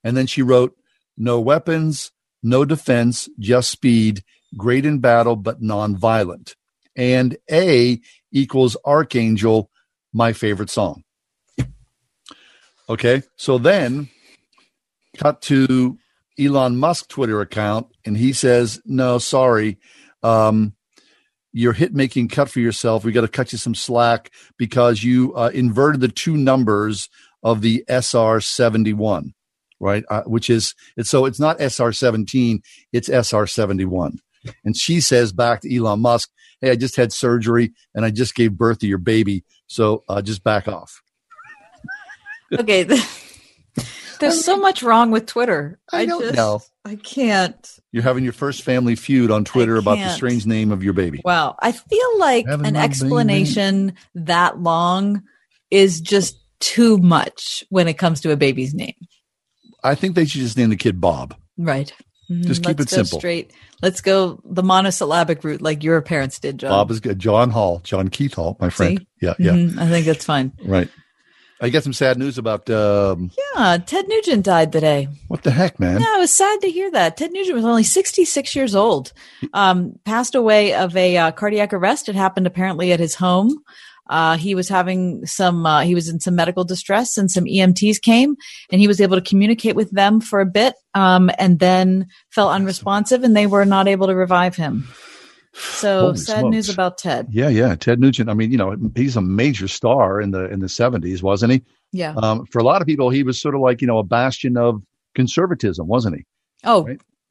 And 0.04 0.18
then 0.18 0.26
she 0.26 0.42
wrote 0.42 0.76
no 1.18 1.40
weapons 1.40 2.12
no 2.44 2.66
defense 2.66 3.30
just 3.40 3.70
speed 3.70 4.24
great 4.58 4.86
in 4.86 5.00
battle 5.00 5.36
but 5.36 5.62
non-violent. 5.62 6.56
And 6.96 7.38
a 7.50 8.02
equals 8.32 8.76
archangel 8.86 9.70
my 10.12 10.34
favorite 10.34 10.70
song. 10.70 11.04
Okay 12.90 13.22
so 13.38 13.58
then 13.58 14.10
cut 15.18 15.42
to 15.44 15.98
Elon 16.40 16.78
Musk 16.78 17.08
Twitter 17.10 17.42
account, 17.42 17.88
and 18.06 18.18
he 18.18 18.34
says, 18.34 18.82
"No, 18.86 19.18
sorry, 19.20 19.78
um, 20.24 20.74
your 21.54 21.74
hit 21.74 21.94
making 21.94 22.30
cut 22.30 22.50
for 22.50 22.60
yourself. 22.60 23.04
We 23.04 23.12
got 23.12 23.22
to 23.22 23.28
cut 23.28 23.52
you 23.52 23.58
some 23.58 23.76
slack 23.76 24.32
because 24.58 25.04
you 25.04 25.34
uh, 25.36 25.52
inverted 25.54 26.02
the 26.02 26.08
two 26.08 26.38
numbers 26.38 27.10
of 27.44 27.62
the 27.62 27.84
SR 27.88 28.40
seventy 28.40 28.94
one, 28.94 29.34
right? 29.80 30.04
Uh, 30.10 30.24
which 30.24 30.50
is 30.50 30.76
it's 30.98 31.10
so 31.10 31.26
it's 31.26 31.40
not 31.40 31.60
SR 31.60 31.92
seventeen, 31.92 32.62
it's 32.92 33.10
SR 33.10 33.48
71. 33.48 34.20
And 34.66 34.76
she 34.76 35.02
says 35.02 35.34
back 35.34 35.62
to 35.62 35.76
Elon 35.76 36.02
Musk, 36.02 36.30
"Hey, 36.62 36.72
I 36.72 36.76
just 36.76 36.96
had 36.96 37.14
surgery 37.14 37.74
and 37.94 38.06
I 38.06 38.10
just 38.10 38.34
gave 38.34 38.58
birth 38.58 38.80
to 38.80 38.88
your 38.88 38.98
baby, 38.98 39.44
so 39.68 40.04
uh, 40.10 40.22
just 40.22 40.44
back 40.44 40.68
off." 40.68 41.02
Okay, 42.54 42.84
there's 44.20 44.44
so 44.44 44.58
much 44.58 44.84
wrong 44.84 45.12
with 45.12 45.26
Twitter. 45.26 45.80
I, 45.92 46.06
don't 46.06 46.22
just 46.22 46.36
know. 46.36 46.62
I 46.84 46.96
can't. 46.96 47.80
You're 47.92 48.04
having 48.04 48.24
your 48.24 48.34
first 48.34 48.64
family 48.64 48.96
feud 48.96 49.30
on 49.30 49.46
Twitter 49.46 49.76
about 49.78 49.98
the 49.98 50.10
strange 50.10 50.46
name 50.46 50.72
of 50.72 50.84
your 50.84 50.94
baby. 50.94 51.22
Wow, 51.24 51.56
I 51.60 51.72
feel 51.74 52.20
like 52.20 52.48
Having 52.48 52.66
an 52.68 52.76
explanation 52.76 53.94
that 54.16 54.60
long 54.60 55.22
is 55.70 56.02
just 56.02 56.38
too 56.60 56.98
much 56.98 57.64
when 57.70 57.88
it 57.88 57.98
comes 57.98 58.22
to 58.22 58.32
a 58.32 58.36
baby's 58.38 58.74
name. 58.74 58.96
I 59.84 59.96
think 59.96 60.16
they 60.16 60.26
should 60.26 60.42
just 60.42 60.58
name 60.58 60.70
the 60.70 60.76
kid 60.76 61.00
Bob. 61.00 61.36
Right. 61.58 61.92
Mhm, 62.32 62.46
Just 62.46 62.64
keep 62.64 62.80
let's 62.80 62.92
it 62.94 62.96
go 62.96 63.04
simple. 63.04 63.20
Straight. 63.20 63.52
Let's 63.82 64.02
go 64.02 64.40
the 64.46 64.64
monosyllabic 64.64 65.44
route, 65.44 65.62
like 65.62 65.84
your 65.84 66.02
parents 66.02 66.40
did, 66.40 66.60
John. 66.60 66.70
Bob 66.72 66.92
is 66.92 67.00
good. 67.00 67.20
John 67.20 67.50
Hall, 67.50 67.82
John 67.84 68.08
Keith 68.10 68.36
Hall, 68.36 68.58
my 68.60 68.70
friend. 68.70 69.00
See? 69.00 69.08
Yeah, 69.22 69.34
yeah, 69.40 69.52
Mhm, 69.52 69.78
I 69.78 69.88
think 69.90 70.06
that's 70.06 70.26
fine. 70.26 70.52
right. 70.66 70.90
I 71.64 71.70
get 71.70 71.84
some 71.84 71.94
sad 71.94 72.18
news 72.18 72.40
about 72.40 72.68
um, 72.72 73.30
Yeah, 73.56 73.78
Ted 73.86 74.08
Nugent 74.08 74.44
died 74.44 74.72
today. 74.72 75.08
what 75.28 75.44
the 75.44 75.52
heck, 75.52 75.80
man. 75.80 76.02
Yeah, 76.02 76.16
it 76.18 76.20
was 76.20 76.32
sad 76.36 76.60
to 76.62 76.70
hear 76.72 76.90
that. 76.92 77.18
Ted 77.18 77.32
Nugent 77.32 77.56
was 77.56 77.66
only 77.66 77.84
66 77.84 78.56
years 78.56 78.74
old. 78.74 79.14
Um, 79.54 79.94
passed 80.04 80.34
away 80.34 80.74
of 80.74 80.98
a 80.98 81.18
uh, 81.18 81.32
cardiac 81.32 81.72
arrest. 81.72 82.10
It 82.10 82.16
happened 82.16 82.48
apparently 82.48 82.92
at 82.92 83.00
his 83.00 83.14
home. 83.14 83.60
Uh, 84.10 84.38
he 84.38 84.56
was 84.56 84.68
having 84.68 85.24
some, 85.28 85.66
uh, 85.66 85.82
he 85.82 85.94
was 85.94 86.10
in 86.10 86.20
some 86.20 86.36
medical 86.36 86.64
distress 86.64 87.16
and 87.18 87.30
some 87.30 87.46
EMTs 87.46 88.02
came 88.02 88.36
and 88.72 88.82
he 88.82 88.88
was 88.88 89.00
able 89.00 89.16
to 89.16 89.22
communicate 89.30 89.76
with 89.76 89.92
them 89.92 90.20
for 90.20 90.42
a 90.42 90.46
bit, 90.46 90.74
um, 90.96 91.30
and 91.38 91.60
then 91.60 92.08
fell 92.32 92.50
unresponsive 92.50 93.24
and 93.24 93.38
they 93.38 93.46
were 93.48 93.66
not 93.66 93.88
able 93.88 94.08
to 94.08 94.16
revive 94.16 94.56
him. 94.56 94.88
So 95.82 96.00
Holy 96.00 96.18
sad 96.18 96.40
smokes. 96.40 96.54
news 96.54 96.70
about 96.70 96.98
Ted. 96.98 97.28
Yeah, 97.30 97.50
yeah. 97.50 97.76
Ted 97.76 98.00
Nugent. 98.00 98.30
I 98.30 98.34
mean, 98.34 98.52
you 98.52 98.58
know, 98.58 98.76
he's 98.96 99.16
a 99.18 99.22
major 99.22 99.68
star 99.68 100.22
in 100.22 100.32
the 100.32 100.46
in 100.50 100.60
the 100.60 100.70
seventies, 100.70 101.22
wasn't 101.22 101.52
he? 101.52 101.62
Yeah. 101.92 102.14
Um, 102.16 102.46
for 102.46 102.60
a 102.60 102.64
lot 102.64 102.82
of 102.82 102.88
people, 102.88 103.10
he 103.10 103.24
was 103.24 103.42
sort 103.42 103.56
of 103.56 103.62
like 103.62 103.82
you 103.82 103.88
know 103.88 103.98
a 103.98 104.04
bastion 104.04 104.56
of 104.58 104.82
conservatism, 105.16 105.88
wasn't 105.88 106.16
he? 106.18 106.26
Oh, 106.64 106.88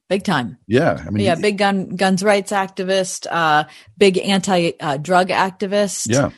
big 0.08 0.24
time. 0.24 0.58
Yeah, 0.66 1.02
I 1.06 1.10
mean, 1.10 1.24
yeah, 1.24 1.36
big 1.36 1.56
gun 1.56 1.96
guns 1.96 2.22
rights 2.22 2.52
activist, 2.52 3.26
uh, 3.30 3.64
big 3.96 4.18
anti 4.18 4.72
uh, 4.80 4.98
drug 4.98 5.28
activist. 5.28 6.08
yeah. 6.10 6.30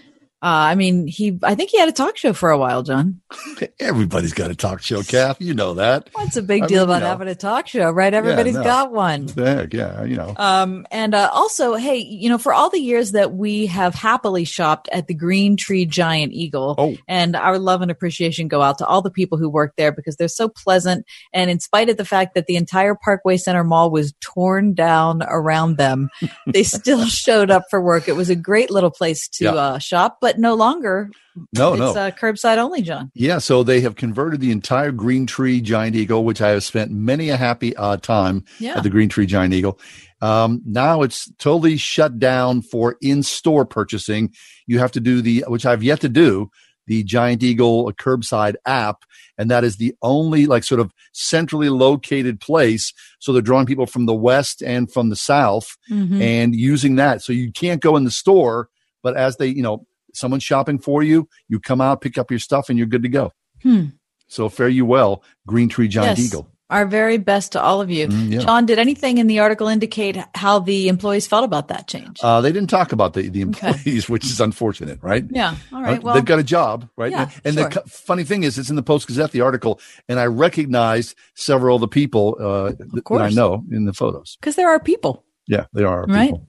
Uh, 0.43 0.47
I 0.73 0.75
mean, 0.75 1.07
he, 1.07 1.39
I 1.45 1.55
think 1.55 1.71
he 1.71 1.79
had 1.79 1.89
a 1.89 1.93
talk 1.93 2.17
show 2.17 2.33
for 2.33 2.51
a 2.51 2.59
while, 2.59 2.83
John. 2.83 3.21
Everybody's 3.81 4.33
got 4.33 4.51
a 4.51 4.57
talk 4.57 4.83
show, 4.83 5.03
Kath. 5.03 5.41
You 5.41 5.55
know 5.55 5.75
that. 5.75 6.11
What's 6.15 6.37
a 6.37 6.43
big 6.43 6.65
I 6.65 6.67
deal 6.67 6.79
mean, 6.81 6.85
about 6.85 6.95
you 6.97 7.01
know. 7.01 7.07
having 7.07 7.29
a 7.29 7.35
talk 7.37 7.69
show, 7.69 7.91
right? 7.91 8.13
Everybody's 8.13 8.57
no. 8.57 8.65
got 8.65 8.93
one. 8.93 9.29
Heck, 9.29 9.73
yeah, 9.73 10.03
you 10.03 10.17
know. 10.17 10.35
Um, 10.37 10.85
and 10.91 11.15
uh, 11.15 11.31
also, 11.33 11.75
hey, 11.75 11.99
you 11.99 12.29
know, 12.29 12.39
for 12.39 12.53
all 12.53 12.71
the 12.71 12.81
years 12.81 13.13
that 13.13 13.33
we 13.33 13.67
have 13.67 13.95
happily 13.95 14.45
shopped 14.45 14.89
at 14.93 15.07
the 15.07 15.15
Green 15.15 15.57
Tree 15.57 15.87
Giant 15.87 16.33
Eagle, 16.33 16.75
Oh. 16.77 16.97
and 17.07 17.37
our 17.37 17.59
love 17.59 17.81
and 17.83 17.91
appreciation 17.91 18.49
go 18.49 18.63
out 18.63 18.79
to 18.79 18.87
all 18.87 19.01
the 19.01 19.11
people 19.13 19.39
who 19.39 19.49
work 19.49 19.75
there 19.77 19.93
because 19.93 20.17
they're 20.17 20.27
so 20.27 20.49
pleasant. 20.49 21.07
And 21.33 21.51
in 21.51 21.61
spite 21.61 21.89
of 21.89 21.97
the 21.97 22.05
fact 22.05 22.35
that 22.35 22.47
the 22.47 22.57
entire 22.57 22.97
Parkway 22.97 23.37
Center 23.37 23.63
Mall 23.63 23.91
was 23.93 24.13
torn 24.21 24.75
down 24.75 25.23
around 25.23 25.77
them, 25.77 26.09
they 26.47 26.63
still 26.65 27.07
showed 27.07 27.51
up 27.53 27.65
for 27.71 27.81
work. 27.81 28.09
It 28.09 28.17
was 28.17 28.29
a 28.29 28.35
great 28.37 28.71
little 28.73 28.91
place 28.91 29.29
to 29.35 29.45
Yeah. 29.45 29.53
uh, 29.55 29.79
shop, 29.79 30.19
but 30.21 30.32
no 30.39 30.55
longer. 30.55 31.11
No, 31.57 31.73
it's 31.73 31.81
no. 31.81 31.93
Uh, 31.93 32.11
curbside 32.11 32.59
only, 32.59 32.83
John. 32.83 33.11
Yeah, 33.15 33.39
so 33.39 33.63
they 33.63 33.81
have 33.81 33.97
converted 33.97 34.41
the 34.41 34.51
entire 34.51 34.93
Green 34.93 35.27
Tree 35.27 35.61
Giant 35.61 35.97
Eagle, 35.97 36.25
which 36.25 36.41
I 36.43 36.51
have 36.51 36.63
spent 36.65 36.91
many 36.91 37.31
a 37.31 37.37
happy 37.37 37.75
uh, 37.77 37.97
time 37.97 38.45
Yeah. 38.59 38.77
at 38.77 38.83
the 38.83 38.91
Green 38.91 39.09
Tree 39.09 39.27
Giant 39.27 39.55
Eagle. 39.55 39.79
Um, 40.21 40.61
now 40.67 41.03
it's 41.03 41.31
totally 41.39 41.77
shut 41.77 42.19
down 42.19 42.63
for 42.63 42.97
in-store 43.01 43.65
purchasing. 43.65 44.33
You 44.67 44.79
have 44.79 44.93
to 44.93 45.01
do 45.01 45.21
the, 45.23 45.45
which 45.49 45.67
I've 45.67 45.83
yet 45.83 46.01
to 46.03 46.09
do, 46.09 46.51
the 46.87 47.03
Giant 47.03 47.43
Eagle 47.43 47.91
curbside 47.95 48.55
app, 48.67 49.05
and 49.39 49.51
that 49.51 49.65
is 49.65 49.77
the 49.77 49.95
only 50.03 50.47
like 50.47 50.65
sort 50.65 50.81
of 50.81 50.93
centrally 51.13 51.71
located 51.71 52.41
place. 52.41 52.93
So 53.21 53.33
they're 53.33 53.41
drawing 53.41 53.67
people 53.67 53.87
from 53.87 54.07
the 54.07 54.15
west 54.15 54.63
and 54.63 54.93
from 54.93 55.09
the 55.09 55.17
south, 55.17 55.77
Mhm. 55.91 56.21
and 56.21 56.55
using 56.55 56.97
that. 56.97 57.23
So 57.23 57.33
you 57.33 57.51
can't 57.51 57.81
go 57.81 57.97
in 57.97 58.05
the 58.05 58.11
store, 58.11 58.69
but 59.03 59.17
as 59.17 59.37
they, 59.39 59.47
you 59.47 59.63
know, 59.63 59.87
someone's 60.13 60.43
shopping 60.45 60.79
for 60.79 61.03
you, 61.03 61.29
you 61.49 61.59
come 61.61 61.81
out, 61.81 62.01
pick 62.01 62.19
up 62.19 62.31
your 62.31 62.41
stuff, 62.41 62.69
and 62.69 62.79
you're 62.79 62.87
good 62.89 63.03
to 63.03 63.09
go. 63.09 63.33
Hmm. 63.63 63.87
So 64.29 64.49
fare 64.49 64.69
you 64.69 64.87
well, 64.87 65.23
Green 65.47 65.69
Tree 65.69 65.89
John 65.89 66.05
Yes. 66.05 66.19
Eagle. 66.21 66.49
Our 66.71 66.87
very 66.87 67.19
best 67.19 67.53
to 67.53 67.61
all 67.61 67.83
of 67.83 67.91
you. 67.91 68.09
Mm, 68.09 68.33
yeah. 68.33 68.39
John, 68.39 68.65
did 68.65 68.79
anything 68.79 69.19
in 69.19 69.27
the 69.27 69.41
article 69.41 69.69
indicate 69.69 70.17
how 70.35 70.59
the 70.59 70.89
employees 70.89 71.27
felt 71.27 71.45
about 71.45 71.69
that 71.69 71.87
change? 71.87 72.19
Uh, 72.23 72.41
they 72.41 72.51
didn't 72.51 72.71
talk 72.71 72.93
about 72.93 73.13
the, 73.13 73.29
the 73.29 73.45
Okay. 73.45 73.69
employees, 73.69 74.09
which 74.09 74.25
is 74.25 74.41
unfortunate, 74.41 74.99
right? 75.03 75.23
Yeah. 75.29 75.55
All 75.71 75.83
right. 75.83 75.99
Uh. 75.99 76.01
Well, 76.03 76.15
they've 76.15 76.25
got 76.25 76.39
a 76.39 76.43
job, 76.43 76.89
right? 76.97 77.11
Yeah, 77.13 77.29
and 77.45 77.57
sure. 77.57 77.69
the 77.69 77.83
funny 77.87 78.25
thing 78.25 78.43
is, 78.43 78.57
it's 78.59 78.71
in 78.71 78.77
the 78.77 78.83
Post 78.83 79.07
Gazette, 79.07 79.33
the 79.33 79.43
article, 79.43 79.81
and 80.09 80.19
I 80.19 80.25
recognized 80.25 81.15
several 81.35 81.77
of 81.77 81.83
the 81.83 81.89
people 81.89 82.37
uh, 82.41 82.69
th- 82.73 82.79
that 83.05 83.21
I 83.21 83.29
know 83.29 83.63
in 83.71 83.85
the 83.85 83.93
photos. 83.93 84.39
because 84.41 84.57
there 84.57 84.71
are 84.71 84.81
people. 84.81 85.27
Yeah, 85.47 85.67
they 85.75 85.85
are 85.85 86.07
Right. 86.07 86.31
people. 86.31 86.47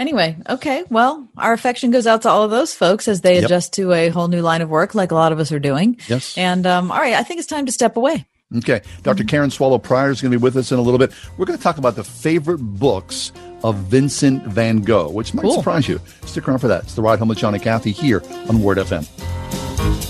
Anyway, 0.00 0.36
okay. 0.48 0.82
Well, 0.88 1.28
our 1.36 1.52
affection 1.52 1.90
goes 1.90 2.06
out 2.06 2.22
to 2.22 2.30
all 2.30 2.42
of 2.42 2.50
those 2.50 2.72
folks 2.74 3.06
as 3.06 3.20
they 3.20 3.34
Yep. 3.36 3.44
adjust 3.44 3.72
to 3.74 3.92
a 3.92 4.08
whole 4.08 4.28
new 4.28 4.40
line 4.40 4.62
of 4.62 4.70
work, 4.70 4.94
like 4.94 5.10
a 5.12 5.14
lot 5.14 5.30
of 5.30 5.38
us 5.38 5.52
are 5.52 5.58
doing. 5.60 5.98
Yes. 6.08 6.36
And 6.38 6.66
um, 6.66 6.90
all 6.90 6.98
right, 6.98 7.14
I 7.14 7.22
think 7.22 7.38
it's 7.38 7.46
time 7.48 7.66
to 7.66 7.72
step 7.72 7.96
away. 7.98 8.24
Okay. 8.56 8.80
Dr. 9.02 9.22
Karen 9.24 9.50
Swallow 9.50 9.78
Prior 9.78 10.10
is 10.10 10.20
going 10.22 10.32
to 10.32 10.38
be 10.38 10.42
with 10.42 10.56
us 10.56 10.72
in 10.72 10.78
a 10.78 10.82
little 10.82 10.98
bit. 10.98 11.12
We're 11.36 11.44
going 11.44 11.58
to 11.58 11.62
talk 11.62 11.76
about 11.78 11.94
the 11.96 12.02
favorite 12.02 12.58
books 12.58 13.30
of 13.62 13.76
Vincent 13.76 14.42
van 14.44 14.80
Gogh, 14.80 15.10
which 15.10 15.34
might 15.34 15.42
Cool. 15.42 15.54
surprise 15.56 15.86
you. 15.86 16.00
Stick 16.24 16.48
around 16.48 16.58
for 16.60 16.68
that. 16.68 16.84
It's 16.84 16.94
the 16.94 17.02
Ride 17.02 17.18
Home 17.18 17.28
with 17.28 17.38
John 17.38 17.52
and 17.54 17.62
Kathy 17.62 17.92
here 17.92 18.22
on 18.48 18.62
Word 18.62 18.78
FM. 18.78 20.09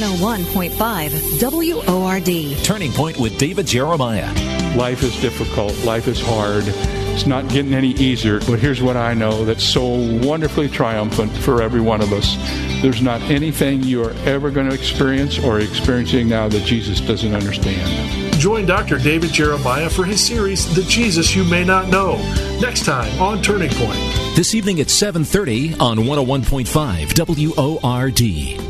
One 0.00 0.08
hundred 0.08 0.22
one 0.22 0.44
point 0.46 0.72
five 0.72 1.12
WORD. 1.42 2.64
Turning 2.64 2.90
Point 2.92 3.18
with 3.18 3.36
David 3.36 3.66
Jeremiah. 3.66 4.32
Life 4.74 5.02
is 5.02 5.14
difficult. 5.20 5.76
Life 5.84 6.08
is 6.08 6.18
hard. 6.18 6.64
It's 6.66 7.26
not 7.26 7.46
getting 7.50 7.74
any 7.74 7.90
easier. 7.90 8.40
But 8.40 8.60
here's 8.60 8.80
what 8.80 8.96
I 8.96 9.12
know 9.12 9.44
that's 9.44 9.62
so 9.62 9.84
wonderfully 10.26 10.70
triumphant 10.70 11.36
for 11.36 11.60
every 11.60 11.82
one 11.82 12.00
of 12.00 12.14
us. 12.14 12.34
There's 12.80 13.02
not 13.02 13.20
anything 13.22 13.82
you 13.82 14.02
are 14.02 14.12
ever 14.24 14.50
going 14.50 14.70
to 14.70 14.74
experience 14.74 15.38
or 15.38 15.60
experiencing 15.60 16.30
now 16.30 16.48
that 16.48 16.64
Jesus 16.64 17.02
doesn't 17.02 17.34
understand. 17.34 18.32
Join 18.40 18.64
Dr. 18.64 18.96
David 18.96 19.34
Jeremiah 19.34 19.90
for 19.90 20.04
his 20.04 20.24
series, 20.24 20.74
The 20.74 20.82
Jesus 20.84 21.36
You 21.36 21.44
May 21.44 21.62
Not 21.62 21.88
Know, 21.88 22.16
next 22.58 22.86
time 22.86 23.20
on 23.20 23.42
Turning 23.42 23.70
Point. 23.72 24.00
This 24.34 24.54
evening 24.54 24.80
at 24.80 24.86
7:30 24.86 25.78
on 25.78 25.98
101.5 25.98 27.12
WORD. 27.82 28.69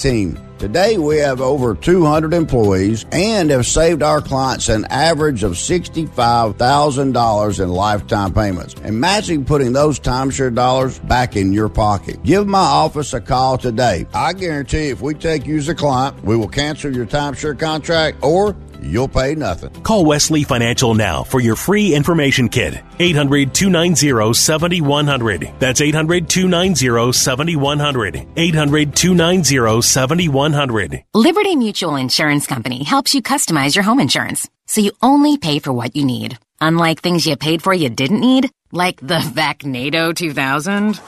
team. 0.00 0.38
Today, 0.58 0.98
we 0.98 1.16
have 1.16 1.40
over 1.40 1.74
200 1.74 2.34
employees 2.34 3.06
and 3.12 3.48
have 3.50 3.64
saved 3.64 4.02
our 4.02 4.20
clients 4.20 4.68
an 4.68 4.84
average 4.90 5.42
of 5.42 5.52
$65,000 5.52 7.60
in 7.60 7.68
lifetime 7.70 8.34
payments. 8.34 8.74
Imagine 8.84 9.46
putting 9.46 9.72
those 9.72 9.98
timeshare 9.98 10.54
dollars 10.54 10.98
back 10.98 11.36
in 11.36 11.54
your 11.54 11.70
pocket. 11.70 12.22
Give 12.24 12.46
my 12.46 12.58
office 12.58 13.14
a 13.14 13.22
call 13.22 13.56
today. 13.56 14.06
I 14.12 14.34
guarantee 14.34 14.90
if 14.90 15.00
we 15.00 15.14
take 15.14 15.46
you 15.46 15.56
as 15.56 15.70
a 15.70 15.74
client, 15.74 16.22
we 16.24 16.36
will 16.36 16.48
cancel 16.48 16.94
your 16.94 17.06
timeshare 17.06 17.58
contract 17.58 18.18
or 18.22 18.54
you'll 18.82 19.08
pay 19.08 19.34
nothing. 19.34 19.70
Call 19.82 20.04
Wesley 20.04 20.44
Financial 20.44 20.94
now 20.94 21.24
for 21.24 21.40
your 21.40 21.56
free 21.56 21.94
information 21.94 22.48
kit. 22.48 22.74
800 22.98 23.54
290 23.54 24.32
7100. 24.34 25.52
That's 25.58 25.80
800 25.80 26.28
290 26.28 27.12
7100. 27.12 28.26
800 28.36 28.96
290 28.96 29.82
7100. 29.82 31.04
Liberty 31.14 31.56
Mutual 31.56 31.96
Insurance 31.96 32.46
Company 32.46 32.84
helps 32.84 33.14
you 33.14 33.22
customize 33.22 33.74
your 33.74 33.84
home 33.84 34.00
insurance 34.00 34.48
so 34.66 34.80
you 34.80 34.92
only 35.02 35.36
pay 35.36 35.58
for 35.58 35.72
what 35.72 35.96
you 35.96 36.04
need. 36.04 36.38
Unlike 36.60 37.00
things 37.00 37.26
you 37.26 37.36
paid 37.36 37.62
for 37.62 37.74
you 37.74 37.88
didn't 37.88 38.20
need, 38.20 38.50
like 38.70 38.98
the 39.00 39.18
Vacnado 39.18 40.14
2000. 40.14 41.00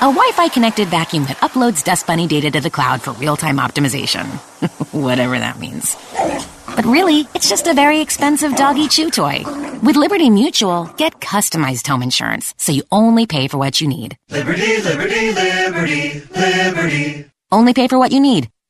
Wi 0.00 0.30
Fi 0.34 0.48
connected 0.48 0.86
vacuum 0.88 1.24
that 1.24 1.38
uploads 1.38 1.82
Dust 1.82 2.06
Bunny 2.06 2.28
data 2.28 2.50
to 2.52 2.60
the 2.60 2.70
cloud 2.70 3.02
for 3.02 3.12
real 3.14 3.36
time 3.36 3.56
optimization. 3.56 4.26
Whatever 4.92 5.38
that 5.38 5.58
means. 5.58 5.96
But 6.78 6.86
really, 6.86 7.26
it's 7.34 7.48
just 7.48 7.66
a 7.66 7.74
very 7.74 8.00
expensive 8.00 8.54
doggy 8.54 8.86
chew 8.86 9.10
toy. 9.10 9.42
With 9.82 9.96
Liberty 9.96 10.30
Mutual, 10.30 10.84
get 10.96 11.18
customized 11.18 11.88
home 11.88 12.04
insurance 12.04 12.54
so 12.56 12.70
you 12.70 12.84
only 12.92 13.26
pay 13.26 13.48
for 13.48 13.58
what 13.58 13.80
you 13.80 13.88
need. 13.88 14.16
Liberty, 14.30 14.80
liberty, 14.80 15.32
liberty, 15.32 16.22
liberty. 16.36 17.24
Only 17.50 17.74
pay 17.74 17.88
for 17.88 17.98
what 17.98 18.12
you 18.12 18.20
need 18.20 18.48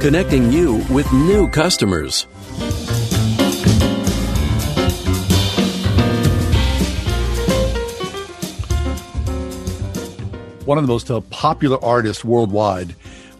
connecting 0.00 0.50
you 0.50 0.84
with 0.90 1.12
new 1.12 1.48
customers. 1.48 2.26
one 10.70 10.78
of 10.78 10.84
the 10.84 10.92
most 10.92 11.10
uh, 11.10 11.20
popular 11.30 11.84
artists 11.84 12.24
worldwide, 12.24 12.92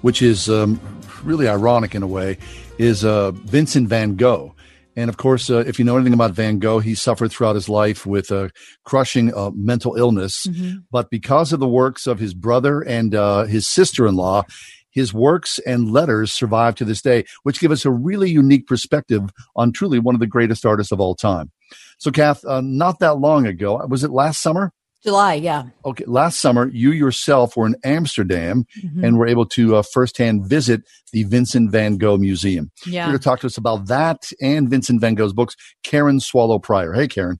which 0.02 0.20
is 0.20 0.50
um, 0.50 0.80
really 1.22 1.46
ironic 1.46 1.94
in 1.94 2.02
a 2.02 2.06
way, 2.06 2.36
is 2.76 3.04
uh, 3.04 3.30
Vincent 3.30 3.88
van 3.88 4.16
Gogh. 4.16 4.52
And 4.96 5.08
of 5.08 5.16
course, 5.16 5.48
uh, 5.48 5.58
if 5.58 5.78
you 5.78 5.84
know 5.84 5.94
anything 5.94 6.12
about 6.12 6.32
Van 6.32 6.58
Gogh, 6.58 6.80
he 6.80 6.96
suffered 6.96 7.30
throughout 7.30 7.54
his 7.54 7.68
life 7.68 8.04
with 8.04 8.32
a 8.32 8.50
crushing 8.84 9.32
uh, 9.32 9.52
mental 9.54 9.94
illness. 9.94 10.44
Mm-hmm. 10.44 10.78
But 10.90 11.08
because 11.08 11.52
of 11.52 11.60
the 11.60 11.68
works 11.68 12.08
of 12.08 12.18
his 12.18 12.34
brother 12.34 12.80
and 12.80 13.14
uh, 13.14 13.44
his 13.44 13.68
sister 13.68 14.08
in 14.08 14.16
law, 14.16 14.42
his 14.90 15.14
works 15.14 15.58
and 15.66 15.90
letters 15.90 16.32
survive 16.32 16.74
to 16.76 16.84
this 16.84 17.00
day, 17.02 17.24
which 17.42 17.60
give 17.60 17.70
us 17.72 17.84
a 17.84 17.90
really 17.90 18.30
unique 18.30 18.66
perspective 18.66 19.30
on 19.56 19.72
truly 19.72 19.98
one 19.98 20.14
of 20.14 20.20
the 20.20 20.26
greatest 20.26 20.66
artists 20.66 20.92
of 20.92 21.00
all 21.00 21.14
time. 21.14 21.50
So, 21.98 22.10
Kath, 22.10 22.44
uh, 22.44 22.60
not 22.62 22.98
that 23.00 23.18
long 23.18 23.46
ago, 23.46 23.84
was 23.88 24.02
it 24.04 24.10
last 24.10 24.40
summer? 24.40 24.72
July, 25.02 25.34
yeah. 25.34 25.62
Okay, 25.86 26.04
last 26.06 26.40
summer, 26.40 26.68
you 26.74 26.92
yourself 26.92 27.56
were 27.56 27.66
in 27.66 27.74
Amsterdam 27.84 28.66
Mhm. 28.84 29.02
and 29.02 29.16
were 29.18 29.26
able 29.26 29.46
to 29.46 29.76
uh, 29.76 29.82
firsthand 29.82 30.44
visit 30.44 30.82
the 31.12 31.22
Vincent 31.24 31.70
van 31.70 31.96
Gogh 31.96 32.18
Museum. 32.18 32.70
Yeah. 32.86 33.06
Here 33.06 33.16
to 33.16 33.22
talk 33.22 33.40
to 33.40 33.46
us 33.46 33.56
about 33.56 33.86
that 33.86 34.30
and 34.42 34.68
Vincent 34.68 35.00
van 35.00 35.14
Gogh's 35.14 35.32
books, 35.32 35.56
Karen 35.84 36.20
Swallow 36.20 36.58
Prior. 36.58 36.92
Hey, 36.92 37.08
Karen. 37.08 37.38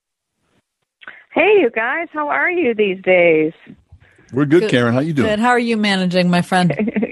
Hey, 1.35 1.59
you 1.61 1.71
guys, 1.75 2.09
how 2.13 2.29
are 2.29 2.51
you 2.51 2.75
these 2.75 3.01
days? 3.03 3.53
We're 4.33 4.47
good, 4.47 4.71
Karen. 4.71 4.95
How 4.95 5.01
you 5.01 5.13
doing? 5.13 5.29
Good. 5.29 5.39
How 5.39 5.51
are 5.51 5.59
you 5.59 5.77
managing, 5.77 6.31
my 6.31 6.41
friend? 6.43 6.73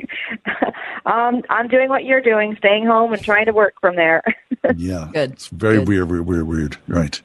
Um, 1.07 1.42
I'm 1.49 1.68
doing 1.68 1.88
what 1.88 2.05
you're 2.05 2.20
doing, 2.20 2.57
staying 2.57 2.86
home 2.86 3.12
and 3.12 3.22
trying 3.22 3.46
to 3.46 3.53
work 3.53 3.74
from 3.80 3.96
there. 3.96 4.22
Yeah. 4.76 5.09
Good. 5.14 5.32
It's 5.32 5.46
very 5.49 5.78
weird, 5.78 6.11
weird, 6.11 6.26
weird, 6.26 6.46
weird. 6.46 6.76
Right. 6.88 7.22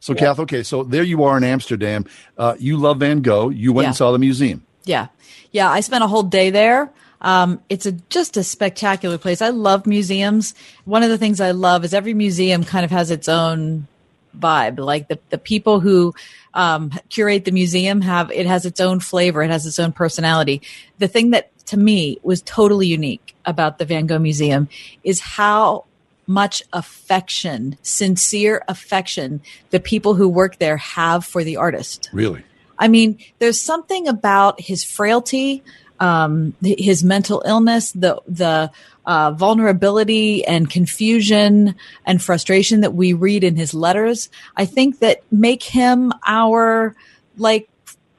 So, 0.00 0.14
Kath, 0.14 0.38
okay, 0.38 0.62
so 0.62 0.84
there 0.84 1.02
you 1.02 1.24
are 1.24 1.36
in 1.36 1.42
Amsterdam. 1.44 2.06
Uh, 2.38 2.54
you 2.58 2.76
love 2.76 3.00
Van 3.00 3.20
Gogh. 3.22 3.48
You 3.50 3.72
went 3.72 3.84
Yeah. 3.84 3.88
and 3.88 3.96
saw 3.96 4.12
the 4.12 4.18
museum. 4.20 4.64
Yeah. 4.84 5.08
Yeah. 5.50 5.68
I 5.68 5.80
spent 5.80 6.04
a 6.04 6.06
whole 6.06 6.22
day 6.22 6.50
there. 6.50 6.90
Um, 7.20 7.60
it's 7.68 7.86
a, 7.86 7.92
just 7.92 8.36
a 8.36 8.44
spectacular 8.44 9.18
place. 9.18 9.42
I 9.42 9.48
love 9.48 9.84
museums. 9.86 10.54
One 10.84 11.02
of 11.02 11.10
the 11.10 11.18
things 11.18 11.40
I 11.40 11.50
love 11.50 11.84
is 11.84 11.92
every 11.92 12.14
museum 12.14 12.62
kind 12.62 12.84
of 12.84 12.90
has 12.92 13.10
its 13.10 13.28
own 13.28 13.88
vibe. 14.38 14.78
Like 14.78 15.08
the, 15.08 15.18
the 15.30 15.38
people 15.38 15.80
who 15.80 16.14
um, 16.54 16.92
curate 17.08 17.44
the 17.44 17.50
museum 17.52 18.00
have, 18.02 18.30
it 18.30 18.46
has 18.46 18.64
its 18.64 18.80
own 18.80 19.00
flavor. 19.00 19.42
It 19.42 19.50
has 19.50 19.66
its 19.66 19.78
own 19.80 19.92
personality. 19.92 20.62
The 20.98 21.08
thing 21.08 21.30
that 21.30 21.50
to 21.66 21.76
me 21.76 22.18
was 22.22 22.42
totally 22.42 22.86
unique 22.86 23.34
about 23.44 23.78
the 23.78 23.84
Van 23.84 24.06
Gogh 24.06 24.18
Museum 24.18 24.68
is 25.04 25.20
how 25.20 25.84
much 26.26 26.62
affection, 26.72 27.78
sincere 27.82 28.62
affection, 28.68 29.40
the 29.70 29.80
people 29.80 30.14
who 30.14 30.28
work 30.28 30.58
there 30.58 30.76
have 30.76 31.24
for 31.24 31.44
the 31.44 31.56
artist. 31.56 32.10
Really? 32.12 32.42
I 32.78 32.88
mean, 32.88 33.18
there's 33.38 33.60
something 33.60 34.08
about 34.08 34.60
his 34.60 34.84
frailty, 34.84 35.62
um, 36.00 36.54
his 36.62 37.02
mental 37.02 37.42
illness, 37.46 37.92
the 37.92 38.20
the 38.26 38.70
uh, 39.06 39.30
vulnerability 39.30 40.44
and 40.44 40.68
confusion 40.68 41.74
and 42.04 42.20
frustration 42.20 42.80
that 42.80 42.92
we 42.92 43.12
read 43.12 43.44
in 43.44 43.56
his 43.56 43.72
letters. 43.72 44.28
I 44.56 44.66
think 44.66 44.98
that 44.98 45.22
make 45.30 45.62
him 45.62 46.12
our 46.26 46.94
like 47.38 47.68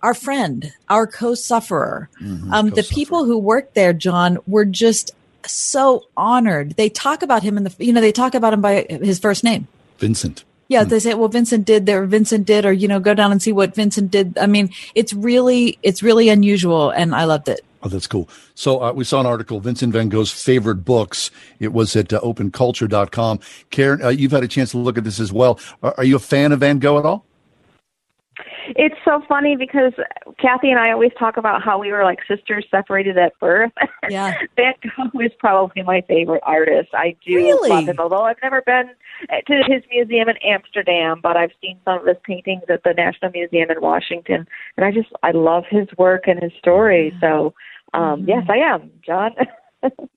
our 0.08 0.14
friend, 0.14 0.72
our 0.88 1.06
co-sufferer. 1.06 2.10
um, 2.52 2.70
the 2.70 2.88
people 2.90 3.26
who 3.26 3.38
worked 3.38 3.76
there, 3.76 3.92
John, 3.92 4.38
were 4.48 4.64
just 4.64 5.12
so 5.46 6.06
honored. 6.16 6.78
They 6.78 6.88
talk 6.88 7.22
about 7.22 7.44
him 7.44 7.58
in 7.58 7.66
the 7.66 7.76
you 7.78 7.92
know 7.92 8.00
they 8.00 8.14
talk 8.14 8.34
about 8.34 8.54
him 8.54 8.62
by 8.62 8.86
his 8.90 9.20
first 9.20 9.44
name. 9.44 9.68
Vincent. 9.98 10.46
Yeah, 10.70 10.84
they 10.86 11.00
say, 11.00 11.14
well, 11.14 11.30
Vincent 11.30 11.66
did 11.66 11.86
there, 11.86 12.06
Vincent 12.06 12.46
did, 12.46 12.66
or, 12.66 12.74
you 12.74 12.90
know, 12.90 13.00
go 13.00 13.14
down 13.14 13.32
and 13.32 13.42
see 13.42 13.54
what 13.54 13.74
Vincent 13.74 14.12
did. 14.12 14.38
I 14.38 14.48
mean, 14.48 14.70
it's 14.96 15.14
really, 15.14 15.80
it's 15.82 16.04
really 16.04 16.28
unusual 16.28 16.90
and 16.90 17.16
I 17.16 17.24
loved 17.24 17.48
it. 17.48 17.62
Oh, 17.84 17.88
that's 17.88 18.06
cool. 18.06 18.28
So 18.54 18.84
uh, 18.84 18.92
we 18.92 19.06
saw 19.06 19.22
an 19.22 19.26
article, 19.26 19.62
Vincent 19.62 19.94
van 19.94 20.10
Gogh's 20.10 20.30
favorite 20.30 20.84
books. 20.84 21.32
It 21.60 21.72
was 21.72 21.96
at 21.96 22.12
uh, 22.12 22.20
openculture.com. 22.20 23.40
Karen, 23.70 24.04
uh, 24.04 24.10
you've 24.10 24.34
had 24.34 24.44
a 24.44 24.48
chance 24.50 24.72
to 24.72 24.78
look 24.78 24.98
at 24.98 25.06
this 25.06 25.22
as 25.22 25.32
well. 25.32 25.58
Are, 25.82 25.94
are 26.00 26.04
you 26.04 26.18
a 26.18 26.20
fan 26.20 26.52
of 26.52 26.60
Van 26.60 26.80
Gogh 26.80 27.00
at 27.00 27.06
all? 27.06 27.24
It's 28.76 28.96
so 29.06 29.22
funny 29.28 29.56
because 29.56 29.94
Kathy 30.40 30.70
and 30.72 30.80
I 30.80 30.92
always 30.92 31.12
talk 31.18 31.38
about 31.38 31.62
how 31.64 31.80
we 31.80 31.92
were 31.92 32.04
like 32.04 32.20
sisters 32.28 32.66
separated 32.70 33.18
at 33.18 33.38
birth. 33.40 33.72
Yeah. 34.10 34.36
Van 34.56 34.74
Gogh 34.96 35.20
is 35.20 35.34
probably 35.38 35.84
my 35.84 36.00
favorite 36.08 36.42
artist. 36.46 36.90
I 36.94 37.18
do 37.26 37.36
Really? 37.36 37.70
love 37.70 37.90
him, 37.90 37.98
although 38.00 38.22
I've 38.24 38.38
never 38.42 38.62
been 38.62 38.90
to 39.48 39.64
his 39.68 39.84
museum 39.92 40.30
in 40.30 40.38
Amsterdam, 40.38 41.20
but 41.22 41.36
I've 41.36 41.52
seen 41.62 41.78
some 41.84 42.00
of 42.00 42.06
his 42.06 42.16
paintings 42.24 42.64
at 42.70 42.84
the 42.84 42.94
National 42.94 43.32
Museum 43.32 43.70
in 43.70 43.82
Washington, 43.82 44.48
and 44.78 44.86
I 44.86 44.92
just 44.92 45.10
I 45.24 45.32
love 45.32 45.66
his 45.70 45.88
work 45.98 46.24
and 46.28 46.42
his 46.42 46.54
story. 46.58 47.14
So, 47.20 47.54
um, 47.94 48.24
yes, 48.26 48.44
I 48.48 48.58
am, 48.58 48.90
John. 49.06 49.32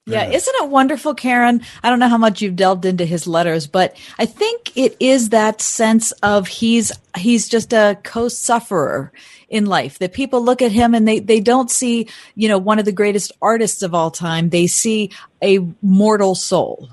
Yeah. 0.07 0.25
Isn't 0.25 0.55
it 0.57 0.69
wonderful, 0.69 1.15
Karen? 1.15 1.61
I 1.83 1.91
don't 1.91 1.99
know 1.99 2.09
how 2.09 2.19
much 2.19 2.43
you've 2.43 2.57
delved 2.57 2.85
into 2.85 3.05
his 3.05 3.27
letters, 3.27 3.67
but 3.67 3.97
I 4.19 4.27
think 4.27 4.77
it 4.77 4.97
is 4.99 5.29
that 5.29 5.61
sense 5.61 6.13
of 6.23 6.49
he's, 6.49 6.91
he's 7.17 7.49
just 7.49 7.73
a 7.73 7.99
co-sufferer 8.03 9.13
in 9.49 9.67
life 9.67 9.99
that 9.99 10.13
people 10.13 10.43
look 10.43 10.63
at 10.63 10.73
him 10.73 10.95
and 10.95 11.07
they, 11.07 11.19
they 11.21 11.41
don't 11.41 11.71
see, 11.71 12.09
you 12.35 12.49
know, 12.49 12.59
one 12.59 12.79
of 12.79 12.85
the 12.85 12.93
greatest 12.93 13.33
artists 13.43 13.83
of 13.83 13.95
all 13.95 14.11
time. 14.11 14.49
They 14.49 14.67
see 14.67 15.11
a 15.43 15.59
mortal 15.83 16.35
soul. 16.35 16.89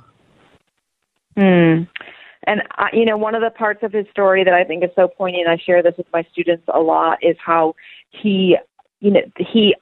Hmm. 1.36 1.84
And 2.48 2.64
uh, 2.78 2.88
you 2.94 3.06
know, 3.06 3.18
one 3.18 3.36
of 3.36 3.42
the 3.42 3.50
parts 3.52 3.84
of 3.84 3.92
his 3.92 4.06
story 4.10 4.44
that 4.46 4.54
I 4.54 4.64
think 4.64 4.84
is 4.84 4.90
so 4.96 5.08
poignant, 5.10 5.50
I 5.50 5.58
share 5.58 5.84
this 5.84 5.96
with 5.98 6.08
my 6.14 6.26
students 6.32 6.64
a 6.74 6.80
lot, 6.80 7.18
is 7.22 7.36
how 7.46 7.76
he, 8.10 8.58
you 9.02 9.12
know, 9.12 9.22
he, 9.38 9.76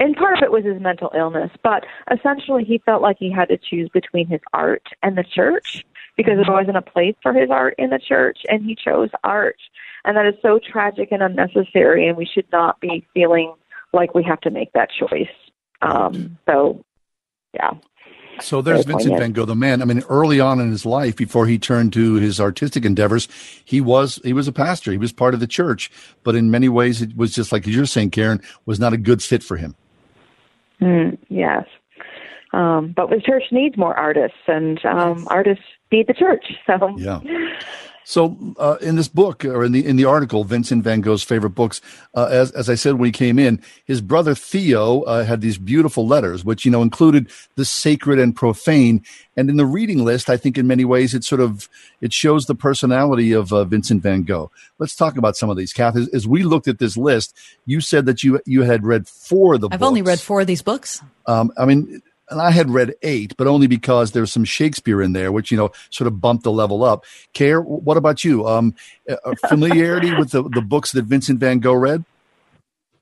and 0.00 0.16
part 0.16 0.38
of 0.38 0.42
it 0.42 0.50
was 0.50 0.64
his 0.64 0.80
mental 0.80 1.12
illness, 1.14 1.50
but 1.62 1.84
essentially 2.10 2.64
he 2.64 2.78
felt 2.84 3.02
like 3.02 3.18
he 3.18 3.30
had 3.30 3.48
to 3.48 3.58
choose 3.58 3.88
between 3.92 4.26
his 4.26 4.40
art 4.52 4.82
and 5.02 5.16
the 5.16 5.24
church 5.24 5.84
because 6.16 6.34
there 6.36 6.54
wasn't 6.54 6.76
a 6.76 6.82
place 6.82 7.14
for 7.22 7.32
his 7.32 7.50
art 7.50 7.74
in 7.78 7.90
the 7.90 7.98
church, 7.98 8.38
and 8.48 8.64
he 8.64 8.74
chose 8.74 9.10
art, 9.22 9.56
and 10.04 10.16
that 10.16 10.26
is 10.26 10.34
so 10.42 10.58
tragic 10.58 11.08
and 11.12 11.22
unnecessary, 11.22 12.08
and 12.08 12.16
we 12.16 12.26
should 12.26 12.50
not 12.50 12.80
be 12.80 13.06
feeling 13.14 13.54
like 13.92 14.14
we 14.14 14.22
have 14.22 14.40
to 14.40 14.50
make 14.50 14.72
that 14.72 14.88
choice. 14.90 15.28
Um, 15.82 16.38
so, 16.46 16.84
yeah. 17.54 17.70
So 18.40 18.62
there's 18.62 18.84
Very 18.84 18.94
Vincent 18.94 19.12
poignant. 19.12 19.20
van 19.20 19.32
Gogh, 19.32 19.44
the 19.44 19.54
man. 19.54 19.82
I 19.82 19.84
mean, 19.84 20.02
early 20.08 20.40
on 20.40 20.60
in 20.60 20.70
his 20.70 20.86
life, 20.86 21.16
before 21.16 21.46
he 21.46 21.58
turned 21.58 21.92
to 21.94 22.14
his 22.14 22.40
artistic 22.40 22.84
endeavors, 22.84 23.28
he 23.64 23.80
was 23.80 24.18
he 24.24 24.32
was 24.32 24.48
a 24.48 24.52
pastor. 24.52 24.92
He 24.92 24.98
was 24.98 25.12
part 25.12 25.34
of 25.34 25.40
the 25.40 25.46
church, 25.46 25.90
but 26.22 26.34
in 26.34 26.50
many 26.50 26.68
ways, 26.68 27.02
it 27.02 27.16
was 27.16 27.34
just 27.34 27.52
like 27.52 27.66
you're 27.66 27.86
saying, 27.86 28.10
Karen, 28.10 28.40
was 28.64 28.80
not 28.80 28.92
a 28.92 28.96
good 28.96 29.22
fit 29.22 29.42
for 29.42 29.56
him. 29.56 29.74
Mm, 30.80 31.18
yes. 31.28 31.64
Um, 32.52 32.92
but 32.96 33.10
the 33.10 33.20
church 33.20 33.44
needs 33.52 33.76
more 33.76 33.96
artists, 33.96 34.38
and 34.48 34.84
um, 34.84 35.26
artists 35.30 35.64
need 35.92 36.06
the 36.08 36.14
church. 36.14 36.44
So, 36.66 36.96
Yeah. 36.98 37.20
So 38.04 38.54
uh, 38.58 38.76
in 38.80 38.96
this 38.96 39.08
book 39.08 39.44
or 39.44 39.64
in 39.64 39.72
the 39.72 39.86
in 39.86 39.96
the 39.96 40.04
article, 40.04 40.44
Vincent 40.44 40.82
Van 40.82 41.00
Gogh's 41.00 41.22
favorite 41.22 41.50
books, 41.50 41.80
uh, 42.14 42.28
as 42.30 42.50
as 42.52 42.68
I 42.68 42.74
said 42.74 42.94
when 42.94 43.06
he 43.06 43.12
came 43.12 43.38
in, 43.38 43.62
his 43.84 44.00
brother 44.00 44.34
Theo 44.34 45.02
uh, 45.02 45.24
had 45.24 45.40
these 45.40 45.58
beautiful 45.58 46.06
letters, 46.06 46.44
which 46.44 46.64
you 46.64 46.70
know 46.70 46.82
included 46.82 47.30
the 47.56 47.64
sacred 47.64 48.18
and 48.18 48.34
profane. 48.34 49.04
And 49.36 49.48
in 49.48 49.56
the 49.56 49.66
reading 49.66 50.04
list, 50.04 50.28
I 50.28 50.36
think 50.36 50.58
in 50.58 50.66
many 50.66 50.84
ways 50.84 51.14
it 51.14 51.24
sort 51.24 51.40
of 51.40 51.68
it 52.00 52.12
shows 52.12 52.46
the 52.46 52.54
personality 52.54 53.32
of 53.32 53.52
uh, 53.52 53.64
Vincent 53.64 54.02
Van 54.02 54.22
Gogh. 54.22 54.50
Let's 54.78 54.96
talk 54.96 55.16
about 55.16 55.36
some 55.36 55.48
of 55.50 55.56
these. 55.56 55.72
Kath, 55.72 55.96
as, 55.96 56.08
as 56.08 56.26
we 56.26 56.42
looked 56.42 56.68
at 56.68 56.78
this 56.78 56.96
list, 56.96 57.36
you 57.64 57.80
said 57.80 58.06
that 58.06 58.24
you 58.24 58.40
you 58.44 58.62
had 58.62 58.84
read 58.84 59.06
four 59.06 59.54
of 59.54 59.60
the 59.60 59.68
I've 59.70 59.78
books. 59.80 59.88
only 59.88 60.02
read 60.02 60.20
four 60.20 60.40
of 60.40 60.46
these 60.46 60.62
books. 60.62 61.00
Um, 61.26 61.52
I 61.56 61.64
mean, 61.64 62.02
and 62.30 62.40
I 62.40 62.50
had 62.50 62.70
read 62.70 62.94
eight, 63.02 63.36
but 63.36 63.46
only 63.46 63.66
because 63.66 64.12
there's 64.12 64.32
some 64.32 64.44
Shakespeare 64.44 65.02
in 65.02 65.12
there, 65.12 65.32
which 65.32 65.50
you 65.50 65.56
know 65.56 65.70
sort 65.90 66.06
of 66.06 66.20
bumped 66.20 66.44
the 66.44 66.52
level 66.52 66.84
up. 66.84 67.04
Care, 67.32 67.60
what 67.60 67.96
about 67.96 68.24
you? 68.24 68.46
Um, 68.46 68.74
uh, 69.08 69.34
familiarity 69.48 70.14
with 70.18 70.30
the 70.30 70.42
the 70.42 70.62
books 70.62 70.92
that 70.92 71.04
Vincent 71.04 71.40
Van 71.40 71.58
Gogh 71.58 71.74
read? 71.74 72.04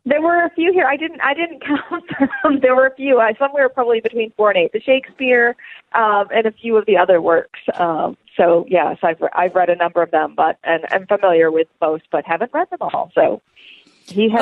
There 0.04 0.22
were 0.22 0.42
a 0.42 0.50
few 0.50 0.72
here. 0.72 0.86
I 0.86 0.96
didn't. 0.96 1.20
I 1.20 1.34
didn't 1.34 1.62
count 1.66 2.04
them. 2.42 2.60
there 2.60 2.74
were 2.74 2.86
a 2.86 2.94
few. 2.94 3.20
I 3.20 3.34
somewhere 3.34 3.68
probably 3.68 4.00
between 4.00 4.32
four 4.36 4.50
and 4.50 4.58
eight. 4.58 4.72
The 4.72 4.80
Shakespeare, 4.80 5.54
um, 5.92 6.28
and 6.32 6.46
a 6.46 6.52
few 6.52 6.76
of 6.76 6.86
the 6.86 6.96
other 6.96 7.20
works. 7.20 7.60
Um, 7.74 8.16
so 8.36 8.64
yes, 8.68 8.96
I've 9.02 9.20
re- 9.20 9.28
I've 9.34 9.54
read 9.54 9.68
a 9.68 9.76
number 9.76 10.02
of 10.02 10.10
them, 10.10 10.34
but 10.34 10.58
and 10.64 10.86
I'm 10.90 11.06
familiar 11.06 11.50
with 11.50 11.68
most, 11.80 12.04
but 12.10 12.24
haven't 12.24 12.52
read 12.54 12.70
them 12.70 12.78
all. 12.80 13.10
So 13.14 13.42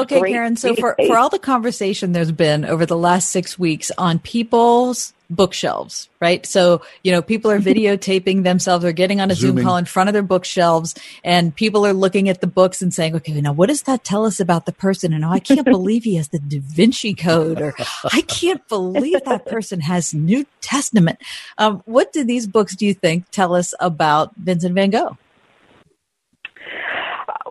okay, 0.01 0.21
great 0.21 0.33
Karen. 0.33 0.57
So 0.57 0.75
for, 0.75 0.97
for 1.07 1.17
all 1.17 1.29
the 1.29 1.39
conversation 1.39 2.13
there's 2.13 2.33
been 2.33 2.65
over 2.65 2.87
the 2.87 2.97
last 2.97 3.31
six 3.31 3.59
weeks 3.59 3.91
on 3.99 4.19
people's 4.19 5.13
bookshelves, 5.29 6.09
right? 6.21 6.47
So, 6.47 6.83
you 7.03 7.13
know, 7.13 7.23
people 7.23 7.51
are 7.51 7.59
videotaping 7.61 8.45
themselves 8.45 8.85
or 8.85 8.93
getting 8.93 9.21
on 9.21 9.31
a 9.31 9.35
Zoom 9.35 9.63
call 9.63 9.77
in 9.77 9.85
front 9.85 10.09
of 10.09 10.13
their 10.13 10.23
bookshelves 10.23 10.95
and 11.25 11.55
people 11.55 11.87
are 11.87 11.93
looking 11.93 12.29
at 12.29 12.41
the 12.41 12.47
books 12.47 12.83
and 12.83 12.93
saying, 12.93 13.17
okay, 13.17 13.41
now 13.41 13.53
what 13.53 13.69
does 13.69 13.83
that 13.83 14.05
tell 14.05 14.25
us 14.25 14.41
about 14.41 14.67
the 14.67 14.73
person? 14.73 15.13
And 15.13 15.25
oh, 15.25 15.31
I 15.31 15.41
can't 15.41 15.65
believe 15.65 16.05
he 16.05 16.17
has 16.17 16.29
the 16.29 16.39
Da 16.39 16.61
Vinci 16.61 17.15
Code 17.15 17.61
or 17.61 17.75
I 18.13 18.23
can't 18.23 18.67
believe 18.69 19.25
that 19.25 19.47
person 19.47 19.81
has 19.81 20.15
New 20.15 20.47
Testament. 20.61 21.19
Um, 21.59 21.83
what 21.87 22.13
do 22.13 22.25
these 22.25 22.47
books, 22.47 22.77
do 22.77 22.87
you 22.87 22.95
think, 22.95 23.25
tell 23.31 23.55
us 23.55 23.75
about 23.81 24.35
Vincent 24.37 24.75
van 24.75 24.91
Gogh? 24.91 25.17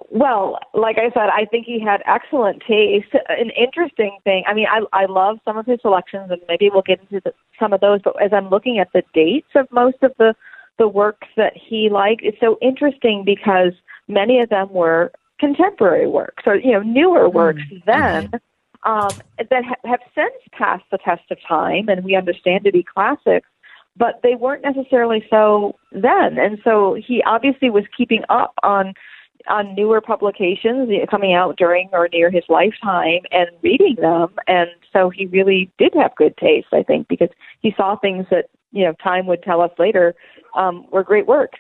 Well, 0.10 0.60
like 0.74 0.98
I 0.98 1.10
said, 1.14 1.30
I 1.30 1.46
think 1.46 1.66
he 1.66 1.80
had 1.80 2.02
excellent 2.06 2.62
taste. 2.68 3.14
An 3.30 3.50
interesting 3.52 4.18
thing. 4.24 4.44
I 4.48 4.54
mean, 4.54 4.68
I 4.70 4.82
I 4.94 5.06
love 5.06 5.40
some 5.46 5.58
of 5.58 5.66
his 5.66 5.80
selections, 5.82 6.32
and 6.32 6.42
maybe 6.48 6.70
we'll 6.72 6.82
get 6.82 7.00
into 7.00 7.22
the, 7.24 7.34
some 7.60 7.74
of 7.74 7.82
those. 7.82 8.02
But 8.04 8.22
as 8.22 8.32
I'm 8.34 8.50
looking 8.50 8.80
at 8.80 8.92
the 8.94 9.04
dates 9.14 9.50
of 9.56 9.72
most 9.72 9.98
of 10.02 10.14
the 10.18 10.36
the 10.78 10.88
works 10.88 11.28
that 11.38 11.54
he 11.56 11.90
liked, 11.90 12.22
it's 12.24 12.40
so 12.40 12.58
interesting 12.62 13.24
because 13.26 13.74
many 14.08 14.40
of 14.40 14.50
them 14.50 14.72
were 14.72 15.12
contemporary 15.40 16.08
works 16.08 16.44
or 16.46 16.56
you 16.56 16.72
know 16.72 16.82
newer 16.82 17.30
works 17.30 17.62
mm. 17.72 17.84
then. 17.86 18.28
Mm-hmm. 18.28 18.38
Um, 18.84 19.10
that 19.38 19.66
ha- 19.66 19.90
have 19.90 20.00
since 20.14 20.36
passed 20.52 20.84
the 20.92 21.00
test 21.00 21.24
of 21.32 21.40
time, 21.48 21.90
and 21.90 22.04
we 22.04 22.16
understand 22.16 22.66
to 22.66 22.72
be 22.72 22.84
classics 22.84 23.48
but 23.98 24.20
they 24.24 24.36
weren't 24.36 24.64
necessarily 24.64 25.26
so 25.30 25.76
then. 25.92 26.38
And 26.38 26.60
so 26.64 26.96
he 26.96 27.24
obviously 27.24 27.70
was 27.70 27.86
keeping 27.98 28.24
up 28.30 28.54
on 28.64 28.94
on 29.48 29.76
newer 29.76 30.02
publications 30.02 30.90
coming 31.10 31.34
out 31.34 31.58
during 31.58 31.90
or 31.92 32.10
near 32.12 32.32
his 32.32 32.44
lifetime 32.50 33.22
and 33.32 33.50
reading 33.62 33.96
them. 34.00 34.34
And 34.48 34.70
so 34.96 35.10
he 35.10 35.26
really 35.26 35.70
did 35.78 35.94
have 35.96 36.16
good 36.16 36.36
taste 36.38 36.68
i 36.72 36.82
think 36.82 37.08
because 37.08 37.30
he 37.60 37.74
saw 37.76 37.98
things 37.98 38.26
that 38.32 38.46
you 38.72 38.84
know 38.84 38.94
time 39.04 39.28
would 39.28 39.44
tell 39.44 39.62
us 39.62 39.72
later 39.78 40.16
um, 40.56 40.86
were 40.92 41.04
great 41.04 41.28
works. 41.28 41.60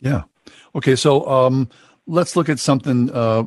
Yeah. 0.00 0.22
Okay 0.74 0.96
so 0.96 1.28
um, 1.28 1.68
let's 2.06 2.36
look 2.36 2.48
at 2.48 2.58
something 2.58 3.10
uh, 3.10 3.44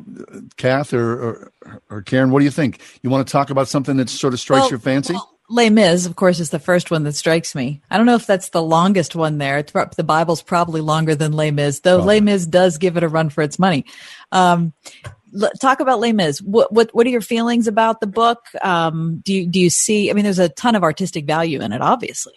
kath 0.56 0.92
or, 0.92 1.12
or, 1.12 1.82
or 1.90 2.02
karen 2.02 2.30
what 2.30 2.38
do 2.38 2.44
you 2.44 2.50
think? 2.50 2.80
You 3.02 3.10
want 3.10 3.26
to 3.26 3.32
talk 3.32 3.50
about 3.50 3.68
something 3.68 3.96
that 3.96 4.08
sort 4.08 4.34
of 4.34 4.40
strikes 4.40 4.62
well, 4.62 4.70
your 4.70 4.78
fancy? 4.78 5.14
well, 5.14 5.33
Les 5.50 5.68
Mis, 5.68 6.06
of 6.06 6.16
course, 6.16 6.40
is 6.40 6.50
the 6.50 6.58
first 6.58 6.90
one 6.90 7.04
that 7.04 7.14
strikes 7.14 7.54
me. 7.54 7.82
I 7.90 7.98
don't 7.98 8.06
know 8.06 8.14
if 8.14 8.26
that's 8.26 8.48
the 8.48 8.62
longest 8.62 9.14
one 9.14 9.38
there. 9.38 9.58
It's, 9.58 9.72
the 9.72 10.04
Bible's 10.04 10.42
probably 10.42 10.80
longer 10.80 11.14
than 11.14 11.32
Les 11.32 11.50
Mis, 11.50 11.80
though 11.80 12.00
oh. 12.00 12.04
Les 12.04 12.20
Mis 12.20 12.46
does 12.46 12.78
give 12.78 12.96
it 12.96 13.02
a 13.02 13.08
run 13.08 13.28
for 13.28 13.42
its 13.42 13.58
money. 13.58 13.84
Um, 14.32 14.72
talk 15.60 15.80
about 15.80 16.00
Les 16.00 16.12
Mis. 16.12 16.40
What, 16.40 16.72
what, 16.72 16.94
what 16.94 17.06
are 17.06 17.10
your 17.10 17.20
feelings 17.20 17.66
about 17.66 18.00
the 18.00 18.06
book? 18.06 18.46
Um, 18.62 19.20
do 19.22 19.34
you, 19.34 19.46
do 19.46 19.60
you 19.60 19.68
see, 19.68 20.10
I 20.10 20.14
mean, 20.14 20.24
there's 20.24 20.38
a 20.38 20.48
ton 20.48 20.76
of 20.76 20.82
artistic 20.82 21.26
value 21.26 21.60
in 21.60 21.72
it, 21.72 21.82
obviously. 21.82 22.34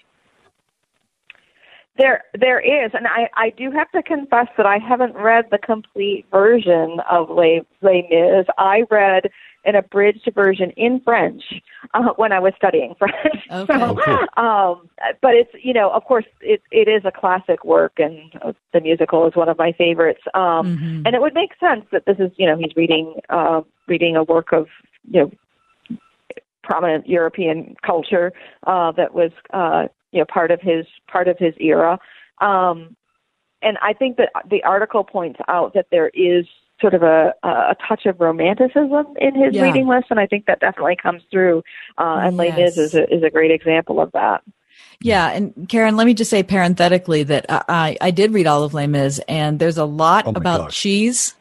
There, 1.98 2.26
there 2.38 2.60
is, 2.60 2.92
and 2.94 3.08
I, 3.08 3.30
I 3.36 3.50
do 3.52 3.72
have 3.72 3.90
to 3.92 4.04
confess 4.04 4.48
that 4.58 4.68
I 4.68 4.78
haven't 4.78 5.16
read 5.16 5.46
the 5.50 5.58
complete 5.58 6.26
version 6.30 7.00
of 7.10 7.30
Les, 7.30 7.62
Les 7.82 8.06
Mis. 8.12 8.46
I 8.58 8.84
read 8.92 9.32
an 9.66 9.76
abridged 9.76 10.30
version 10.34 10.72
in 10.72 11.00
French 11.02 11.44
uh, 11.94 12.14
when 12.16 12.32
I 12.32 12.40
was 12.40 12.54
studying 12.56 12.96
French. 12.98 13.16
Okay. 13.52 13.74
so, 13.74 14.42
um, 14.42 14.90
but 15.22 15.34
it's 15.34 15.52
you 15.62 15.74
know, 15.74 15.90
of 15.92 16.04
course, 16.04 16.26
it 16.42 16.62
it 16.72 16.88
is 16.88 17.04
a 17.06 17.12
classic 17.12 17.64
work, 17.64 17.94
and 17.98 18.32
the 18.74 18.82
musical 18.82 19.28
is 19.28 19.36
one 19.36 19.50
of 19.50 19.58
my 19.58 19.72
favorites. 19.72 20.22
Um, 20.34 20.78
mm-hmm. 20.78 21.02
And 21.06 21.16
it 21.16 21.22
would 21.22 21.34
make 21.34 21.52
sense 21.60 21.86
that 21.92 22.06
this 22.06 22.18
is 22.20 22.32
you 22.38 22.46
know 22.46 22.58
he's 22.58 22.76
reading 22.76 23.16
uh, 23.30 23.62
reading 23.88 24.16
a 24.16 24.24
work 24.24 24.52
of 24.52 24.68
you 25.10 25.22
know 25.22 26.00
prominent 26.64 27.08
European 27.08 27.76
culture 27.86 28.34
uh, 28.68 28.92
that 28.92 29.14
was 29.14 29.32
uh, 29.54 29.88
you 30.12 30.20
know 30.20 30.26
part 30.26 30.52
of 30.52 30.62
his 30.62 30.86
part 31.08 31.28
of 31.28 31.38
his 31.40 31.54
era. 31.60 32.00
Um, 32.40 32.96
and 33.62 33.78
I 33.82 33.94
think 33.94 34.18
that 34.18 34.30
the 34.50 34.64
article 34.64 35.04
points 35.04 35.40
out 35.48 35.74
that 35.74 35.88
there 35.92 36.10
is 36.10 36.46
sort 36.80 36.94
of 36.94 37.04
a, 37.04 37.34
a 37.44 37.76
touch 37.88 38.06
of 38.06 38.20
romanticism 38.20 39.08
in 39.20 39.36
his 39.36 39.54
yeah. 39.54 39.64
reading 39.64 39.88
list, 39.88 40.08
and 40.10 40.20
I 40.20 40.28
think 40.28 40.46
that 40.46 40.60
definitely 40.60 40.96
comes 40.96 41.24
through. 41.32 41.64
Uh, 41.98 42.22
and 42.24 42.38
yes. 42.38 42.58
Les 42.58 42.78
is 42.78 42.94
a, 42.96 43.14
is 43.14 43.24
a 43.24 43.30
great 43.30 43.52
example 43.52 44.00
of 44.00 44.12
that. 44.14 44.44
Yeah, 45.00 45.30
and 45.30 45.70
Karen, 45.70 45.96
let 45.96 46.08
me 46.08 46.14
just 46.14 46.32
say 46.32 46.42
parenthetically 46.44 47.24
that 47.24 47.46
I, 47.50 47.98
I 48.02 48.12
did 48.12 48.34
read 48.34 48.48
all 48.48 48.64
of 48.64 48.74
Les 48.74 48.88
Mis, 48.88 49.20
and 49.28 49.60
there's 49.60 49.78
a 49.78 49.86
lot 49.86 50.26
oh 50.26 50.32
about 50.32 50.62
gosh. 50.62 50.82
cheese. 50.82 51.36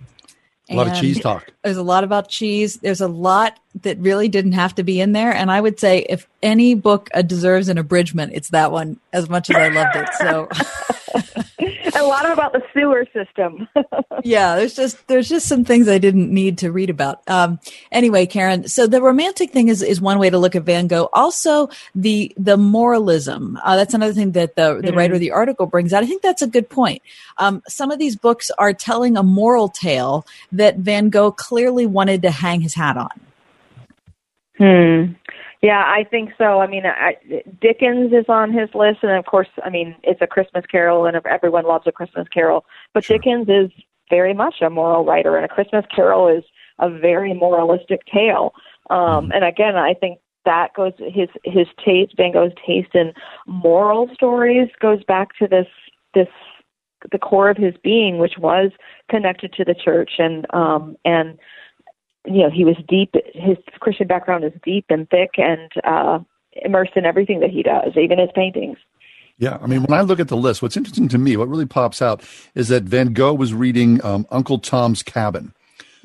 A 0.68 0.74
lot 0.74 0.88
of 0.88 1.00
cheese 1.00 1.20
talk. 1.20 1.48
There's 1.62 1.76
a 1.76 1.82
lot 1.84 2.02
about 2.02 2.28
cheese. 2.28 2.78
There's 2.78 3.00
a 3.00 3.06
lot 3.06 3.56
that 3.82 3.98
really 3.98 4.26
didn't 4.26 4.52
have 4.52 4.74
to 4.74 4.82
be 4.82 5.00
in 5.00 5.12
there. 5.12 5.32
And 5.32 5.48
I 5.48 5.60
would 5.60 5.78
say 5.78 6.00
if 6.08 6.26
any 6.42 6.74
book 6.74 7.08
deserves 7.24 7.68
an 7.68 7.78
abridgment, 7.78 8.32
it's 8.34 8.48
that 8.48 8.72
one 8.72 8.98
as 9.12 9.28
much 9.28 9.48
as 9.48 9.54
I 9.54 9.68
loved 9.68 9.94
it. 9.94 10.08
So 10.14 10.48
a 12.00 12.02
lot 12.02 12.26
of 12.26 12.32
about 12.32 12.52
the 12.52 12.62
sewer 12.76 13.06
system. 13.12 13.68
yeah, 14.24 14.56
there's 14.56 14.74
just 14.74 15.06
there's 15.08 15.28
just 15.28 15.48
some 15.48 15.64
things 15.64 15.88
I 15.88 15.98
didn't 15.98 16.32
need 16.32 16.58
to 16.58 16.70
read 16.70 16.90
about. 16.90 17.22
Um, 17.28 17.58
anyway, 17.90 18.26
Karen, 18.26 18.68
so 18.68 18.86
the 18.86 19.00
romantic 19.00 19.50
thing 19.50 19.68
is 19.68 19.82
is 19.82 20.00
one 20.00 20.18
way 20.18 20.30
to 20.30 20.38
look 20.38 20.54
at 20.54 20.62
Van 20.62 20.86
Gogh. 20.86 21.08
Also, 21.12 21.68
the 21.94 22.32
the 22.36 22.56
moralism. 22.56 23.58
Uh, 23.64 23.76
that's 23.76 23.94
another 23.94 24.12
thing 24.12 24.32
that 24.32 24.56
the 24.56 24.74
the 24.74 24.88
mm-hmm. 24.88 24.96
writer 24.96 25.14
of 25.14 25.20
the 25.20 25.32
article 25.32 25.66
brings 25.66 25.92
out. 25.92 26.02
I 26.02 26.06
think 26.06 26.22
that's 26.22 26.42
a 26.42 26.46
good 26.46 26.68
point. 26.68 27.02
Um, 27.38 27.62
some 27.68 27.90
of 27.90 27.98
these 27.98 28.16
books 28.16 28.50
are 28.58 28.72
telling 28.72 29.16
a 29.16 29.22
moral 29.22 29.68
tale 29.68 30.26
that 30.52 30.78
Van 30.78 31.08
Gogh 31.08 31.32
clearly 31.32 31.86
wanted 31.86 32.22
to 32.22 32.30
hang 32.30 32.60
his 32.60 32.74
hat 32.74 32.96
on. 32.96 33.08
Hmm. 34.58 35.12
Yeah, 35.66 35.82
I 35.84 36.04
think 36.04 36.30
so. 36.38 36.60
I 36.60 36.68
mean, 36.68 36.84
I, 36.86 37.16
Dickens 37.60 38.12
is 38.12 38.26
on 38.28 38.52
his 38.52 38.68
list, 38.72 38.98
and 39.02 39.10
of 39.10 39.26
course, 39.26 39.48
I 39.64 39.68
mean, 39.68 39.96
it's 40.04 40.22
a 40.22 40.26
Christmas 40.28 40.64
Carol, 40.70 41.06
and 41.06 41.16
everyone 41.26 41.64
loves 41.64 41.88
a 41.88 41.92
Christmas 41.92 42.28
Carol. 42.28 42.64
But 42.94 43.02
sure. 43.02 43.18
Dickens 43.18 43.48
is 43.48 43.72
very 44.08 44.32
much 44.32 44.62
a 44.62 44.70
moral 44.70 45.04
writer, 45.04 45.34
and 45.34 45.44
a 45.44 45.48
Christmas 45.48 45.84
Carol 45.92 46.28
is 46.28 46.44
a 46.78 46.88
very 46.88 47.34
moralistic 47.34 48.02
tale. 48.06 48.52
Um, 48.90 48.98
mm-hmm. 48.98 49.32
And 49.32 49.44
again, 49.44 49.74
I 49.74 49.94
think 49.94 50.20
that 50.44 50.72
goes 50.76 50.92
his 50.98 51.30
his 51.42 51.66
taste, 51.84 52.14
Van 52.16 52.32
Gogh's 52.32 52.52
taste 52.64 52.94
in 52.94 53.12
moral 53.48 54.08
stories, 54.14 54.68
goes 54.80 55.02
back 55.02 55.36
to 55.40 55.48
this 55.48 55.66
this 56.14 56.28
the 57.10 57.18
core 57.18 57.50
of 57.50 57.56
his 57.56 57.74
being, 57.82 58.18
which 58.18 58.34
was 58.38 58.70
connected 59.10 59.52
to 59.54 59.64
the 59.64 59.74
church 59.74 60.12
and 60.18 60.46
um, 60.54 60.96
and 61.04 61.40
you 62.26 62.42
know, 62.42 62.50
he 62.50 62.64
was 62.64 62.76
deep. 62.88 63.14
His 63.34 63.56
Christian 63.80 64.06
background 64.06 64.44
is 64.44 64.52
deep 64.64 64.86
and 64.88 65.08
thick 65.08 65.30
and 65.38 65.70
uh, 65.84 66.18
immersed 66.52 66.92
in 66.96 67.04
everything 67.04 67.40
that 67.40 67.50
he 67.50 67.62
does, 67.62 67.96
even 67.96 68.18
his 68.18 68.30
paintings. 68.34 68.78
Yeah, 69.38 69.58
I 69.60 69.66
mean, 69.66 69.82
when 69.82 69.98
I 69.98 70.02
look 70.02 70.18
at 70.18 70.28
the 70.28 70.36
list, 70.36 70.62
what's 70.62 70.78
interesting 70.78 71.08
to 71.08 71.18
me, 71.18 71.36
what 71.36 71.48
really 71.48 71.66
pops 71.66 72.00
out, 72.00 72.22
is 72.54 72.68
that 72.68 72.84
Van 72.84 73.12
Gogh 73.12 73.34
was 73.34 73.52
reading 73.52 74.02
um, 74.02 74.26
Uncle 74.30 74.58
Tom's 74.58 75.02
Cabin, 75.02 75.52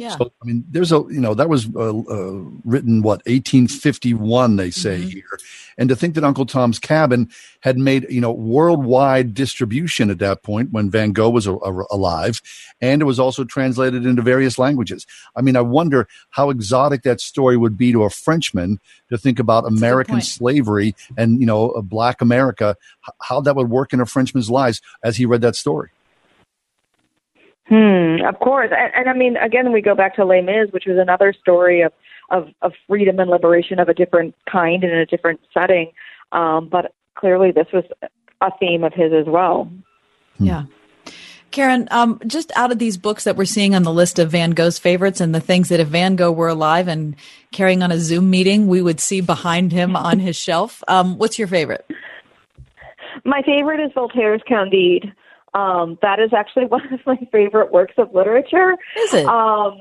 yeah. 0.02 0.18
So 0.18 0.32
I 0.42 0.46
mean, 0.46 0.66
there's 0.68 0.92
a 0.92 1.04
you 1.10 1.22
know 1.22 1.36
that 1.36 1.48
was 1.48 1.68
uh, 1.76 1.96
uh, 1.96 2.44
written 2.66 3.04
what 3.04 3.20
1851 3.28 4.56
they 4.56 4.72
say 4.72 5.00
mm-hmm. 5.00 5.10
here, 5.10 5.40
and 5.78 5.90
to 5.90 5.96
think 5.96 6.16
that 6.16 6.24
Uncle 6.24 6.48
Tom's 6.48 6.80
Cabin 6.80 7.30
had 7.60 7.78
made 7.78 8.08
you 8.10 8.20
know 8.20 8.32
worldwide 8.32 9.36
distribution 9.36 10.10
at 10.10 10.18
that 10.18 10.42
point 10.42 10.72
when 10.72 10.90
Van 10.90 11.12
Gogh 11.12 11.30
was 11.30 11.46
a, 11.46 11.54
a, 11.54 11.86
alive, 11.92 12.42
and 12.82 13.00
it 13.00 13.06
was 13.06 13.20
also 13.20 13.44
translated 13.44 14.04
into 14.04 14.24
various 14.24 14.58
languages. 14.58 15.06
I 15.36 15.42
mean, 15.42 15.56
I 15.56 15.62
wonder 15.62 16.08
how 16.32 16.50
exotic 16.50 17.04
that 17.04 17.22
story 17.22 17.56
would 17.56 17.78
be 17.78 17.92
to 17.92 18.04
a 18.04 18.10
Frenchman 18.10 18.80
to 19.10 19.20
think 19.20 19.38
about 19.38 19.66
That's 19.66 19.78
American 19.78 20.22
slavery 20.22 20.96
and 21.16 21.40
you 21.40 21.46
know 21.46 21.80
Black 21.84 22.22
America, 22.22 22.76
how 23.22 23.40
that 23.42 23.56
would 23.56 23.70
work 23.70 23.94
in 23.94 24.02
a 24.02 24.08
Frenchman's 24.08 24.50
lives 24.50 24.82
as 25.04 25.18
he 25.18 25.28
read 25.28 25.42
that 25.42 25.56
story. 25.56 25.92
Hmm, 27.68 28.18
of 28.26 28.40
course. 28.40 28.72
And, 28.72 28.92
and 28.96 29.10
I 29.10 29.14
mean, 29.14 29.38
again, 29.38 29.72
we 29.72 29.82
go 29.82 29.96
back 29.96 30.16
to 30.16 30.26
Les 30.26 30.42
Mis, 30.42 30.72
which 30.72 30.86
was 30.86 30.98
another 30.98 31.34
story 31.34 31.82
of, 31.82 31.94
of, 32.30 32.50
of 32.62 32.74
freedom 32.88 33.20
and 33.20 33.30
liberation 33.30 33.80
of 33.80 33.88
a 33.88 33.94
different 33.94 34.36
kind 34.52 34.84
and 34.84 34.92
in 34.92 35.00
a 35.00 35.06
different 35.06 35.40
setting. 35.54 35.92
Um, 36.32 36.70
but 36.70 36.94
clearly, 37.16 37.52
this 37.52 37.68
was 37.74 37.84
a 38.42 38.52
theme 38.60 38.84
of 38.84 38.94
his 38.94 39.14
as 39.14 39.26
well. 39.28 39.72
Hmm. 40.38 40.46
Yeah. 40.46 40.64
Karen, 41.52 41.90
um, 41.92 42.20
just 42.26 42.52
out 42.56 42.72
of 42.72 42.80
these 42.80 42.98
books 42.98 43.26
that 43.26 43.36
we're 43.36 43.46
seeing 43.46 43.76
on 43.76 43.84
the 43.84 43.92
list 43.92 44.20
of 44.20 44.32
Van 44.32 44.52
Gogh's 44.52 44.80
favorites 44.80 45.20
and 45.20 45.36
the 45.36 45.42
things 45.42 45.68
that 45.68 45.82
if 45.82 45.90
Van 45.90 46.16
Gogh 46.16 46.32
were 46.32 46.48
alive 46.48 46.88
and 46.88 47.16
carrying 47.52 47.84
on 47.84 47.92
a 47.92 48.00
Zoom 48.00 48.30
meeting, 48.30 48.68
we 48.68 48.82
would 48.82 49.02
see 49.02 49.20
behind 49.20 49.74
him 49.74 49.96
on 49.96 50.20
his 50.20 50.38
shelf, 50.38 50.82
um, 50.88 51.18
what's 51.18 51.38
your 51.38 51.50
favorite? 51.50 51.86
My 53.26 53.42
favorite 53.42 53.82
is 53.82 53.92
Voltaire's 53.94 54.42
Candide. 54.48 55.14
Um, 55.54 55.98
that 56.02 56.20
is 56.20 56.34
actually 56.34 56.66
one 56.68 56.94
of 56.94 57.00
my 57.06 57.18
favorite 57.32 57.72
works 57.72 57.96
of 57.98 58.14
literature. 58.14 58.76
Is 58.98 59.14
it? 59.14 59.26
Um, 59.26 59.80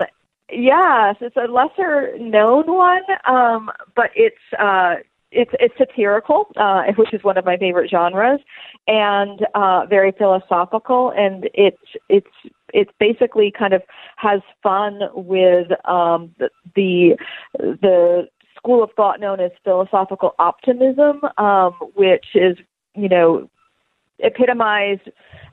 yes, 0.50 1.16
it's 1.20 1.36
a 1.36 1.50
lesser 1.50 2.16
known 2.18 2.66
one, 2.66 3.02
um, 3.26 3.70
but 3.94 4.10
it's 4.14 4.36
uh, 4.58 4.96
it's 5.32 5.50
it's 5.60 5.74
satirical, 5.78 6.48
uh, 6.56 6.82
which 6.96 7.14
is 7.14 7.22
one 7.22 7.38
of 7.38 7.44
my 7.44 7.56
favorite 7.56 7.90
genres, 7.90 8.40
and 8.86 9.46
uh, 9.54 9.86
very 9.86 10.12
philosophical, 10.12 11.12
and 11.16 11.48
it's 11.54 11.78
it's 12.08 12.26
it's 12.72 12.90
basically 12.98 13.52
kind 13.56 13.72
of 13.72 13.82
has 14.16 14.40
fun 14.62 15.00
with 15.14 15.68
um, 15.88 16.34
the, 16.38 16.50
the 16.74 17.16
the 17.58 18.28
school 18.56 18.82
of 18.82 18.90
thought 18.96 19.20
known 19.20 19.40
as 19.40 19.50
philosophical 19.64 20.34
optimism, 20.38 21.20
um, 21.38 21.72
which 21.94 22.26
is 22.34 22.56
you 22.94 23.08
know 23.08 23.48
epitomized 24.22 25.08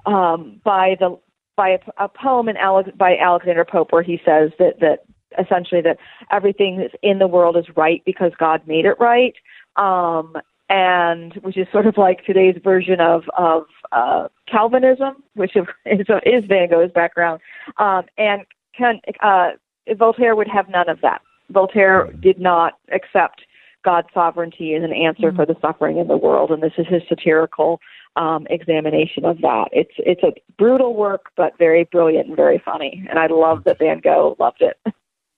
um, 0.05 0.61
by 0.63 0.95
the 0.99 1.17
by 1.55 1.69
a, 1.69 1.79
a 2.05 2.07
poem 2.07 2.47
in 2.47 2.57
Alex, 2.57 2.89
by 2.95 3.17
Alexander 3.17 3.65
Pope 3.65 3.91
where 3.91 4.03
he 4.03 4.21
says 4.25 4.51
that 4.59 4.79
that 4.79 5.05
essentially 5.39 5.81
that 5.81 5.97
everything 6.31 6.77
that's 6.77 6.93
in 7.01 7.19
the 7.19 7.27
world 7.27 7.57
is 7.57 7.65
right 7.75 8.01
because 8.05 8.31
God 8.39 8.61
made 8.65 8.85
it 8.85 8.95
right, 8.99 9.33
um, 9.75 10.35
and 10.69 11.33
which 11.41 11.57
is 11.57 11.67
sort 11.71 11.87
of 11.87 11.97
like 11.97 12.25
today's 12.25 12.55
version 12.63 12.99
of 12.99 13.23
of 13.37 13.65
uh, 13.91 14.27
Calvinism, 14.49 15.23
which 15.35 15.55
is 15.85 16.07
is 16.25 16.45
Van 16.47 16.69
Gogh's 16.69 16.91
background, 16.93 17.41
um, 17.77 18.03
and 18.17 18.43
can, 18.77 18.99
uh, 19.21 19.51
Voltaire 19.95 20.35
would 20.35 20.47
have 20.47 20.69
none 20.69 20.89
of 20.89 21.01
that. 21.01 21.21
Voltaire 21.49 22.11
did 22.19 22.39
not 22.39 22.73
accept 22.91 23.41
God's 23.87 24.09
sovereignty 24.13 24.73
is 24.73 24.83
an 24.83 24.91
answer 24.91 25.31
for 25.31 25.45
the 25.45 25.55
suffering 25.61 25.97
in 25.97 26.09
the 26.09 26.17
world, 26.17 26.51
and 26.51 26.61
this 26.61 26.73
is 26.77 26.85
his 26.89 27.01
satirical 27.07 27.79
um, 28.17 28.45
examination 28.49 29.23
of 29.23 29.39
that. 29.39 29.69
It's 29.71 29.93
it's 29.99 30.23
a 30.23 30.33
brutal 30.57 30.93
work, 30.93 31.27
but 31.37 31.57
very 31.57 31.85
brilliant 31.85 32.27
and 32.27 32.35
very 32.35 32.61
funny, 32.65 33.07
and 33.09 33.17
I 33.17 33.27
love 33.27 33.63
that 33.63 33.79
Van 33.79 34.01
Gogh 34.03 34.35
loved 34.39 34.61
it. 34.61 34.93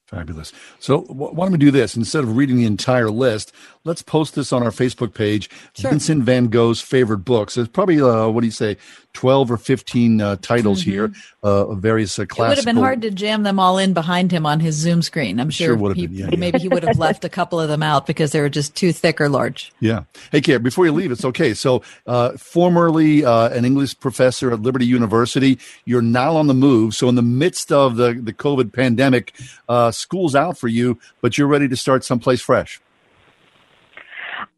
Fabulous. 0.07 0.51
So, 0.79 1.01
wh- 1.01 1.35
why 1.35 1.45
don't 1.45 1.51
we 1.51 1.59
do 1.59 1.69
this? 1.69 1.95
Instead 1.95 2.23
of 2.23 2.35
reading 2.35 2.57
the 2.57 2.65
entire 2.65 3.11
list, 3.11 3.53
let's 3.85 4.01
post 4.01 4.35
this 4.35 4.51
on 4.51 4.63
our 4.63 4.71
Facebook 4.71 5.13
page. 5.13 5.49
Vincent 5.77 6.23
Van 6.23 6.47
Gogh's 6.47 6.81
favorite 6.81 7.19
books. 7.19 7.55
There's 7.55 7.67
probably, 7.67 8.01
uh, 8.01 8.27
what 8.27 8.41
do 8.41 8.47
you 8.47 8.51
say, 8.51 8.77
12 9.13 9.51
or 9.51 9.57
15 9.57 10.21
uh, 10.21 10.35
titles 10.41 10.81
here 10.81 11.11
uh, 11.43 11.67
of 11.67 11.79
various 11.79 12.17
uh, 12.17 12.25
Mm-hmm. 12.29 12.43
It 12.43 12.47
would 12.49 12.57
have 12.57 12.65
been 12.65 12.75
hard 12.77 13.01
to 13.01 13.11
jam 13.11 13.43
them 13.43 13.59
all 13.59 13.77
in 13.77 13.93
behind 13.93 14.31
him 14.31 14.45
on 14.45 14.59
his 14.59 14.75
Zoom 14.75 15.01
screen. 15.01 15.39
I'm 15.39 15.49
Sure 15.49 15.69
sure, 15.69 15.75
would 15.75 15.89
have 15.89 15.97
he, 15.97 16.07
been, 16.07 16.15
yeah, 16.15 16.29
yeah. 16.31 16.37
maybe 16.37 16.59
he 16.59 16.67
would 16.67 16.83
have 16.83 16.97
left 16.99 17.25
a 17.25 17.29
couple 17.29 17.59
of 17.59 17.69
them 17.69 17.81
out 17.81 18.05
because 18.05 18.31
they 18.31 18.39
were 18.39 18.49
just 18.49 18.75
too 18.75 18.93
thick 18.93 19.19
or 19.19 19.29
large. 19.29 19.73
Yeah. 19.79 20.03
Hey, 20.31 20.41
Kate, 20.41 20.61
before 20.61 20.85
you 20.85 20.91
leave, 20.91 21.11
it's 21.11 21.25
okay. 21.25 21.53
So, 21.53 21.81
uh, 22.05 22.33
formerly 22.33 23.25
uh, 23.25 23.49
an 23.49 23.65
English 23.65 23.99
professor 23.99 24.51
at 24.51 24.61
Liberty 24.61 24.85
University, 24.85 25.59
you're 25.85 26.01
now 26.01 26.35
on 26.35 26.47
the 26.47 26.53
move. 26.53 26.95
So, 26.95 27.09
in 27.09 27.15
the 27.15 27.21
midst 27.21 27.71
of 27.71 27.95
the, 27.95 28.13
the 28.13 28.33
COVID 28.33 28.73
pandemic, 28.73 29.33
uh, 29.67 29.91
school's 29.91 30.35
out 30.35 30.57
for 30.57 30.67
you, 30.67 30.99
but 31.21 31.37
you're 31.37 31.47
ready 31.47 31.67
to 31.67 31.75
start 31.75 32.03
someplace 32.03 32.41
fresh. 32.41 32.79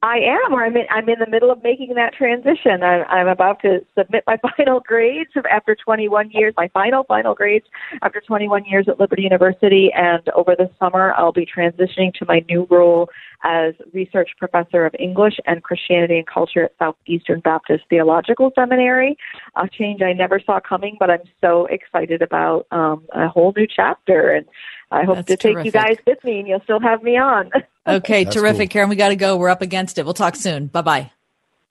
I 0.03 0.17
am, 0.17 0.53
or 0.53 0.65
I'm 0.65 0.75
in, 0.75 0.85
I'm 0.89 1.07
in 1.09 1.19
the 1.19 1.29
middle 1.29 1.51
of 1.51 1.61
making 1.61 1.93
that 1.93 2.13
transition. 2.15 2.81
I'm, 2.81 3.05
I'm 3.07 3.27
about 3.27 3.61
to 3.61 3.85
submit 3.95 4.23
my 4.25 4.37
final 4.57 4.79
grades 4.79 5.29
after 5.51 5.75
21 5.75 6.31
years, 6.31 6.55
my 6.57 6.69
final, 6.69 7.03
final 7.03 7.35
grades 7.35 7.67
after 8.01 8.19
21 8.19 8.65
years 8.65 8.87
at 8.87 8.99
Liberty 8.99 9.21
University. 9.21 9.91
And 9.95 10.27
over 10.29 10.55
the 10.55 10.71
summer, 10.79 11.13
I'll 11.15 11.31
be 11.31 11.45
transitioning 11.45 12.13
to 12.15 12.25
my 12.25 12.43
new 12.49 12.65
role 12.71 13.09
as 13.43 13.75
research 13.93 14.31
professor 14.39 14.87
of 14.87 14.95
English 14.97 15.35
and 15.45 15.61
Christianity 15.63 16.17
and 16.17 16.27
culture 16.27 16.63
at 16.63 16.73
Southeastern 16.79 17.39
Baptist 17.41 17.83
Theological 17.89 18.51
Seminary. 18.55 19.17
A 19.55 19.69
change 19.69 20.01
I 20.01 20.13
never 20.13 20.39
saw 20.39 20.59
coming, 20.59 20.97
but 20.99 21.11
I'm 21.11 21.23
so 21.41 21.67
excited 21.67 22.23
about 22.23 22.65
um, 22.71 23.05
a 23.13 23.27
whole 23.27 23.53
new 23.55 23.67
chapter. 23.67 24.31
And 24.31 24.47
I 24.89 25.03
hope 25.03 25.17
That's 25.17 25.27
to 25.27 25.37
take 25.37 25.63
you 25.63 25.71
guys 25.71 25.97
with 26.07 26.23
me 26.23 26.39
and 26.39 26.47
you'll 26.47 26.61
still 26.63 26.79
have 26.79 27.03
me 27.03 27.17
on. 27.17 27.51
Okay, 27.87 28.25
terrific, 28.25 28.69
Karen. 28.69 28.89
We 28.89 28.95
got 28.95 29.09
to 29.09 29.15
go. 29.15 29.37
We're 29.37 29.49
up 29.49 29.61
against 29.61 29.97
it. 29.97 30.05
We'll 30.05 30.13
talk 30.13 30.35
soon. 30.35 30.67
Bye 30.67 30.81
bye. 30.81 31.11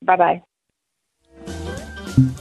Bye 0.03 0.43
bye. 2.17 2.41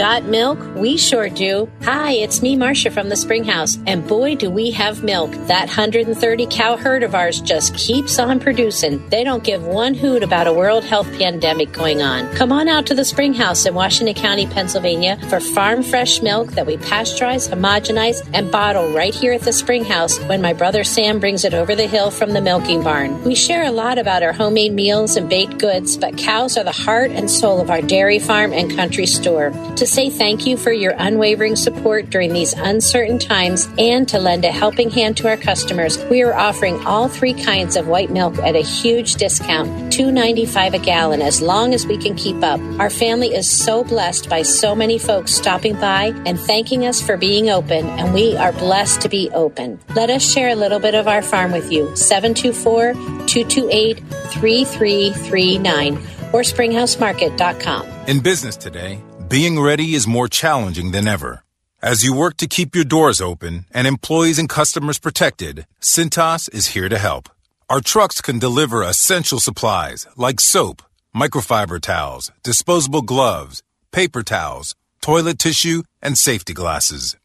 Got 0.00 0.24
milk? 0.24 0.58
We 0.76 0.96
sure 0.96 1.28
do. 1.28 1.70
Hi, 1.82 2.12
it's 2.12 2.40
me, 2.40 2.56
Marcia 2.56 2.90
from 2.90 3.10
the 3.10 3.16
Springhouse, 3.16 3.76
and 3.86 4.08
boy, 4.08 4.34
do 4.34 4.48
we 4.48 4.70
have 4.70 5.04
milk. 5.04 5.30
That 5.48 5.66
130 5.66 6.46
cow 6.46 6.78
herd 6.78 7.02
of 7.02 7.14
ours 7.14 7.38
just 7.42 7.74
keeps 7.74 8.18
on 8.18 8.40
producing. 8.40 9.06
They 9.10 9.24
don't 9.24 9.44
give 9.44 9.62
one 9.62 9.92
hoot 9.92 10.22
about 10.22 10.46
a 10.46 10.54
world 10.54 10.84
health 10.84 11.06
pandemic 11.18 11.72
going 11.72 12.00
on. 12.00 12.34
Come 12.34 12.50
on 12.50 12.66
out 12.66 12.86
to 12.86 12.94
the 12.94 13.04
Springhouse 13.04 13.66
in 13.66 13.74
Washington 13.74 14.14
County, 14.14 14.46
Pennsylvania 14.46 15.18
for 15.28 15.38
farm 15.38 15.82
fresh 15.82 16.22
milk 16.22 16.52
that 16.52 16.64
we 16.64 16.78
pasteurize, 16.78 17.50
homogenize, 17.50 18.26
and 18.32 18.50
bottle 18.50 18.94
right 18.94 19.14
here 19.14 19.34
at 19.34 19.42
the 19.42 19.52
Springhouse 19.52 20.18
when 20.20 20.40
my 20.40 20.54
brother 20.54 20.82
Sam 20.82 21.20
brings 21.20 21.44
it 21.44 21.52
over 21.52 21.76
the 21.76 21.86
hill 21.86 22.10
from 22.10 22.30
the 22.30 22.40
milking 22.40 22.82
barn. 22.82 23.22
We 23.22 23.34
share 23.34 23.66
a 23.66 23.70
lot 23.70 23.98
about 23.98 24.22
our 24.22 24.32
homemade 24.32 24.72
meals 24.72 25.16
and 25.16 25.28
baked 25.28 25.58
goods, 25.58 25.98
but 25.98 26.16
cows 26.16 26.56
are 26.56 26.64
the 26.64 26.72
heart 26.72 27.10
and 27.10 27.30
soul 27.30 27.60
of 27.60 27.68
our 27.68 27.82
dairy 27.82 28.18
farm 28.18 28.54
and 28.54 28.74
country 28.74 29.04
store. 29.04 29.50
To 29.76 29.89
say 29.90 30.08
thank 30.08 30.46
you 30.46 30.56
for 30.56 30.72
your 30.72 30.94
unwavering 30.98 31.56
support 31.56 32.10
during 32.10 32.32
these 32.32 32.52
uncertain 32.52 33.18
times 33.18 33.68
and 33.76 34.08
to 34.08 34.20
lend 34.20 34.44
a 34.44 34.52
helping 34.52 34.88
hand 34.88 35.16
to 35.16 35.28
our 35.28 35.36
customers, 35.36 35.98
we 36.04 36.22
are 36.22 36.32
offering 36.32 36.86
all 36.86 37.08
three 37.08 37.34
kinds 37.34 37.74
of 37.74 37.88
white 37.88 38.10
milk 38.10 38.38
at 38.38 38.54
a 38.54 38.62
huge 38.62 39.16
discount, 39.16 39.68
$2.95 39.92 40.74
a 40.74 40.78
gallon, 40.78 41.20
as 41.20 41.42
long 41.42 41.74
as 41.74 41.86
we 41.86 41.98
can 41.98 42.14
keep 42.14 42.40
up. 42.44 42.60
Our 42.78 42.88
family 42.88 43.34
is 43.34 43.50
so 43.50 43.82
blessed 43.82 44.30
by 44.30 44.42
so 44.42 44.76
many 44.76 44.96
folks 44.96 45.34
stopping 45.34 45.74
by 45.74 46.12
and 46.24 46.38
thanking 46.38 46.86
us 46.86 47.02
for 47.02 47.16
being 47.16 47.50
open, 47.50 47.86
and 47.86 48.14
we 48.14 48.36
are 48.36 48.52
blessed 48.52 49.00
to 49.00 49.08
be 49.08 49.28
open. 49.30 49.80
Let 49.96 50.08
us 50.08 50.22
share 50.22 50.50
a 50.50 50.54
little 50.56 50.78
bit 50.78 50.94
of 50.94 51.08
our 51.08 51.22
farm 51.22 51.50
with 51.50 51.72
you. 51.72 51.96
724 51.96 52.92
228 53.26 53.98
3339 53.98 55.94
or 56.32 56.42
springhousemarket.com. 56.42 57.86
In 58.06 58.20
business 58.20 58.56
today, 58.56 59.02
being 59.30 59.60
ready 59.60 59.94
is 59.94 60.08
more 60.08 60.26
challenging 60.26 60.90
than 60.90 61.06
ever. 61.06 61.44
As 61.80 62.02
you 62.02 62.12
work 62.12 62.36
to 62.38 62.48
keep 62.48 62.74
your 62.74 62.82
doors 62.84 63.20
open 63.20 63.64
and 63.70 63.86
employees 63.86 64.40
and 64.40 64.48
customers 64.48 64.98
protected, 64.98 65.68
Cintas 65.80 66.52
is 66.52 66.74
here 66.74 66.88
to 66.88 66.98
help. 66.98 67.28
Our 67.68 67.80
trucks 67.80 68.20
can 68.20 68.40
deliver 68.40 68.82
essential 68.82 69.38
supplies 69.38 70.04
like 70.16 70.40
soap, 70.40 70.82
microfiber 71.14 71.80
towels, 71.80 72.32
disposable 72.42 73.02
gloves, 73.02 73.62
paper 73.92 74.24
towels, 74.24 74.74
toilet 75.00 75.38
tissue, 75.38 75.84
and 76.02 76.18
safety 76.18 76.52
glasses. 76.52 77.16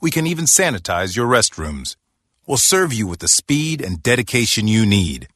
We 0.00 0.10
can 0.10 0.26
even 0.26 0.46
sanitize 0.46 1.14
your 1.14 1.28
restrooms. 1.28 1.96
We'll 2.46 2.56
serve 2.56 2.94
you 2.94 3.06
with 3.06 3.18
the 3.18 3.28
speed 3.28 3.82
and 3.82 4.02
dedication 4.02 4.68
you 4.68 4.86
need. 4.86 5.28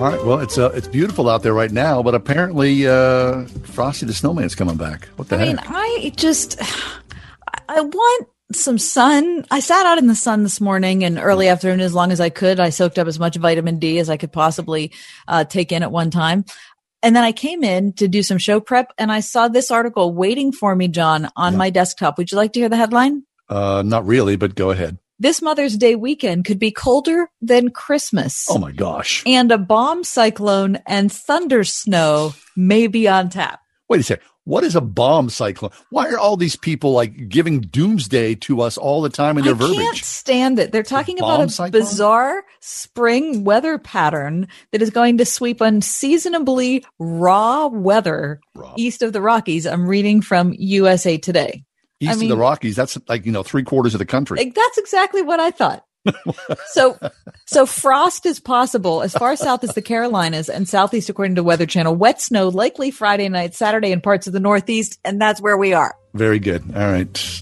All 0.04 0.10
right. 0.10 0.26
Well, 0.26 0.40
it's 0.40 0.58
uh, 0.58 0.70
it's 0.72 0.90
beautiful 0.90 1.30
out 1.30 1.44
there 1.44 1.54
right 1.54 1.72
now, 1.72 2.04
but 2.04 2.14
apparently 2.14 2.86
uh, 2.86 3.46
Frosty 3.64 4.06
the 4.06 4.12
Snowman's 4.12 4.54
coming 4.54 4.76
back. 4.76 5.06
What 5.16 5.30
the 5.30 5.38
I 5.38 5.40
heck? 5.40 5.48
mean, 5.48 5.60
I 5.66 6.12
just 6.18 6.62
I 7.70 7.80
want 7.80 8.28
some 8.52 8.78
sun. 8.78 9.46
I 9.50 9.62
sat 9.62 9.86
out 9.86 9.98
in 9.98 10.08
the 10.08 10.16
sun 10.16 10.44
this 10.44 10.60
morning 10.60 11.06
and 11.06 11.18
early 11.18 11.48
afternoon 11.48 11.80
as 11.80 11.94
long 11.94 12.12
as 12.12 12.20
I 12.20 12.28
could. 12.28 12.60
I 12.60 12.70
soaked 12.70 13.00
up 13.00 13.08
as 13.08 13.18
much 13.18 13.38
vitamin 13.38 13.80
D 13.80 13.98
as 13.98 14.10
I 14.10 14.18
could 14.18 14.34
possibly 14.34 14.92
uh, 15.30 15.46
take 15.46 15.72
in 15.72 15.84
at 15.84 15.92
one 15.94 16.12
time. 16.12 16.44
And 17.02 17.16
then 17.16 17.24
I 17.24 17.32
came 17.32 17.64
in 17.64 17.94
to 17.94 18.10
do 18.10 18.24
some 18.24 18.40
show 18.40 18.60
prep 18.60 18.92
and 18.98 19.10
I 19.10 19.22
saw 19.22 19.48
this 19.48 19.72
article 19.72 20.14
waiting 20.14 20.52
for 20.52 20.76
me, 20.76 20.90
John, 20.90 21.30
on 21.38 21.56
my 21.56 21.70
desktop. 21.70 22.18
Would 22.18 22.30
you 22.30 22.36
like 22.36 22.52
to 22.54 22.60
hear 22.60 22.68
the 22.68 22.76
headline? 22.76 23.24
Uh, 23.48 23.84
not 23.86 24.06
really, 24.06 24.36
but 24.36 24.56
go 24.56 24.72
ahead. 24.72 24.98
This 25.20 25.42
Mother's 25.42 25.78
Day 25.78 25.96
weekend 25.96 26.44
could 26.46 26.60
be 26.60 26.72
colder 26.72 27.30
than 27.42 27.70
Christmas. 27.70 28.46
Oh 28.50 28.58
my 28.58 28.72
gosh. 28.72 29.24
And 29.26 29.52
a 29.52 29.58
bomb 29.58 30.04
cyclone 30.04 30.80
and 30.88 31.12
thunder 31.12 31.64
snow 31.64 32.34
may 32.56 32.88
be 32.88 33.08
on 33.08 33.30
tap. 33.30 33.60
Wait 33.88 34.00
a 34.00 34.04
second. 34.04 34.26
What 34.46 34.64
is 34.66 34.76
a 34.76 34.82
bomb 34.82 35.30
cyclone? 35.30 35.72
Why 35.90 36.10
are 36.10 36.18
all 36.18 36.36
these 36.36 36.58
people 36.58 36.92
like 36.92 37.30
giving 37.30 37.62
doomsday 37.62 38.36
to 38.36 38.62
us 38.62 38.78
all 38.78 39.02
the 39.02 39.10
time 39.10 39.38
in 39.38 39.46
their 39.46 39.54
I 39.54 39.58
verbiage? 39.58 39.78
can't 39.78 39.98
stand 39.98 40.60
it. 40.60 40.72
They're 40.72 40.84
talking 40.84 41.18
about 41.20 41.40
a 41.42 41.48
cyclone? 41.48 41.72
bizarre 41.72 42.44
spring 42.60 43.46
weather 43.46 43.78
pattern 43.78 44.48
that 44.72 44.82
is 44.82 44.90
going 44.90 45.20
to 45.20 45.26
sweep 45.26 45.62
unseasonably 45.62 46.84
raw 47.00 47.68
weather 47.68 48.42
east 48.76 49.02
of 49.02 49.14
the 49.14 49.22
Rockies. 49.22 49.66
I'm 49.66 49.88
reading 49.88 50.22
from 50.22 50.54
USA 50.58 51.18
Today. 51.18 51.64
East 52.04 52.12
I 52.12 52.16
mean, 52.16 52.32
of 52.32 52.38
the 52.38 52.42
Rockies, 52.42 52.76
that's 52.76 52.98
like, 53.08 53.26
you 53.26 53.32
know, 53.32 53.44
three 53.44 53.64
quarters 53.64 53.94
of 53.96 54.00
the 54.00 54.06
country. 54.06 54.38
like, 54.38 54.54
that's 54.54 54.78
exactly 54.78 55.22
what 55.22 55.40
I 55.40 55.52
thought. 55.52 55.86
so, 56.68 57.00
so 57.46 57.66
frost 57.66 58.26
is 58.26 58.40
possible 58.40 59.02
as 59.02 59.14
far 59.14 59.36
south 59.36 59.64
as 59.64 59.74
the 59.74 59.82
Carolinas 59.82 60.50
and 60.50 60.68
southeast, 60.68 61.10
according 61.10 61.36
to 61.36 61.44
Weather 61.44 61.66
Channel. 61.66 61.96
Wet 61.96 62.22
snow 62.22 62.50
likely 62.50 62.92
Friday 62.92 63.30
night, 63.30 63.56
Saturday 63.56 63.92
in 63.92 64.02
parts 64.02 64.28
of 64.28 64.34
the 64.34 64.40
Northeast, 64.40 65.00
and 65.06 65.22
that's 65.22 65.42
where 65.42 65.58
we 65.58 65.74
are. 65.74 65.96
Very 66.14 66.40
good. 66.40 66.62
All 66.76 66.92
right. 66.92 67.42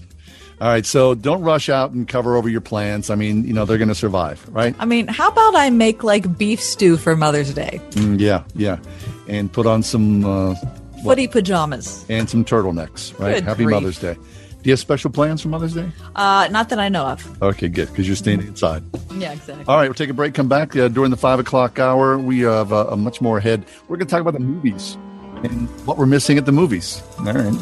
All 0.60 0.68
right. 0.68 0.86
So 0.86 1.14
don't 1.16 1.42
rush 1.42 1.68
out 1.68 1.90
and 1.90 2.06
cover 2.06 2.36
over 2.36 2.48
your 2.48 2.60
plants. 2.60 3.10
I 3.10 3.16
mean, 3.16 3.44
you 3.44 3.52
know, 3.52 3.64
they're 3.64 3.78
going 3.78 3.88
to 3.88 3.96
survive, 3.96 4.48
right? 4.48 4.76
I 4.78 4.84
mean, 4.84 5.08
how 5.08 5.28
about 5.28 5.56
I 5.56 5.70
make 5.70 6.04
like 6.04 6.38
beef 6.38 6.62
stew 6.62 6.96
for 6.96 7.16
Mother's 7.16 7.52
Day? 7.52 7.80
Mm, 7.90 8.20
yeah. 8.20 8.44
Yeah. 8.54 8.78
And 9.26 9.52
put 9.52 9.66
on 9.66 9.82
some, 9.82 10.24
uh, 10.24 10.54
Footy 11.02 11.26
pajamas. 11.26 12.06
and 12.08 12.30
some 12.30 12.44
turtlenecks, 12.44 13.18
right? 13.18 13.34
Good 13.34 13.44
Happy 13.44 13.64
grief. 13.64 13.74
Mother's 13.74 13.98
Day. 13.98 14.16
Do 14.62 14.70
you 14.70 14.72
have 14.72 14.78
special 14.80 15.10
plans 15.10 15.42
for 15.42 15.48
Mother's 15.48 15.74
Day? 15.74 15.90
Uh, 16.14 16.48
not 16.52 16.68
that 16.68 16.78
I 16.78 16.88
know 16.88 17.04
of. 17.06 17.42
Okay, 17.42 17.68
good. 17.68 17.88
Because 17.88 18.06
you're 18.06 18.14
staying 18.16 18.42
inside. 18.42 18.84
Yeah, 19.12 19.32
exactly. 19.32 19.64
All 19.66 19.76
right, 19.76 19.88
we'll 19.88 19.94
take 19.94 20.10
a 20.10 20.14
break. 20.14 20.34
Come 20.34 20.48
back 20.48 20.76
uh, 20.76 20.86
during 20.88 21.10
the 21.10 21.16
five 21.16 21.40
o'clock 21.40 21.80
hour. 21.80 22.16
We 22.16 22.40
have 22.40 22.72
uh, 22.72 22.86
a 22.90 22.96
much 22.96 23.20
more 23.20 23.38
ahead. 23.38 23.64
We're 23.88 23.96
going 23.96 24.06
to 24.06 24.10
talk 24.10 24.20
about 24.20 24.34
the 24.34 24.40
movies 24.40 24.96
and 25.42 25.68
what 25.84 25.98
we're 25.98 26.06
missing 26.06 26.38
at 26.38 26.46
the 26.46 26.52
movies. 26.52 27.02
All 27.18 27.24
right. 27.32 27.52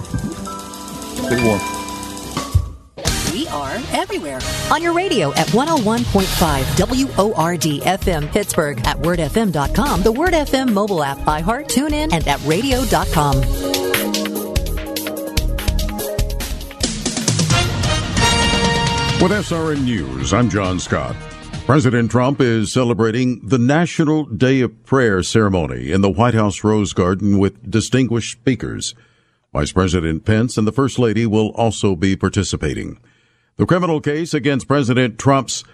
Stay 1.25 1.43
warm. 1.43 1.61
We 3.33 3.49
are 3.49 3.73
everywhere. 3.99 4.41
On 4.71 4.83
your 4.83 4.93
radio 4.93 5.33
at 5.33 5.47
101.5 5.49 7.17
WORD 7.17 7.63
FM 7.83 8.31
Pittsburgh, 8.31 8.79
at 8.87 8.99
wordfm.com, 8.99 10.03
the 10.03 10.13
Word 10.13 10.35
FM 10.35 10.71
mobile 10.73 11.03
app, 11.03 11.25
by 11.25 11.41
heart, 11.41 11.69
TuneIn, 11.69 12.13
and 12.13 12.29
at 12.29 12.45
radio.com. 12.45 14.30
With 19.21 19.33
SRN 19.33 19.85
News, 19.85 20.33
I'm 20.33 20.49
John 20.49 20.81
Scott. 20.81 21.15
President 21.67 22.11
Trump 22.11 22.41
is 22.41 22.73
celebrating 22.73 23.47
the 23.47 23.59
National 23.59 24.25
Day 24.25 24.63
of 24.63 24.83
Prayer 24.87 25.23
ceremony 25.23 25.93
in 25.93 26.01
the 26.01 26.09
White 26.09 26.33
House 26.33 26.65
Rose 26.65 26.95
Garden 26.95 27.39
with 27.39 27.71
distinguished 27.71 28.33
speakers. 28.33 28.95
Vice 29.53 29.73
President 29.73 30.25
Pence 30.25 30.57
and 30.57 30.67
the 30.67 30.73
First 30.73 30.99
Lady 30.99 31.27
will 31.27 31.51
also 31.51 31.95
be 31.95 32.17
participating. 32.17 32.99
The 33.57 33.67
criminal 33.67 34.01
case 34.01 34.33
against 34.33 34.67
President 34.67 35.19
Trump's 35.19 35.65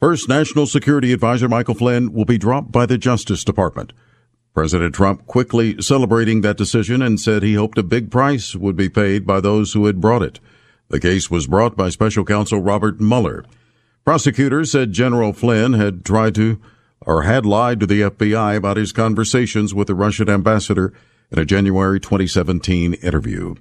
first 0.00 0.26
national 0.26 0.66
security 0.66 1.12
advisor, 1.12 1.50
Michael 1.50 1.74
Flynn, 1.74 2.14
will 2.14 2.24
be 2.24 2.38
dropped 2.38 2.72
by 2.72 2.86
the 2.86 2.96
Justice 2.96 3.44
Department. 3.44 3.92
President 4.54 4.94
Trump 4.94 5.26
quickly 5.26 5.82
celebrating 5.82 6.40
that 6.40 6.56
decision 6.56 7.02
and 7.02 7.20
said 7.20 7.42
he 7.42 7.52
hoped 7.52 7.76
a 7.76 7.82
big 7.82 8.10
price 8.10 8.56
would 8.56 8.74
be 8.74 8.88
paid 8.88 9.26
by 9.26 9.38
those 9.38 9.74
who 9.74 9.84
had 9.84 10.00
brought 10.00 10.22
it. 10.22 10.40
The 10.90 11.00
case 11.00 11.30
was 11.30 11.46
brought 11.46 11.76
by 11.76 11.88
special 11.88 12.24
counsel 12.24 12.60
Robert 12.60 13.00
Mueller. 13.00 13.44
Prosecutors 14.04 14.72
said 14.72 14.92
General 14.92 15.32
Flynn 15.32 15.74
had 15.74 16.04
tried 16.04 16.34
to 16.34 16.60
or 17.06 17.22
had 17.22 17.46
lied 17.46 17.80
to 17.80 17.86
the 17.86 18.02
FBI 18.02 18.56
about 18.56 18.76
his 18.76 18.92
conversations 18.92 19.72
with 19.72 19.86
the 19.86 19.94
Russian 19.94 20.28
ambassador 20.28 20.92
in 21.30 21.38
a 21.38 21.44
January 21.44 22.00
2017 22.00 22.94
interview. 22.94 23.54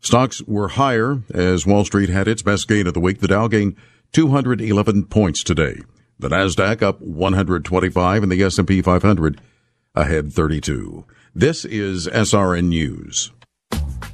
Stocks 0.00 0.42
were 0.42 0.68
higher 0.68 1.22
as 1.32 1.64
Wall 1.64 1.84
Street 1.84 2.10
had 2.10 2.26
its 2.26 2.42
best 2.42 2.66
gain 2.68 2.88
of 2.88 2.94
the 2.94 3.00
week. 3.00 3.20
The 3.20 3.28
Dow 3.28 3.46
gained 3.46 3.76
211 4.12 5.04
points 5.06 5.44
today. 5.44 5.80
The 6.18 6.28
Nasdaq 6.28 6.82
up 6.82 7.00
125 7.00 8.22
and 8.22 8.32
the 8.32 8.42
S&P 8.42 8.82
500 8.82 9.40
ahead 9.94 10.32
32. 10.32 11.04
This 11.34 11.64
is 11.64 12.08
SRN 12.08 12.64
News. 12.64 13.30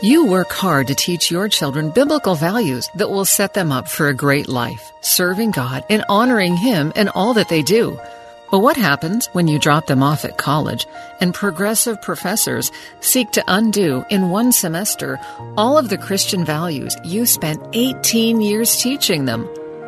You 0.00 0.26
work 0.26 0.52
hard 0.52 0.86
to 0.86 0.94
teach 0.94 1.28
your 1.28 1.48
children 1.48 1.90
biblical 1.90 2.36
values 2.36 2.88
that 2.94 3.10
will 3.10 3.24
set 3.24 3.54
them 3.54 3.72
up 3.72 3.88
for 3.88 4.06
a 4.06 4.14
great 4.14 4.46
life, 4.46 4.92
serving 5.00 5.50
God 5.50 5.84
and 5.90 6.04
honoring 6.08 6.56
Him 6.56 6.92
in 6.94 7.08
all 7.08 7.34
that 7.34 7.48
they 7.48 7.62
do. 7.62 7.98
But 8.52 8.60
what 8.60 8.76
happens 8.76 9.26
when 9.32 9.48
you 9.48 9.58
drop 9.58 9.88
them 9.88 10.00
off 10.04 10.24
at 10.24 10.38
college 10.38 10.86
and 11.20 11.34
progressive 11.34 12.00
professors 12.00 12.70
seek 13.00 13.32
to 13.32 13.44
undo 13.48 14.04
in 14.08 14.30
one 14.30 14.52
semester 14.52 15.18
all 15.56 15.76
of 15.76 15.88
the 15.88 15.98
Christian 15.98 16.44
values 16.44 16.96
you 17.02 17.26
spent 17.26 17.60
18 17.72 18.40
years 18.40 18.80
teaching 18.80 19.24
them? 19.24 19.46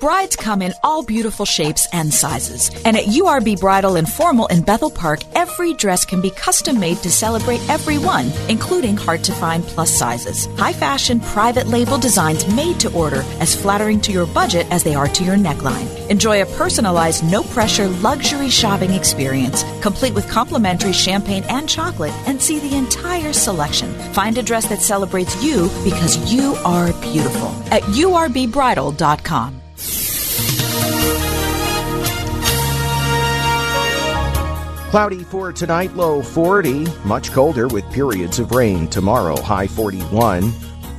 Brides 0.00 0.36
come 0.36 0.62
in 0.62 0.72
all 0.84 1.02
beautiful 1.02 1.44
shapes 1.44 1.88
and 1.92 2.14
sizes. 2.14 2.70
And 2.84 2.96
at 2.96 3.06
URB 3.06 3.58
Bridal 3.58 3.96
and 3.96 4.08
Formal 4.08 4.46
in 4.46 4.62
Bethel 4.62 4.90
Park, 4.90 5.20
every 5.34 5.74
dress 5.74 6.04
can 6.04 6.20
be 6.20 6.30
custom 6.30 6.78
made 6.78 6.98
to 6.98 7.10
celebrate 7.10 7.60
everyone, 7.68 8.30
including 8.48 8.96
hard 8.96 9.24
to 9.24 9.32
find 9.32 9.64
plus 9.64 9.90
sizes. 9.90 10.46
High 10.56 10.72
fashion, 10.72 11.18
private 11.20 11.66
label 11.66 11.98
designs 11.98 12.46
made 12.54 12.78
to 12.80 12.92
order, 12.92 13.24
as 13.40 13.60
flattering 13.60 14.00
to 14.02 14.12
your 14.12 14.26
budget 14.26 14.66
as 14.70 14.84
they 14.84 14.94
are 14.94 15.08
to 15.08 15.24
your 15.24 15.36
neckline. 15.36 15.88
Enjoy 16.08 16.42
a 16.42 16.46
personalized, 16.56 17.24
no 17.24 17.42
pressure 17.42 17.88
luxury 17.88 18.50
shopping 18.50 18.92
experience, 18.92 19.64
complete 19.82 20.14
with 20.14 20.30
complimentary 20.30 20.92
champagne 20.92 21.42
and 21.48 21.68
chocolate, 21.68 22.14
and 22.28 22.40
see 22.40 22.60
the 22.60 22.76
entire 22.76 23.32
selection. 23.32 23.92
Find 24.12 24.38
a 24.38 24.42
dress 24.42 24.68
that 24.68 24.80
celebrates 24.80 25.42
you 25.42 25.68
because 25.82 26.32
you 26.32 26.54
are 26.64 26.92
beautiful 27.00 27.48
at 27.72 27.82
urbbridal.com. 27.82 29.60
Cloudy 34.90 35.22
for 35.22 35.52
tonight, 35.52 35.94
low 35.94 36.22
40. 36.22 36.86
Much 37.04 37.30
colder 37.32 37.68
with 37.68 37.84
periods 37.92 38.38
of 38.38 38.52
rain 38.52 38.88
tomorrow, 38.88 39.38
high 39.38 39.66
41. 39.66 40.50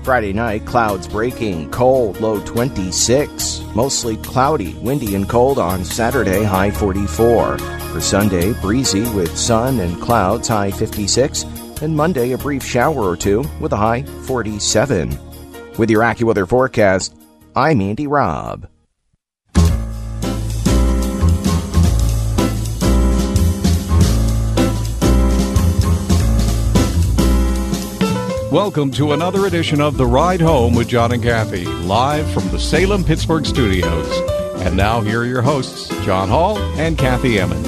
Friday 0.04 0.32
night, 0.32 0.64
clouds 0.66 1.08
breaking, 1.08 1.72
cold, 1.72 2.22
low 2.22 2.40
26. 2.46 3.64
Mostly 3.74 4.18
cloudy, 4.18 4.76
windy, 4.76 5.16
and 5.16 5.28
cold 5.28 5.58
on 5.58 5.84
Saturday, 5.84 6.44
high 6.44 6.70
44. 6.70 7.58
For 7.58 8.00
Sunday, 8.00 8.54
breezy 8.62 9.10
with 9.16 9.36
sun 9.36 9.80
and 9.80 10.00
clouds, 10.00 10.48
high 10.48 10.70
56. 10.70 11.44
And 11.82 11.96
Monday, 11.96 12.34
a 12.34 12.38
brief 12.38 12.64
shower 12.64 13.02
or 13.02 13.18
two 13.18 13.44
with 13.60 13.74
a 13.74 13.78
high 13.78 14.04
47. 14.04 15.18
With 15.80 15.90
your 15.90 16.04
AccuWeather 16.04 16.48
forecast, 16.48 17.16
I'm 17.56 17.82
Andy 17.82 18.06
Robb. 18.06 18.70
Welcome 28.52 28.90
to 28.94 29.12
another 29.12 29.46
edition 29.46 29.80
of 29.80 29.96
The 29.96 30.08
Ride 30.08 30.42
Home 30.42 30.74
with 30.74 30.88
John 30.88 31.12
and 31.12 31.22
Kathy, 31.22 31.66
live 31.66 32.28
from 32.32 32.48
the 32.50 32.58
Salem 32.58 33.04
Pittsburgh 33.04 33.46
studios. 33.46 34.08
And 34.64 34.76
now, 34.76 35.02
here 35.02 35.22
are 35.22 35.26
your 35.26 35.44
hosts, 35.44 35.90
John 36.04 36.30
Hall 36.30 36.58
and 36.58 36.98
Kathy 36.98 37.40
Emmons. 37.40 37.68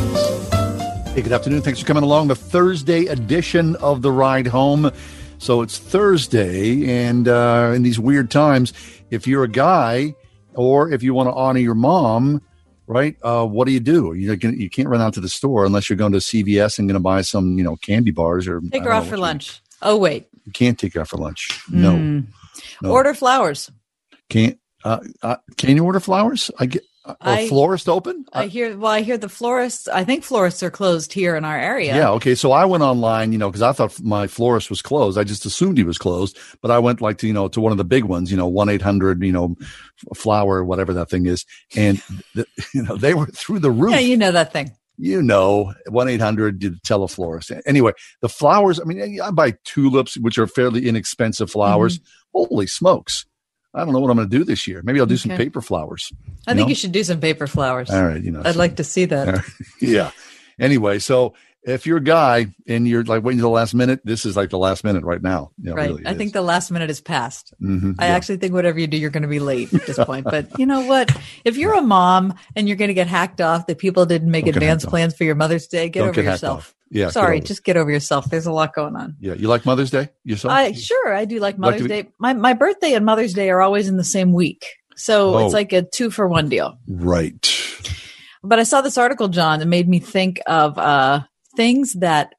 Hey, 1.13 1.21
good 1.21 1.33
afternoon. 1.33 1.61
Thanks 1.61 1.81
for 1.81 1.85
coming 1.85 2.01
along. 2.01 2.29
The 2.29 2.35
Thursday 2.35 3.05
edition 3.05 3.75
of 3.75 4.01
The 4.01 4.11
Ride 4.11 4.47
Home. 4.47 4.91
So 5.37 5.61
it's 5.61 5.77
Thursday, 5.77 6.89
and 6.89 7.27
uh, 7.27 7.73
in 7.75 7.83
these 7.83 7.99
weird 7.99 8.31
times, 8.31 8.73
if 9.11 9.27
you're 9.27 9.43
a 9.43 9.47
guy 9.47 10.15
or 10.55 10.91
if 10.91 11.03
you 11.03 11.13
want 11.13 11.29
to 11.29 11.33
honor 11.33 11.59
your 11.59 11.75
mom, 11.75 12.41
right? 12.87 13.15
Uh, 13.21 13.45
what 13.45 13.67
do 13.67 13.71
you 13.71 13.79
do? 13.79 14.13
You 14.13 14.33
you 14.33 14.69
can't 14.71 14.89
run 14.89 15.01
out 15.01 15.13
to 15.13 15.21
the 15.21 15.29
store 15.29 15.63
unless 15.63 15.91
you're 15.91 15.97
going 15.97 16.13
to 16.13 16.17
CVS 16.17 16.79
and 16.79 16.87
going 16.87 16.95
to 16.95 16.99
buy 16.99 17.21
some, 17.21 17.59
you 17.59 17.63
know, 17.63 17.75
candy 17.75 18.09
bars 18.09 18.47
or 18.47 18.61
Take 18.61 18.83
her 18.83 18.91
off 18.91 19.07
for 19.07 19.17
lunch. 19.17 19.61
Oh, 19.83 19.97
wait. 19.97 20.27
You 20.45 20.51
can't 20.51 20.77
take 20.79 20.95
out 20.95 21.07
for 21.07 21.17
lunch. 21.17 21.61
No. 21.69 21.93
Mm. 21.93 22.27
no. 22.81 22.91
Order 22.91 23.13
flowers. 23.13 23.71
Can't. 24.29 24.57
Uh, 24.83 24.99
uh, 25.21 25.35
can 25.57 25.75
you 25.75 25.85
order 25.85 25.99
flowers? 25.99 26.49
I 26.59 26.65
get. 26.65 26.83
Uh, 27.03 27.15
I- 27.19 27.47
florist 27.47 27.89
open? 27.89 28.25
I 28.31 28.45
hear. 28.45 28.77
Well, 28.77 28.91
I 28.91 29.01
hear 29.01 29.17
the 29.17 29.27
florists. 29.29 29.87
I 29.87 30.03
think 30.03 30.23
florists 30.23 30.61
are 30.61 30.69
closed 30.69 31.13
here 31.13 31.35
in 31.35 31.43
our 31.43 31.57
area. 31.57 31.95
Yeah. 31.95 32.11
Okay. 32.11 32.35
So 32.35 32.51
I 32.51 32.65
went 32.65 32.83
online, 32.83 33.31
you 33.31 33.39
know, 33.39 33.49
because 33.49 33.63
I 33.63 33.71
thought 33.71 33.99
my 34.01 34.27
florist 34.27 34.69
was 34.69 34.83
closed. 34.83 35.17
I 35.17 35.23
just 35.23 35.45
assumed 35.45 35.79
he 35.79 35.83
was 35.83 35.97
closed, 35.97 36.37
but 36.61 36.69
I 36.69 36.77
went 36.77 37.01
like 37.01 37.17
to, 37.19 37.27
you 37.27 37.33
know, 37.33 37.47
to 37.49 37.59
one 37.59 37.71
of 37.71 37.79
the 37.79 37.83
big 37.83 38.03
ones, 38.03 38.29
you 38.29 38.37
know, 38.37 38.47
one 38.47 38.69
eight 38.69 38.83
hundred, 38.83 39.23
you 39.23 39.31
know, 39.31 39.55
flower, 40.15 40.63
whatever 40.63 40.93
that 40.93 41.09
thing 41.09 41.25
is, 41.25 41.45
and 41.75 42.01
the, 42.35 42.45
you 42.73 42.83
know 42.83 42.95
they 42.97 43.15
were 43.15 43.25
through 43.27 43.59
the 43.59 43.71
roof. 43.71 43.93
Yeah, 43.93 43.99
you 43.99 44.17
know 44.17 44.31
that 44.31 44.53
thing. 44.53 44.71
You 44.97 45.21
know, 45.21 45.73
one 45.87 46.07
eight 46.07 46.21
hundred 46.21 46.59
did 46.59 46.81
tell 46.83 47.03
a 47.03 47.07
florist. 47.07 47.51
Anyway, 47.65 47.91
the 48.21 48.29
flowers. 48.29 48.79
I 48.79 48.83
mean, 48.83 49.19
I 49.21 49.31
buy 49.31 49.55
tulips, 49.63 50.17
which 50.17 50.37
are 50.37 50.47
fairly 50.47 50.87
inexpensive 50.87 51.49
flowers. 51.49 51.99
Mm-hmm. 51.99 52.07
Holy 52.33 52.67
smokes! 52.67 53.25
I 53.73 53.83
don't 53.83 53.93
know 53.93 53.99
what 53.99 54.11
I'm 54.11 54.17
going 54.17 54.29
to 54.29 54.37
do 54.37 54.43
this 54.43 54.67
year. 54.67 54.81
Maybe 54.83 54.99
I'll 54.99 55.05
do 55.05 55.17
some 55.17 55.35
paper 55.37 55.61
flowers. 55.61 56.11
I 56.45 56.53
think 56.53 56.65
know? 56.65 56.69
you 56.69 56.75
should 56.75 56.91
do 56.91 57.03
some 57.03 57.19
paper 57.19 57.47
flowers. 57.47 57.89
All 57.89 58.05
right, 58.05 58.21
you 58.21 58.31
know, 58.31 58.41
I'd 58.43 58.55
like 58.55 58.77
to 58.77 58.83
see 58.83 59.05
that. 59.05 59.43
yeah. 59.81 60.11
Anyway, 60.59 60.99
so 60.99 61.33
if 61.63 61.85
you're 61.85 61.97
a 61.97 62.03
guy 62.03 62.47
and 62.67 62.87
you're 62.87 63.03
like 63.03 63.23
waiting 63.23 63.37
to 63.37 63.43
the 63.43 63.49
last 63.49 63.73
minute, 63.75 64.01
this 64.03 64.25
is 64.25 64.35
like 64.35 64.49
the 64.49 64.57
last 64.57 64.83
minute 64.83 65.03
right 65.03 65.21
now. 65.21 65.51
Know, 65.59 65.73
right. 65.75 65.89
really, 65.89 66.07
I 66.07 66.13
think 66.15 66.33
the 66.33 66.41
last 66.41 66.71
minute 66.71 66.89
is 66.89 67.01
past. 67.01 67.53
Mhm, 67.61 67.95
I 67.99 68.07
yeah. 68.07 68.13
actually 68.15 68.37
think 68.37 68.53
whatever 68.53 68.79
you 68.79 68.87
do, 68.87 68.97
you're 68.97 69.09
going 69.11 69.21
to 69.23 69.29
be 69.29 69.39
late 69.39 69.71
at 69.73 69.85
this 69.85 69.97
point. 70.05 70.25
But 70.25 70.57
you 70.59 70.65
know 70.65 70.81
what? 70.85 71.11
If 71.45 71.57
you're 71.57 71.75
a 71.75 71.81
mom 71.81 72.33
and 72.55 72.67
you're 72.67 72.77
going 72.77 72.87
to 72.89 72.93
get 72.95 73.07
hacked 73.07 73.41
off 73.41 73.67
that 73.67 73.77
people 73.77 74.05
didn't 74.05 74.31
make 74.31 74.45
Don't 74.45 74.55
advance 74.55 74.85
plans 74.85 75.15
for 75.15 75.23
your 75.23 75.35
Mother's 75.35 75.67
Day, 75.67 75.89
get 75.89 75.99
Don't 75.99 76.09
over 76.09 76.21
get 76.23 76.31
yourself. 76.31 76.73
Yeah, 76.93 77.09
Sorry, 77.09 77.37
it. 77.37 77.45
just 77.45 77.63
get 77.63 77.77
over 77.77 77.89
yourself. 77.89 78.25
There's 78.25 78.47
a 78.47 78.51
lot 78.51 78.73
going 78.73 78.95
on. 78.97 79.15
Yeah. 79.21 79.35
You 79.35 79.47
like 79.47 79.65
Mother's 79.65 79.91
Day 79.91 80.09
yourself? 80.25 80.51
I 80.53 80.73
sure 80.73 81.13
I 81.13 81.23
do 81.25 81.35
like 81.39 81.53
Like 81.53 81.59
Mother's 81.59 81.81
be- 81.83 81.87
Day. 81.87 82.09
My 82.19 82.33
my 82.33 82.53
birthday 82.53 82.93
and 82.95 83.05
Mother's 83.05 83.33
Day 83.33 83.49
are 83.49 83.61
always 83.61 83.87
in 83.87 83.95
the 83.97 84.03
same 84.03 84.33
week. 84.33 84.65
So 84.97 85.35
Oh. 85.35 85.45
it's 85.45 85.53
like 85.53 85.71
a 85.73 85.83
two 85.83 86.09
for 86.11 86.27
one 86.27 86.49
deal. 86.49 86.77
right. 86.87 87.47
But 88.43 88.57
I 88.59 88.63
saw 88.63 88.81
this 88.81 88.97
article, 88.97 89.27
John, 89.27 89.59
that 89.59 89.67
made 89.67 89.87
me 89.87 89.99
think 89.99 90.41
of 90.47 90.75
uh, 90.77 91.21
things 91.55 91.93
that 91.99 92.33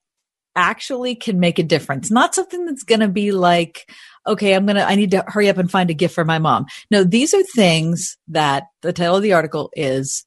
actually 0.55 1.15
can 1.15 1.41
make 1.41 1.59
a 1.59 1.63
difference. 1.63 2.11
Not 2.11 2.35
something 2.35 2.67
that's 2.67 2.83
going 2.83 3.01
to 3.01 3.09
be 3.09 3.33
like, 3.33 3.91
okay, 4.27 4.55
I'm 4.55 4.67
going 4.67 4.77
to, 4.77 4.85
I 4.85 4.95
need 4.95 5.13
to 5.13 5.25
hurry 5.27 5.49
up 5.49 5.59
and 5.59 5.71
find 5.71 5.91
a 5.91 5.95
gift 5.95 6.15
for 6.15 6.25
my 6.25 6.39
mom. 6.39 6.67
No, 6.91 7.05
these 7.05 7.33
are 7.35 7.43
things 7.43 8.17
that 8.29 8.65
the 8.83 8.93
title 8.93 9.17
of 9.17 9.23
the 9.23 9.33
article 9.33 9.71
is 9.75 10.25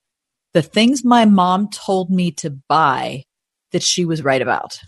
the 0.54 0.62
things 0.62 1.04
my 1.04 1.26
mom 1.26 1.70
told 1.70 2.10
me 2.10 2.32
to 2.32 2.50
buy 2.50 3.24
that 3.72 3.84
she 3.84 4.06
was 4.06 4.24
right 4.24 4.42
about. 4.42 4.80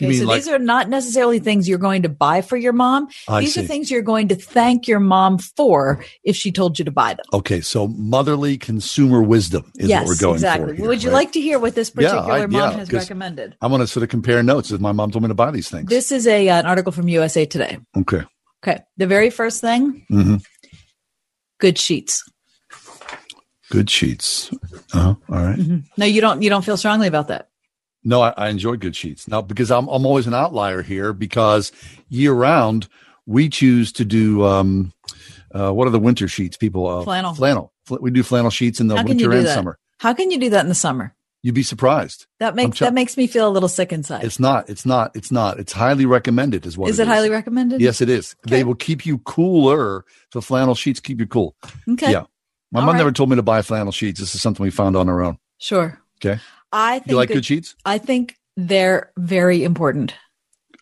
Okay, 0.00 0.12
so 0.12 0.26
like- 0.26 0.36
these 0.42 0.48
are 0.48 0.58
not 0.58 0.88
necessarily 0.88 1.38
things 1.40 1.68
you're 1.68 1.78
going 1.78 2.02
to 2.02 2.08
buy 2.08 2.40
for 2.42 2.56
your 2.56 2.72
mom. 2.72 3.08
I 3.28 3.40
these 3.40 3.56
are 3.58 3.62
things 3.62 3.90
you're 3.90 4.02
going 4.02 4.28
to 4.28 4.36
thank 4.36 4.86
your 4.86 5.00
mom 5.00 5.38
for 5.38 6.04
if 6.22 6.36
she 6.36 6.52
told 6.52 6.78
you 6.78 6.84
to 6.84 6.90
buy 6.92 7.14
them. 7.14 7.24
Okay. 7.32 7.60
So 7.60 7.88
motherly 7.88 8.56
consumer 8.58 9.22
wisdom 9.22 9.72
is 9.76 9.88
yes, 9.88 10.02
what 10.02 10.08
we're 10.08 10.20
going 10.20 10.34
exactly. 10.34 10.68
for. 10.68 10.74
here, 10.74 10.88
Would 10.88 11.02
you 11.02 11.10
right? 11.10 11.14
like 11.16 11.32
to 11.32 11.40
hear 11.40 11.58
what 11.58 11.74
this 11.74 11.90
Yeah, 11.98 12.10
particular 12.12 12.34
I- 12.42 12.46
mom 12.46 12.52
yeah, 12.72 12.78
has 12.78 12.92
recommended? 12.92 13.56
I 13.60 13.66
want 13.66 13.80
to 13.82 13.86
sort 13.86 14.02
of 14.04 14.08
compare 14.08 14.42
notes 14.42 14.70
if 14.70 14.80
my 14.80 14.92
mom 14.92 15.10
told 15.10 15.22
me 15.22 15.28
to 15.28 15.34
buy 15.34 15.50
these 15.50 15.68
things. 15.68 15.88
This 15.90 16.12
is 16.12 16.26
a 16.26 16.48
uh, 16.48 16.60
an 16.60 16.66
article 16.66 16.92
from 16.92 17.08
USA 17.08 17.44
Today. 17.46 17.78
Okay. 17.96 18.22
Okay, 18.62 18.80
the 18.96 19.06
very 19.06 19.30
first 19.30 19.60
thing, 19.60 20.04
hmm 20.08 20.36
good 21.60 21.76
sheets. 21.78 22.22
Good 23.70 23.90
sheets. 23.90 24.50
Uh-huh. 24.94 25.14
All 25.28 25.42
right. 25.44 25.58
No, 25.96 26.06
you 26.06 26.20
don't. 26.20 26.40
You 26.42 26.48
don't 26.50 26.64
feel 26.64 26.76
strongly 26.78 27.06
about 27.06 27.28
that. 27.28 27.47
No, 28.08 28.22
I, 28.22 28.32
I 28.36 28.48
enjoy 28.48 28.76
good 28.76 28.96
sheets 28.96 29.28
now 29.28 29.42
because 29.42 29.70
I'm 29.70 29.86
I'm 29.88 30.06
always 30.06 30.26
an 30.26 30.34
outlier 30.34 30.80
here 30.82 31.12
because 31.12 31.72
year 32.08 32.32
round 32.32 32.88
we 33.26 33.48
choose 33.50 33.92
to 33.92 34.04
do 34.04 34.44
um 34.44 34.92
uh 35.54 35.70
what 35.72 35.86
are 35.86 35.90
the 35.90 35.98
winter 35.98 36.26
sheets 36.28 36.56
people 36.56 36.86
uh, 36.86 37.02
Flannel. 37.04 37.34
flannel 37.34 37.72
Fl- 37.84 37.96
we 38.00 38.10
do 38.10 38.22
flannel 38.22 38.50
sheets 38.50 38.80
in 38.80 38.86
the 38.88 38.96
How 38.96 39.02
can 39.02 39.18
you 39.18 39.26
winter 39.28 39.38
and 39.38 39.46
that? 39.46 39.54
summer. 39.54 39.78
How 39.98 40.14
can 40.14 40.30
you 40.30 40.38
do 40.38 40.48
that 40.50 40.62
in 40.62 40.68
the 40.68 40.74
summer? 40.74 41.14
You'd 41.42 41.54
be 41.54 41.62
surprised. 41.62 42.26
That 42.40 42.54
makes 42.56 42.78
tell- 42.78 42.86
that 42.86 42.94
makes 42.94 43.16
me 43.18 43.26
feel 43.26 43.46
a 43.46 43.52
little 43.52 43.68
sick 43.68 43.92
inside. 43.92 44.24
It's 44.24 44.40
not. 44.40 44.68
It's 44.70 44.84
not. 44.86 45.14
It's 45.14 45.30
not. 45.30 45.60
It's 45.60 45.72
highly 45.72 46.06
recommended. 46.06 46.64
Is 46.66 46.76
what 46.78 46.88
is 46.90 46.98
it 46.98 47.06
highly 47.06 47.30
recommended? 47.30 47.80
Yes, 47.80 48.00
it 48.00 48.08
is. 48.08 48.34
They 48.46 48.64
will 48.64 48.74
keep 48.74 49.04
you 49.06 49.18
cooler. 49.18 50.04
The 50.32 50.40
flannel 50.42 50.74
sheets 50.74 50.98
keep 50.98 51.20
you 51.20 51.26
cool. 51.26 51.54
Okay. 51.92 52.10
Yeah. 52.12 52.24
My 52.72 52.80
All 52.80 52.86
mom 52.86 52.94
right. 52.94 52.98
never 52.98 53.12
told 53.12 53.28
me 53.30 53.36
to 53.36 53.42
buy 53.42 53.60
flannel 53.62 53.92
sheets. 53.92 54.18
This 54.18 54.34
is 54.34 54.40
something 54.42 54.64
we 54.64 54.70
found 54.70 54.96
on 54.96 55.08
our 55.08 55.22
own. 55.22 55.38
Sure. 55.58 56.00
Okay. 56.24 56.40
I 56.72 56.98
think 56.98 57.10
You 57.10 57.16
like 57.16 57.28
good 57.30 57.44
sheets? 57.44 57.74
I 57.84 57.98
think 57.98 58.36
they're 58.56 59.12
very 59.16 59.64
important. 59.64 60.14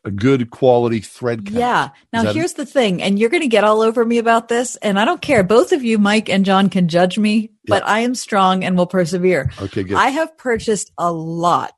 A 0.04 0.10
good 0.10 0.50
quality 0.50 1.00
thread 1.00 1.46
count. 1.46 1.56
Yeah. 1.58 1.88
Now 2.12 2.32
here's 2.32 2.52
the 2.52 2.64
thing, 2.66 3.02
and 3.02 3.18
you're 3.18 3.28
going 3.30 3.42
to 3.42 3.48
get 3.48 3.64
all 3.64 3.82
over 3.82 4.04
me 4.04 4.18
about 4.18 4.46
this, 4.48 4.76
and 4.76 5.00
I 5.00 5.04
don't 5.04 5.20
care. 5.20 5.42
Both 5.42 5.72
of 5.72 5.82
you, 5.82 5.98
Mike 5.98 6.28
and 6.28 6.44
John, 6.44 6.68
can 6.70 6.86
judge 6.88 7.18
me, 7.18 7.50
but 7.66 7.84
I 7.84 8.00
am 8.00 8.14
strong 8.14 8.62
and 8.62 8.76
will 8.78 8.86
persevere. 8.86 9.50
Okay, 9.60 9.82
good. 9.82 9.96
I 9.96 10.08
have 10.10 10.38
purchased 10.38 10.92
a 10.96 11.10
lot 11.12 11.74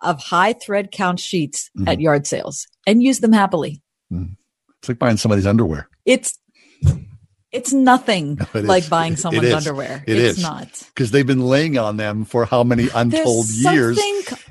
of 0.00 0.18
high 0.18 0.54
thread 0.54 0.90
count 0.92 1.20
sheets 1.20 1.70
Mm-hmm. 1.76 1.88
at 1.88 2.00
yard 2.00 2.26
sales 2.26 2.66
and 2.86 3.02
use 3.02 3.20
them 3.20 3.32
happily. 3.32 3.82
It's 4.10 4.88
like 4.88 4.98
buying 4.98 5.18
somebody's 5.18 5.46
underwear. 5.46 5.88
It's 6.06 6.38
it's 7.52 7.72
nothing 7.72 8.38
It 8.40 8.56
is. 8.60 8.64
like 8.64 8.88
buying 8.88 9.16
someone's 9.16 9.46
is. 9.48 9.54
underwear. 9.54 10.04
It 10.06 10.16
it's 10.18 10.38
is. 10.38 10.42
not. 10.42 10.68
because 10.94 11.10
they've 11.10 11.26
been 11.26 11.46
laying 11.46 11.78
on 11.78 11.96
them 11.96 12.24
for 12.24 12.44
how 12.44 12.62
many 12.64 12.88
untold 12.94 13.48
years. 13.48 13.98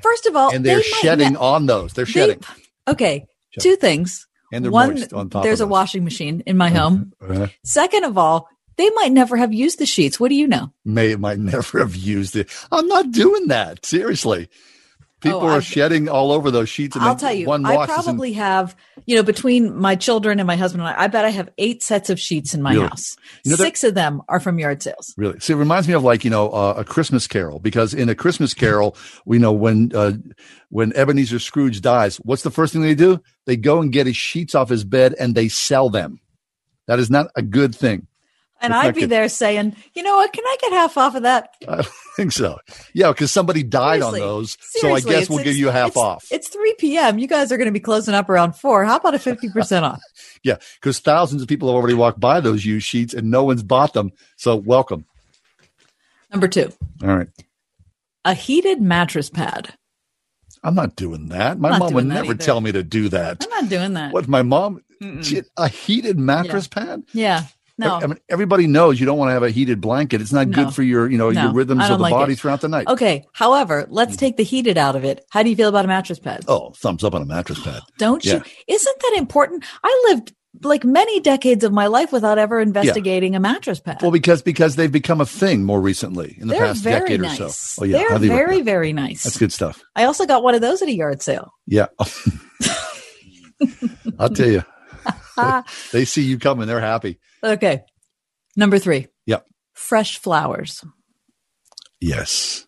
First 0.02 0.26
of 0.26 0.36
all, 0.36 0.52
and 0.54 0.64
they're 0.64 0.76
they 0.78 0.82
shedding 0.82 1.34
not- 1.34 1.42
on 1.42 1.66
those. 1.66 1.92
They're 1.92 2.04
they- 2.04 2.12
shedding. 2.12 2.40
Okay, 2.86 3.26
two 3.60 3.76
things. 3.76 4.26
And 4.52 4.64
they're 4.64 4.72
One, 4.72 4.94
moist 4.94 5.12
on 5.12 5.28
top 5.28 5.42
there's 5.42 5.60
a 5.60 5.66
washing 5.66 6.04
machine 6.04 6.42
in 6.46 6.56
my 6.56 6.70
home. 6.70 7.12
Uh, 7.20 7.48
Second 7.64 8.04
of 8.04 8.16
all, 8.16 8.48
they 8.78 8.88
might 8.90 9.12
never 9.12 9.36
have 9.36 9.52
used 9.52 9.78
the 9.78 9.84
sheets. 9.84 10.18
What 10.18 10.28
do 10.30 10.34
you 10.36 10.46
know? 10.48 10.72
may 10.86 11.14
might 11.16 11.38
never 11.38 11.80
have 11.80 11.94
used 11.94 12.34
it. 12.34 12.48
I'm 12.72 12.88
not 12.88 13.10
doing 13.10 13.48
that. 13.48 13.84
Seriously. 13.84 14.48
People 15.20 15.40
Oh, 15.40 15.46
are 15.48 15.56
I've- 15.56 15.64
shedding 15.64 16.08
all 16.08 16.30
over 16.30 16.50
those 16.52 16.68
sheets. 16.68 16.94
And 16.94 17.04
I'll 17.04 17.16
tell 17.16 17.32
you, 17.32 17.46
one 17.46 17.66
I 17.66 17.86
probably 17.86 18.34
have, 18.34 18.76
you 19.04 19.16
know, 19.16 19.24
between 19.24 19.76
my 19.76 19.96
children 19.96 20.38
and 20.38 20.46
my 20.46 20.54
husband 20.54 20.82
and 20.86 20.96
I, 20.96 21.04
I 21.04 21.06
bet 21.08 21.24
I 21.24 21.30
have 21.30 21.48
eight 21.58 21.82
sets 21.82 22.08
of 22.08 22.20
sheets 22.20 22.54
in 22.54 22.62
my 22.62 22.72
Really? 22.74 22.86
house. 22.86 23.16
You 23.44 23.50
know, 23.50 23.56
Six 23.56 23.82
of 23.82 23.94
them 23.94 24.22
are 24.28 24.38
from 24.38 24.60
yard 24.60 24.80
sales. 24.80 25.14
Really? 25.16 25.40
See, 25.40 25.52
it 25.54 25.56
reminds 25.56 25.88
me 25.88 25.94
of 25.94 26.04
like 26.04 26.24
you 26.24 26.30
know 26.30 26.50
uh, 26.50 26.74
a 26.76 26.84
Christmas 26.84 27.26
Carol 27.26 27.58
because 27.58 27.94
in 27.94 28.08
a 28.08 28.14
Christmas 28.14 28.54
Carol, 28.62 28.96
we 29.24 29.38
know 29.38 29.52
when 29.52 29.90
uh, 29.92 30.12
when 30.68 30.92
Ebenezer 30.94 31.40
Scrooge 31.40 31.80
dies, 31.80 32.18
what's 32.18 32.42
the 32.42 32.50
first 32.52 32.72
thing 32.72 32.82
they 32.82 32.94
do? 32.94 33.20
They 33.46 33.56
go 33.56 33.80
and 33.80 33.90
get 33.92 34.06
his 34.06 34.16
sheets 34.16 34.54
off 34.54 34.68
his 34.68 34.84
bed 34.84 35.14
and 35.18 35.34
they 35.34 35.48
sell 35.48 35.90
them. 35.90 36.20
That 36.86 37.00
is 37.00 37.10
not 37.10 37.26
a 37.34 37.42
good 37.42 37.74
thing. 37.74 38.06
And 38.60 38.74
I'd 38.74 38.94
be 38.94 39.02
good. 39.02 39.10
there 39.10 39.28
saying, 39.28 39.76
you 39.94 40.02
know 40.02 40.16
what? 40.16 40.32
Can 40.32 40.44
I 40.44 40.56
get 40.60 40.72
half 40.72 40.98
off 40.98 41.14
of 41.14 41.22
that? 41.22 41.50
I 41.68 41.76
don't 41.76 41.86
think 42.16 42.32
so. 42.32 42.58
Yeah, 42.92 43.12
because 43.12 43.30
somebody 43.30 43.62
died 43.62 44.00
Seriously. 44.00 44.20
on 44.20 44.26
those, 44.26 44.56
Seriously, 44.60 45.00
so 45.00 45.08
I 45.16 45.20
guess 45.20 45.30
we'll 45.30 45.44
give 45.44 45.56
you 45.56 45.68
half 45.68 45.90
it's- 45.90 45.96
off. 46.04 46.26
It's 46.30 46.48
3 46.48 46.74
p.m. 46.78 47.18
You 47.18 47.28
guys 47.28 47.52
are 47.52 47.56
going 47.56 47.66
to 47.68 47.72
be 47.72 47.78
closing 47.80 48.14
up 48.14 48.28
around 48.28 48.54
4. 48.56 48.84
How 48.84 48.96
about 48.96 49.14
a 49.14 49.18
50% 49.18 49.82
off? 49.82 50.00
Yeah, 50.44 50.58
because 50.80 51.00
thousands 51.00 51.42
of 51.42 51.48
people 51.48 51.68
have 51.68 51.74
already 51.74 51.94
walked 51.94 52.20
by 52.20 52.38
those 52.38 52.64
used 52.64 52.86
sheets 52.86 53.12
and 53.12 53.28
no 53.28 53.42
one's 53.42 53.64
bought 53.64 53.92
them. 53.92 54.12
So 54.36 54.54
welcome. 54.54 55.04
Number 56.30 56.46
two, 56.46 56.70
All 57.02 57.08
right. 57.16 57.26
a 58.24 58.34
heated 58.34 58.80
mattress 58.80 59.30
pad. 59.30 59.74
I'm 60.62 60.74
not 60.76 60.94
doing 60.94 61.28
that. 61.30 61.58
My 61.58 61.76
mom 61.78 61.92
would 61.94 62.06
never 62.06 62.32
either. 62.32 62.44
tell 62.44 62.60
me 62.60 62.70
to 62.70 62.82
do 62.84 63.08
that. 63.08 63.42
I'm 63.44 63.50
not 63.62 63.68
doing 63.68 63.94
that. 63.94 64.12
What 64.12 64.28
my 64.28 64.42
mom? 64.42 64.80
A 65.56 65.68
heated 65.68 66.18
mattress 66.18 66.68
pad? 66.68 67.02
Yeah. 67.12 67.44
No. 67.78 67.94
I 67.94 68.06
mean, 68.06 68.18
everybody 68.28 68.66
knows 68.66 68.98
you 68.98 69.06
don't 69.06 69.18
want 69.18 69.28
to 69.28 69.32
have 69.32 69.44
a 69.44 69.50
heated 69.50 69.80
blanket. 69.80 70.20
It's 70.20 70.32
not 70.32 70.48
No. 70.48 70.64
good 70.64 70.74
for 70.74 70.82
your, 70.82 71.08
you 71.08 71.16
know, 71.16 71.30
No, 71.30 71.44
your 71.44 71.52
rhythms 71.52 71.84
of 71.84 71.98
the 71.98 72.02
like 72.02 72.12
body 72.12 72.32
it. 72.32 72.38
throughout 72.40 72.60
the 72.60 72.68
night. 72.68 72.88
Okay. 72.88 73.24
However, 73.32 73.86
let's 73.88 74.14
hmm. 74.14 74.18
take 74.18 74.36
the 74.36 74.42
heated 74.42 74.76
out 74.76 74.96
of 74.96 75.04
it. 75.04 75.24
How 75.30 75.42
do 75.42 75.50
you 75.50 75.56
feel 75.56 75.68
about 75.68 75.84
a 75.84 75.88
mattress 75.88 76.18
pad? 76.18 76.44
Oh, 76.48 76.72
thumbs 76.76 77.04
up 77.04 77.14
on 77.14 77.22
a 77.22 77.26
mattress 77.26 77.62
pad. 77.62 77.82
Don't 77.98 78.24
Yeah. 78.24 78.34
you? 78.34 78.42
Isn't 78.66 78.96
that 79.00 79.14
important? 79.16 79.64
I 79.84 80.04
lived 80.10 80.34
like 80.62 80.84
many 80.84 81.20
decades 81.20 81.62
of 81.62 81.72
my 81.72 81.86
life 81.86 82.10
without 82.10 82.38
ever 82.38 82.60
investigating 82.60 83.36
a 83.36 83.40
mattress 83.40 83.80
pad. 83.80 83.98
Well, 84.02 84.10
because 84.10 84.42
because 84.42 84.76
they've 84.76 84.90
become 84.90 85.20
a 85.20 85.26
thing 85.26 85.64
more 85.64 85.80
recently 85.80 86.36
in 86.40 86.48
the 86.48 86.54
They're 86.54 86.66
past 86.66 86.84
decade 86.84 87.20
nice. 87.20 87.40
or 87.40 87.50
so. 87.50 87.82
Oh 87.82 87.84
yeah, 87.84 88.18
They're 88.18 88.18
very, 88.18 88.62
very 88.62 88.92
nice. 88.92 89.22
That's 89.22 89.38
good 89.38 89.52
stuff. 89.52 89.82
I 89.94 90.04
also 90.04 90.26
got 90.26 90.42
one 90.42 90.54
of 90.54 90.60
those 90.60 90.82
at 90.82 90.88
a 90.88 90.94
yard 90.94 91.22
sale. 91.22 91.52
Yeah, 91.66 91.86
I'll 94.18 94.30
tell 94.30 94.48
you, 94.48 94.64
they 95.92 96.04
see 96.04 96.22
you 96.22 96.38
coming, 96.38 96.66
they're 96.66 96.80
happy. 96.80 97.18
Okay. 97.42 97.82
Number 98.56 98.78
three, 98.78 99.06
Yep. 99.26 99.46
fresh 99.74 100.18
flowers. 100.18 100.84
Yes. 102.00 102.66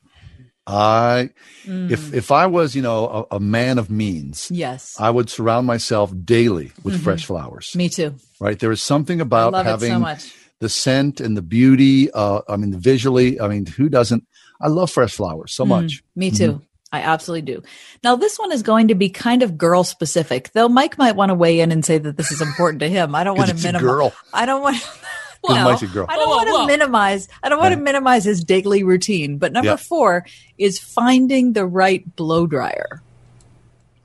I 0.66 1.30
Mm. 1.66 1.90
if 1.90 2.14
if 2.14 2.30
I 2.30 2.46
was, 2.46 2.74
you 2.76 2.82
know, 2.82 3.26
a, 3.30 3.36
a 3.36 3.40
man 3.40 3.78
of 3.78 3.90
means, 3.90 4.48
Yes. 4.50 4.94
I 4.98 5.10
would 5.10 5.28
surround 5.28 5.66
myself 5.66 6.12
daily 6.24 6.72
with 6.84 6.94
Mhm. 6.94 7.00
fresh 7.04 7.24
flowers. 7.24 7.72
Me 7.74 7.88
too. 7.88 8.14
Right? 8.40 8.58
There 8.58 8.70
is 8.70 8.82
something 8.82 9.20
about 9.20 9.52
so 9.54 9.62
having 9.62 10.00
much. 10.00 10.32
the 10.60 10.68
scent 10.68 11.20
and 11.20 11.36
the 11.36 11.42
beauty. 11.42 12.10
Uh, 12.12 12.40
I 12.48 12.56
mean, 12.56 12.78
visually. 12.78 13.40
I 13.40 13.48
mean, 13.48 13.66
who 13.66 13.88
doesn't? 13.88 14.24
I 14.60 14.68
love 14.68 14.90
fresh 14.90 15.14
flowers 15.14 15.52
so 15.52 15.64
Mm, 15.64 15.68
much. 15.68 16.02
me 16.14 16.30
too. 16.30 16.62
I 16.92 17.02
absolutely 17.02 17.42
do. 17.54 17.62
Now, 18.02 18.16
this 18.16 18.38
one 18.38 18.50
is 18.52 18.62
going 18.62 18.88
to 18.88 18.94
be 18.96 19.10
kind 19.10 19.42
of 19.44 19.56
girl 19.56 19.84
specific, 19.84 20.50
though 20.54 20.68
Mike 20.68 20.98
might 20.98 21.14
want 21.14 21.30
to 21.30 21.34
weigh 21.34 21.60
in 21.60 21.70
and 21.70 21.84
say 21.84 21.98
that 21.98 22.16
this 22.16 22.32
is 22.32 22.40
important 22.40 22.80
to 22.80 22.88
him. 22.88 23.14
I 23.14 23.22
don't 23.22 23.36
'Cause 23.36 23.48
want 23.48 23.50
it's 23.52 23.62
to 23.62 23.68
a 23.68 23.72
minimize. 23.72 23.94
girl. 23.94 24.12
I 24.32 24.46
don't 24.46 24.62
want. 24.62 24.76
'Cause 24.80 24.98
Well, 25.42 25.64
Mike's 25.70 25.82
a 25.82 25.86
girl. 25.86 26.04
I 26.08 26.16
don't 26.16 26.28
want 26.28 26.48
to 26.48 26.66
minimize. 26.66 27.28
I 27.42 27.48
don't 27.48 27.58
want 27.60 27.72
to 27.74 27.80
minimize 27.80 28.24
his 28.24 28.44
daily 28.44 28.82
routine. 28.82 29.38
But 29.38 29.52
number 29.52 29.70
Yeah. 29.70 29.76
four 29.76 30.26
is 30.58 30.78
finding 30.78 31.54
the 31.54 31.64
right 31.64 32.04
blow 32.16 32.46
dryer. 32.46 33.00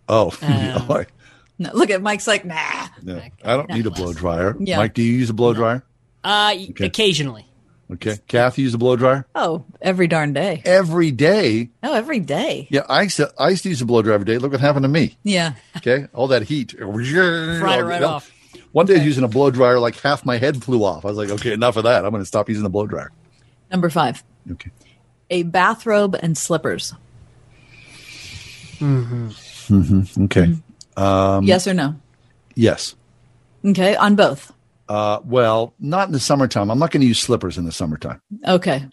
Oh, 0.07 0.31
Uh, 0.41 1.03
No, 1.59 1.71
look 1.73 1.89
at 1.89 2.01
Mike's 2.01 2.27
like, 2.27 2.45
nah. 2.45 2.87
no, 3.01 3.21
I 3.43 3.57
don't 3.57 3.69
need 3.69 3.85
a 3.85 3.91
blow 3.91 4.13
dryer. 4.13 4.55
Yeah. 4.59 4.77
Mike, 4.77 4.93
do 4.93 5.01
you 5.01 5.11
use 5.13 5.29
a 5.29 5.33
blow 5.33 5.53
dryer? 5.53 5.83
Uh, 6.23 6.53
Okay. 6.69 6.85
occasionally. 6.85 7.44
Okay. 7.91 8.17
Kathy, 8.27 8.63
use 8.63 8.73
a 8.73 8.79
blow 8.79 8.95
dryer 8.95 9.27
Oh, 9.35 9.63
every 9.79 10.07
darn 10.07 10.33
day. 10.33 10.61
every 10.65 11.11
day. 11.11 11.69
Oh, 11.83 11.93
every 11.93 12.19
day. 12.19 12.67
Yeah, 12.71 12.81
I 12.89 13.03
used 13.03 13.17
to, 13.17 13.31
I 13.37 13.49
used 13.49 13.61
to 13.63 13.69
use 13.69 13.81
a 13.81 13.85
blow 13.85 14.01
dryer 14.01 14.15
every 14.15 14.25
day. 14.25 14.39
Look 14.39 14.51
what 14.53 14.61
happened 14.61 14.83
to 14.83 14.89
me. 14.89 15.17
Yeah. 15.23 15.53
Okay, 15.77 16.07
all 16.13 16.27
that 16.29 16.43
heat. 16.43 16.71
Fried 16.77 17.79
it 17.79 17.83
right 17.83 18.01
off. 18.03 18.31
One 18.71 18.87
day 18.87 18.95
I 18.95 18.97
was 18.97 19.05
using 19.05 19.23
a 19.23 19.27
blow 19.27 19.51
dryer, 19.51 19.79
like 19.79 19.99
half 19.99 20.25
my 20.25 20.37
head 20.37 20.63
flew 20.63 20.83
off. 20.83 21.05
I 21.05 21.09
was 21.09 21.17
like, 21.17 21.29
okay, 21.29 21.53
enough 21.53 21.77
of 21.77 21.83
that. 21.83 22.03
I'm 22.05 22.11
going 22.11 22.21
to 22.23 22.25
stop 22.27 22.49
using 22.49 22.63
the 22.63 22.69
blow 22.69 22.87
dryer. 22.87 23.11
Number 23.71 23.89
five. 23.89 24.23
Okay. 24.51 24.71
A 25.29 25.43
bathrobe 25.43 26.15
and 26.21 26.37
slippers. 26.37 26.93
Mm-hmm. 28.79 29.27
Mm-hmm. 29.73 30.23
Okay. 30.25 30.55
Um, 30.97 31.43
yes 31.45 31.67
or 31.67 31.73
no? 31.73 31.95
Yes. 32.55 32.95
Okay, 33.63 33.95
on 33.95 34.15
both. 34.15 34.51
Uh, 34.87 35.19
well, 35.25 35.73
not 35.79 36.07
in 36.07 36.13
the 36.13 36.19
summertime. 36.19 36.69
I'm 36.69 36.77
not 36.79 36.91
going 36.91 37.01
to 37.01 37.07
use 37.07 37.19
slippers 37.19 37.57
in 37.57 37.65
the 37.65 37.71
summertime. 37.71 38.21
Okay. 38.47 38.85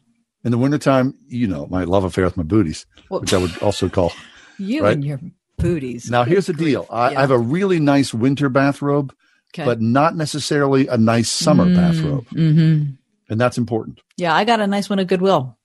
In 0.44 0.50
the 0.50 0.58
wintertime, 0.58 1.14
you 1.28 1.46
know, 1.46 1.66
my 1.70 1.84
love 1.84 2.04
affair 2.04 2.24
with 2.24 2.36
my 2.36 2.42
booties, 2.42 2.86
Well- 3.10 3.20
which 3.20 3.32
I 3.34 3.38
would 3.38 3.56
also 3.62 3.88
call. 3.88 4.12
You 4.58 4.82
Right. 4.84 4.92
and 4.92 5.04
your 5.04 5.18
booties. 5.58 6.08
Now, 6.10 6.24
here's 6.24 6.46
the 6.46 6.52
deal. 6.52 6.86
I, 6.90 7.08
I 7.16 7.20
have 7.20 7.30
a 7.30 7.38
really 7.38 7.80
nice 7.80 8.12
winter 8.14 8.48
bathrobe, 8.48 9.12
Okay. 9.52 9.64
but 9.64 9.80
not 9.80 10.14
necessarily 10.14 10.86
a 10.86 10.96
nice 10.96 11.30
summer 11.30 11.64
Mm, 11.66 11.74
bathrobe. 11.74 12.26
mhm. 12.28 12.96
And 13.28 13.40
that's 13.40 13.58
important. 13.58 14.00
Yeah, 14.16 14.34
I 14.36 14.44
got 14.44 14.60
a 14.60 14.66
nice 14.66 14.88
one 14.90 14.98
at 15.00 15.08
Goodwill. 15.08 15.56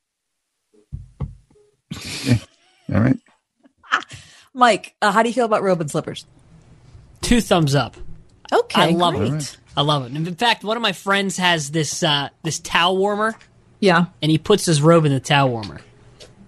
All 2.94 3.02
right. 3.02 3.18
Mike, 4.54 4.96
uh, 5.02 5.12
how 5.12 5.22
do 5.22 5.30
you 5.30 5.34
feel 5.36 5.46
about 5.46 5.62
robe 5.64 5.82
and 5.82 5.92
slippers? 5.92 6.26
Two 7.22 7.42
thumbs 7.42 7.76
up. 7.76 7.96
Okay, 8.54 8.82
I 8.82 8.90
love 8.92 9.16
great. 9.16 9.34
it. 9.34 9.58
I 9.78 9.82
love 9.82 10.06
it. 10.06 10.12
And 10.12 10.28
in 10.28 10.36
fact, 10.36 10.64
one 10.64 10.76
of 10.76 10.82
my 10.82 10.92
friends 10.92 11.38
has 11.38 11.70
this 11.70 12.02
uh, 12.02 12.30
this 12.44 12.60
towel 12.60 12.98
warmer. 12.98 13.36
Yeah. 13.80 14.08
And 14.24 14.32
he 14.32 14.40
puts 14.40 14.66
his 14.66 14.82
robe 14.82 15.06
in 15.06 15.12
the 15.12 15.20
towel 15.20 15.52
warmer. 15.52 15.80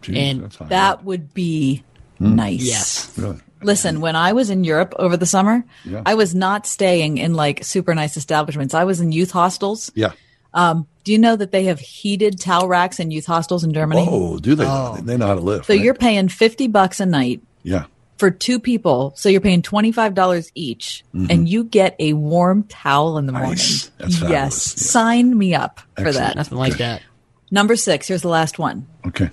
and 0.07 0.51
That 0.69 1.03
would 1.03 1.31
be 1.35 1.83
nice. 2.19 2.63
Yes. 2.63 3.17
Really? 3.17 3.39
Listen, 3.61 4.01
when 4.01 4.15
I 4.15 4.33
was 4.33 4.49
in 4.49 4.63
Europe 4.63 4.95
over 4.97 5.15
the 5.15 5.27
summer, 5.27 5.63
Yeah. 5.85 6.01
I 6.07 6.15
was 6.15 6.33
not 6.33 6.65
staying 6.65 7.19
in 7.19 7.35
like 7.35 7.63
super 7.63 7.93
nice 7.93 8.17
establishments. 8.17 8.73
I 8.73 8.83
was 8.85 8.99
in 8.99 9.11
youth 9.11 9.31
hostels. 9.31 9.91
Yeah. 9.93 10.13
Um, 10.55 10.87
do 11.03 11.11
you 11.11 11.19
know 11.19 11.35
that 11.35 11.51
they 11.51 11.65
have 11.65 11.79
heated 11.79 12.39
towel 12.39 12.67
racks 12.67 12.99
in 12.99 13.11
youth 13.11 13.27
hostels 13.27 13.63
in 13.63 13.71
Germany? 13.73 14.07
Oh, 14.09 14.39
do 14.39 14.55
they? 14.55 14.65
They 15.03 15.17
know 15.17 15.27
how 15.27 15.35
to 15.35 15.41
live. 15.41 15.65
so 15.65 15.75
right? 15.75 15.83
you're 15.83 15.93
paying 15.93 16.29
50 16.29 16.67
bucks 16.67 16.99
a 16.99 17.05
night 17.05 17.41
yeah. 17.61 17.85
For 18.19 18.29
two 18.29 18.59
people. 18.59 19.13
So 19.15 19.29
you're 19.29 19.41
paying 19.41 19.61
$25 19.63 20.51
each 20.53 21.03
Mhm. 21.15 21.27
and 21.31 21.49
you 21.49 21.63
get 21.63 21.95
a 21.99 22.13
warm 22.13 22.63
towel 22.63 23.17
in 23.17 23.25
the 23.25 23.31
morning. 23.31 23.49
Nice. 23.51 23.89
That's 23.97 24.15
fabulous. 24.19 24.31
yes. 24.75 24.81
Sign 24.91 25.35
me 25.37 25.55
up 25.55 25.79
for 25.97 26.11
that. 26.11 26.35
Nothing 26.35 26.57
like 26.57 26.77
that. 26.77 27.01
Number 27.49 27.75
six, 27.75 28.07
here's 28.07 28.21
the 28.21 28.27
last 28.29 28.59
one. 28.59 28.85
Okay. 29.07 29.31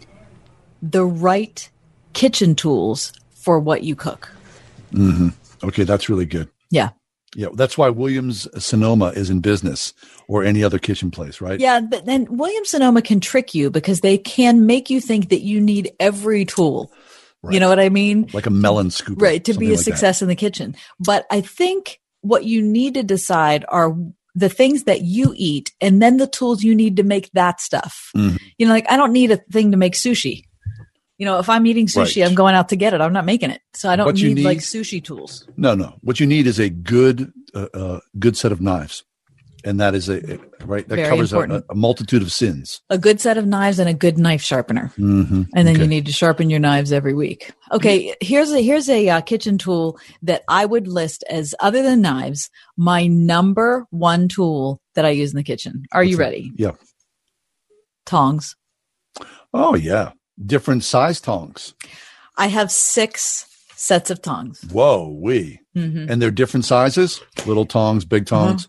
The 0.83 1.05
right 1.05 1.69
kitchen 2.15 2.55
tools 2.55 3.13
for 3.35 3.59
what 3.59 3.83
you 3.83 3.95
cook. 3.95 4.31
hmm 4.93 5.29
Okay, 5.65 5.85
that's 5.85 6.09
really 6.09 6.25
good. 6.27 6.49
Yeah. 6.71 6.91
Yeah, 7.35 7.49
that's 7.55 7.77
why 7.77 7.91
Williams 7.91 8.47
Sonoma 8.65 9.07
is 9.09 9.29
in 9.29 9.41
business 9.41 9.93
or 10.29 10.43
any 10.45 10.65
other 10.65 10.79
kitchen 10.79 11.11
place, 11.11 11.41
right? 11.43 11.61
Yeah, 11.61 11.81
but 11.81 12.07
then 12.07 12.27
Williams 12.31 12.71
Sonoma 12.71 13.03
can 13.03 13.21
trick 13.21 13.55
you 13.55 13.69
because 13.71 14.01
they 14.01 14.17
can 14.17 14.65
make 14.65 14.89
you 14.89 15.01
think 15.01 15.29
that 15.29 15.43
you 15.43 15.61
need 15.61 15.91
every 16.01 16.45
tool. 16.47 16.91
You 17.53 17.61
know 17.61 17.69
what 17.69 17.81
I 17.81 17.89
mean? 17.89 18.29
Like 18.33 18.47
a 18.47 18.51
melon 18.51 18.91
scoop. 18.91 19.21
Right, 19.21 19.45
to 19.45 19.55
be 19.55 19.67
a 19.67 19.69
like 19.71 19.79
that. 19.79 19.85
success 19.85 20.23
in 20.23 20.29
the 20.29 20.35
kitchen. 20.37 20.77
But 21.01 21.27
I 21.31 21.41
think 21.41 22.01
what 22.23 22.45
you 22.45 22.63
need 22.63 22.95
to 22.95 23.03
decide 23.03 23.65
are 23.69 23.95
the 24.35 24.49
things 24.49 24.85
that 24.85 25.03
you 25.03 25.33
eat 25.37 25.73
and 25.81 26.03
then 26.03 26.19
the 26.19 26.27
tools 26.27 26.63
you 26.63 26.75
need 26.75 26.97
to 26.97 27.03
make 27.03 27.31
that 27.33 27.61
stuff. 27.61 28.11
Mhm. 28.17 28.39
You 28.59 28.67
know, 28.67 28.73
like 28.73 28.91
I 28.91 28.97
don't 28.97 29.13
need 29.13 29.31
a 29.31 29.39
thing 29.53 29.71
to 29.71 29.77
make 29.77 29.95
sushi. 29.95 30.43
You 31.19 31.25
know, 31.25 31.39
if 31.39 31.49
I'm 31.49 31.67
eating 31.67 31.87
sushi, 31.87 32.21
Right. 32.21 32.29
I'm 32.29 32.35
going 32.35 32.55
out 32.55 32.69
to 32.71 32.77
get 32.77 32.93
it. 32.93 33.01
I'm 33.01 33.13
not 33.15 33.25
making 33.25 33.51
it. 33.51 33.63
So 33.75 33.89
I 33.89 33.97
don't 33.97 34.19
you 34.19 34.35
need, 34.35 34.45
like 34.45 34.59
sushi 34.59 35.03
tools. 35.03 35.47
No, 35.57 35.75
no. 35.75 35.95
What 36.03 36.21
you 36.21 36.27
need 36.27 36.47
is 36.47 36.59
a 36.59 36.69
good, 36.69 37.33
uh, 37.55 37.69
uh, 37.73 38.01
good 38.19 38.37
set 38.37 38.53
of 38.53 38.61
knives, 38.61 39.03
and 39.67 39.81
that 39.81 39.95
is 39.95 40.09
a 40.09 40.39
right. 40.65 40.89
That 40.89 40.97
Very 40.97 41.09
covers 41.09 41.33
a, 41.33 41.65
a 41.69 41.75
multitude 41.75 42.23
of 42.23 42.33
sins. 42.33 42.81
A 42.89 42.97
good 42.97 43.21
set 43.21 43.37
of 43.37 43.47
knives 43.47 43.79
and 43.79 43.89
a 43.89 43.95
good 43.95 44.17
knife 44.17 44.41
sharpener. 44.41 44.93
Mm-hmm. 44.97 45.43
and 45.55 45.69
then 45.69 45.79
you 45.81 45.87
need 45.87 46.07
to 46.07 46.13
sharpen 46.13 46.49
your 46.49 46.61
knives 46.61 46.93
every 46.93 47.13
week. 47.13 47.53
Okay, 47.73 48.15
here's 48.21 48.53
a 48.53 48.63
here's 48.63 48.89
a 48.89 49.09
uh, 49.09 49.21
kitchen 49.21 49.59
tool 49.59 49.99
that 50.23 50.45
I 50.49 50.65
would 50.65 50.87
list 50.87 51.25
as 51.29 51.55
other 51.61 51.83
than 51.83 52.01
knives, 52.01 52.49
my 52.77 53.07
number 53.07 53.87
one 53.91 54.29
tool 54.29 54.81
that 54.95 55.05
I 55.05 55.11
use 55.11 55.33
in 55.33 55.37
the 55.37 55.43
kitchen. 55.43 55.83
Are 55.93 56.05
you 56.05 56.17
ready? 56.17 56.53
Yeah. 56.57 56.73
Tongs. 58.07 58.55
Oh 59.53 59.75
yeah. 59.75 60.13
Different 60.45 60.85
size 60.85 61.21
tongs. 61.21 61.75
I 62.39 62.47
have 62.47 62.71
six 62.71 63.47
sets 63.75 64.11
of 64.11 64.23
tongs. 64.23 64.63
Whoa, 64.71 65.09
we. 65.21 65.61
Mhm. 65.77 66.09
And 66.09 66.23
they're 66.23 66.31
different 66.31 66.65
sizes, 66.65 67.21
little 67.47 67.67
tongs, 67.67 68.05
big 68.05 68.27
tongs. 68.27 68.69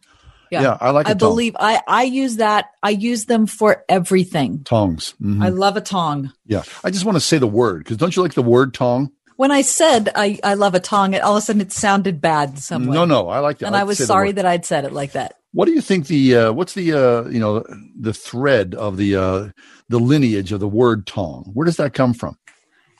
Yeah, 0.51 0.77
I 0.79 0.91
like 0.91 1.07
I 1.07 1.13
believe 1.13 1.55
I 1.59 1.81
I 1.87 2.03
use 2.03 2.37
that. 2.37 2.65
I 2.81 2.91
use 2.91 3.25
them 3.25 3.47
for 3.47 3.83
everything. 3.89 4.63
Tongs. 4.63 5.13
Mhm. 5.21 5.43
I 5.43 5.49
love 5.49 5.77
a 5.77 5.81
tong. 5.81 6.31
yeah. 6.45 6.63
I 6.83 6.89
just 6.89 7.05
want 7.05 7.15
to 7.15 7.21
say 7.21 7.37
the 7.37 7.47
word 7.47 7.79
because 7.79 7.97
don't 7.97 8.15
you 8.15 8.21
like 8.21 8.33
the 8.33 8.41
word 8.41 8.73
tong? 8.73 9.11
When 9.35 9.51
I 9.51 9.61
said 9.61 10.09
I, 10.15 10.39
I 10.43 10.55
love 10.55 10.73
a 10.73 10.79
tong, 10.79 11.13
it, 11.13 11.21
all 11.21 11.35
of 11.37 11.43
a 11.43 11.45
sudden 11.45 11.61
it 11.61 11.71
sounded 11.71 12.21
bad 12.21 12.57
some. 12.57 12.85
No, 12.85 13.05
no, 13.05 13.29
I 13.29 13.39
like 13.39 13.59
that. 13.59 13.67
And 13.67 13.75
I 13.75 13.83
was 13.83 14.03
sorry 14.03 14.31
that 14.31 14.45
I'd 14.45 14.65
said 14.65 14.83
it 14.83 14.93
like 14.93 15.11
that. 15.11 15.35
What 15.53 15.65
do 15.65 15.73
you 15.73 15.81
think 15.81 16.07
the 16.07 16.35
uh, 16.35 16.51
what's 16.51 16.73
the 16.73 16.93
uh, 16.93 17.29
you 17.29 17.39
know 17.39 17.63
the 17.99 18.13
thread 18.13 18.73
of 18.75 18.97
the 18.97 19.15
uh, 19.15 19.49
the 19.89 19.99
lineage 19.99 20.51
of 20.51 20.59
the 20.59 20.67
word 20.67 21.05
tong? 21.07 21.51
Where 21.53 21.65
does 21.65 21.77
that 21.77 21.93
come 21.93 22.13
from? 22.13 22.37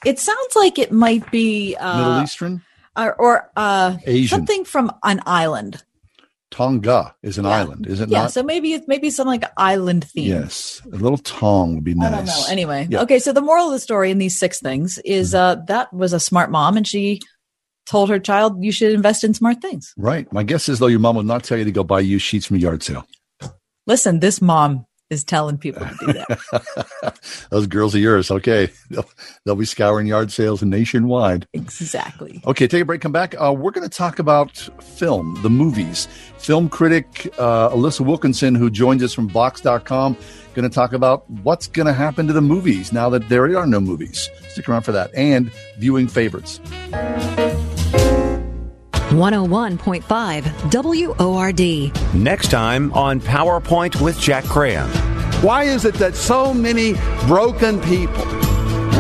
It 0.05 0.19
sounds 0.19 0.55
like 0.55 0.77
it 0.77 0.91
might 0.91 1.29
be 1.31 1.75
uh, 1.75 1.97
Middle 1.97 2.23
Eastern? 2.23 2.61
or, 2.95 3.13
or 3.15 3.51
uh, 3.55 3.97
Asian. 4.05 4.39
something 4.39 4.65
from 4.65 4.91
an 5.03 5.21
island. 5.25 5.83
Tonga 6.49 7.13
is 7.21 7.37
an 7.37 7.45
island, 7.45 7.87
is 7.87 7.99
it 7.99 8.09
yeah, 8.09 8.23
not? 8.23 8.31
so 8.31 8.41
maybe 8.41 8.73
it's 8.73 8.87
maybe 8.87 9.09
some 9.09 9.27
like 9.27 9.43
island 9.57 10.05
theme. 10.05 10.27
yes, 10.29 10.81
a 10.85 10.95
little 10.95 11.17
tong 11.17 11.75
would 11.75 11.83
be 11.83 11.93
nice. 11.93 12.13
I 12.13 12.15
don't 12.17 12.25
know. 12.25 12.45
Anyway, 12.49 12.87
Yeah. 12.89 13.01
okay. 13.01 13.19
So 13.19 13.33
the 13.33 13.41
moral 13.41 13.65
of 13.67 13.71
the 13.73 13.79
story 13.79 14.11
in 14.11 14.17
these 14.17 14.39
six 14.39 14.59
things 14.61 14.97
is 15.03 15.35
uh, 15.35 15.57
that 15.67 15.91
was 15.93 16.13
a 16.13 16.19
smart 16.19 16.49
mom, 16.49 16.77
and 16.77 16.87
she 16.87 17.19
told 17.85 18.09
her 18.09 18.17
child, 18.19 18.63
"You 18.63 18.71
should 18.71 18.93
invest 18.93 19.23
in 19.25 19.33
smart 19.33 19.61
things." 19.61 19.93
Right. 19.97 20.31
My 20.31 20.43
guess 20.43 20.69
is 20.69 20.79
though 20.79 20.87
your 20.87 20.99
mom 20.99 21.17
would 21.17 21.25
not 21.25 21.43
tell 21.43 21.57
you 21.57 21.65
to 21.65 21.71
go 21.71 21.83
buy 21.83 21.99
used 21.99 22.23
sheets 22.25 22.45
from 22.45 22.57
a 22.57 22.59
yard 22.59 22.81
sale. 22.81 23.05
Listen, 23.85 24.19
this 24.21 24.41
mom 24.41 24.85
is 25.09 25.23
telling 25.23 25.57
people 25.57 25.85
to 25.85 25.95
do 26.05 26.13
that. 26.13 27.47
Those 27.49 27.67
girls 27.67 27.95
are 27.95 27.99
yours. 27.99 28.29
Okay, 28.29 28.69
they'll, 28.89 29.09
they'll 29.45 29.55
be 29.55 29.65
scouring 29.65 30.07
yard 30.07 30.31
sales 30.31 30.61
nationwide. 30.63 31.47
exactly. 31.53 32.41
Okay, 32.45 32.67
take 32.67 32.81
a 32.81 32.85
break. 32.85 33.01
Come 33.01 33.11
back. 33.11 33.35
Uh, 33.39 33.53
we're 33.53 33.71
going 33.71 33.87
to 33.87 33.95
talk 33.95 34.19
about 34.19 34.57
film, 34.81 35.37
the 35.43 35.49
movies. 35.49 36.07
Film 36.37 36.69
critic 36.69 37.33
uh, 37.37 37.69
Alissa 37.69 38.01
Wilkinson, 38.01 38.55
who 38.55 38.69
joins 38.69 39.03
us 39.03 39.13
from 39.13 39.29
Vox.com, 39.29 40.17
going 40.53 40.69
to 40.69 40.73
talk 40.73 40.93
about 40.93 41.29
what's 41.29 41.67
going 41.67 41.87
to 41.87 41.93
happen 41.93 42.27
to 42.27 42.33
the 42.33 42.41
movies 42.41 42.91
now 42.91 43.09
that 43.09 43.29
there 43.29 43.55
are 43.57 43.67
no 43.67 43.79
movies. 43.79 44.29
Stick 44.49 44.67
around 44.67 44.81
for 44.81 44.91
that 44.91 45.13
and 45.13 45.51
viewing 45.77 46.07
favorites. 46.07 46.59
101.5 49.09 51.17
WORD. 51.17 52.13
Next 52.13 52.51
time 52.51 52.91
on 52.91 53.21
PowerPoint 53.21 54.01
with 54.01 54.19
Jack 54.19 54.43
Graham. 54.45 54.89
Why 55.41 55.63
is 55.63 55.85
it 55.85 55.95
that 55.95 56.15
so 56.15 56.53
many 56.53 56.93
broken 57.25 57.79
people 57.81 58.25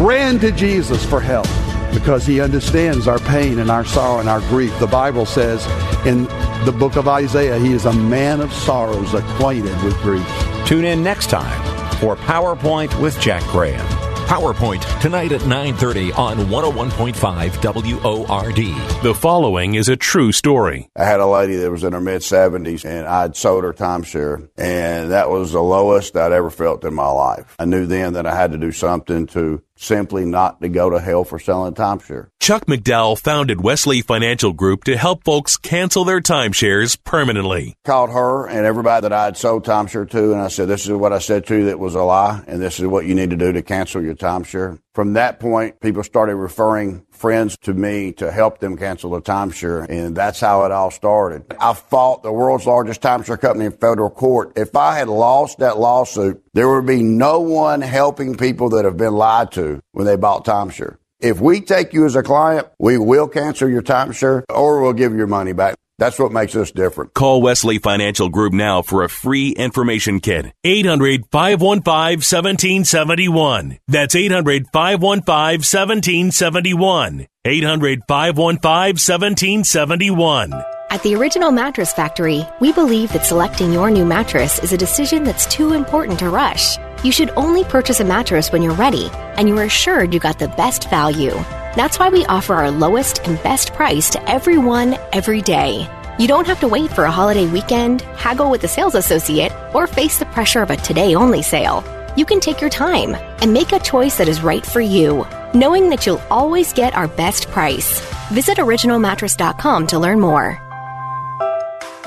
ran 0.01 0.39
to 0.39 0.51
Jesus 0.51 1.05
for 1.05 1.19
help? 1.19 1.47
Because 1.93 2.25
he 2.25 2.39
understands 2.39 3.07
our 3.07 3.19
pain 3.19 3.59
and 3.59 3.69
our 3.69 3.83
sorrow 3.83 4.19
and 4.19 4.29
our 4.29 4.39
grief. 4.41 4.77
The 4.79 4.87
Bible 4.87 5.25
says 5.25 5.65
in 6.05 6.23
the 6.63 6.73
book 6.77 6.95
of 6.95 7.09
Isaiah, 7.09 7.59
he 7.59 7.73
is 7.73 7.85
a 7.85 7.93
man 7.93 8.39
of 8.39 8.53
sorrows, 8.53 9.13
acquainted 9.13 9.83
with 9.83 9.99
grief. 10.01 10.25
Tune 10.65 10.85
in 10.85 11.03
next 11.03 11.29
time 11.29 11.61
for 11.99 12.15
PowerPoint 12.15 12.97
with 13.01 13.19
Jack 13.19 13.43
Graham. 13.51 14.06
PowerPoint 14.27 14.83
tonight 14.99 15.31
at 15.31 15.39
9:30 15.45 16.11
on 16.17 16.37
101.5 16.49 17.63
WORD. 17.63 19.01
The 19.01 19.13
following 19.13 19.75
is 19.75 19.87
a 19.87 19.95
true 19.95 20.33
story. 20.33 20.89
I 20.97 21.05
had 21.05 21.21
a 21.21 21.25
lady 21.25 21.55
that 21.55 21.71
was 21.71 21.85
in 21.85 21.93
her 21.93 22.01
mid 22.01 22.23
70s 22.23 22.83
and 22.83 23.07
I'd 23.07 23.37
sold 23.37 23.63
her 23.63 23.71
timeshare 23.71 24.49
and 24.57 25.11
that 25.11 25.29
was 25.29 25.53
the 25.53 25.61
lowest 25.61 26.17
I'd 26.17 26.33
ever 26.33 26.49
felt 26.49 26.83
in 26.83 26.93
my 26.93 27.09
life. 27.09 27.55
I 27.57 27.63
knew 27.63 27.85
then 27.85 28.13
that 28.13 28.27
I 28.27 28.35
had 28.35 28.51
to 28.51 28.57
do 28.57 28.73
something 28.73 29.27
to 29.27 29.61
simply 29.77 30.25
not 30.25 30.61
to 30.61 30.69
go 30.69 30.89
to 30.89 30.99
hell 30.99 31.23
for 31.23 31.39
selling 31.39 31.73
timeshare. 31.73 32.29
Chuck 32.39 32.65
McDowell 32.65 33.19
founded 33.19 33.61
Wesley 33.61 34.01
Financial 34.01 34.53
Group 34.53 34.85
to 34.85 34.97
help 34.97 35.23
folks 35.23 35.57
cancel 35.57 36.05
their 36.05 36.21
timeshares 36.21 36.97
permanently. 37.03 37.75
Called 37.83 38.09
her 38.11 38.47
and 38.47 38.65
everybody 38.65 39.01
that 39.01 39.13
I 39.13 39.25
had 39.25 39.37
sold 39.37 39.65
timeshare 39.65 40.09
to 40.09 40.31
and 40.31 40.41
I 40.41 40.47
said, 40.47 40.67
this 40.67 40.85
is 40.85 40.91
what 40.91 41.13
I 41.13 41.19
said 41.19 41.45
to 41.47 41.55
you 41.55 41.65
that 41.65 41.79
was 41.79 41.95
a 41.95 42.03
lie 42.03 42.43
and 42.47 42.61
this 42.61 42.79
is 42.79 42.87
what 42.87 43.05
you 43.05 43.15
need 43.15 43.31
to 43.31 43.37
do 43.37 43.51
to 43.51 43.61
cancel 43.61 44.01
your 44.01 44.15
timeshare. 44.15 44.79
From 44.97 45.13
that 45.13 45.39
point, 45.39 45.79
people 45.79 46.03
started 46.03 46.37
referring 46.37 47.05
friends 47.11 47.55
to 47.59 47.73
me 47.75 48.13
to 48.13 48.31
help 48.31 48.57
them 48.57 48.75
cancel 48.75 49.11
the 49.11 49.21
timeshare, 49.21 49.87
and 49.87 50.17
that's 50.17 50.39
how 50.39 50.65
it 50.65 50.71
all 50.71 50.89
started. 50.89 51.45
I 51.59 51.75
fought 51.75 52.23
the 52.23 52.33
world's 52.33 52.65
largest 52.65 53.03
timeshare 53.03 53.39
company 53.39 53.65
in 53.65 53.73
federal 53.73 54.09
court. 54.09 54.53
If 54.55 54.75
I 54.75 54.97
had 54.97 55.07
lost 55.07 55.59
that 55.59 55.77
lawsuit, 55.77 56.41
there 56.55 56.67
would 56.67 56.87
be 56.87 57.03
no 57.03 57.41
one 57.41 57.81
helping 57.81 58.37
people 58.37 58.69
that 58.69 58.85
have 58.85 58.97
been 58.97 59.13
lied 59.13 59.51
to 59.51 59.83
when 59.91 60.07
they 60.07 60.15
bought 60.15 60.45
timeshare. 60.45 60.97
If 61.19 61.39
we 61.39 61.61
take 61.61 61.93
you 61.93 62.05
as 62.05 62.15
a 62.15 62.21
client, 62.21 62.67
we 62.77 62.99
will 62.99 63.27
cancel 63.27 63.67
your 63.67 63.81
timeshare 63.81 64.43
or 64.49 64.81
we'll 64.81 64.93
give 64.93 65.15
your 65.15 65.25
money 65.25 65.51
back. 65.51 65.75
That's 65.97 66.19
what 66.19 66.31
makes 66.31 66.55
us 66.55 66.69
different. 66.69 67.15
Call 67.15 67.41
Wesley 67.41 67.79
Financial 67.79 68.29
Group 68.29 68.53
now 68.53 68.83
for 68.83 69.03
a 69.03 69.09
free 69.09 69.49
information 69.49 70.19
kit. 70.19 70.53
800 70.63 71.25
515 71.31 72.19
1771. 72.19 73.79
That's 73.87 74.15
800 74.15 74.67
515 74.71 75.33
1771. 75.61 77.27
800 77.45 78.01
515 78.07 78.61
1771. 78.61 80.53
At 80.89 81.01
the 81.01 81.15
Original 81.15 81.51
Mattress 81.51 81.91
Factory, 81.93 82.47
we 82.61 82.71
believe 82.71 83.11
that 83.13 83.25
selecting 83.25 83.73
your 83.73 83.89
new 83.89 84.05
mattress 84.05 84.59
is 84.59 84.71
a 84.71 84.77
decision 84.77 85.23
that's 85.23 85.47
too 85.47 85.73
important 85.73 86.19
to 86.19 86.29
rush. 86.29 86.77
You 87.03 87.11
should 87.11 87.31
only 87.37 87.63
purchase 87.63 87.99
a 87.99 88.05
mattress 88.05 88.51
when 88.51 88.61
you're 88.61 88.73
ready 88.73 89.09
and 89.13 89.47
you 89.47 89.57
are 89.59 89.63
assured 89.63 90.13
you 90.13 90.19
got 90.19 90.39
the 90.39 90.47
best 90.49 90.89
value. 90.89 91.31
That's 91.75 91.99
why 91.99 92.09
we 92.09 92.25
offer 92.25 92.55
our 92.55 92.71
lowest 92.71 93.25
and 93.27 93.41
best 93.43 93.73
price 93.73 94.09
to 94.11 94.29
everyone, 94.29 94.97
every 95.13 95.41
day. 95.41 95.87
You 96.17 96.27
don't 96.27 96.47
have 96.47 96.59
to 96.61 96.67
wait 96.67 96.91
for 96.91 97.03
a 97.03 97.11
holiday 97.11 97.45
weekend, 97.45 98.01
haggle 98.17 98.49
with 98.49 98.63
a 98.63 98.67
sales 98.67 98.95
associate, 98.95 99.51
or 99.75 99.85
face 99.85 100.17
the 100.17 100.25
pressure 100.25 100.63
of 100.63 100.71
a 100.71 100.77
today 100.77 101.13
only 101.13 101.43
sale. 101.43 101.83
You 102.17 102.25
can 102.25 102.39
take 102.39 102.59
your 102.59 102.71
time 102.71 103.13
and 103.41 103.53
make 103.53 103.71
a 103.71 103.79
choice 103.79 104.17
that 104.17 104.27
is 104.27 104.41
right 104.41 104.65
for 104.65 104.81
you, 104.81 105.27
knowing 105.53 105.89
that 105.91 106.07
you'll 106.07 106.21
always 106.31 106.73
get 106.73 106.95
our 106.95 107.07
best 107.07 107.49
price. 107.49 108.01
Visit 108.31 108.57
originalmattress.com 108.57 109.87
to 109.87 109.99
learn 109.99 110.19
more. 110.19 110.66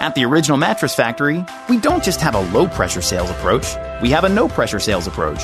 At 0.00 0.14
the 0.14 0.24
Original 0.24 0.56
Mattress 0.56 0.94
Factory, 0.94 1.44
we 1.68 1.76
don't 1.76 2.02
just 2.02 2.22
have 2.22 2.34
a 2.34 2.40
low 2.52 2.66
pressure 2.66 3.02
sales 3.02 3.28
approach, 3.28 3.66
we 4.00 4.08
have 4.12 4.24
a 4.24 4.30
no 4.30 4.48
pressure 4.48 4.80
sales 4.80 5.06
approach. 5.06 5.42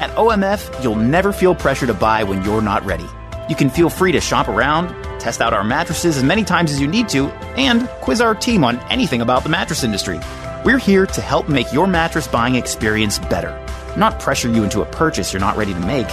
At 0.00 0.08
OMF, 0.12 0.82
you'll 0.82 0.94
never 0.94 1.30
feel 1.30 1.54
pressure 1.54 1.86
to 1.86 1.92
buy 1.92 2.24
when 2.24 2.42
you're 2.42 2.62
not 2.62 2.82
ready. 2.86 3.04
You 3.50 3.54
can 3.54 3.68
feel 3.68 3.90
free 3.90 4.12
to 4.12 4.20
shop 4.22 4.48
around, 4.48 4.88
test 5.20 5.42
out 5.42 5.52
our 5.52 5.62
mattresses 5.62 6.16
as 6.16 6.22
many 6.22 6.42
times 6.42 6.72
as 6.72 6.80
you 6.80 6.88
need 6.88 7.10
to, 7.10 7.26
and 7.58 7.86
quiz 8.00 8.22
our 8.22 8.34
team 8.34 8.64
on 8.64 8.78
anything 8.90 9.20
about 9.20 9.42
the 9.42 9.50
mattress 9.50 9.84
industry. 9.84 10.18
We're 10.64 10.78
here 10.78 11.04
to 11.04 11.20
help 11.20 11.50
make 11.50 11.70
your 11.74 11.86
mattress 11.86 12.26
buying 12.26 12.54
experience 12.54 13.18
better, 13.18 13.62
not 13.94 14.20
pressure 14.20 14.48
you 14.48 14.64
into 14.64 14.80
a 14.80 14.86
purchase 14.86 15.34
you're 15.34 15.40
not 15.40 15.58
ready 15.58 15.74
to 15.74 15.80
make. 15.80 16.08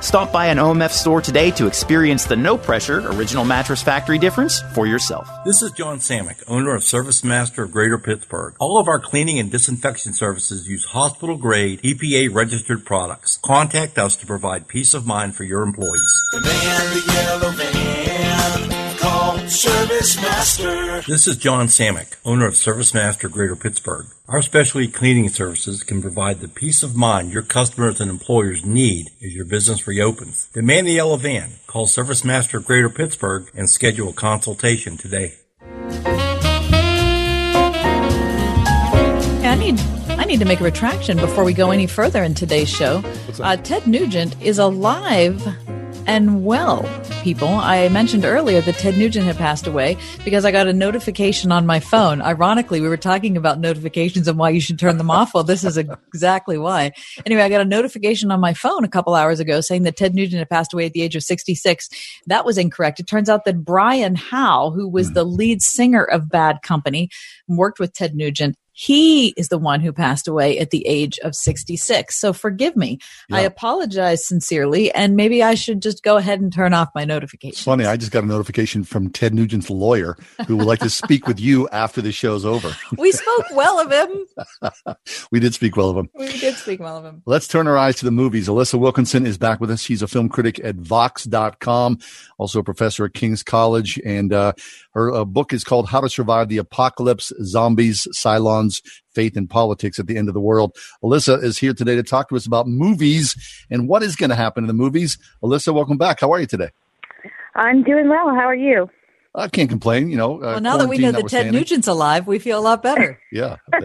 Stop 0.00 0.32
by 0.32 0.46
an 0.46 0.58
OMF 0.58 0.90
store 0.90 1.20
today 1.20 1.50
to 1.52 1.66
experience 1.66 2.24
the 2.24 2.36
no 2.36 2.56
pressure 2.56 3.00
Original 3.10 3.44
Mattress 3.44 3.82
Factory 3.82 4.18
difference 4.18 4.60
for 4.72 4.86
yourself. 4.86 5.28
This 5.44 5.60
is 5.60 5.72
John 5.72 5.98
Samick, 5.98 6.42
owner 6.46 6.74
of 6.74 6.84
Service 6.84 7.24
Master 7.24 7.64
of 7.64 7.72
Greater 7.72 7.98
Pittsburgh. 7.98 8.54
All 8.60 8.78
of 8.78 8.86
our 8.86 9.00
cleaning 9.00 9.40
and 9.40 9.50
disinfection 9.50 10.12
services 10.12 10.68
use 10.68 10.84
hospital 10.84 11.36
grade 11.36 11.82
EPA 11.82 12.32
registered 12.32 12.86
products. 12.86 13.38
Contact 13.44 13.98
us 13.98 14.14
to 14.16 14.26
provide 14.26 14.68
peace 14.68 14.94
of 14.94 15.04
mind 15.06 15.34
for 15.34 15.42
your 15.44 15.62
employees. 15.62 16.22
The 16.30 16.40
man, 16.42 16.94
the 16.94 17.12
yellow 17.12 17.50
van, 17.50 18.77
call 19.48 19.56
Service 19.56 20.20
Master. 20.20 21.00
This 21.10 21.26
is 21.26 21.36
John 21.38 21.68
Samick, 21.68 22.16
owner 22.22 22.46
of 22.46 22.54
Service 22.56 22.92
Master 22.92 23.30
Greater 23.30 23.56
Pittsburgh. 23.56 24.06
Our 24.28 24.42
specialty 24.42 24.88
cleaning 24.88 25.30
services 25.30 25.82
can 25.82 26.02
provide 26.02 26.40
the 26.40 26.48
peace 26.48 26.82
of 26.82 26.94
mind 26.94 27.32
your 27.32 27.42
customers 27.42 27.98
and 27.98 28.10
employers 28.10 28.66
need 28.66 29.08
as 29.24 29.34
your 29.34 29.46
business 29.46 29.86
reopens. 29.86 30.50
Demand 30.52 30.86
the 30.86 30.92
yellow 30.92 31.16
van. 31.16 31.52
Call 31.66 31.86
Service 31.86 32.24
Master 32.24 32.60
Greater 32.60 32.90
Pittsburgh 32.90 33.50
and 33.54 33.70
schedule 33.70 34.10
a 34.10 34.12
consultation 34.12 34.98
today. 34.98 35.36
I 39.44 39.56
need 39.58 39.80
I 40.10 40.24
need 40.24 40.40
to 40.40 40.46
make 40.46 40.60
a 40.60 40.64
retraction 40.64 41.16
before 41.16 41.44
we 41.44 41.54
go 41.54 41.70
any 41.70 41.86
further 41.86 42.22
in 42.22 42.34
today's 42.34 42.68
show. 42.68 43.02
Uh, 43.40 43.56
Ted 43.56 43.86
Nugent 43.86 44.36
is 44.42 44.58
alive 44.58 45.42
and 46.08 46.42
well, 46.42 46.88
people. 47.22 47.48
I 47.48 47.88
mentioned 47.90 48.24
earlier 48.24 48.62
that 48.62 48.76
Ted 48.76 48.96
Nugent 48.96 49.26
had 49.26 49.36
passed 49.36 49.66
away 49.66 49.98
because 50.24 50.46
I 50.46 50.50
got 50.50 50.66
a 50.66 50.72
notification 50.72 51.52
on 51.52 51.66
my 51.66 51.80
phone. 51.80 52.22
Ironically, 52.22 52.80
we 52.80 52.88
were 52.88 52.96
talking 52.96 53.36
about 53.36 53.60
notifications 53.60 54.26
and 54.26 54.38
why 54.38 54.48
you 54.48 54.60
should 54.60 54.78
turn 54.78 54.96
them 54.96 55.10
off. 55.10 55.34
Well, 55.34 55.44
this 55.44 55.64
is 55.64 55.76
exactly 55.76 56.56
why. 56.56 56.92
Anyway, 57.26 57.42
I 57.42 57.50
got 57.50 57.60
a 57.60 57.66
notification 57.66 58.30
on 58.30 58.40
my 58.40 58.54
phone 58.54 58.84
a 58.84 58.88
couple 58.88 59.14
hours 59.14 59.38
ago 59.38 59.60
saying 59.60 59.82
that 59.82 59.96
Ted 59.96 60.14
Nugent 60.14 60.38
had 60.38 60.48
passed 60.48 60.72
away 60.72 60.86
at 60.86 60.94
the 60.94 61.02
age 61.02 61.14
of 61.14 61.22
66. 61.22 61.90
That 62.26 62.46
was 62.46 62.56
incorrect. 62.56 63.00
It 63.00 63.06
turns 63.06 63.28
out 63.28 63.44
that 63.44 63.62
Brian 63.62 64.14
Howe, 64.14 64.70
who 64.70 64.88
was 64.88 65.08
hmm. 65.08 65.14
the 65.14 65.24
lead 65.24 65.60
singer 65.60 66.04
of 66.04 66.30
Bad 66.30 66.62
Company, 66.62 67.10
worked 67.48 67.78
with 67.78 67.92
Ted 67.92 68.14
Nugent 68.14 68.56
He 68.80 69.30
is 69.30 69.48
the 69.48 69.58
one 69.58 69.80
who 69.80 69.92
passed 69.92 70.28
away 70.28 70.56
at 70.60 70.70
the 70.70 70.86
age 70.86 71.18
of 71.24 71.34
66. 71.34 72.14
So 72.14 72.32
forgive 72.32 72.76
me. 72.76 73.00
I 73.32 73.40
apologize 73.40 74.24
sincerely, 74.24 74.92
and 74.92 75.16
maybe 75.16 75.42
I 75.42 75.56
should 75.56 75.82
just 75.82 76.04
go 76.04 76.16
ahead 76.16 76.40
and 76.40 76.52
turn 76.52 76.72
off 76.72 76.88
my 76.94 77.04
notifications. 77.04 77.58
It's 77.58 77.64
funny. 77.64 77.86
I 77.86 77.96
just 77.96 78.12
got 78.12 78.22
a 78.22 78.28
notification 78.28 78.84
from 78.84 79.10
Ted 79.10 79.34
Nugent's 79.34 79.68
lawyer 79.68 80.16
who 80.46 80.56
would 80.56 80.68
like 80.68 80.78
to 80.78 80.90
speak 80.90 81.26
with 81.26 81.40
you 81.40 81.68
after 81.70 82.00
the 82.00 82.12
show's 82.12 82.44
over. 82.44 82.72
We 82.96 83.12
spoke 83.12 83.46
well 83.52 83.80
of 83.80 83.92
him. 83.92 84.94
we 85.30 85.40
did 85.40 85.54
speak 85.54 85.76
well 85.76 85.90
of 85.90 85.96
him. 85.96 86.08
We 86.14 86.38
did 86.38 86.54
speak 86.56 86.80
well 86.80 86.96
of 86.96 87.04
him. 87.04 87.22
Let's 87.26 87.48
turn 87.48 87.66
our 87.66 87.76
eyes 87.76 87.96
to 87.96 88.04
the 88.04 88.10
movies. 88.10 88.48
Alissa 88.48 88.78
Wilkinson 88.78 89.26
is 89.26 89.38
back 89.38 89.60
with 89.60 89.70
us. 89.70 89.80
She's 89.80 90.02
a 90.02 90.08
film 90.08 90.28
critic 90.28 90.60
at 90.62 90.76
Vox.com, 90.76 91.98
also 92.38 92.60
a 92.60 92.64
professor 92.64 93.04
at 93.04 93.14
King's 93.14 93.42
College. 93.42 94.00
And 94.04 94.32
uh, 94.32 94.52
her 94.92 95.12
uh, 95.12 95.24
book 95.24 95.52
is 95.52 95.64
called 95.64 95.88
How 95.88 96.00
to 96.00 96.08
Survive 96.08 96.48
the 96.48 96.58
Apocalypse 96.58 97.32
Zombies, 97.42 98.06
Cylons, 98.14 98.67
Faith 99.12 99.36
in 99.36 99.46
Politics 99.48 99.98
at 99.98 100.06
the 100.06 100.16
End 100.16 100.28
of 100.28 100.34
the 100.34 100.40
World. 100.40 100.76
Alissa 101.02 101.42
is 101.42 101.58
here 101.58 101.74
today 101.74 101.96
to 101.96 102.02
talk 102.02 102.28
to 102.28 102.36
us 102.36 102.46
about 102.46 102.66
movies 102.66 103.36
and 103.70 103.88
what 103.88 104.02
is 104.02 104.16
going 104.16 104.30
to 104.30 104.36
happen 104.36 104.64
in 104.64 104.68
the 104.68 104.74
movies. 104.74 105.18
Alissa, 105.42 105.74
welcome 105.74 105.98
back. 105.98 106.20
How 106.20 106.32
are 106.32 106.40
you 106.40 106.46
today? 106.46 106.70
I'm 107.54 107.82
doing 107.82 108.08
well. 108.08 108.28
How 108.28 108.46
are 108.46 108.54
you? 108.54 108.88
I 109.34 109.46
can't 109.48 109.68
complain. 109.68 110.10
You 110.10 110.16
know, 110.16 110.36
uh, 110.38 110.40
Well, 110.40 110.60
now 110.60 110.76
that 110.78 110.88
we 110.88 110.98
know 110.98 111.12
quarantine 111.12 111.12
that 111.12 111.30
Ted 111.30 111.46
notwithstanding. 111.46 111.52
Nugent's 111.52 111.88
alive, 111.88 112.26
we 112.26 112.38
feel 112.38 112.58
a 112.58 112.60
lot 112.60 112.82
better. 112.82 113.20
Yeah. 113.30 113.56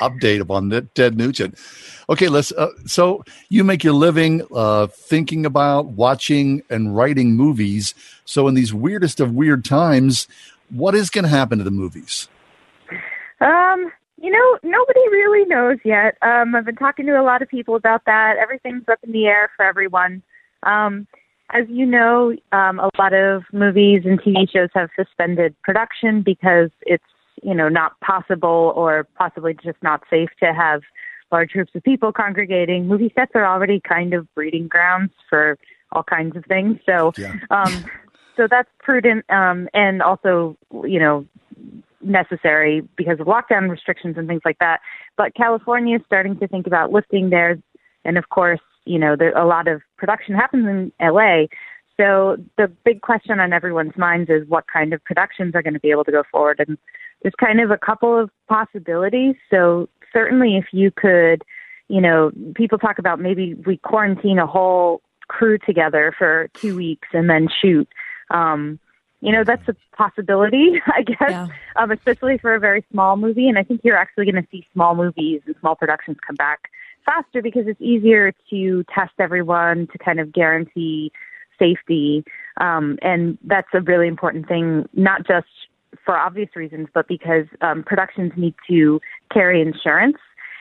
update 0.00 0.40
upon 0.40 0.68
Ned- 0.68 0.94
Ted 0.94 1.16
Nugent. 1.16 1.58
Okay, 2.10 2.28
let's. 2.28 2.50
Uh, 2.52 2.70
so 2.86 3.24
you 3.50 3.62
make 3.64 3.84
your 3.84 3.92
living 3.92 4.42
uh, 4.54 4.88
thinking 4.88 5.46
about 5.46 5.86
watching 5.86 6.62
and 6.70 6.96
writing 6.96 7.36
movies. 7.36 7.94
So 8.24 8.48
in 8.48 8.54
these 8.54 8.74
weirdest 8.74 9.20
of 9.20 9.32
weird 9.32 9.64
times, 9.64 10.26
what 10.70 10.94
is 10.94 11.10
going 11.10 11.24
to 11.24 11.30
happen 11.30 11.58
to 11.58 11.64
the 11.64 11.70
movies? 11.70 12.28
Um, 13.40 13.92
you 14.20 14.30
know, 14.30 14.58
nobody 14.62 15.00
really 15.10 15.44
knows 15.46 15.78
yet. 15.84 16.16
Um, 16.22 16.54
I've 16.54 16.64
been 16.64 16.76
talking 16.76 17.06
to 17.06 17.20
a 17.20 17.22
lot 17.22 17.42
of 17.42 17.48
people 17.48 17.76
about 17.76 18.04
that. 18.06 18.36
Everything's 18.40 18.88
up 18.88 18.98
in 19.02 19.12
the 19.12 19.26
air 19.26 19.50
for 19.56 19.64
everyone. 19.64 20.22
Um, 20.64 21.06
as 21.50 21.64
you 21.68 21.86
know, 21.86 22.34
um, 22.52 22.78
a 22.78 22.90
lot 22.98 23.14
of 23.14 23.44
movies 23.52 24.02
and 24.04 24.20
TV 24.20 24.50
shows 24.50 24.68
have 24.74 24.90
suspended 24.96 25.54
production 25.62 26.22
because 26.22 26.70
it's 26.82 27.04
you 27.42 27.54
know 27.54 27.68
not 27.68 27.98
possible 28.00 28.72
or 28.76 29.06
possibly 29.16 29.54
just 29.54 29.78
not 29.82 30.02
safe 30.10 30.28
to 30.40 30.52
have 30.52 30.82
large 31.30 31.50
groups 31.50 31.70
of 31.74 31.82
people 31.82 32.12
congregating. 32.12 32.86
Movie 32.86 33.12
sets 33.14 33.32
are 33.34 33.46
already 33.46 33.80
kind 33.80 34.14
of 34.14 34.32
breeding 34.34 34.68
grounds 34.68 35.12
for 35.28 35.58
all 35.92 36.02
kinds 36.02 36.36
of 36.36 36.44
things. 36.46 36.78
So, 36.84 37.12
um, 37.50 37.84
so 38.38 38.46
that's 38.48 38.70
prudent 38.78 39.26
um, 39.28 39.68
and 39.74 40.00
also 40.00 40.56
you 40.84 40.98
know 40.98 41.26
necessary 42.00 42.80
because 42.96 43.18
of 43.20 43.26
lockdown 43.26 43.68
restrictions 43.68 44.16
and 44.16 44.28
things 44.28 44.42
like 44.44 44.58
that. 44.60 44.80
But 45.16 45.34
California 45.34 45.96
is 45.96 46.02
starting 46.06 46.38
to 46.38 46.48
think 46.48 46.66
about 46.66 46.92
lifting 46.92 47.30
theirs, 47.30 47.58
and 48.04 48.16
of 48.16 48.28
course, 48.30 48.60
you 48.84 48.98
know, 48.98 49.16
there, 49.16 49.36
a 49.36 49.46
lot 49.46 49.68
of 49.68 49.82
production 49.96 50.34
happens 50.34 50.66
in 50.66 50.92
LA. 51.00 51.46
So 52.00 52.36
the 52.56 52.68
big 52.84 53.02
question 53.02 53.40
on 53.40 53.52
everyone's 53.52 53.96
minds 53.96 54.30
is 54.30 54.48
what 54.48 54.64
kind 54.72 54.94
of 54.94 55.04
productions 55.04 55.56
are 55.56 55.62
going 55.62 55.74
to 55.74 55.80
be 55.80 55.90
able 55.90 56.04
to 56.04 56.12
go 56.12 56.22
forward, 56.30 56.60
and 56.66 56.78
there's 57.22 57.34
kind 57.38 57.60
of 57.60 57.70
a 57.70 57.78
couple 57.78 58.18
of 58.18 58.30
possibilities. 58.48 59.34
So 59.50 59.88
certainly, 60.12 60.56
if 60.56 60.66
you 60.72 60.92
could, 60.92 61.42
you 61.88 62.00
know, 62.00 62.30
people 62.54 62.78
talk 62.78 62.98
about 63.00 63.18
maybe 63.20 63.54
we 63.66 63.78
quarantine 63.78 64.38
a 64.38 64.46
whole 64.46 65.02
crew 65.28 65.58
together 65.58 66.14
for 66.16 66.48
two 66.60 66.74
weeks 66.74 67.08
and 67.12 67.28
then 67.28 67.48
shoot. 67.60 67.88
Um, 68.30 68.78
you 69.20 69.32
know, 69.32 69.42
that's 69.44 69.66
a 69.68 69.74
possibility, 69.96 70.80
I 70.86 71.02
guess, 71.02 71.48
um, 71.76 71.90
especially 71.90 72.38
for 72.38 72.54
a 72.54 72.60
very 72.60 72.84
small 72.90 73.16
movie. 73.16 73.48
And 73.48 73.58
I 73.58 73.64
think 73.64 73.80
you're 73.84 73.96
actually 73.96 74.30
going 74.30 74.42
to 74.42 74.48
see 74.50 74.66
small 74.72 74.94
movies 74.94 75.42
and 75.46 75.54
small 75.60 75.74
productions 75.74 76.18
come 76.24 76.36
back 76.36 76.70
faster 77.04 77.42
because 77.42 77.66
it's 77.66 77.80
easier 77.80 78.32
to 78.50 78.84
test 78.94 79.12
everyone 79.18 79.88
to 79.92 79.98
kind 79.98 80.20
of 80.20 80.32
guarantee 80.32 81.10
safety. 81.58 82.24
Um, 82.60 82.98
and 83.02 83.38
that's 83.44 83.68
a 83.74 83.80
really 83.80 84.06
important 84.06 84.46
thing, 84.46 84.88
not 84.92 85.26
just 85.26 85.46
for 86.04 86.16
obvious 86.16 86.50
reasons, 86.54 86.88
but 86.94 87.08
because 87.08 87.46
um, 87.60 87.82
productions 87.82 88.32
need 88.36 88.54
to 88.68 89.00
carry 89.32 89.60
insurance. 89.60 90.18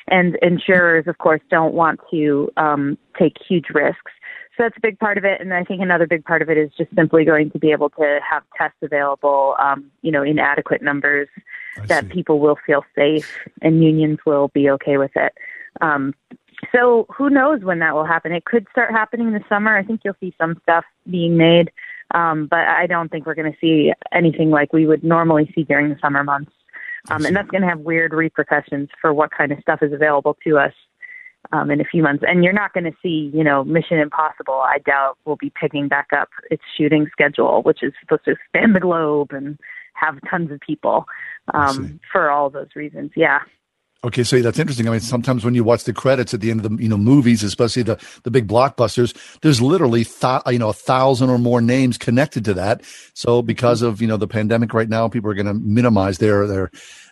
And 0.08 0.38
insurers, 0.42 1.06
of 1.08 1.18
course, 1.18 1.42
don't 1.52 1.74
want 1.74 2.00
to 2.12 2.50
um, 2.56 2.98
take 3.20 3.34
huge 3.48 3.66
risks. 3.74 4.12
So 4.58 4.64
that's 4.64 4.78
a 4.78 4.82
big 4.82 4.98
part 4.98 5.20
of 5.20 5.26
it. 5.26 5.40
And 5.40 5.54
I 5.54 5.64
think 5.64 5.82
another 5.82 6.08
big 6.08 6.26
part 6.26 6.42
of 6.42 6.50
it 6.50 6.58
is 6.58 6.72
just 6.76 6.94
simply 6.96 7.24
going 7.24 7.52
to 7.52 7.60
be 7.60 7.72
able 7.72 7.92
to 7.92 8.20
have 8.28 8.42
tests 8.58 8.80
available, 8.82 9.56
um, 9.60 9.92
you 10.02 10.12
know, 10.12 10.24
in 10.24 10.40
adequate 10.40 10.82
numbers 10.82 11.28
that 11.86 12.10
people 12.10 12.40
will 12.40 12.58
feel 12.66 12.84
safe 12.96 13.38
and 13.62 13.84
unions 13.84 14.18
will 14.26 14.48
be 14.48 14.68
okay 14.72 14.98
with 14.98 15.12
it. 15.16 15.34
Um, 15.80 16.16
so 16.72 17.06
who 17.16 17.30
knows 17.30 17.62
when 17.62 17.78
that 17.80 17.94
will 17.94 18.06
happen? 18.06 18.32
It 18.32 18.46
could 18.46 18.66
start 18.72 18.90
happening 18.90 19.32
this 19.32 19.44
summer. 19.48 19.78
I 19.78 19.84
think 19.84 20.02
you'll 20.04 20.16
see 20.20 20.34
some 20.40 20.60
stuff 20.64 20.86
being 21.08 21.38
made, 21.38 21.72
um, 22.16 22.48
but 22.48 22.62
I 22.62 22.88
don't 22.88 23.12
think 23.12 23.28
we're 23.28 23.36
going 23.36 23.52
to 23.52 23.58
see 23.62 23.94
anything 24.12 24.50
like 24.50 24.74
we 24.74 24.88
would 24.88 25.04
normally 25.04 25.52
see 25.54 25.66
during 25.66 25.90
the 25.90 26.00
summer 26.02 26.24
months. 26.24 26.52
Um, 27.10 27.26
and 27.26 27.36
that's 27.36 27.50
going 27.52 27.62
to 27.62 27.68
have 27.68 27.82
weird 27.82 28.12
repercussions 28.12 28.90
for 29.00 29.14
what 29.14 29.30
kind 29.30 29.52
of 29.52 29.60
stuff 29.60 29.84
is 29.84 29.94
available 29.94 30.36
to 30.46 30.58
us 30.58 30.74
um, 31.52 31.72
in 31.72 31.82
a 31.82 31.86
few 31.86 32.04
months. 32.04 32.24
And 32.28 32.44
you're 32.44 32.54
not 32.54 32.74
going 32.74 32.84
to 32.86 32.96
see, 33.02 33.32
you 33.34 33.44
know, 33.44 33.64
Mission 33.64 34.00
Impossible. 34.00 34.56
I 34.56 34.80
doubt 34.80 35.18
will 35.26 35.38
be 35.38 35.52
picking 35.60 35.88
back 35.88 36.08
up 36.14 36.30
its 36.50 36.64
shooting 36.78 37.08
schedule, 37.12 37.62
which 37.64 37.84
is 37.84 37.94
supposed 38.00 38.26
to 38.26 38.36
span 38.48 38.74
the 38.74 38.80
globe 38.80 39.32
and 39.32 39.58
have 39.94 40.18
tons 40.30 40.52
of 40.52 40.60
people 40.60 41.06
um, 41.54 42.00
for 42.12 42.30
all 42.30 42.50
those 42.50 42.70
reasons. 42.76 43.12
Yeah. 43.16 43.40
Okay, 44.04 44.24
so 44.24 44.40
that's 44.42 44.60
interesting. 44.60 44.88
I 44.88 44.92
mean, 44.92 45.00
sometimes 45.00 45.44
when 45.44 45.56
you 45.56 45.64
watch 45.64 45.86
the 45.86 45.92
credits 45.92 46.32
at 46.34 46.40
the 46.40 46.52
end 46.52 46.64
of 46.64 46.70
the 46.78 46.84
you 46.84 46.88
know 46.88 46.98
movies, 46.98 47.42
especially 47.42 47.82
the 47.82 48.00
the 48.24 48.30
big 48.30 48.48
blockbusters, 48.48 49.16
there's 49.42 49.60
literally 49.60 50.04
th- 50.04 50.44
you 50.48 50.60
know 50.60 50.70
a 50.70 50.74
thousand 50.74 51.32
or 51.32 51.40
more 51.40 51.62
names 51.62 51.98
connected 51.98 52.46
to 52.46 52.54
that. 52.54 52.84
So 53.16 53.42
because 53.42 53.82
of 53.82 54.00
you 54.00 54.08
know 54.08 54.18
the 54.18 54.28
pandemic 54.28 54.74
right 54.76 54.88
now, 54.88 55.08
people 55.08 55.32
are 55.32 55.34
going 55.34 55.48
to 55.48 55.56
minimize 55.56 56.20
their 56.20 56.46
their 56.46 56.72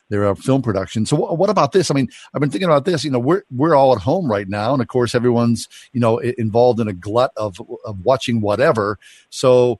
their 0.10 0.28
uh, 0.28 0.36
film 0.36 0.62
production. 0.62 1.06
So 1.06 1.18
wh- 1.18 1.38
what 1.38 1.50
about 1.50 1.72
this? 1.72 1.90
I 1.90 1.94
mean, 1.94 2.10
I've 2.34 2.42
been 2.42 2.50
thinking 2.50 2.70
about 2.70 2.86
this. 2.86 3.04
You 3.04 3.12
know, 3.12 3.20
we're 3.20 3.44
we're 3.52 3.76
all 3.76 3.94
at 3.94 4.02
home 4.02 4.30
right 4.30 4.48
now, 4.48 4.74
and 4.74 4.82
of 4.82 4.88
course, 4.88 5.16
everyone's 5.16 5.68
you 5.94 6.00
know 6.00 6.18
involved 6.20 6.80
in 6.80 6.88
a 6.88 6.94
glut 6.94 7.32
of 7.38 7.58
of 7.86 8.00
watching 8.04 8.42
whatever. 8.42 9.00
So 9.30 9.80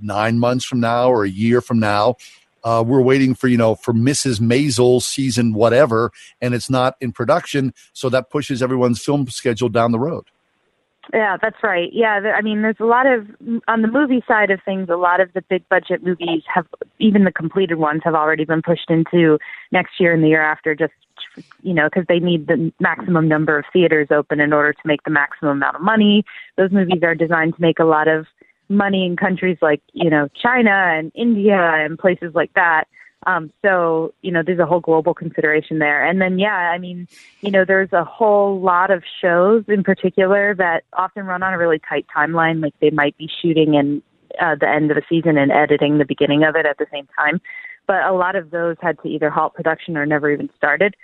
nine 0.00 0.38
months 0.38 0.64
from 0.64 0.80
now 0.80 1.10
or 1.10 1.24
a 1.24 1.30
year 1.30 1.60
from 1.60 1.78
now. 1.78 2.16
Uh, 2.62 2.84
we're 2.86 3.00
waiting 3.00 3.34
for 3.34 3.48
you 3.48 3.56
know 3.56 3.74
for 3.74 3.94
Mrs. 3.94 4.38
Maisel 4.38 5.00
season 5.00 5.54
whatever, 5.54 6.12
and 6.40 6.54
it's 6.54 6.68
not 6.68 6.94
in 7.00 7.12
production, 7.12 7.72
so 7.92 8.08
that 8.10 8.30
pushes 8.30 8.62
everyone's 8.62 9.02
film 9.02 9.26
schedule 9.28 9.70
down 9.70 9.92
the 9.92 9.98
road. 9.98 10.24
Yeah, 11.12 11.36
that's 11.40 11.56
right. 11.62 11.90
Yeah, 11.92 12.32
I 12.36 12.40
mean, 12.40 12.62
there's 12.62 12.78
a 12.78 12.84
lot 12.84 13.06
of 13.06 13.26
on 13.66 13.82
the 13.82 13.88
movie 13.88 14.22
side 14.28 14.50
of 14.50 14.60
things. 14.64 14.88
A 14.88 14.96
lot 14.96 15.20
of 15.20 15.32
the 15.32 15.42
big 15.42 15.68
budget 15.68 16.04
movies 16.04 16.42
have, 16.52 16.66
even 16.98 17.24
the 17.24 17.32
completed 17.32 17.76
ones, 17.76 18.02
have 18.04 18.14
already 18.14 18.44
been 18.44 18.62
pushed 18.62 18.90
into 18.90 19.38
next 19.72 19.98
year 19.98 20.12
and 20.12 20.22
the 20.22 20.28
year 20.28 20.42
after. 20.42 20.74
Just 20.74 20.92
you 21.62 21.74
know, 21.74 21.88
because 21.88 22.06
they 22.08 22.20
need 22.20 22.46
the 22.46 22.72
maximum 22.80 23.28
number 23.28 23.58
of 23.58 23.64
theaters 23.72 24.08
open 24.10 24.40
in 24.40 24.52
order 24.52 24.72
to 24.72 24.80
make 24.84 25.02
the 25.02 25.10
maximum 25.10 25.58
amount 25.58 25.76
of 25.76 25.82
money. 25.82 26.24
Those 26.56 26.70
movies 26.70 27.02
are 27.02 27.14
designed 27.14 27.56
to 27.56 27.60
make 27.60 27.78
a 27.78 27.84
lot 27.84 28.06
of 28.06 28.26
money 28.68 29.04
in 29.04 29.16
countries 29.16 29.58
like 29.60 29.82
you 29.92 30.08
know 30.08 30.28
China 30.40 30.70
and 30.70 31.10
India 31.14 31.58
and 31.58 31.98
places 31.98 32.34
like 32.34 32.52
that. 32.54 32.84
Um, 33.26 33.52
so 33.62 34.14
you 34.22 34.32
know, 34.32 34.42
there's 34.44 34.58
a 34.58 34.66
whole 34.66 34.80
global 34.80 35.14
consideration 35.14 35.78
there. 35.78 36.04
And 36.04 36.20
then 36.20 36.38
yeah, 36.38 36.70
I 36.72 36.78
mean, 36.78 37.06
you 37.40 37.50
know, 37.50 37.64
there's 37.64 37.92
a 37.92 38.04
whole 38.04 38.60
lot 38.60 38.90
of 38.90 39.02
shows 39.20 39.64
in 39.68 39.82
particular 39.82 40.54
that 40.56 40.84
often 40.94 41.26
run 41.26 41.42
on 41.42 41.52
a 41.52 41.58
really 41.58 41.80
tight 41.88 42.06
timeline. 42.14 42.62
Like 42.62 42.74
they 42.80 42.90
might 42.90 43.16
be 43.18 43.28
shooting 43.42 43.74
in 43.74 44.02
uh, 44.40 44.54
the 44.58 44.68
end 44.68 44.90
of 44.90 44.96
a 44.96 45.02
season 45.08 45.36
and 45.36 45.50
editing 45.52 45.98
the 45.98 46.04
beginning 46.04 46.44
of 46.44 46.56
it 46.56 46.66
at 46.66 46.78
the 46.78 46.86
same 46.92 47.08
time. 47.18 47.40
But 47.86 48.04
a 48.04 48.12
lot 48.12 48.36
of 48.36 48.50
those 48.50 48.76
had 48.80 48.98
to 49.02 49.08
either 49.08 49.30
halt 49.30 49.54
production 49.54 49.96
or 49.96 50.06
never 50.06 50.30
even 50.30 50.48
started. 50.56 50.94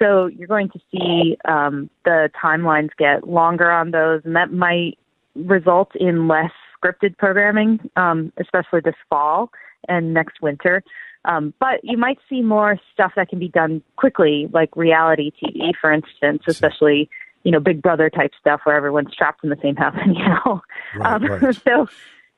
So 0.00 0.26
you're 0.26 0.48
going 0.48 0.70
to 0.70 0.80
see 0.90 1.36
um, 1.44 1.88
the 2.04 2.28
timelines 2.42 2.90
get 2.98 3.28
longer 3.28 3.70
on 3.70 3.92
those, 3.92 4.22
and 4.24 4.34
that 4.34 4.52
might 4.52 4.98
result 5.36 5.94
in 5.94 6.26
less 6.26 6.50
scripted 6.76 7.16
programming, 7.16 7.78
um, 7.96 8.32
especially 8.38 8.80
this 8.80 8.96
fall 9.08 9.50
and 9.88 10.12
next 10.12 10.42
winter. 10.42 10.82
Um, 11.24 11.54
but 11.60 11.80
you 11.82 11.96
might 11.96 12.18
see 12.28 12.42
more 12.42 12.78
stuff 12.92 13.12
that 13.16 13.28
can 13.28 13.38
be 13.38 13.48
done 13.48 13.82
quickly, 13.96 14.48
like 14.52 14.74
reality 14.76 15.30
TV, 15.42 15.72
for 15.80 15.92
instance, 15.92 16.42
especially 16.46 17.08
you 17.44 17.52
know 17.52 17.60
Big 17.60 17.80
Brother 17.82 18.10
type 18.10 18.32
stuff 18.40 18.60
where 18.64 18.76
everyone's 18.76 19.14
trapped 19.14 19.44
in 19.44 19.50
the 19.50 19.58
same 19.62 19.76
house 19.76 19.96
anyhow. 20.04 20.60
Right, 20.96 21.12
um, 21.12 21.24
right. 21.24 21.56
So 21.64 21.86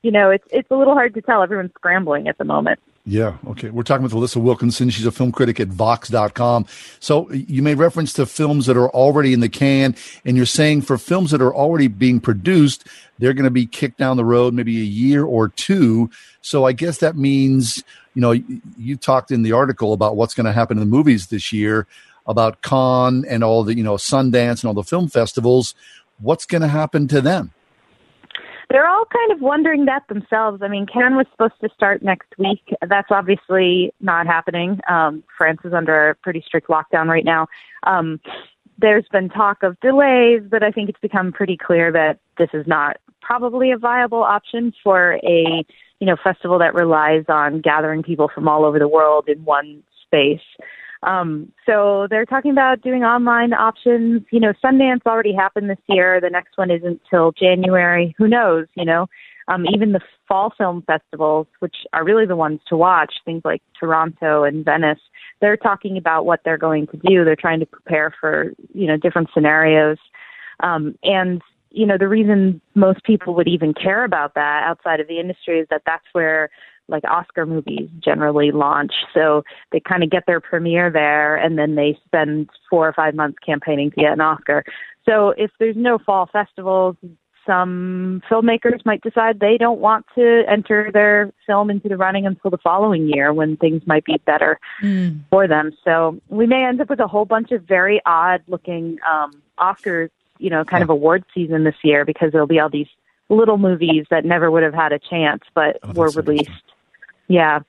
you 0.03 0.11
know 0.11 0.29
it's 0.29 0.45
it's 0.51 0.69
a 0.69 0.75
little 0.75 0.93
hard 0.93 1.13
to 1.15 1.21
tell. 1.21 1.41
Everyone's 1.41 1.71
scrambling 1.75 2.27
at 2.27 2.37
the 2.37 2.45
moment. 2.45 2.79
Yeah. 3.07 3.37
Okay. 3.47 3.69
We're 3.69 3.83
talking 3.83 4.03
with 4.03 4.13
Alissa 4.13 4.37
Wilkinson. 4.37 4.89
She's 4.89 5.05
a 5.05 5.11
film 5.11 5.31
critic 5.31 5.59
at 5.59 5.67
Vox.com. 5.67 6.65
So 6.99 7.31
you 7.31 7.61
made 7.61 7.77
reference 7.77 8.13
to 8.13 8.25
films 8.25 8.65
that 8.65 8.77
are 8.77 8.89
already 8.89 9.31
in 9.31 9.41
the 9.41 9.49
can, 9.49 9.95
and 10.25 10.35
you're 10.35 10.47
saying 10.47 10.81
for 10.81 10.97
films 10.97 11.29
that 11.29 11.41
are 11.41 11.53
already 11.53 11.87
being 11.87 12.19
produced, 12.19 12.87
they're 13.19 13.33
going 13.33 13.45
to 13.45 13.51
be 13.51 13.67
kicked 13.67 13.99
down 13.99 14.17
the 14.17 14.25
road 14.25 14.55
maybe 14.55 14.81
a 14.81 14.85
year 14.85 15.23
or 15.23 15.49
two. 15.49 16.09
So 16.41 16.65
I 16.65 16.71
guess 16.71 16.97
that 16.97 17.15
means, 17.15 17.83
you 18.15 18.21
know, 18.21 18.31
you, 18.31 18.97
talked 18.97 19.29
in 19.29 19.43
the 19.43 19.51
article 19.51 19.93
about 19.93 20.15
what's 20.15 20.33
going 20.33 20.45
to 20.45 20.51
happen 20.51 20.77
in 20.77 20.79
the 20.79 20.95
movies 20.95 21.27
this 21.27 21.53
year, 21.53 21.85
about 22.25 22.63
Cannes 22.63 23.23
and 23.25 23.43
all 23.43 23.63
the, 23.63 23.75
you 23.75 23.83
know, 23.83 23.95
Sundance 23.95 24.63
and 24.63 24.65
all 24.65 24.73
the 24.73 24.83
film 24.83 25.09
festivals. 25.09 25.75
What's 26.19 26.47
going 26.47 26.63
to 26.63 26.67
happen 26.67 27.07
to 27.09 27.21
them? 27.21 27.53
They're 28.69 28.87
all 28.87 29.05
kind 29.05 29.31
of 29.31 29.41
wondering 29.41 29.85
that 29.85 30.07
themselves. 30.07 30.61
I 30.63 30.67
mean, 30.67 30.85
Cannes 30.85 31.15
was 31.15 31.27
supposed 31.31 31.59
to 31.61 31.69
start 31.75 32.01
next 32.01 32.33
week. 32.37 32.61
That's 32.87 33.09
obviously 33.11 33.93
not 34.01 34.25
happening. 34.25 34.79
Um, 34.89 35.23
France 35.37 35.59
is 35.63 35.73
under 35.73 36.09
a 36.09 36.15
pretty 36.15 36.43
strict 36.45 36.67
lockdown 36.67 37.07
right 37.07 37.25
now. 37.25 37.47
Um, 37.83 38.19
there's 38.77 39.05
been 39.11 39.29
talk 39.29 39.63
of 39.63 39.79
delays, 39.79 40.41
but 40.49 40.63
I 40.63 40.71
think 40.71 40.89
it's 40.89 40.99
become 40.99 41.31
pretty 41.31 41.57
clear 41.57 41.91
that 41.91 42.19
this 42.37 42.49
is 42.53 42.67
not 42.67 42.97
probably 43.21 43.71
a 43.71 43.77
viable 43.77 44.23
option 44.23 44.73
for 44.83 45.13
a 45.23 45.65
you 45.99 46.07
know 46.07 46.15
festival 46.21 46.59
that 46.59 46.73
relies 46.73 47.23
on 47.29 47.61
gathering 47.61 48.03
people 48.03 48.29
from 48.33 48.47
all 48.47 48.65
over 48.65 48.79
the 48.79 48.87
world 48.87 49.27
in 49.27 49.43
one 49.45 49.81
space. 50.05 50.41
Um, 51.05 51.51
so 51.65 52.07
they're 52.09 52.25
talking 52.25 52.51
about 52.51 52.81
doing 52.81 53.03
online 53.03 53.53
options. 53.53 54.23
You 54.31 54.39
know, 54.39 54.53
Sundance 54.63 55.05
already 55.05 55.33
happened 55.33 55.69
this 55.69 55.77
year. 55.87 56.19
The 56.19 56.29
next 56.29 56.57
one 56.57 56.71
isn't 56.71 57.01
till 57.09 57.31
January. 57.31 58.15
Who 58.17 58.27
knows? 58.27 58.65
You 58.75 58.85
know, 58.85 59.07
um, 59.47 59.65
even 59.71 59.91
the 59.91 60.01
fall 60.27 60.51
film 60.57 60.83
festivals, 60.87 61.47
which 61.59 61.75
are 61.93 62.03
really 62.03 62.25
the 62.25 62.35
ones 62.35 62.59
to 62.69 62.75
watch, 62.75 63.13
things 63.23 63.43
like 63.45 63.61
Toronto 63.79 64.43
and 64.43 64.65
Venice, 64.65 64.99
they're 65.41 65.57
talking 65.57 65.97
about 65.97 66.25
what 66.25 66.39
they're 66.43 66.57
going 66.57 66.87
to 66.87 66.97
do. 66.97 67.23
They're 67.23 67.35
trying 67.35 67.59
to 67.59 67.65
prepare 67.65 68.13
for 68.19 68.53
you 68.73 68.87
know 68.87 68.97
different 68.97 69.29
scenarios. 69.33 69.97
Um, 70.61 70.97
and 71.03 71.41
you 71.69 71.85
know, 71.85 71.97
the 71.99 72.07
reason 72.07 72.61
most 72.73 73.03
people 73.03 73.35
would 73.35 73.49
even 73.49 73.73
care 73.73 74.05
about 74.05 74.33
that 74.35 74.63
outside 74.65 75.01
of 75.01 75.07
the 75.07 75.19
industry 75.19 75.59
is 75.59 75.67
that 75.69 75.81
that's 75.85 76.05
where 76.13 76.49
like 76.87 77.03
Oscar 77.05 77.45
movies 77.45 77.89
generally 78.03 78.51
launch. 78.51 78.93
So 79.13 79.43
they 79.71 79.79
kind 79.79 80.03
of 80.03 80.09
get 80.09 80.23
their 80.27 80.39
premiere 80.39 80.89
there 80.91 81.35
and 81.35 81.57
then 81.57 81.75
they 81.75 81.97
spend 82.05 82.49
four 82.69 82.87
or 82.87 82.93
five 82.93 83.15
months 83.15 83.37
campaigning 83.45 83.91
to 83.91 83.95
get 83.95 84.13
an 84.13 84.21
Oscar. 84.21 84.63
So 85.05 85.33
if 85.37 85.51
there's 85.59 85.75
no 85.77 85.97
fall 85.97 86.27
festivals, 86.31 86.95
some 87.45 88.23
filmmakers 88.29 88.83
might 88.85 89.01
decide 89.01 89.39
they 89.39 89.57
don't 89.57 89.79
want 89.79 90.05
to 90.15 90.41
enter 90.49 90.89
their 90.91 91.31
film 91.45 91.69
into 91.69 91.87
the 91.87 91.97
running 91.97 92.25
until 92.25 92.49
the 92.49 92.57
following 92.57 93.07
year 93.07 93.33
when 93.33 93.55
things 93.57 93.83
might 93.85 94.03
be 94.03 94.17
better 94.25 94.59
Mm. 94.81 95.19
for 95.29 95.47
them. 95.47 95.71
So 95.83 96.19
we 96.29 96.47
may 96.47 96.65
end 96.65 96.81
up 96.81 96.89
with 96.89 96.99
a 96.99 97.07
whole 97.07 97.25
bunch 97.25 97.51
of 97.51 97.61
very 97.63 98.01
odd 98.05 98.41
looking 98.47 98.97
um 99.07 99.31
Oscars, 99.59 100.09
you 100.39 100.49
know, 100.49 100.65
kind 100.65 100.83
of 100.83 100.89
award 100.89 101.23
season 101.33 101.63
this 101.63 101.75
year 101.83 102.03
because 102.03 102.31
there'll 102.31 102.47
be 102.47 102.59
all 102.59 102.69
these 102.69 102.89
little 103.29 103.57
movies 103.57 104.05
that 104.09 104.25
never 104.25 104.51
would 104.51 104.63
have 104.63 104.73
had 104.73 104.91
a 104.91 104.99
chance 104.99 105.43
but 105.53 105.77
were 105.95 106.09
released. 106.09 106.49
Yeah. 107.27 107.59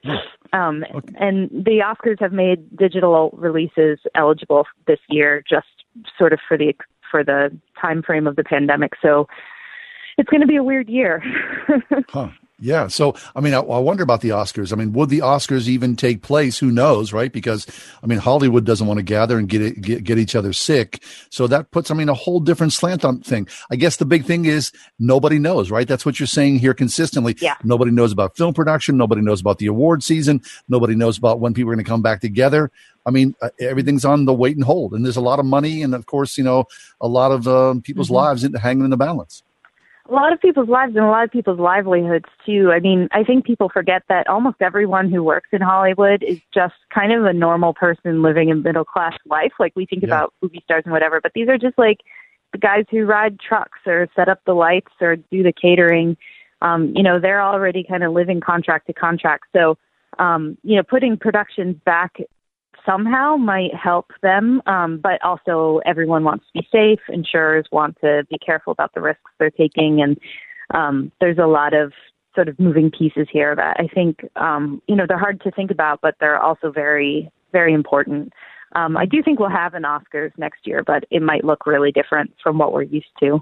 Um, 0.52 0.84
and 1.18 1.50
the 1.50 1.82
Oscars 1.84 2.20
have 2.20 2.32
made 2.32 2.76
digital 2.76 3.30
releases 3.32 3.98
eligible 4.14 4.66
this 4.86 5.00
year 5.08 5.42
just 5.48 5.66
sort 6.18 6.32
of 6.32 6.40
for 6.46 6.56
the 6.56 6.74
for 7.10 7.24
the 7.24 7.56
time 7.80 8.02
frame 8.02 8.26
of 8.26 8.36
the 8.36 8.44
pandemic. 8.44 8.92
So 9.00 9.26
it's 10.18 10.28
going 10.28 10.40
to 10.40 10.46
be 10.46 10.56
a 10.56 10.64
weird 10.64 10.88
year. 10.88 11.22
Huh. 12.08 12.28
Yeah. 12.58 12.86
So, 12.86 13.14
I 13.34 13.40
mean, 13.40 13.52
I, 13.52 13.58
I 13.58 13.78
wonder 13.78 14.02
about 14.02 14.22
the 14.22 14.30
Oscars. 14.30 14.72
I 14.72 14.76
mean, 14.76 14.94
would 14.94 15.10
the 15.10 15.18
Oscars 15.18 15.68
even 15.68 15.94
take 15.94 16.22
place? 16.22 16.58
Who 16.58 16.70
knows, 16.70 17.12
right? 17.12 17.30
Because, 17.30 17.66
I 18.02 18.06
mean, 18.06 18.18
Hollywood 18.18 18.64
doesn't 18.64 18.86
want 18.86 18.96
to 18.96 19.02
gather 19.02 19.36
and 19.38 19.46
get, 19.46 19.60
it, 19.60 19.80
get 19.82 20.04
get 20.04 20.16
each 20.16 20.34
other 20.34 20.54
sick. 20.54 21.02
So 21.28 21.46
that 21.48 21.70
puts, 21.70 21.90
I 21.90 21.94
mean, 21.94 22.08
a 22.08 22.14
whole 22.14 22.40
different 22.40 22.72
slant 22.72 23.04
on 23.04 23.20
thing. 23.20 23.46
I 23.70 23.76
guess 23.76 23.98
the 23.98 24.06
big 24.06 24.24
thing 24.24 24.46
is 24.46 24.72
nobody 24.98 25.38
knows, 25.38 25.70
right? 25.70 25.86
That's 25.86 26.06
what 26.06 26.18
you're 26.18 26.26
saying 26.26 26.58
here 26.60 26.72
consistently. 26.72 27.36
Yeah. 27.42 27.56
Nobody 27.62 27.90
knows 27.90 28.10
about 28.10 28.38
film 28.38 28.54
production. 28.54 28.96
Nobody 28.96 29.20
knows 29.20 29.42
about 29.42 29.58
the 29.58 29.66
award 29.66 30.02
season. 30.02 30.40
Nobody 30.66 30.94
knows 30.94 31.18
about 31.18 31.40
when 31.40 31.52
people 31.52 31.72
are 31.72 31.74
going 31.74 31.84
to 31.84 31.88
come 31.90 32.00
back 32.02 32.22
together. 32.22 32.70
I 33.04 33.10
mean, 33.10 33.34
uh, 33.42 33.50
everything's 33.60 34.04
on 34.06 34.24
the 34.24 34.32
wait 34.34 34.56
and 34.56 34.64
hold, 34.64 34.92
and 34.94 35.04
there's 35.04 35.16
a 35.16 35.20
lot 35.20 35.38
of 35.38 35.44
money, 35.44 35.82
and 35.82 35.94
of 35.94 36.06
course, 36.06 36.36
you 36.38 36.42
know, 36.42 36.64
a 37.00 37.06
lot 37.06 37.30
of 37.32 37.46
um, 37.46 37.80
people's 37.82 38.08
Mhm. 38.08 38.14
lives 38.14 38.44
in, 38.44 38.54
hanging 38.54 38.84
in 38.84 38.90
the 38.90 38.96
balance. 38.96 39.42
A 40.08 40.12
lot 40.12 40.32
of 40.32 40.40
people's 40.40 40.68
lives 40.68 40.94
and 40.94 41.04
a 41.04 41.08
lot 41.08 41.24
of 41.24 41.30
people's 41.30 41.58
livelihoods 41.58 42.26
too. 42.44 42.70
I 42.72 42.80
mean, 42.80 43.08
I 43.12 43.24
think 43.24 43.44
people 43.44 43.68
forget 43.68 44.02
that 44.08 44.28
almost 44.28 44.56
everyone 44.60 45.10
who 45.10 45.22
works 45.22 45.48
in 45.52 45.60
Hollywood 45.60 46.22
is 46.22 46.38
just 46.54 46.74
kind 46.94 47.12
of 47.12 47.24
a 47.24 47.32
normal 47.32 47.74
person 47.74 48.22
living 48.22 48.50
a 48.50 48.54
middle 48.54 48.84
class 48.84 49.14
life. 49.26 49.52
Like 49.58 49.72
we 49.74 49.86
think 49.86 50.02
Yeah. 50.02 50.08
about 50.08 50.34
movie 50.42 50.60
stars 50.64 50.82
and 50.84 50.92
whatever, 50.92 51.20
but 51.20 51.32
these 51.34 51.48
are 51.48 51.58
just 51.58 51.76
like 51.78 51.98
the 52.52 52.58
guys 52.58 52.84
who 52.90 53.04
ride 53.04 53.40
trucks 53.40 53.78
or 53.86 54.08
set 54.14 54.28
up 54.28 54.40
the 54.46 54.54
lights 54.54 54.92
or 55.00 55.16
do 55.16 55.42
the 55.42 55.52
catering. 55.52 56.16
Um, 56.62 56.92
you 56.94 57.02
know, 57.02 57.18
they're 57.20 57.42
already 57.42 57.84
kind 57.84 58.02
of 58.04 58.12
living 58.12 58.40
contract 58.40 58.86
to 58.86 58.92
contract. 58.92 59.44
So, 59.52 59.76
um, 60.18 60.56
you 60.62 60.76
know, 60.76 60.82
putting 60.82 61.16
productions 61.16 61.76
back 61.84 62.16
somehow 62.86 63.36
might 63.36 63.74
help 63.74 64.06
them. 64.22 64.62
Um, 64.66 65.00
but 65.02 65.22
also, 65.22 65.80
everyone 65.84 66.24
wants 66.24 66.46
to 66.46 66.60
be 66.60 66.68
safe. 66.72 67.00
Insurers 67.08 67.66
want 67.70 67.98
to 68.00 68.24
be 68.30 68.38
careful 68.38 68.72
about 68.72 68.94
the 68.94 69.00
risks 69.00 69.30
they're 69.38 69.50
taking, 69.50 70.00
and 70.00 70.16
um, 70.72 71.12
there's 71.20 71.38
a 71.38 71.46
lot 71.46 71.74
of 71.74 71.92
sort 72.34 72.48
of 72.48 72.58
moving 72.60 72.90
pieces 72.90 73.26
here 73.32 73.56
that 73.56 73.76
I 73.78 73.88
think 73.92 74.20
um, 74.36 74.80
you 74.86 74.94
know 74.94 75.04
they're 75.08 75.18
hard 75.18 75.40
to 75.42 75.50
think 75.50 75.70
about, 75.70 76.00
but 76.00 76.14
they're 76.20 76.40
also 76.40 76.70
very, 76.70 77.30
very 77.52 77.74
important. 77.74 78.32
Um, 78.74 78.96
I 78.96 79.06
do 79.06 79.22
think 79.22 79.38
we'll 79.38 79.48
have 79.48 79.74
an 79.74 79.84
Oscars 79.84 80.32
next 80.36 80.66
year, 80.66 80.82
but 80.86 81.04
it 81.10 81.22
might 81.22 81.44
look 81.44 81.66
really 81.66 81.92
different 81.92 82.32
from 82.42 82.58
what 82.58 82.72
we're 82.72 82.82
used 82.82 83.06
to. 83.20 83.40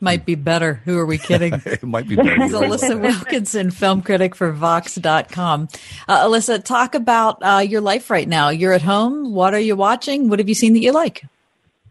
Might 0.00 0.24
be 0.24 0.34
better. 0.36 0.74
Who 0.84 0.96
are 0.98 1.06
we 1.06 1.18
kidding? 1.28 1.54
it 1.66 1.82
might 1.82 2.06
be 2.08 2.14
better. 2.16 2.34
It's 2.42 2.54
Alissa 2.54 3.00
Wilkinson, 3.02 3.70
film 3.70 4.02
critic 4.02 4.34
for 4.34 4.52
Vox.com. 4.52 5.68
Uh, 6.06 6.26
Alissa, 6.26 6.62
talk 6.62 6.94
about 6.94 7.38
uh, 7.42 7.58
your 7.58 7.80
life 7.80 8.08
right 8.10 8.28
now. 8.28 8.48
You're 8.48 8.72
at 8.72 8.82
home. 8.82 9.32
What 9.34 9.54
are 9.54 9.58
you 9.60 9.74
watching? 9.76 10.28
What 10.28 10.38
have 10.38 10.48
you 10.48 10.54
seen 10.54 10.72
that 10.74 10.80
you 10.80 10.92
like? 10.92 11.24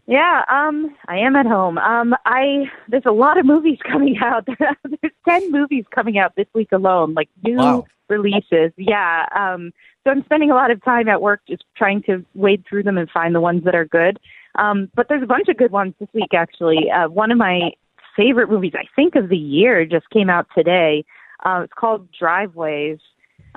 Yeah, 0.06 0.42
um, 0.48 0.96
I 1.06 1.18
am 1.18 1.36
at 1.36 1.44
home. 1.44 1.76
Um, 1.76 2.14
I 2.24 2.64
there's 2.88 3.04
a 3.04 3.10
lot 3.12 3.36
of 3.36 3.44
movies 3.44 3.78
coming 3.92 4.16
out. 4.24 4.46
there's 4.46 5.12
ten 5.28 5.52
movies 5.52 5.84
coming 5.94 6.16
out 6.18 6.34
this 6.34 6.46
week 6.54 6.72
alone, 6.72 7.12
like 7.12 7.28
new 7.44 7.58
Wow. 7.58 7.86
releases. 8.08 8.72
Yeah. 8.78 9.26
Um, 9.36 9.70
so 10.04 10.10
I'm 10.10 10.24
spending 10.24 10.50
a 10.50 10.54
lot 10.54 10.70
of 10.70 10.82
time 10.82 11.08
at 11.08 11.20
work 11.20 11.42
just 11.46 11.64
trying 11.76 12.02
to 12.04 12.24
wade 12.34 12.64
through 12.66 12.84
them 12.84 12.96
and 12.96 13.10
find 13.10 13.34
the 13.34 13.40
ones 13.42 13.64
that 13.64 13.74
are 13.74 13.84
good. 13.84 14.18
Um, 14.54 14.90
but 14.94 15.08
there's 15.10 15.22
a 15.22 15.26
bunch 15.26 15.48
of 15.48 15.58
good 15.58 15.72
ones 15.72 15.92
this 16.00 16.08
week 16.14 16.32
actually. 16.32 16.90
Uh, 16.90 17.08
one 17.10 17.30
of 17.30 17.36
my 17.36 17.72
favorite 18.18 18.50
movies, 18.50 18.72
I 18.74 18.84
think, 18.96 19.14
of 19.14 19.28
the 19.28 19.36
year 19.38 19.86
just 19.86 20.10
came 20.10 20.28
out 20.28 20.46
today. 20.58 21.04
Uh, 21.46 21.62
it's 21.64 21.72
called 21.78 22.08
Driveways. 22.18 22.98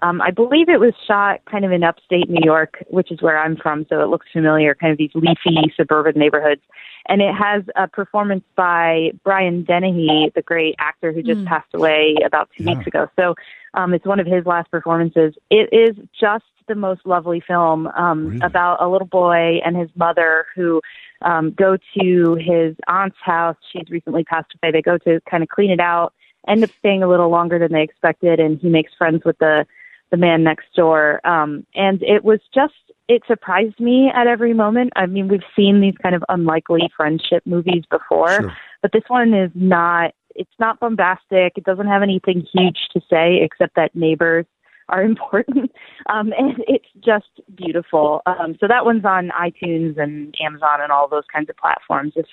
Um, 0.03 0.21
I 0.21 0.31
believe 0.31 0.69
it 0.69 0.79
was 0.79 0.93
shot 1.07 1.41
kind 1.51 1.65
of 1.65 1.71
in 1.71 1.83
upstate 1.83 2.29
New 2.29 2.41
York, 2.43 2.83
which 2.89 3.11
is 3.11 3.21
where 3.21 3.37
I'm 3.37 3.55
from, 3.57 3.85
so 3.89 4.01
it 4.01 4.09
looks 4.09 4.27
familiar, 4.31 4.73
kind 4.73 4.91
of 4.91 4.97
these 4.97 5.11
leafy 5.13 5.73
suburban 5.75 6.17
neighborhoods. 6.17 6.61
And 7.07 7.21
it 7.21 7.33
has 7.35 7.63
a 7.75 7.87
performance 7.87 8.43
by 8.55 9.11
Brian 9.23 9.63
Dennehy, 9.63 10.31
the 10.33 10.41
great 10.43 10.75
actor 10.79 11.11
who 11.11 11.21
just 11.23 11.41
Mm. 11.41 11.47
passed 11.47 11.73
away 11.73 12.15
about 12.25 12.49
two 12.55 12.63
weeks 12.65 12.85
ago. 12.87 13.07
So 13.15 13.35
um, 13.73 13.93
it's 13.93 14.05
one 14.05 14.19
of 14.19 14.27
his 14.27 14.45
last 14.45 14.69
performances. 14.71 15.33
It 15.49 15.69
is 15.71 15.95
just 16.19 16.45
the 16.67 16.75
most 16.75 17.01
lovely 17.05 17.41
film 17.41 17.87
um, 17.87 18.39
about 18.43 18.77
a 18.81 18.87
little 18.87 19.07
boy 19.07 19.59
and 19.65 19.75
his 19.75 19.89
mother 19.95 20.45
who 20.55 20.81
um, 21.21 21.51
go 21.51 21.77
to 21.99 22.35
his 22.35 22.75
aunt's 22.87 23.17
house. 23.21 23.57
She's 23.71 23.89
recently 23.89 24.23
passed 24.23 24.53
away. 24.61 24.71
They 24.71 24.81
go 24.81 24.97
to 24.99 25.21
kind 25.29 25.43
of 25.43 25.49
clean 25.49 25.71
it 25.71 25.79
out, 25.79 26.13
end 26.47 26.63
up 26.63 26.69
staying 26.79 27.03
a 27.03 27.09
little 27.09 27.29
longer 27.29 27.59
than 27.59 27.71
they 27.71 27.83
expected, 27.83 28.39
and 28.39 28.59
he 28.59 28.69
makes 28.69 28.91
friends 28.97 29.23
with 29.25 29.37
the 29.39 29.65
the 30.11 30.17
man 30.17 30.43
next 30.43 30.65
door. 30.75 31.25
Um, 31.25 31.65
and 31.73 32.03
it 32.03 32.23
was 32.23 32.39
just 32.53 32.73
it 33.07 33.23
surprised 33.27 33.79
me 33.79 34.11
at 34.13 34.27
every 34.27 34.53
moment. 34.53 34.93
I 34.95 35.05
mean, 35.05 35.27
we've 35.27 35.41
seen 35.55 35.81
these 35.81 35.95
kind 36.01 36.15
of 36.15 36.23
unlikely 36.29 36.89
friendship 36.95 37.43
movies 37.45 37.83
before, 37.89 38.53
but 38.81 38.91
this 38.91 39.03
one 39.07 39.33
is 39.33 39.51
not. 39.55 40.13
It's 40.33 40.49
not 40.59 40.79
bombastic. 40.79 41.57
It 41.57 41.65
doesn't 41.65 41.87
have 41.87 42.01
anything 42.01 42.45
huge 42.53 42.77
to 42.93 43.01
say 43.09 43.41
except 43.43 43.75
that 43.75 43.93
neighbors 43.93 44.45
are 44.91 45.01
important, 45.03 45.71
um, 46.09 46.31
and 46.37 46.63
it's 46.67 46.85
just 47.03 47.27
beautiful. 47.55 48.21
Um, 48.25 48.55
so 48.59 48.67
that 48.67 48.85
one's 48.85 49.05
on 49.05 49.29
iTunes 49.29 49.97
and 49.97 50.35
Amazon 50.39 50.81
and 50.81 50.91
all 50.91 51.07
those 51.07 51.23
kinds 51.33 51.49
of 51.49 51.57
platforms. 51.57 52.13
If 52.15 52.25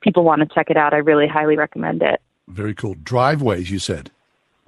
people 0.00 0.24
want 0.24 0.40
to 0.40 0.48
check 0.54 0.70
it 0.70 0.76
out, 0.76 0.92
I 0.94 0.98
really 0.98 1.28
highly 1.28 1.56
recommend 1.56 2.02
it. 2.02 2.20
Very 2.48 2.74
cool. 2.74 2.94
Driveways, 3.02 3.70
you 3.70 3.78
said. 3.78 4.10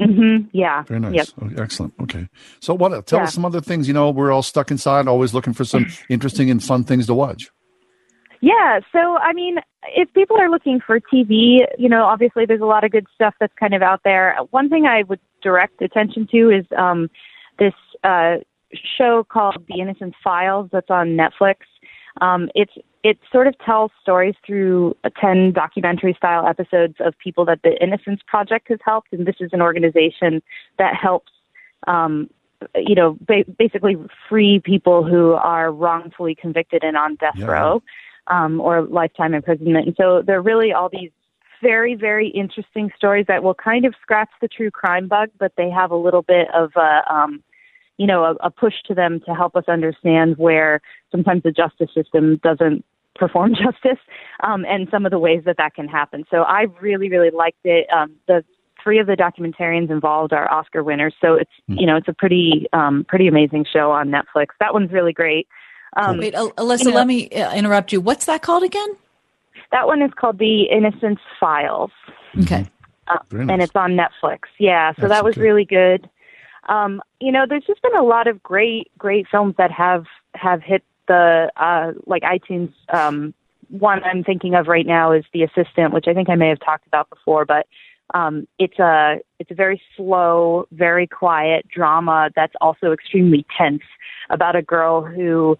Mm-hmm. 0.00 0.48
Yeah. 0.52 0.82
Very 0.84 1.00
nice. 1.00 1.14
Yep. 1.14 1.26
Oh, 1.42 1.62
excellent. 1.62 1.92
Okay. 2.00 2.28
So, 2.60 2.72
what? 2.74 3.06
Tell 3.06 3.18
Yeah. 3.18 3.24
us 3.24 3.34
some 3.34 3.44
other 3.44 3.60
things. 3.60 3.86
You 3.86 3.92
know, 3.94 4.10
we're 4.10 4.32
all 4.32 4.42
stuck 4.42 4.70
inside, 4.70 5.06
always 5.08 5.34
looking 5.34 5.52
for 5.52 5.64
some 5.64 5.86
interesting 6.08 6.50
and 6.50 6.62
fun 6.62 6.84
things 6.84 7.06
to 7.08 7.14
watch. 7.14 7.50
Yeah, 8.42 8.80
so 8.90 9.16
I 9.18 9.34
mean, 9.34 9.58
if 9.94 10.10
people 10.14 10.38
are 10.40 10.48
looking 10.48 10.80
for 10.80 10.98
TV, 10.98 11.58
you 11.78 11.90
know, 11.90 12.04
obviously 12.04 12.46
there's 12.46 12.62
a 12.62 12.66
lot 12.66 12.84
of 12.84 12.90
good 12.90 13.06
stuff 13.14 13.34
that's 13.38 13.52
kind 13.60 13.74
of 13.74 13.82
out 13.82 14.00
there. 14.02 14.34
One 14.50 14.70
thing 14.70 14.86
I 14.86 15.02
would 15.02 15.20
direct 15.42 15.82
attention 15.82 16.26
to 16.32 16.48
is 16.48 16.64
um, 16.78 17.10
this 17.60 17.74
uh, 18.02 18.38
show 18.98 19.24
called 19.24 19.64
The 19.68 19.80
Innocence 19.80 20.14
Files 20.24 20.68
that's 20.72 20.90
on 20.90 21.10
Netflix. 21.10 21.56
Um, 22.20 22.50
it's 22.56 22.72
it 23.02 23.18
sort 23.32 23.46
of 23.46 23.54
tells 23.64 23.90
stories 24.02 24.34
through 24.46 24.94
uh, 25.04 25.10
10 25.20 25.52
documentary 25.52 26.12
style 26.14 26.46
episodes 26.46 26.96
of 27.00 27.14
people 27.18 27.44
that 27.46 27.60
the 27.62 27.82
Innocence 27.82 28.20
Project 28.26 28.68
has 28.68 28.78
helped. 28.84 29.12
And 29.12 29.26
this 29.26 29.36
is 29.40 29.50
an 29.52 29.62
organization 29.62 30.42
that 30.78 30.94
helps, 30.94 31.32
um, 31.86 32.28
you 32.74 32.94
know, 32.94 33.16
ba- 33.26 33.46
basically 33.58 33.96
free 34.28 34.60
people 34.62 35.02
who 35.02 35.32
are 35.32 35.72
wrongfully 35.72 36.34
convicted 36.34 36.84
and 36.84 36.96
on 36.96 37.14
death 37.14 37.36
Yeah. 37.36 37.46
row 37.46 37.82
um, 38.26 38.60
or 38.60 38.82
lifetime 38.82 39.32
imprisonment. 39.32 39.86
And 39.86 39.96
so 39.96 40.20
they're 40.20 40.42
really 40.42 40.72
all 40.72 40.90
these 40.90 41.10
very, 41.62 41.94
very 41.94 42.28
interesting 42.28 42.90
stories 42.96 43.26
that 43.28 43.42
will 43.42 43.54
kind 43.54 43.86
of 43.86 43.94
scratch 44.02 44.30
the 44.42 44.48
true 44.48 44.70
crime 44.70 45.08
bug, 45.08 45.30
but 45.38 45.52
they 45.56 45.70
have 45.70 45.90
a 45.90 45.96
little 45.96 46.22
bit 46.22 46.48
of 46.54 46.72
a, 46.76 47.02
um, 47.10 47.42
you 48.00 48.06
know, 48.06 48.24
a, 48.24 48.46
a 48.46 48.50
push 48.50 48.72
to 48.86 48.94
them 48.94 49.20
to 49.26 49.34
help 49.34 49.54
us 49.54 49.64
understand 49.68 50.38
where 50.38 50.80
sometimes 51.12 51.42
the 51.42 51.52
justice 51.52 51.90
system 51.94 52.40
doesn't 52.42 52.82
perform 53.14 53.52
justice, 53.62 54.02
um, 54.42 54.64
and 54.66 54.88
some 54.90 55.04
of 55.04 55.10
the 55.10 55.18
ways 55.18 55.42
that 55.44 55.58
that 55.58 55.74
can 55.74 55.86
happen. 55.86 56.24
So 56.30 56.38
I 56.38 56.64
really, 56.80 57.10
really 57.10 57.28
liked 57.28 57.58
it. 57.62 57.86
Um, 57.94 58.12
the 58.26 58.42
three 58.82 59.00
of 59.00 59.06
the 59.06 59.16
documentarians 59.16 59.90
involved 59.90 60.32
are 60.32 60.50
Oscar 60.50 60.82
winners, 60.82 61.12
so 61.20 61.34
it's 61.34 61.50
you 61.66 61.86
know 61.86 61.94
it's 61.94 62.08
a 62.08 62.14
pretty, 62.14 62.68
um, 62.72 63.04
pretty 63.06 63.28
amazing 63.28 63.66
show 63.70 63.90
on 63.90 64.08
Netflix. 64.08 64.46
That 64.60 64.72
one's 64.72 64.90
really 64.92 65.12
great. 65.12 65.46
Um, 65.94 66.16
Wait, 66.16 66.32
Alissa, 66.32 66.84
you 66.84 66.90
know, 66.92 66.96
let 66.96 67.06
me 67.06 67.28
uh, 67.28 67.54
interrupt 67.54 67.92
you. 67.92 68.00
What's 68.00 68.24
that 68.24 68.40
called 68.40 68.62
again? 68.62 68.96
That 69.72 69.86
one 69.86 70.00
is 70.00 70.10
called 70.18 70.38
The 70.38 70.62
Innocence 70.62 71.20
Files. 71.38 71.90
Okay. 72.40 72.66
Uh, 73.08 73.18
Very 73.28 73.52
and 73.52 73.60
it's 73.60 73.76
on 73.76 73.94
Netflix. 73.94 74.38
Yeah, 74.58 74.94
so 74.98 75.06
that 75.06 75.22
was 75.22 75.34
okay. 75.34 75.42
really 75.42 75.66
good. 75.66 76.08
Um, 76.70 77.02
you 77.20 77.32
know, 77.32 77.44
there's 77.46 77.64
just 77.66 77.82
been 77.82 77.96
a 77.96 78.04
lot 78.04 78.28
of 78.28 78.42
great, 78.42 78.90
great 78.96 79.26
films 79.30 79.56
that 79.58 79.72
have 79.72 80.06
have 80.34 80.62
hit 80.62 80.82
the 81.08 81.50
uh, 81.56 81.92
like 82.06 82.22
iTunes. 82.22 82.72
Um, 82.88 83.34
one 83.68 84.02
I'm 84.04 84.24
thinking 84.24 84.54
of 84.54 84.68
right 84.68 84.86
now 84.86 85.12
is 85.12 85.24
The 85.32 85.42
Assistant, 85.42 85.92
which 85.92 86.06
I 86.08 86.14
think 86.14 86.30
I 86.30 86.36
may 86.36 86.48
have 86.48 86.60
talked 86.60 86.86
about 86.86 87.10
before, 87.10 87.44
but 87.44 87.66
um, 88.14 88.46
it's 88.58 88.78
a 88.78 89.18
it's 89.40 89.50
a 89.50 89.54
very 89.54 89.82
slow, 89.96 90.66
very 90.70 91.06
quiet 91.06 91.66
drama 91.68 92.30
that's 92.34 92.54
also 92.60 92.92
extremely 92.92 93.44
tense 93.58 93.82
about 94.30 94.54
a 94.54 94.62
girl 94.62 95.02
who 95.02 95.58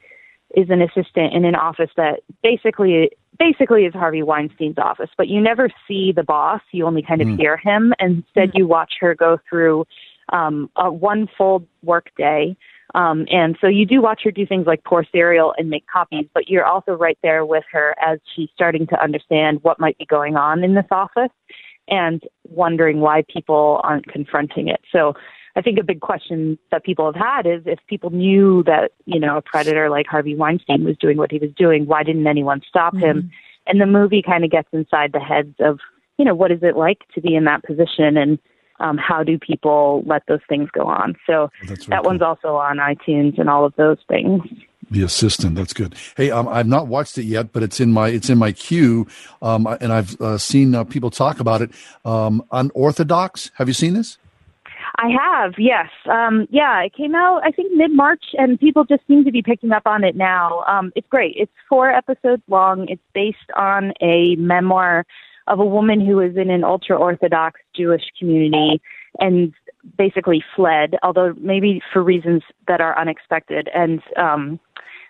is 0.57 0.71
an 0.71 0.81
assistant 0.83 1.33
in 1.33 1.45
an 1.45 1.55
office 1.55 1.91
that 1.97 2.21
basically 2.43 3.11
basically 3.39 3.85
is 3.85 3.95
Harvey 3.95 4.23
Weinstein's 4.23 4.79
office, 4.79 5.11
but 5.17 5.27
you 5.27 5.41
never 5.41 5.71
see 5.89 6.13
the 6.15 6.23
boss. 6.23 6.61
You 6.73 6.87
only 6.87 7.03
kind 7.03 7.23
of 7.23 7.29
Mm. 7.29 7.39
hear 7.39 7.57
him, 7.57 7.95
and 7.99 8.17
instead 8.17 8.53
you 8.55 8.67
watch 8.67 8.95
her 9.01 9.15
go 9.15 9.39
through 9.49 9.87
um, 10.31 10.71
a 10.77 10.91
one 10.91 11.29
full 11.37 11.67
work 11.83 12.11
day. 12.17 12.57
Um, 12.95 13.27
and 13.31 13.57
so 13.61 13.69
you 13.69 13.87
do 13.87 14.03
watch 14.03 14.23
her 14.25 14.33
do 14.33 14.45
things 14.45 14.67
like 14.67 14.83
pour 14.85 15.05
cereal 15.13 15.55
and 15.57 15.71
make 15.71 15.87
copies, 15.87 16.27
but 16.35 16.49
you're 16.49 16.65
also 16.65 16.93
right 16.93 17.19
there 17.23 17.47
with 17.47 17.65
her 17.71 17.95
as 18.05 18.19
she's 18.35 18.49
starting 18.53 18.87
to 18.89 19.01
understand 19.01 19.61
what 19.63 19.79
might 19.79 19.97
be 19.99 20.07
going 20.07 20.37
on 20.37 20.65
in 20.65 20.75
this 20.75 20.87
office 20.91 21.31
and 21.87 22.23
wondering 22.49 23.01
why 23.01 23.23
people 23.33 23.81
aren't 23.85 24.09
confronting 24.09 24.69
it. 24.69 24.81
So 24.91 25.15
I 25.57 25.63
think 25.63 25.79
a 25.79 25.85
big 25.85 26.01
question 26.01 26.59
that 26.71 26.85
people 26.85 27.07
have 27.07 27.21
had 27.21 27.47
is 27.47 27.63
if 27.67 27.79
people 27.89 28.11
knew 28.11 28.63
that, 28.65 28.93
you 29.05 29.19
know, 29.21 29.37
a 29.37 29.43
predator 29.43 29.91
like 29.91 30.07
Harvey 30.07 30.35
Weinstein 30.35 30.85
was 30.85 30.97
doing 30.97 31.17
what 31.17 31.31
he 31.31 31.39
was 31.39 31.51
doing, 31.57 31.87
why 31.87 32.03
didn't 32.03 32.27
anyone 32.27 32.61
stop 32.69 32.97
him? 32.97 33.31
And 33.67 33.81
the 33.81 33.87
movie 33.87 34.23
kind 34.23 34.45
of 34.45 34.51
gets 34.51 34.69
inside 34.73 35.13
the 35.13 35.21
heads 35.21 35.55
of, 35.61 35.79
you 36.19 36.25
know, 36.25 36.35
what 36.35 36.53
is 36.53 36.61
it 36.63 36.77
like 36.77 37.03
to 37.15 37.21
be 37.21 37.35
in 37.35 37.45
that 37.45 37.65
position 37.65 38.17
and 38.17 38.39
um, 38.81 38.99
how 38.99 39.23
do 39.23 39.39
people 39.39 40.03
let 40.07 40.23
those 40.27 40.41
things 40.49 40.69
go 40.73 40.87
on? 40.87 41.17
So 41.27 41.51
that 41.89 42.05
one's 42.05 42.23
also 42.23 42.57
on 42.57 42.79
iTunes 42.79 43.39
and 43.39 43.49
all 43.49 43.65
of 43.65 43.75
those 43.77 43.99
things. 44.09 44.43
The 44.91 45.03
assistant. 45.05 45.55
That's 45.55 45.73
good. 45.73 45.95
Hey, 46.17 46.33
um, 46.33 46.49
I've 46.49 46.67
not 46.67 46.89
watched 46.89 47.17
it 47.17 47.25
yet, 47.25 47.53
but 47.53 47.63
it's 47.63 47.79
in 47.79 47.93
my 47.93 48.09
it's 48.09 48.29
in 48.29 48.39
my 48.39 48.51
queue, 48.51 49.07
um, 49.41 49.67
and 49.81 49.93
I've 49.93 50.21
uh, 50.21 50.37
seen 50.37 50.75
uh, 50.75 50.83
people 50.83 51.11
talk 51.11 51.39
about 51.39 51.63
it. 51.63 51.71
Um, 52.05 52.43
Unorthodox. 52.51 53.53
Have 53.55 53.69
you 53.69 53.75
seen 53.75 53.95
this? 53.95 54.19
I 54.97 55.09
have, 55.09 55.55
yes. 55.57 55.89
Um, 56.11 56.47
yeah, 56.51 56.83
it 56.83 56.93
came 56.95 57.15
out, 57.15 57.43
I 57.45 57.53
think, 57.53 57.73
mid 57.73 57.95
March, 57.95 58.25
and 58.35 58.59
people 58.59 58.85
just 58.85 59.07
seem 59.07 59.25
to 59.25 59.31
be 59.31 59.43
picking 59.43 59.73
up 59.73 59.85
on 59.87 60.05
it 60.05 60.17
now. 60.17 60.65
Um, 60.67 60.93
it's 60.97 61.07
great. 61.09 61.35
It's 61.37 61.53
four 61.69 61.91
episodes 61.91 62.43
long. 62.49 62.89
It's 62.89 63.01
based 63.15 63.39
on 63.57 63.93
a 64.01 64.37
memoir 64.37 65.07
of 65.51 65.59
a 65.59 65.67
woman 65.67 66.01
who 66.01 66.17
was 66.17 66.37
in 66.37 66.49
an 66.49 66.65
ultra 66.65 66.97
Orthodox 66.97 67.61
Jewish 67.77 68.05
community 68.19 68.81
and 69.19 69.53
basically 69.99 70.43
fled, 70.55 70.97
although 71.03 71.35
maybe 71.39 71.83
for 71.93 72.03
reasons 72.03 72.43
that 72.69 72.81
are 72.81 72.99
unexpected. 72.99 73.69
And 73.75 74.01
um, 74.17 74.61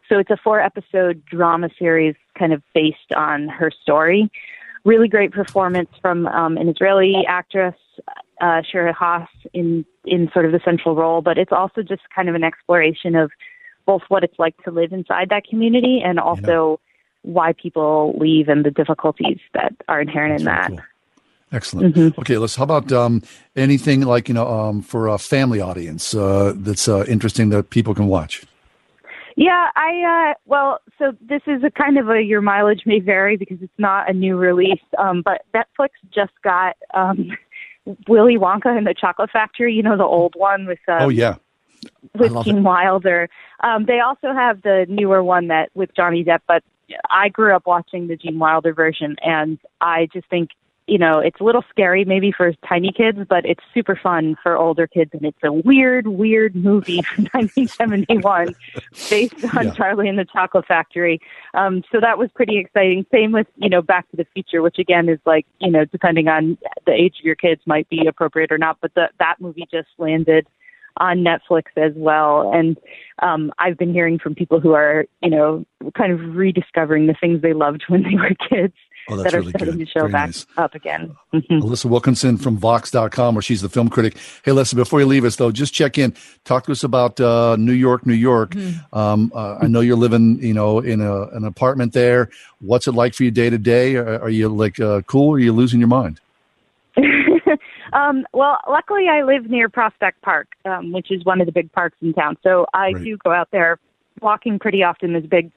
so 0.09 0.19
it's 0.19 0.31
a 0.31 0.39
four 0.43 0.61
episode 0.61 1.23
drama 1.27 1.69
series 1.79 2.17
kind 2.39 2.53
of 2.53 2.63
based 2.75 3.13
on 3.15 3.49
her 3.49 3.71
story. 3.83 4.31
Really 4.85 5.09
great 5.09 5.31
performance 5.31 5.91
from 6.01 6.27
um, 6.29 6.57
an 6.57 6.69
Israeli 6.69 7.23
actress, 7.29 7.77
uh, 8.41 8.63
Shira 8.63 8.95
Haas, 8.95 9.29
in, 9.53 9.85
in 10.07 10.31
sort 10.33 10.47
of 10.47 10.53
the 10.53 10.61
central 10.65 10.97
role, 10.97 11.21
but 11.21 11.37
it's 11.37 11.53
also 11.53 11.83
just 11.83 12.03
kind 12.15 12.31
of 12.31 12.35
an 12.35 12.45
exploration 12.45 13.15
of 13.15 13.31
both 13.85 14.03
what 14.09 14.25
it's 14.25 14.39
like 14.39 14.57
to 14.65 14.71
live 14.71 14.93
inside 14.93 15.29
that 15.29 15.45
community 15.45 16.01
and 16.03 16.19
also 16.19 16.81
why 17.23 17.53
people 17.53 18.15
leave 18.19 18.49
and 18.49 18.65
the 18.65 18.71
difficulties 18.71 19.39
that 19.55 19.75
are 19.89 20.01
inherent 20.01 20.41
in 20.41 20.45
that. 20.45 20.73
Excellent. 21.53 21.97
Mm-hmm. 21.97 22.21
Okay, 22.21 22.39
let's. 22.39 22.55
How 22.55 22.63
about 22.63 22.93
um, 22.93 23.23
anything 23.57 24.03
like 24.03 24.29
you 24.29 24.35
know 24.35 24.47
um, 24.47 24.83
for 24.83 25.09
a 25.09 25.19
family 25.19 25.61
audience 25.61 26.15
uh, 26.15 26.53
that's 26.57 26.89
uh, 26.89 27.05
interesting 27.09 27.49
that 27.49 27.71
people 27.71 27.95
can 27.95 28.07
watch? 28.07 28.45
Yeah, 29.41 29.69
I 29.75 30.33
uh 30.33 30.35
well, 30.45 30.81
so 30.99 31.13
this 31.21 31.41
is 31.47 31.63
a 31.65 31.71
kind 31.71 31.99
of 31.99 32.11
a 32.11 32.23
your 32.23 32.43
mileage 32.43 32.83
may 32.85 33.01
vary 33.01 33.39
because 33.39 33.57
it's 33.63 33.73
not 33.79 34.11
a 34.11 34.13
new 34.13 34.37
release. 34.37 34.83
Um 34.99 35.23
but 35.25 35.47
Netflix 35.55 35.91
just 36.15 36.33
got 36.43 36.77
um 36.93 37.31
Willy 38.07 38.37
Wonka 38.37 38.77
and 38.77 38.87
the 38.87 38.95
Chocolate 38.95 39.31
Factory, 39.31 39.73
you 39.73 39.83
know 39.83 39.97
the 39.97 40.05
old 40.05 40.35
one 40.37 40.67
with 40.67 40.81
um, 40.89 41.03
oh 41.03 41.09
yeah, 41.09 41.37
with 42.19 42.35
Gene 42.45 42.63
Wilder. 42.63 43.31
Um 43.61 43.87
they 43.87 44.01
also 44.01 44.35
have 44.35 44.61
the 44.61 44.85
newer 44.91 45.25
one 45.25 45.49
that 45.49 45.71
with 45.75 45.95
Johnny 45.97 46.23
Depp, 46.23 46.41
but 46.47 46.63
I 47.11 47.29
grew 47.29 47.55
up 47.55 47.67
watching 47.67 48.09
the 48.09 48.17
Gene 48.17 48.39
Wilder 48.39 48.73
version 48.73 49.17
and 49.23 49.59
I 49.81 50.09
just 50.13 50.29
think 50.29 50.51
you 50.91 50.99
know, 50.99 51.21
it's 51.21 51.39
a 51.41 51.45
little 51.45 51.63
scary 51.71 52.05
maybe 52.05 52.33
for 52.33 52.53
tiny 52.69 52.91
kids, 52.91 53.21
but 53.29 53.47
it's 53.47 53.63
super 53.73 53.95
fun 53.95 54.37
for 54.43 54.57
older 54.57 54.89
kids. 54.89 55.13
And 55.13 55.25
it's 55.25 55.39
a 55.45 55.53
weird, 55.53 56.09
weird 56.09 56.57
movie 56.57 57.01
from 57.15 57.29
1971 57.33 58.57
based 59.09 59.35
on 59.57 59.67
Yeah. 59.69 59.75
Charlie 59.75 60.09
and 60.09 60.19
the 60.19 60.25
Chocolate 60.25 60.67
Factory. 60.67 61.21
Um, 61.55 61.85
so 61.93 62.01
that 62.01 62.19
was 62.19 62.29
pretty 62.35 62.59
exciting. 62.59 63.07
Same 63.13 63.31
with, 63.31 63.47
you 63.57 63.69
know, 63.69 63.83
Back 63.83 64.11
to 64.11 64.17
the 64.17 64.27
Future, 64.35 64.63
which 64.63 64.81
again 64.81 65.09
is 65.09 65.21
like, 65.25 65.47
you 65.61 65.71
know, 65.71 65.85
depending 65.85 66.27
on 66.27 66.59
the 66.87 66.93
age 66.93 67.21
of 67.21 67.25
your 67.25 67.37
kids 67.37 67.61
might 67.67 67.89
be 67.89 68.09
appropriate 68.09 68.51
or 68.51 68.59
not. 68.59 68.79
But 68.81 68.93
the, 68.95 69.11
that 69.21 69.37
movie 69.39 69.69
just 69.71 69.89
landed 69.99 70.49
on 70.97 71.19
Netflix 71.19 71.65
as 71.77 71.93
well. 71.97 72.51
And 72.53 72.77
um, 73.23 73.53
I've 73.59 73.77
been 73.79 73.93
hearing 73.93 74.19
from 74.19 74.35
people 74.35 74.61
who 74.61 74.73
are, 74.73 75.07
you 75.23 75.31
know, 75.31 75.65
kind 75.97 76.13
of 76.13 76.35
rediscovering 76.37 77.07
the 77.07 77.15
things 77.21 77.43
they 77.43 77.53
loved 77.53 77.85
when 77.89 78.03
they 78.03 78.15
were 78.17 78.35
kids 78.49 78.75
Oh, 79.09 79.17
that's 79.17 79.33
that 79.33 79.35
are 79.39 79.41
really 79.41 79.51
starting 79.53 79.79
good. 79.79 79.87
to 79.87 79.91
show 79.91 80.01
Very 80.03 80.13
back 80.13 80.27
nice. 80.29 80.47
up 80.57 80.75
again. 80.75 81.17
Alissa 81.33 81.87
Wilkinson 81.87 82.37
from 82.37 82.57
Vox.com, 82.59 83.35
where 83.35 83.43
she's 83.43 83.61
the 83.63 83.69
film 83.69 83.89
critic. 83.89 84.17
Hey, 84.45 84.53
Alissa, 84.53 84.77
before 84.77 85.01
you 85.01 85.07
leave 85.07 85.25
us, 85.25 85.37
though, 85.37 85.51
just 85.51 85.75
check 85.75 85.99
in. 85.99 86.15
Talk 86.45 86.67
to 86.67 86.73
us 86.73 86.85
about 86.85 87.19
uh, 87.19 87.57
New 87.57 87.73
York, 87.73 88.07
New 88.07 88.15
York. 88.15 88.55
Um, 88.93 89.33
uh, 89.35 89.57
I 89.61 89.67
know 89.67 89.81
you're 89.81 89.97
living, 89.97 90.39
you 90.41 90.55
know, 90.55 90.79
in 90.79 91.01
a, 91.01 91.23
an 91.29 91.45
apartment 91.45 91.93
there. 91.93 92.29
What's 92.61 92.87
it 92.87 92.93
like 92.93 93.15
for 93.15 93.25
you 93.25 93.31
day 93.33 93.51
to 93.51 93.59
day? 93.59 93.97
Are 93.97 94.21
are 94.23 94.31
you 94.31 94.49
like 94.49 94.79
uh, 94.79 95.01
cool? 95.03 95.31
Or 95.31 95.37
are 95.37 95.41
you 95.41 95.53
losing 95.53 95.81
your 95.81 95.89
mind? 95.89 96.21
Um, 97.93 98.27
well, 98.33 98.59
luckily 98.69 99.09
I 99.09 99.23
live 99.23 99.49
near 99.49 99.69
Prospect 99.69 100.21
Park, 100.23 100.49
um, 100.65 100.93
which 100.93 101.11
is 101.11 101.25
one 101.25 101.41
of 101.41 101.47
the 101.47 101.53
big 101.53 101.73
parks 101.73 101.97
in 102.01 102.13
town. 102.13 102.37
So 102.43 102.67
I 102.75 102.93
Right. 102.93 103.05
do 103.05 103.17
go 103.19 103.33
out 103.33 103.49
there 103.53 103.79
walking 104.21 104.59
pretty 104.59 104.83
often. 104.83 105.13
There's 105.13 105.25
a 105.25 105.29
big, 105.29 105.51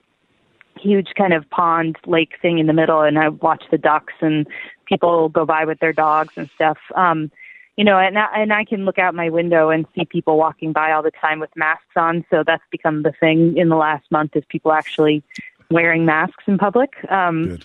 huge 0.79 1.09
kind 1.15 1.33
of 1.33 1.49
pond 1.49 1.97
lake 2.05 2.33
thing 2.41 2.59
in 2.59 2.67
the 2.67 2.73
middle, 2.73 3.01
and 3.01 3.19
I 3.19 3.29
watch 3.29 3.63
the 3.71 3.77
ducks 3.77 4.13
and 4.21 4.47
people 4.85 5.29
go 5.29 5.45
by 5.45 5.65
with 5.65 5.79
their 5.79 5.93
dogs 5.93 6.33
and 6.35 6.49
stuff. 6.55 6.77
Um, 6.95 7.31
you 7.77 7.83
know, 7.83 7.97
and 7.97 8.19
I, 8.19 8.27
and 8.35 8.53
I 8.53 8.65
can 8.65 8.85
look 8.85 8.99
out 8.99 9.15
my 9.15 9.29
window 9.29 9.69
and 9.69 9.85
see 9.95 10.05
people 10.05 10.37
walking 10.37 10.73
by 10.73 10.91
all 10.91 11.01
the 11.01 11.11
time 11.11 11.39
with 11.39 11.49
masks 11.55 11.95
on. 11.95 12.23
So 12.29 12.43
that's 12.45 12.63
become 12.71 13.01
the 13.01 13.13
thing 13.19 13.57
in 13.57 13.69
the 13.69 13.75
last 13.75 14.11
month 14.11 14.35
is 14.35 14.43
people 14.47 14.71
actually 14.71 15.23
wearing 15.71 16.05
masks 16.05 16.43
in 16.45 16.57
public. 16.59 16.91
Um, 17.09 17.57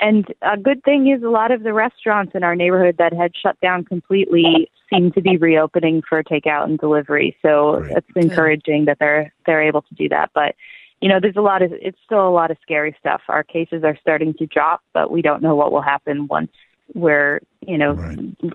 and 0.00 0.26
a 0.42 0.56
good 0.56 0.82
thing 0.84 1.12
is 1.14 1.22
a 1.22 1.28
lot 1.28 1.50
of 1.50 1.62
the 1.62 1.72
restaurants 1.72 2.32
in 2.34 2.42
our 2.42 2.54
neighborhood 2.54 2.96
that 2.98 3.12
had 3.12 3.32
shut 3.40 3.60
down 3.60 3.84
completely 3.84 4.70
seem 4.92 5.12
to 5.12 5.20
be 5.20 5.36
reopening 5.36 6.02
for 6.08 6.22
takeout 6.22 6.64
and 6.64 6.78
delivery. 6.78 7.36
So 7.42 7.84
it's 7.88 8.06
encouraging 8.16 8.86
that 8.86 8.98
they're 8.98 9.32
they're 9.46 9.62
able 9.62 9.82
to 9.82 9.94
do 9.94 10.08
that. 10.08 10.30
But 10.34 10.54
you 11.00 11.08
know, 11.08 11.18
there's 11.20 11.36
a 11.36 11.42
lot 11.42 11.62
of 11.62 11.72
it's 11.72 11.98
still 12.04 12.26
a 12.26 12.30
lot 12.30 12.50
of 12.50 12.56
scary 12.62 12.96
stuff. 12.98 13.22
Our 13.28 13.44
cases 13.44 13.84
are 13.84 13.96
starting 14.00 14.34
to 14.34 14.46
drop, 14.46 14.82
but 14.92 15.10
we 15.10 15.22
don't 15.22 15.42
know 15.42 15.54
what 15.54 15.72
will 15.72 15.82
happen 15.82 16.26
once 16.26 16.50
where 16.94 17.40
you 17.60 17.76
know 17.76 18.00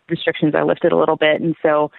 restrictions 0.09 0.55
are 0.55 0.65
lifted 0.65 0.91
a 0.91 0.97
little 0.97 1.17
bit. 1.17 1.41
And 1.41 1.55
so 1.61 1.91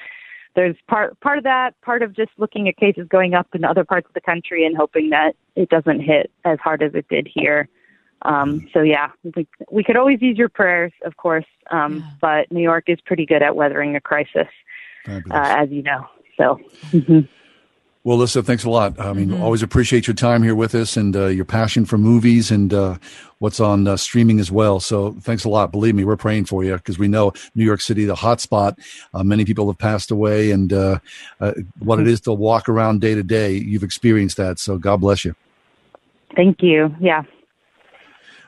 there's 0.55 0.77
part 0.89 1.19
part 1.21 1.39
of 1.39 1.45
that, 1.45 1.81
part 1.83 2.03
of 2.03 2.15
just 2.15 2.31
looking 2.39 2.69
at 2.69 2.77
cases 2.77 3.07
going 3.09 3.35
up 3.35 3.49
in 3.55 3.65
other 3.65 3.85
parts 3.85 4.07
of 4.07 4.15
the 4.15 4.21
country 4.21 4.65
and 4.65 4.77
hoping 4.77 5.11
that 5.11 5.33
it 5.57 5.69
doesn't 5.69 6.01
hit 6.01 6.31
as 6.45 6.59
hard 6.61 6.83
as 6.83 6.95
it 6.95 7.07
did 7.09 7.29
here. 7.33 7.69
Um, 8.23 8.69
so 8.73 8.81
yeah, 8.81 9.11
we 9.37 9.47
we 9.71 9.85
could 9.85 9.97
always 9.97 10.23
use 10.23 10.39
your 10.39 10.49
prayers, 10.49 10.93
of 11.05 11.17
course. 11.17 11.47
Um, 11.71 11.99
yeah. 11.99 12.11
But 12.21 12.53
New 12.53 12.63
York 12.63 12.85
is 12.89 12.99
pretty 13.05 13.27
good 13.27 13.43
at 13.43 13.55
weathering 13.57 13.97
a 13.97 14.01
crisis, 14.01 14.49
uh, 15.07 15.21
as 15.33 15.71
you 15.71 15.83
know. 15.83 16.07
So. 16.37 16.59
Mm-hmm. 16.91 17.21
Well, 18.07 18.19
Lisa, 18.19 18.43
thanks 18.43 18.65
a 18.65 18.71
lot. 18.71 19.01
I 19.01 19.15
mean, 19.15 19.31
mm-hmm. 19.31 19.43
always 19.43 19.63
appreciate 19.63 20.07
your 20.07 20.15
time 20.15 20.43
here 20.43 20.55
with 20.55 20.75
us 20.75 20.99
and 20.99 21.17
uh, 21.17 21.29
your 21.29 21.47
passion 21.47 21.87
for 21.87 21.97
movies 21.97 22.51
and 22.51 22.73
uh, 22.75 22.99
what's 23.39 23.61
on 23.61 23.89
uh, 23.89 23.97
streaming 23.97 24.41
as 24.41 24.53
well. 24.53 24.79
So 24.79 25.13
thanks 25.23 25.45
a 25.45 25.49
lot. 25.49 25.73
Believe 25.73 25.95
me, 25.95 26.05
we're 26.05 26.19
praying 26.19 26.45
for 26.45 26.63
you 26.63 26.75
because 26.77 26.99
we 26.99 27.09
know 27.09 27.33
New 27.55 27.65
York 27.65 27.81
City, 27.81 28.05
the 28.05 28.15
hot 28.15 28.43
spot. 28.43 28.79
Uh, 29.15 29.25
many 29.25 29.47
people 29.47 29.67
have 29.69 29.79
passed 29.79 30.11
away, 30.11 30.51
and 30.51 30.71
uh, 30.71 30.99
uh, 31.41 31.53
what 31.79 31.99
it 31.99 32.07
is 32.07 32.21
to 32.23 32.33
walk 32.35 32.69
around 32.69 33.01
day 33.01 33.15
to 33.15 33.23
day, 33.23 33.55
you've 33.55 33.83
experienced 33.83 34.37
that. 34.37 34.59
So 34.59 34.77
God 34.77 35.01
bless 35.01 35.25
you. 35.25 35.35
Thank 36.37 36.63
you. 36.63 36.95
Yeah, 37.01 37.23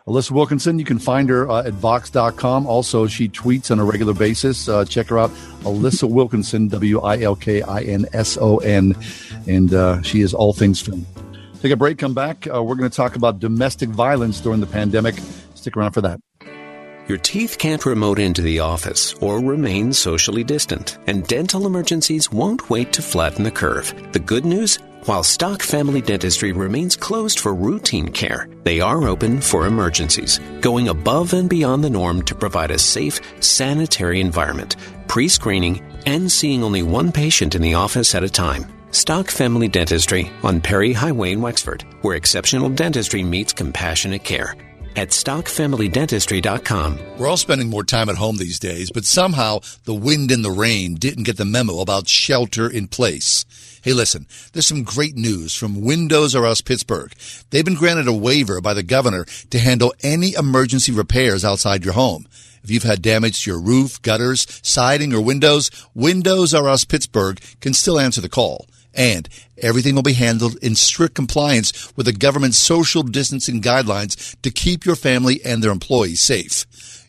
Alissa 0.06 0.30
Wilkinson, 0.30 0.78
you 0.78 0.84
can 0.84 1.00
find 1.00 1.28
her 1.28 1.50
uh, 1.50 1.64
at 1.64 1.72
Vox.com. 1.72 2.66
Also, 2.66 3.08
she 3.08 3.28
tweets 3.28 3.72
on 3.72 3.80
a 3.80 3.84
regular 3.84 4.14
basis. 4.14 4.68
Uh, 4.68 4.84
check 4.84 5.08
her 5.08 5.18
out, 5.18 5.30
Alissa 5.62 6.08
Wilkinson, 6.08 6.68
W 6.68 7.00
I 7.00 7.20
L 7.22 7.34
K 7.34 7.60
I 7.62 7.80
N 7.80 8.06
S 8.12 8.38
O 8.40 8.58
N. 8.58 8.94
And 9.48 9.74
uh, 9.74 10.00
she 10.02 10.20
is 10.20 10.32
all 10.32 10.52
things 10.52 10.80
film. 10.80 11.04
Take 11.60 11.72
a 11.72 11.76
break, 11.76 11.98
come 11.98 12.14
back. 12.14 12.46
Uh, 12.46 12.62
we're 12.62 12.76
going 12.76 12.88
to 12.88 12.96
talk 12.96 13.16
about 13.16 13.40
domestic 13.40 13.88
violence 13.88 14.40
during 14.40 14.60
the 14.60 14.66
pandemic. 14.66 15.16
Stick 15.56 15.76
around 15.76 15.90
for 15.90 16.02
that. 16.02 16.20
Your 17.08 17.18
teeth 17.18 17.56
can't 17.58 17.84
remote 17.84 18.18
into 18.20 18.42
the 18.42 18.60
office 18.60 19.14
or 19.14 19.40
remain 19.40 19.92
socially 19.92 20.44
distant, 20.44 20.98
and 21.08 21.26
dental 21.26 21.66
emergencies 21.66 22.30
won't 22.30 22.70
wait 22.70 22.92
to 22.92 23.02
flatten 23.02 23.42
the 23.42 23.50
curve. 23.50 23.92
The 24.12 24.18
good 24.18 24.44
news? 24.44 24.78
While 25.06 25.22
Stock 25.22 25.62
Family 25.62 26.00
Dentistry 26.00 26.50
remains 26.50 26.96
closed 26.96 27.38
for 27.38 27.54
routine 27.54 28.08
care, 28.08 28.48
they 28.64 28.80
are 28.80 29.06
open 29.06 29.40
for 29.40 29.64
emergencies, 29.64 30.40
going 30.60 30.88
above 30.88 31.32
and 31.32 31.48
beyond 31.48 31.84
the 31.84 31.90
norm 31.90 32.22
to 32.22 32.34
provide 32.34 32.72
a 32.72 32.78
safe, 32.80 33.20
sanitary 33.38 34.20
environment, 34.20 34.74
pre 35.06 35.28
screening, 35.28 35.80
and 36.06 36.30
seeing 36.30 36.64
only 36.64 36.82
one 36.82 37.12
patient 37.12 37.54
in 37.54 37.62
the 37.62 37.74
office 37.74 38.16
at 38.16 38.24
a 38.24 38.28
time. 38.28 38.66
Stock 38.90 39.30
Family 39.30 39.68
Dentistry 39.68 40.28
on 40.42 40.60
Perry 40.60 40.92
Highway 40.92 41.30
in 41.30 41.40
Wexford, 41.40 41.84
where 42.02 42.16
exceptional 42.16 42.68
dentistry 42.68 43.22
meets 43.22 43.52
compassionate 43.52 44.24
care 44.24 44.56
at 44.96 45.10
stockfamilydentistry.com. 45.10 46.98
We're 47.18 47.28
all 47.28 47.36
spending 47.36 47.68
more 47.68 47.84
time 47.84 48.08
at 48.08 48.16
home 48.16 48.38
these 48.38 48.58
days, 48.58 48.90
but 48.90 49.04
somehow 49.04 49.60
the 49.84 49.94
wind 49.94 50.32
and 50.32 50.44
the 50.44 50.50
rain 50.50 50.94
didn't 50.94 51.24
get 51.24 51.36
the 51.36 51.44
memo 51.44 51.80
about 51.80 52.08
shelter 52.08 52.68
in 52.68 52.88
place. 52.88 53.44
Hey, 53.86 53.92
listen, 53.92 54.26
there's 54.52 54.66
some 54.66 54.82
great 54.82 55.14
news 55.14 55.54
from 55.54 55.80
Windows 55.80 56.34
R 56.34 56.44
Us 56.44 56.60
Pittsburgh. 56.60 57.14
They've 57.50 57.64
been 57.64 57.76
granted 57.76 58.08
a 58.08 58.12
waiver 58.12 58.60
by 58.60 58.74
the 58.74 58.82
governor 58.82 59.26
to 59.50 59.60
handle 59.60 59.94
any 60.02 60.34
emergency 60.34 60.90
repairs 60.90 61.44
outside 61.44 61.84
your 61.84 61.94
home. 61.94 62.26
If 62.64 62.70
you've 62.72 62.82
had 62.82 63.00
damage 63.00 63.44
to 63.44 63.52
your 63.52 63.60
roof, 63.60 64.02
gutters, 64.02 64.44
siding, 64.60 65.14
or 65.14 65.20
windows, 65.20 65.70
Windows 65.94 66.52
R 66.52 66.68
Us 66.68 66.84
Pittsburgh 66.84 67.40
can 67.60 67.74
still 67.74 68.00
answer 68.00 68.20
the 68.20 68.28
call. 68.28 68.66
And 68.92 69.28
everything 69.56 69.94
will 69.94 70.02
be 70.02 70.14
handled 70.14 70.56
in 70.56 70.74
strict 70.74 71.14
compliance 71.14 71.92
with 71.94 72.06
the 72.06 72.12
government's 72.12 72.58
social 72.58 73.04
distancing 73.04 73.62
guidelines 73.62 74.34
to 74.42 74.50
keep 74.50 74.84
your 74.84 74.96
family 74.96 75.40
and 75.44 75.62
their 75.62 75.70
employees 75.70 76.20
safe 76.20 76.66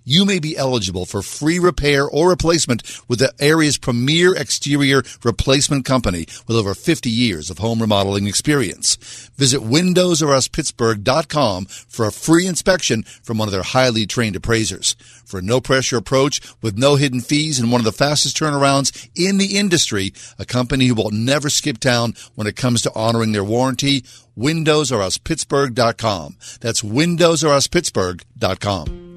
you 0.07 0.23
may 0.23 0.39
be 0.39 0.55
eligible 0.55 1.05
for 1.05 1.21
free 1.21 1.59
repair 1.59 2.07
or 2.07 2.29
replacement 2.29 2.81
with 3.09 3.19
the 3.19 3.33
area's 3.39 3.77
premier 3.77 4.33
exterior 4.33 5.03
replacement 5.21 5.83
company 5.83 6.25
with 6.47 6.55
over 6.55 6.73
50 6.73 7.09
years 7.09 7.49
of 7.49 7.57
home 7.57 7.81
remodeling 7.81 8.25
experience. 8.25 8.95
Visit 9.35 9.59
windowsruspittsburgh.com 9.59 11.65
for 11.65 12.05
a 12.05 12.13
free 12.13 12.47
inspection 12.47 13.03
from 13.03 13.37
one 13.37 13.49
of 13.49 13.51
their 13.51 13.63
highly 13.63 14.05
trained 14.05 14.37
appraisers. 14.37 14.95
For 15.25 15.39
a 15.39 15.43
no 15.43 15.59
pressure 15.59 15.97
approach 15.97 16.39
with 16.61 16.77
no 16.77 16.95
hidden 16.95 17.19
fees 17.19 17.59
and 17.59 17.69
one 17.69 17.81
of 17.81 17.85
the 17.85 17.91
fastest 17.91 18.37
turnarounds 18.37 19.09
in 19.13 19.39
the 19.39 19.57
industry, 19.57 20.13
a 20.39 20.45
company 20.45 20.87
who 20.87 20.95
will 20.95 21.11
never 21.11 21.49
skip 21.49 21.79
town 21.79 22.13
when 22.35 22.47
it 22.47 22.55
comes 22.55 22.81
to 22.83 22.93
honoring 22.95 23.33
their 23.33 23.43
warranty, 23.43 24.05
windowsruspittsburgh.com. 24.37 26.37
That's 26.61 26.81
windowsruspittsburgh.com. 26.81 29.16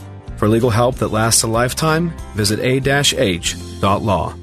For 0.41 0.49
legal 0.49 0.71
help 0.71 0.95
that 0.95 1.09
lasts 1.09 1.43
a 1.43 1.47
lifetime, 1.47 2.17
visit 2.33 2.57
a-h.law. 2.57 4.33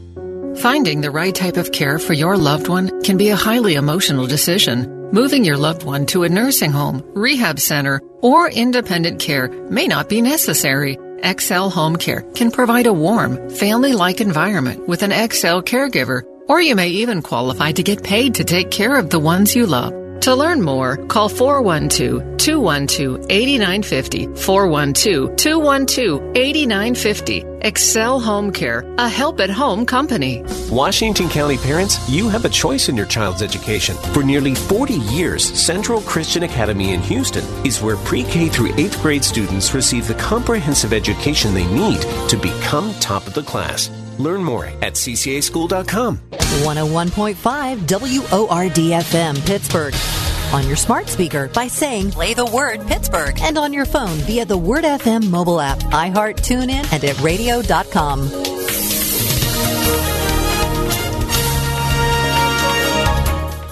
Finding 0.63 1.01
the 1.01 1.11
right 1.11 1.35
type 1.35 1.57
of 1.57 1.73
care 1.73 1.99
for 1.99 2.13
your 2.13 2.37
loved 2.37 2.69
one 2.69 3.03
can 3.03 3.17
be 3.17 3.31
a 3.31 3.35
highly 3.35 3.75
emotional 3.75 4.29
decision. 4.29 5.11
Moving 5.11 5.45
your 5.45 5.57
loved 5.57 5.83
one 5.83 6.07
to 6.07 6.23
a 6.23 6.29
nursing 6.29 6.71
home, 6.71 7.03
rehab 7.17 7.59
center, 7.59 8.01
or 8.23 8.49
independent 8.49 9.19
care 9.19 9.49
may 9.49 9.89
not 9.89 10.09
be 10.09 10.23
necessary. 10.23 10.97
XL 11.27 11.67
Home 11.67 11.97
Care 11.97 12.23
can 12.33 12.53
provide 12.53 12.87
a 12.87 12.93
warm, 12.93 13.51
family-like 13.51 14.21
environment 14.21 14.87
with 14.87 15.03
an 15.03 15.11
XL 15.11 15.63
caregiver, 15.67 16.23
or 16.47 16.61
you 16.61 16.77
may 16.77 16.91
even 16.91 17.23
qualify 17.23 17.73
to 17.73 17.83
get 17.83 18.05
paid 18.05 18.37
to 18.37 18.45
take 18.45 18.71
care 18.71 18.97
of 18.97 19.11
the 19.11 19.19
ones 19.19 19.57
you 19.57 19.67
love. 19.67 19.93
To 20.23 20.35
learn 20.35 20.61
more, 20.63 20.97
call 21.07 21.29
412 21.29 22.37
212 22.39 23.27
8950. 23.31 24.27
412 24.35 25.37
212 25.37 26.37
8950. 26.37 27.45
XL 27.77 28.19
Home 28.19 28.53
Care, 28.53 28.85
a 28.99 29.09
help 29.09 29.41
at 29.41 29.51
home 29.51 29.87
company. 29.87 30.45
Washington 30.71 31.29
County 31.29 31.57
parents, 31.57 32.09
you 32.09 32.29
have 32.29 32.45
a 32.45 32.49
choice 32.49 32.89
in 32.89 32.97
your 32.97 33.07
child's 33.07 33.43
education. 33.43 33.97
For 34.13 34.23
nearly 34.23 34.55
40 34.55 34.95
years, 34.95 35.45
Central 35.45 36.01
Christian 36.01 36.43
Academy 36.43 36.93
in 36.93 37.01
Houston 37.03 37.45
is 37.67 37.81
where 37.81 37.97
pre 37.99 38.25
K 38.25 38.49
through 38.49 38.71
8th 38.73 39.01
grade 39.03 39.25
students 39.25 39.75
receive 39.75 40.09
the 40.09 40.15
comprehensive 40.15 40.93
education 40.93 41.55
they 41.55 41.67
need 41.67 42.01
to 42.29 42.37
become 42.37 42.93
top 43.01 43.27
of 43.27 43.35
the 43.35 43.43
class. 43.43 43.91
Learn 44.19 44.43
more 44.43 44.67
at 44.67 44.95
ccaschool.com. 44.95 46.19
101.5 46.19 47.79
WORDFM 47.79 49.47
Pittsburgh. 49.47 49.95
On 50.53 50.67
your 50.67 50.77
smart 50.77 51.09
speaker 51.09 51.49
by 51.49 51.69
saying 51.69 52.11
play 52.11 52.33
the 52.33 52.47
word 52.47 52.81
Pittsburgh 52.87 53.39
and 53.43 53.59
on 53.59 53.73
your 53.73 53.85
phone 53.85 54.17
via 54.21 54.47
the 54.47 54.57
Word 54.57 54.85
FM 54.85 55.29
mobile 55.29 55.61
app, 55.61 55.79
iHeart, 55.79 56.37
TuneIn, 56.37 56.91
and 56.91 57.05
at 57.05 57.21
radio.com. 57.21 58.29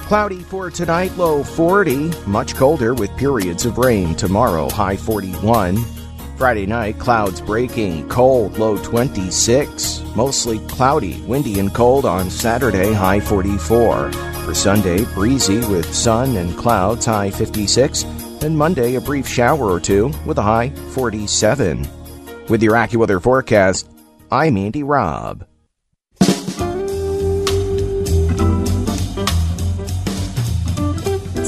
Cloudy 0.06 0.40
for 0.42 0.70
tonight, 0.70 1.16
low 1.16 1.42
40. 1.42 2.12
Much 2.26 2.54
colder 2.54 2.94
with 2.94 3.16
periods 3.16 3.66
of 3.66 3.78
rain 3.78 4.14
tomorrow, 4.14 4.68
high 4.70 4.96
41. 4.96 5.95
Friday 6.36 6.66
night, 6.66 6.98
clouds 6.98 7.40
breaking, 7.40 8.08
cold, 8.10 8.58
low 8.58 8.76
26. 8.82 10.02
Mostly 10.14 10.58
cloudy, 10.68 11.20
windy, 11.22 11.58
and 11.58 11.74
cold 11.74 12.04
on 12.04 12.28
Saturday, 12.28 12.92
high 12.92 13.20
44. 13.20 14.12
For 14.12 14.54
Sunday, 14.54 15.04
breezy 15.14 15.58
with 15.66 15.94
sun 15.94 16.36
and 16.36 16.56
clouds, 16.56 17.06
high 17.06 17.30
56. 17.30 18.04
And 18.42 18.56
Monday, 18.56 18.96
a 18.96 19.00
brief 19.00 19.26
shower 19.26 19.64
or 19.64 19.80
two 19.80 20.12
with 20.26 20.36
a 20.36 20.42
high 20.42 20.68
47. 20.90 21.86
With 22.48 22.62
your 22.62 22.74
AccuWeather 22.74 23.22
forecast, 23.22 23.90
I'm 24.30 24.58
Andy 24.58 24.82
Robb. 24.82 25.46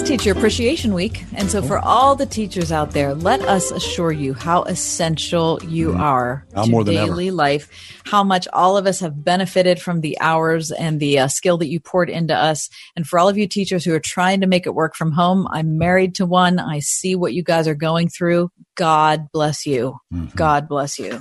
Teacher 0.09 0.33
Appreciation 0.33 0.95
Week. 0.95 1.23
And 1.35 1.51
so, 1.51 1.61
for 1.61 1.79
all 1.79 2.17
the 2.17 2.25
teachers 2.25 2.73
out 2.73 2.93
there, 2.93 3.15
let 3.15 3.43
us 3.43 3.71
assure 3.71 4.11
you 4.11 4.33
how 4.33 4.63
essential 4.63 5.61
you 5.69 5.91
mm. 5.91 5.99
are 6.01 6.47
now 6.55 6.65
to 6.65 6.85
daily 6.85 7.29
ever. 7.29 7.37
life, 7.37 8.01
how 8.07 8.25
much 8.25 8.49
all 8.55 8.79
of 8.79 8.87
us 8.87 9.01
have 9.01 9.23
benefited 9.23 9.79
from 9.79 10.01
the 10.01 10.19
hours 10.19 10.73
and 10.73 10.99
the 10.99 11.19
uh, 11.19 11.29
skill 11.29 11.59
that 11.59 11.69
you 11.69 11.79
poured 11.79 12.09
into 12.09 12.35
us. 12.35 12.71
And 12.97 13.07
for 13.07 13.19
all 13.19 13.29
of 13.29 13.37
you 13.37 13.47
teachers 13.47 13.85
who 13.85 13.93
are 13.93 14.01
trying 14.01 14.41
to 14.41 14.47
make 14.47 14.67
it 14.67 14.75
work 14.75 14.97
from 14.97 15.13
home, 15.13 15.47
I'm 15.51 15.77
married 15.77 16.15
to 16.15 16.25
one. 16.25 16.59
I 16.59 16.79
see 16.79 17.15
what 17.15 17.35
you 17.35 17.43
guys 17.43 17.69
are 17.69 17.75
going 17.75 18.09
through. 18.09 18.51
God 18.77 19.31
bless 19.31 19.67
you. 19.67 19.99
Mm-hmm. 20.11 20.35
God 20.35 20.69
bless 20.71 20.99
you. 20.99 21.21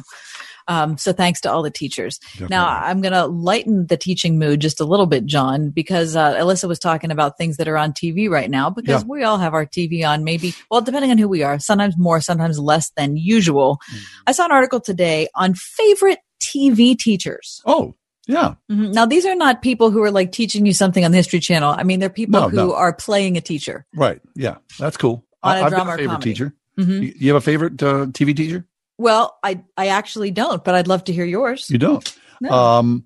Um, 0.67 0.97
so 0.97 1.13
thanks 1.13 1.41
to 1.41 1.51
all 1.51 1.63
the 1.63 1.71
teachers. 1.71 2.17
Definitely. 2.19 2.47
Now 2.55 2.67
I'm 2.67 3.01
going 3.01 3.13
to 3.13 3.25
lighten 3.25 3.87
the 3.87 3.97
teaching 3.97 4.37
mood 4.37 4.59
just 4.59 4.79
a 4.81 4.85
little 4.85 5.05
bit, 5.05 5.25
John, 5.25 5.69
because 5.69 6.15
uh, 6.15 6.35
Alissa 6.35 6.67
was 6.67 6.79
talking 6.79 7.09
about 7.11 7.37
things 7.37 7.57
that 7.57 7.67
are 7.67 7.77
on 7.77 7.93
TV 7.93 8.29
right 8.29 8.49
now. 8.49 8.69
Because 8.69 9.01
Yeah. 9.03 9.07
we 9.07 9.23
all 9.23 9.37
have 9.37 9.53
our 9.53 9.65
TV 9.65 10.05
on, 10.07 10.23
maybe 10.23 10.53
well, 10.69 10.81
depending 10.81 11.11
on 11.11 11.17
who 11.17 11.27
we 11.27 11.43
are, 11.43 11.57
sometimes 11.59 11.95
more, 11.97 12.19
sometimes 12.21 12.59
less 12.59 12.89
than 12.97 13.15
usual. 13.17 13.79
Mm. 13.93 13.99
I 14.27 14.31
saw 14.33 14.45
an 14.45 14.51
article 14.51 14.79
today 14.81 15.27
on 15.35 15.53
favorite 15.53 16.19
TV 16.41 16.97
teachers. 16.97 17.61
Oh, 17.65 17.95
yeah. 18.27 18.55
Mhm. 18.69 18.93
Now 18.93 19.05
these 19.05 19.25
are 19.25 19.35
not 19.35 19.61
people 19.61 19.89
who 19.89 20.03
are 20.03 20.11
like 20.11 20.31
teaching 20.33 20.65
you 20.65 20.73
something 20.73 21.05
on 21.05 21.11
the 21.11 21.17
History 21.17 21.39
Channel. 21.39 21.73
I 21.77 21.83
mean, 21.83 21.99
they're 22.01 22.09
people 22.09 22.41
No, 22.41 22.49
who 22.49 22.57
no. 22.57 22.73
are 22.75 22.93
playing 22.93 23.37
a 23.37 23.41
teacher. 23.41 23.85
Right. 23.95 24.19
Yeah. 24.35 24.57
That's 24.79 24.97
cool. 24.97 25.25
On 25.43 25.55
I, 25.55 25.59
a 25.59 25.63
I've 25.63 25.69
drama 25.69 25.85
got 25.85 25.93
a 25.93 25.97
favorite 25.97 26.11
comedy. 26.11 26.29
teacher. 26.33 26.53
Mhm. 26.77 27.01
You, 27.03 27.13
you 27.17 27.33
have 27.33 27.41
a 27.41 27.45
favorite 27.45 27.81
uh, 27.81 28.05
TV 28.07 28.35
teacher? 28.35 28.65
Well, 28.97 29.37
I 29.43 29.61
I 29.75 29.87
actually 29.87 30.31
don't, 30.31 30.63
but 30.63 30.75
I'd 30.75 30.87
love 30.87 31.03
to 31.05 31.13
hear 31.13 31.25
yours. 31.25 31.69
You 31.69 31.77
don't. 31.77 32.17
No. 32.41 32.49
Um, 32.51 33.05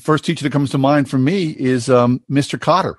first 0.00 0.24
teacher 0.24 0.42
that 0.44 0.52
comes 0.52 0.70
to 0.70 0.78
mind 0.78 1.08
for 1.10 1.18
me 1.18 1.50
is 1.50 1.88
um, 1.88 2.20
Mr. 2.30 2.58
Kotter. 2.58 2.94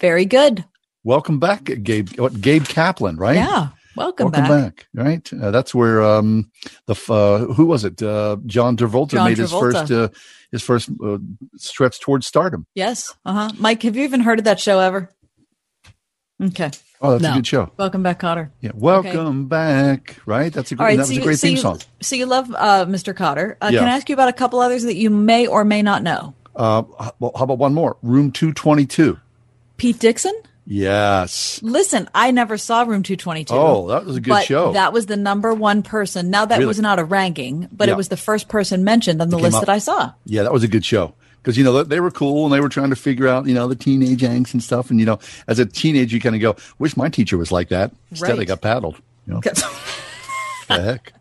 Very 0.00 0.24
good. 0.24 0.64
Welcome 1.04 1.38
back, 1.40 1.64
Gabe. 1.64 2.10
What, 2.18 2.40
Gabe 2.40 2.64
Kaplan, 2.64 3.16
right? 3.16 3.36
Yeah. 3.36 3.68
Welcome, 3.94 4.30
Welcome 4.30 4.44
back. 4.44 4.76
back. 4.76 4.86
Right. 4.94 5.32
Uh, 5.32 5.50
that's 5.50 5.74
where 5.74 6.02
um, 6.02 6.50
the 6.86 6.94
uh, 7.10 7.52
who 7.52 7.66
was 7.66 7.84
it? 7.84 8.02
Uh, 8.02 8.38
John 8.46 8.76
Travolta 8.76 9.10
John 9.10 9.28
made 9.28 9.36
his 9.38 9.52
first 9.52 9.90
uh, 9.90 10.08
his 10.50 10.62
first 10.62 10.90
uh, 11.04 11.18
stretch 11.56 12.00
towards 12.00 12.26
stardom. 12.26 12.66
Yes. 12.74 13.14
Uh 13.24 13.32
huh. 13.32 13.50
Mike, 13.58 13.82
have 13.82 13.96
you 13.96 14.04
even 14.04 14.20
heard 14.20 14.38
of 14.38 14.46
that 14.46 14.60
show 14.60 14.78
ever? 14.78 15.10
Okay. 16.42 16.70
Oh, 17.02 17.10
that's 17.12 17.22
No. 17.22 17.32
a 17.32 17.34
good 17.34 17.46
show. 17.46 17.70
Welcome 17.76 18.02
back, 18.02 18.20
Kotter. 18.20 18.50
Yeah. 18.60 18.70
Welcome 18.74 19.48
back. 19.48 20.16
Right. 20.24 20.52
That's 20.52 20.70
a 20.72 20.76
great. 20.76 20.86
right. 20.86 20.96
that 20.98 21.06
so 21.06 21.10
was 21.10 21.16
a 21.18 21.20
you- 21.20 21.22
great 21.26 21.38
so 21.38 21.46
theme 21.48 21.56
you, 21.56 21.62
song. 21.62 21.80
So 22.00 22.14
you 22.16 22.26
love 22.26 22.50
uh, 22.56 22.86
Mr. 22.86 23.12
Kotter. 23.12 23.56
Uh, 23.60 23.70
Yeah. 23.72 23.80
Can 23.80 23.88
I 23.88 23.96
ask 23.96 24.08
you 24.08 24.14
about 24.14 24.28
a 24.28 24.32
couple 24.32 24.60
others 24.60 24.84
that 24.84 24.94
you 24.96 25.10
may 25.10 25.46
or 25.46 25.64
may 25.64 25.82
not 25.82 26.02
know? 26.02 26.34
Uh, 26.54 26.82
well, 27.18 27.32
how 27.36 27.44
about 27.44 27.58
one 27.58 27.74
more? 27.74 27.96
Room 28.02 28.30
two 28.30 28.52
twenty 28.52 28.86
two. 28.86 29.18
Pete 29.78 29.98
Dixon. 29.98 30.34
Yes. 30.64 31.60
Listen, 31.62 32.08
I 32.14 32.30
never 32.30 32.56
saw 32.56 32.82
Room 32.82 33.02
222. 33.02 33.52
Oh, 33.52 33.88
that 33.88 34.04
was 34.04 34.16
a 34.16 34.20
good 34.20 34.30
but 34.30 34.44
show. 34.44 34.72
That 34.72 34.92
was 34.92 35.06
the 35.06 35.16
number 35.16 35.52
one 35.52 35.82
person. 35.82 36.30
Now 36.30 36.44
that 36.44 36.56
Really? 36.58 36.68
was 36.68 36.78
not 36.80 37.00
a 37.00 37.04
ranking, 37.04 37.68
but 37.72 37.88
Yeah. 37.88 37.94
it 37.94 37.96
was 37.96 38.08
the 38.08 38.16
first 38.16 38.48
person 38.48 38.84
mentioned 38.84 39.20
on 39.20 39.28
the 39.28 39.38
list 39.38 39.56
up. 39.56 39.62
that 39.66 39.72
I 39.72 39.78
saw. 39.78 40.12
Yeah, 40.24 40.44
that 40.44 40.52
was 40.52 40.62
a 40.62 40.68
good 40.68 40.84
show 40.84 41.14
because 41.42 41.58
you 41.58 41.64
know 41.64 41.82
they- 41.82 42.00
were 42.00 42.10
cool 42.10 42.44
and 42.44 42.54
they 42.54 42.60
were 42.60 42.68
trying 42.68 42.90
to 42.90 42.96
figure 42.96 43.26
out 43.28 43.46
you 43.46 43.54
know 43.54 43.66
the 43.68 43.74
teenage 43.74 44.20
angst 44.22 44.52
and 44.54 44.62
stuff. 44.62 44.90
And 44.90 45.00
you 45.00 45.06
know, 45.06 45.18
as 45.48 45.58
a 45.58 45.66
teenager, 45.66 46.14
you 46.16 46.20
kind 46.20 46.34
of 46.36 46.40
go, 46.40 46.56
"Wish 46.78 46.96
my 46.96 47.08
teacher 47.08 47.36
was 47.36 47.50
like 47.52 47.68
that." 47.70 47.92
Instead, 48.10 48.30
I 48.30 48.38
Right. 48.38 48.48
got 48.48 48.60
paddled. 48.60 48.96
You 49.26 49.34
know, 49.34 49.40
the 50.68 50.82
heck. 50.82 51.12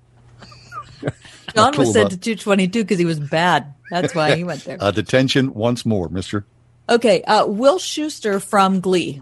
John 1.56 1.74
cool 1.74 1.86
was 1.86 1.94
sent 1.94 2.12
to 2.12 2.18
222 2.18 2.84
because 2.84 2.98
he 3.00 3.06
was 3.06 3.20
bad. 3.20 3.74
That's 3.90 4.16
why 4.16 4.36
he 4.36 4.44
went 4.44 4.64
there. 4.64 4.78
Uh, 4.82 4.92
detention 4.92 5.54
once 5.54 5.86
more, 5.86 6.08
Mister. 6.10 6.46
Okay, 6.90 7.22
uh, 7.24 7.46
Will 7.46 7.78
Schuester 7.78 8.42
from 8.42 8.80
Glee. 8.80 9.22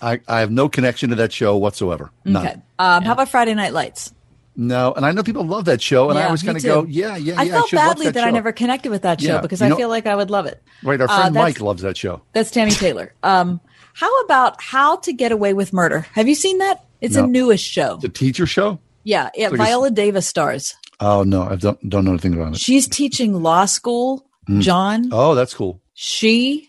I, 0.00 0.20
I 0.26 0.40
have 0.40 0.50
no 0.50 0.68
connection 0.68 1.10
to 1.10 1.16
that 1.16 1.32
show 1.32 1.56
whatsoever. 1.56 2.10
None. 2.24 2.44
Okay. 2.46 2.56
Um, 2.78 3.04
How 3.04 3.12
about 3.12 3.28
Friday 3.28 3.54
Night 3.54 3.72
Lights? 3.72 4.12
No, 4.54 4.92
and 4.92 5.06
I 5.06 5.12
know 5.12 5.22
people 5.22 5.44
love 5.46 5.64
that 5.64 5.80
show, 5.80 6.10
and 6.10 6.18
I 6.18 6.22
Yeah, 6.22 6.26
always 6.26 6.42
me 6.42 6.46
kind 6.48 6.58
of 6.58 6.64
go, 6.64 6.84
"Yeah, 6.88 7.16
yeah, 7.16 7.34
I 7.38 7.44
yeah." 7.44 7.52
felt 7.52 7.68
should 7.70 7.76
watch 7.76 7.86
badly 7.88 8.10
that, 8.10 8.24
I 8.24 8.30
never 8.30 8.52
connected 8.52 8.90
with 8.90 9.02
that 9.02 9.20
show 9.20 9.34
Yeah, 9.34 9.40
because 9.40 9.62
I 9.62 9.68
know- 9.68 9.76
feel 9.76 9.88
like 9.88 10.06
I 10.06 10.14
would 10.14 10.30
love 10.30 10.44
it. 10.46 10.62
Right, 10.82 11.00
our 11.00 11.08
Uh, 11.10 11.16
friend 11.20 11.34
that's- 11.36 11.54
Mike 11.54 11.60
loves 11.62 11.80
that 11.82 11.96
show. 11.96 12.20
That's 12.34 12.50
Tami 12.50 12.78
Taylor. 12.78 13.14
Um, 13.22 13.60
how 13.94 14.20
about 14.20 14.60
How 14.60 14.96
to 14.96 15.12
Get 15.12 15.32
Away 15.32 15.54
with 15.54 15.72
Murder? 15.72 16.06
Have 16.12 16.28
you 16.28 16.34
seen 16.34 16.58
that? 16.58 16.84
It's 17.00 17.16
No. 17.16 17.24
a 17.24 17.26
newish 17.26 17.62
show. 17.62 17.98
The 18.02 18.08
teacher 18.10 18.46
show? 18.46 18.78
Yeah, 19.04 19.30
yeah. 19.34 19.48
Like 19.48 19.56
Viola 19.58 19.90
Davis 19.90 20.26
stars. 20.26 20.74
Oh 21.00 21.22
no, 21.24 21.42
I 21.44 21.56
don't 21.56 21.88
don't 21.88 22.04
know 22.04 22.10
anything 22.12 22.34
about 22.34 22.52
it. 22.54 22.58
She's 22.60 22.86
teaching 22.86 23.42
law 23.42 23.64
school. 23.64 24.26
Mm. 24.48 24.60
John, 24.60 25.08
Oh, 25.12 25.34
that's 25.34 25.54
cool. 25.54 25.80
she 25.94 26.68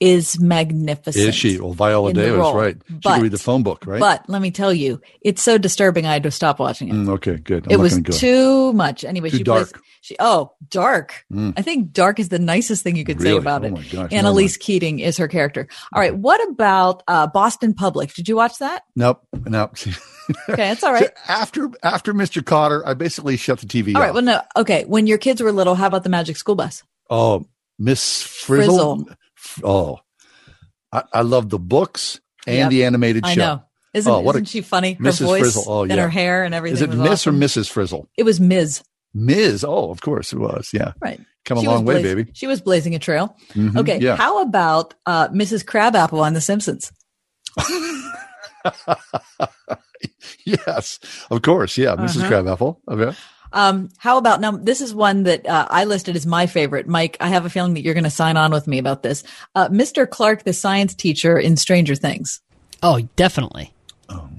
is 0.00 0.40
magnificent. 0.40 1.28
Is 1.28 1.34
she? 1.34 1.60
Well, 1.60 1.74
Viola 1.74 2.12
Davis, 2.12 2.38
right? 2.54 2.76
She 2.88 2.94
But- 3.02 3.14
could 3.16 3.22
read 3.22 3.32
the 3.32 3.38
phone 3.38 3.62
book, 3.62 3.84
right? 3.86 4.00
But 4.00 4.28
let 4.28 4.40
me 4.42 4.50
tell 4.50 4.72
you, 4.72 5.00
it's 5.20 5.42
so 5.42 5.58
disturbing. 5.58 6.06
I 6.06 6.14
had 6.14 6.22
to 6.24 6.30
stop 6.30 6.58
watching 6.58 6.88
it. 6.88 6.94
Mm, 6.94 7.08
okay, 7.10 7.36
good. 7.36 7.66
I'm 7.66 7.72
it 7.72 7.78
was 7.78 7.98
go. 7.98 8.12
too 8.12 8.72
much. 8.72 9.04
Anyway, 9.04 9.28
Too 9.30 9.38
she 9.38 9.44
plays. 9.44 9.72
She 10.02 10.16
oh 10.18 10.52
dark. 10.70 11.26
Mm. 11.30 11.52
I 11.58 11.62
think 11.62 11.92
dark 11.92 12.18
is 12.18 12.30
the 12.30 12.38
nicest 12.38 12.82
thing 12.82 12.96
you 12.96 13.04
could 13.04 13.20
say 13.20 13.36
about 13.36 13.62
Oh 13.62 13.66
it. 13.66 13.72
my 13.72 13.82
gosh, 13.82 14.10
Annalise 14.12 14.56
Keating 14.56 14.98
is 14.98 15.18
her 15.18 15.28
character. 15.28 15.68
All 15.92 16.00
right, 16.00 16.16
what 16.16 16.42
about 16.48 17.02
uh, 17.06 17.26
Boston 17.26 17.74
Public? 17.74 18.14
Did 18.14 18.26
you 18.26 18.36
watch 18.36 18.56
that? 18.60 18.84
Nope, 18.96 19.22
nope. 19.44 19.76
Okay, 20.48 20.68
that's 20.68 20.84
all 20.84 20.92
right. 20.92 21.10
after 21.26 21.70
after 21.82 22.14
Mr. 22.14 22.44
Cotter, 22.44 22.86
I 22.86 22.94
basically 22.94 23.36
shut 23.36 23.58
the 23.58 23.66
TV 23.66 23.94
All 23.96 24.00
off. 24.00 24.06
right. 24.06 24.14
Well, 24.14 24.22
no. 24.22 24.40
Okay. 24.56 24.84
When 24.84 25.08
your 25.08 25.18
kids 25.18 25.42
were 25.42 25.50
little, 25.50 25.74
how 25.74 25.88
about 25.88 26.04
the 26.04 26.08
Magic 26.08 26.36
School 26.36 26.54
Bus? 26.54 26.84
Oh, 27.10 27.44
Miss 27.80 28.22
Frizzle. 28.22 29.06
F- 29.10 29.16
Oh, 29.64 29.98
I, 30.92 31.02
I 31.12 31.20
love 31.22 31.48
the 31.50 31.58
books 31.58 32.20
and 32.46 32.56
Yep. 32.56 32.70
the 32.70 32.84
animated 32.84 33.26
show. 33.26 33.32
I 33.32 33.34
know. 33.34 33.62
Isn't, 33.92 34.12
oh, 34.12 34.28
isn't 34.30 34.42
a- 34.42 34.46
she 34.48 34.60
funny? 34.60 34.92
Her 34.94 35.04
Mrs. 35.04 35.24
voice 35.26 35.40
Frizzle. 35.40 35.64
Oh, 35.66 35.82
and 35.82 35.90
yeah. 35.92 36.02
her 36.02 36.08
hair 36.08 36.44
and 36.44 36.54
everything. 36.54 36.76
Is 36.76 36.82
it 36.82 36.90
Miss 36.90 37.10
awesome. 37.26 37.36
or 37.36 37.38
Mrs. 37.46 37.68
Frizzle? 37.70 38.08
It 38.16 38.22
was 38.22 38.38
Ms. 38.40 38.82
Ms. 39.14 39.64
Oh, 39.64 39.90
of 39.90 40.00
course 40.00 40.32
it 40.32 40.38
was. 40.38 40.70
Yeah. 40.72 40.92
Right. 41.00 41.20
Come 41.44 41.58
a 41.58 41.62
She 41.62 41.66
long 41.66 41.84
was 41.84 41.96
way, 41.96 42.02
baby. 42.02 42.30
She 42.34 42.46
was 42.46 42.60
blazing 42.60 42.94
a 42.94 42.98
trail. 43.00 43.36
Mhm, 43.54 43.76
Okay. 43.78 43.98
yeah. 43.98 44.14
How 44.16 44.42
about 44.42 44.94
uh, 45.06 45.28
Mrs. 45.28 45.64
Krabappel 45.64 46.20
on 46.20 46.34
The 46.34 46.40
Simpsons? 46.40 46.92
yes, 50.44 50.98
of 51.30 51.42
course. 51.42 51.76
Yeah, 51.76 51.92
Uh-huh. 51.92 52.06
Krabappel. 52.28 52.76
Okay. 52.88 53.16
Um, 53.52 53.88
how 53.98 54.16
about 54.18 54.40
now? 54.40 54.52
This 54.52 54.80
is 54.80 54.94
one 54.94 55.24
that 55.24 55.46
uh, 55.46 55.66
I 55.70 55.84
listed 55.84 56.16
as 56.16 56.26
my 56.26 56.46
favorite. 56.46 56.86
Mike, 56.86 57.16
I 57.20 57.28
have 57.28 57.44
a 57.44 57.50
feeling 57.50 57.74
that 57.74 57.82
you're 57.82 57.94
going 57.94 58.04
to 58.04 58.10
sign 58.10 58.36
on 58.36 58.52
with 58.52 58.66
me 58.66 58.78
about 58.78 59.02
this. 59.02 59.24
Uh, 59.54 59.68
Mr. 59.68 60.08
Clark, 60.08 60.44
the 60.44 60.52
science 60.52 60.94
teacher 60.94 61.38
in 61.38 61.56
Stranger 61.56 61.94
Things. 61.94 62.40
Oh, 62.82 63.00
definitely. 63.16 63.72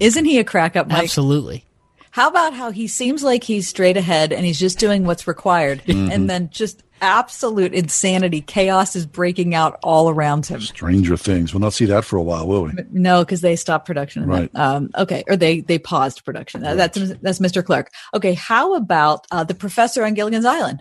Isn't 0.00 0.24
he 0.24 0.38
a 0.38 0.44
crack 0.44 0.76
up, 0.76 0.88
Mike? 0.88 1.04
Absolutely. 1.04 1.64
How 2.10 2.28
about 2.28 2.52
how 2.52 2.70
he 2.72 2.86
seems 2.88 3.22
like 3.22 3.42
he's 3.44 3.66
straight 3.68 3.96
ahead 3.96 4.32
and 4.32 4.44
he's 4.44 4.58
just 4.60 4.78
doing 4.78 5.04
what's 5.06 5.26
required, 5.26 5.82
Mhm. 5.86 6.10
and 6.12 6.28
then 6.28 6.50
just 6.52 6.82
absolute 7.02 7.74
insanity, 7.74 8.40
chaos 8.40 8.96
is 8.96 9.04
breaking 9.04 9.54
out 9.54 9.78
all 9.82 10.08
around 10.08 10.46
him. 10.46 10.60
Stranger 10.60 11.16
Things. 11.16 11.52
We'll 11.52 11.60
not 11.60 11.74
see 11.74 11.84
that 11.86 12.04
for 12.04 12.16
a 12.16 12.22
while, 12.22 12.46
will 12.46 12.62
we? 12.62 12.72
No, 12.90 13.24
because 13.24 13.42
they 13.42 13.56
stopped 13.56 13.84
production. 13.86 14.24
Right. 14.24 14.50
Um, 14.54 14.90
okay, 14.96 15.24
or 15.28 15.36
they 15.36 15.60
they 15.60 15.78
paused 15.78 16.24
production. 16.24 16.64
Uh, 16.64 16.74
That's 16.76 16.96
that's 17.20 17.40
Mr. 17.40 17.64
Clark. 17.64 17.90
Okay, 18.14 18.32
how 18.34 18.74
about 18.74 19.26
uh, 19.30 19.44
the 19.44 19.54
professor 19.54 20.04
on 20.04 20.14
Gilligan's 20.14 20.44
Island? 20.46 20.80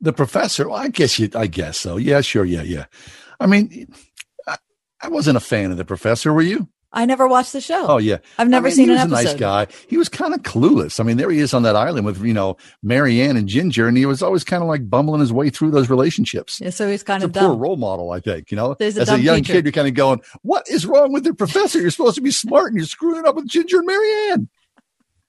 The 0.00 0.12
professor. 0.12 0.68
Well, 0.68 0.78
I 0.78 0.88
guess 0.88 1.18
you. 1.18 1.28
I 1.34 1.46
guess 1.46 1.78
so. 1.78 1.96
Yeah. 1.96 2.20
Sure. 2.20 2.44
Yeah. 2.44 2.62
Yeah. 2.62 2.84
I 3.40 3.46
mean, 3.46 3.88
I, 4.46 4.56
I 5.00 5.08
wasn't 5.08 5.36
a 5.36 5.40
fan 5.40 5.70
of 5.70 5.76
the 5.76 5.84
professor. 5.84 6.32
Were 6.32 6.42
you? 6.42 6.68
I 6.94 7.06
never 7.06 7.26
watched 7.26 7.52
the 7.54 7.60
show. 7.62 7.86
Oh 7.86 7.96
yeah. 7.98 8.18
I've 8.38 8.48
never 8.48 8.66
I 8.66 8.70
mean, 8.70 8.76
seen 8.76 8.88
he 8.88 8.94
an 8.96 9.10
was 9.10 9.20
episode. 9.20 9.28
a 9.28 9.32
nice 9.32 9.68
guy. 9.68 9.74
He 9.88 9.96
was 9.96 10.08
kind 10.10 10.34
of 10.34 10.42
clueless. 10.42 11.00
I 11.00 11.04
mean, 11.04 11.16
there 11.16 11.30
he 11.30 11.38
is 11.38 11.54
on 11.54 11.62
that 11.62 11.74
island 11.74 12.04
with 12.04 12.22
you 12.22 12.34
know 12.34 12.56
Mary 12.82 13.20
Ann 13.22 13.36
and 13.38 13.48
Ginger, 13.48 13.88
and 13.88 13.96
he 13.96 14.04
was 14.04 14.22
always 14.22 14.44
kind 14.44 14.62
of 14.62 14.68
like 14.68 14.90
bumbling 14.90 15.20
his 15.20 15.32
way 15.32 15.48
through 15.48 15.70
those 15.70 15.88
relationships. 15.88 16.60
Yeah, 16.60 16.70
so 16.70 16.90
he's 16.90 17.02
kind 17.02 17.22
It's 17.24 17.34
a 17.36 17.40
of 17.40 17.46
poor 17.46 17.56
role 17.56 17.76
model, 17.76 18.10
I 18.10 18.20
think. 18.20 18.50
You 18.50 18.56
know, 18.56 18.74
There's 18.78 18.98
a 18.98 19.02
as 19.02 19.08
a 19.08 19.18
young 19.20 19.36
teacher. 19.38 19.54
kid, 19.54 19.64
you're 19.64 19.72
kind 19.72 19.88
of 19.88 19.94
going, 19.94 20.20
"What 20.42 20.68
is 20.68 20.84
wrong 20.84 21.12
with 21.12 21.24
the 21.24 21.32
professor? 21.32 21.80
You're 21.80 21.90
supposed 21.90 22.16
to 22.16 22.20
be 22.22 22.30
smart, 22.30 22.68
and 22.68 22.76
you're 22.76 22.86
screwing 22.86 23.26
up 23.26 23.36
with 23.36 23.46
Ginger 23.48 23.78
and 23.78 23.86
Mary 23.86 24.30
Ann." 24.32 24.48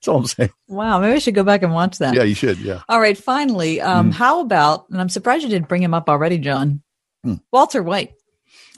That's 0.01 0.07
all 0.09 0.17
I'm 0.17 0.25
saying. 0.25 0.49
Wow, 0.67 0.99
maybe 0.99 1.13
I 1.13 1.19
should 1.19 1.33
go 1.35 1.43
back 1.45 1.63
and 1.63 1.73
watch 1.73 1.99
that. 1.99 2.13
Yeah, 2.13 2.23
you 2.23 2.35
should. 2.35 2.57
Yeah. 2.57 2.81
All 2.89 2.99
right, 2.99 3.17
finally, 3.17 3.79
um, 3.79 4.11
Mm. 4.11 4.15
how 4.15 4.41
about? 4.41 4.89
And 4.89 4.99
I'm 4.99 5.07
surprised 5.07 5.43
you 5.43 5.49
didn't 5.49 5.69
bring 5.69 5.81
him 5.81 5.93
up 5.93 6.09
already, 6.09 6.39
John. 6.39 6.81
Hmm. 7.23 7.35
Walter 7.53 7.81
White. 7.81 8.15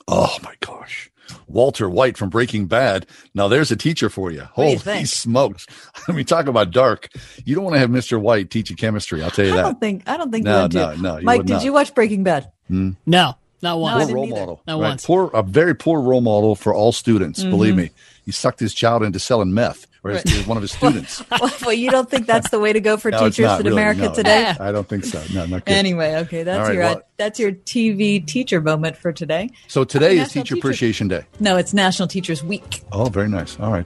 Oh 0.08 0.38
my 0.44 0.54
gosh. 0.60 1.10
Walter 1.48 1.90
White 1.90 2.18
from 2.18 2.30
Breaking 2.30 2.66
Bad. 2.68 3.06
Now 3.34 3.48
there's 3.48 3.72
a 3.72 3.76
teacher 3.76 4.10
for 4.10 4.32
you. 4.32 4.38
do 4.40 4.44
you 4.44 4.50
Holy 4.54 4.78
think? 4.78 5.08
smokes. 5.08 5.66
I 6.08 6.12
mean, 6.12 6.26
talk 6.26 6.48
about 6.48 6.72
dark. 6.72 7.10
You 7.46 7.56
don't 7.56 7.64
want 7.64 7.76
to 7.76 7.80
have 7.80 7.90
Mr. 7.90 8.20
White 8.20 8.50
teach 8.50 8.70
you 8.70 8.76
chemistry. 8.76 9.22
I'll 9.24 9.32
tell 9.32 9.46
you 9.46 9.54
I 9.54 9.58
that. 9.58 9.62
don't 9.64 9.80
think. 9.80 10.04
I 10.08 10.18
don't 10.18 10.32
think 10.32 10.46
No, 10.46 10.64
you 10.64 10.70
do. 10.70 10.78
no, 10.80 10.96
no, 10.96 11.18
you 11.18 11.26
Mike, 11.26 11.46
did 11.46 11.54
not. 11.54 11.64
you 11.64 11.74
watch 11.74 11.94
Breaking 11.96 12.24
Bad? 12.24 12.52
Hmm. 12.68 12.92
No, 13.06 13.36
not 13.62 13.72
I 13.72 13.76
once. 13.76 14.06
poor 14.06 14.16
role 14.16 14.26
either. 14.28 14.36
model. 14.40 14.62
Not 14.68 14.74
right? 14.80 14.88
once. 14.90 15.06
Poor, 15.06 15.30
a 15.34 15.44
very 15.44 15.76
poor 15.76 16.00
role 16.02 16.22
model 16.22 16.56
for 16.56 16.74
all 16.74 16.92
students. 16.92 17.44
Believe 17.44 17.74
Mhm. 17.74 17.78
me, 17.78 17.90
he 18.26 18.32
sucked 18.32 18.60
his 18.60 18.74
child 18.74 19.04
into 19.04 19.20
selling 19.20 19.54
meth, 19.54 19.86
or 20.06 20.12
his, 20.12 20.24
Right. 20.38 20.48
one 20.48 20.56
of 20.58 20.62
his 20.62 20.72
students. 20.78 21.24
well, 21.32 21.52
well, 21.62 21.74
you 21.74 21.90
don't 21.90 22.10
think 22.10 22.28
that's 22.28 22.50
the 22.52 22.60
way 22.60 22.72
to 22.72 22.80
go 22.80 22.96
for 22.98 23.12
No, 23.12 23.28
teachers 23.30 23.52
in 23.60 23.66
really, 23.66 23.72
America 23.72 24.02
no. 24.04 24.14
today? 24.14 24.54
I 24.60 24.72
don't 24.72 24.88
think 24.88 25.04
so. 25.04 25.22
No, 25.34 25.46
not 25.46 25.66
good. 25.66 25.74
Anyway, 25.74 26.16
okay, 26.18 26.44
that's 26.44 26.68
right, 26.68 26.74
your 26.76 26.84
well- 26.84 27.02
that's 27.18 27.40
your 27.40 27.52
TV 27.54 28.26
teacher 28.26 28.62
moment 28.62 28.96
for 28.98 29.12
today. 29.12 29.50
So 29.68 29.84
today 29.84 30.14
is 30.18 30.28
National 30.36 30.44
Teacher 30.44 30.56
Appreciation 30.56 31.08
Day. 31.08 31.24
No, 31.40 31.58
it's 31.58 31.74
National 31.74 32.08
Teachers 32.08 32.44
Week. 32.44 32.84
Oh, 32.92 33.06
very 33.06 33.30
nice. 33.30 33.60
All 33.60 33.72
right. 33.72 33.86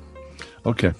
Okay. 0.65 0.93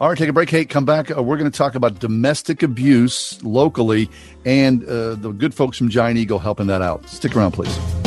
All 0.00 0.08
right, 0.10 0.18
take 0.18 0.28
a 0.28 0.32
break. 0.32 0.48
Kate, 0.48 0.68
come 0.68 0.84
back. 0.84 1.10
Uh, 1.16 1.22
we're 1.22 1.38
going 1.38 1.50
to 1.50 1.56
talk 1.56 1.74
about 1.74 1.98
domestic 2.00 2.62
abuse 2.62 3.42
locally 3.42 4.10
and 4.44 4.84
uh, 4.84 5.14
the 5.14 5.32
good 5.32 5.54
folks 5.54 5.78
from 5.78 5.88
Giant 5.88 6.18
Eagle 6.18 6.38
helping 6.38 6.66
that 6.66 6.82
out. 6.82 7.08
Stick 7.08 7.34
around, 7.34 7.52
please. 7.52 8.05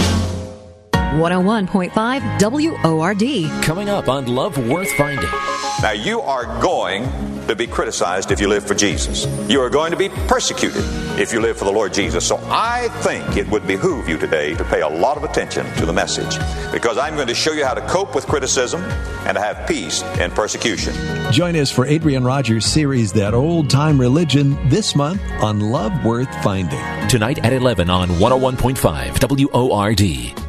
101.5 1.11 2.83
WORD. 2.83 3.63
Coming 3.63 3.89
up 3.89 4.07
on 4.07 4.27
Love 4.27 4.57
Worth 4.69 4.91
Finding. 4.93 5.29
Now 5.81 5.91
you 5.91 6.21
are 6.21 6.45
going 6.61 7.09
to 7.47 7.55
be 7.55 7.65
criticized 7.65 8.31
if 8.31 8.39
you 8.39 8.47
live 8.47 8.67
for 8.67 8.75
Jesus. 8.75 9.25
You 9.49 9.59
are 9.61 9.71
going 9.71 9.89
to 9.89 9.97
be 9.97 10.09
persecuted 10.27 10.83
if 11.19 11.33
you 11.33 11.41
live 11.41 11.57
for 11.57 11.65
the 11.65 11.71
Lord 11.71 11.93
Jesus. 11.93 12.27
So 12.27 12.37
I 12.43 12.89
think 13.01 13.37
it 13.37 13.49
would 13.49 13.65
behoove 13.65 14.07
you 14.07 14.19
today 14.19 14.53
to 14.55 14.63
pay 14.65 14.81
a 14.81 14.87
lot 14.87 15.17
of 15.17 15.23
attention 15.23 15.65
to 15.77 15.85
the 15.85 15.93
message 15.93 16.37
because 16.71 16.99
I'm 16.99 17.15
going 17.15 17.27
to 17.27 17.33
show 17.33 17.53
you 17.53 17.65
how 17.65 17.73
to 17.73 17.81
cope 17.87 18.13
with 18.13 18.27
criticism 18.27 18.83
and 19.25 19.35
to 19.35 19.41
have 19.41 19.67
peace 19.67 20.03
in 20.19 20.29
persecution. 20.29 20.93
Join 21.31 21.55
us 21.55 21.71
for 21.71 21.87
Adrian 21.87 22.23
Rogers' 22.23 22.65
series, 22.65 23.11
That 23.13 23.33
Old 23.33 23.69
Time 23.69 23.99
Religion, 23.99 24.57
this 24.69 24.95
month 24.95 25.21
on 25.41 25.59
Love 25.59 26.05
Worth 26.05 26.31
Finding. 26.43 26.79
Tonight 27.07 27.43
at 27.43 27.53
11 27.53 27.89
on 27.89 28.09
101.5 28.09 29.51
WORD. 29.51 30.48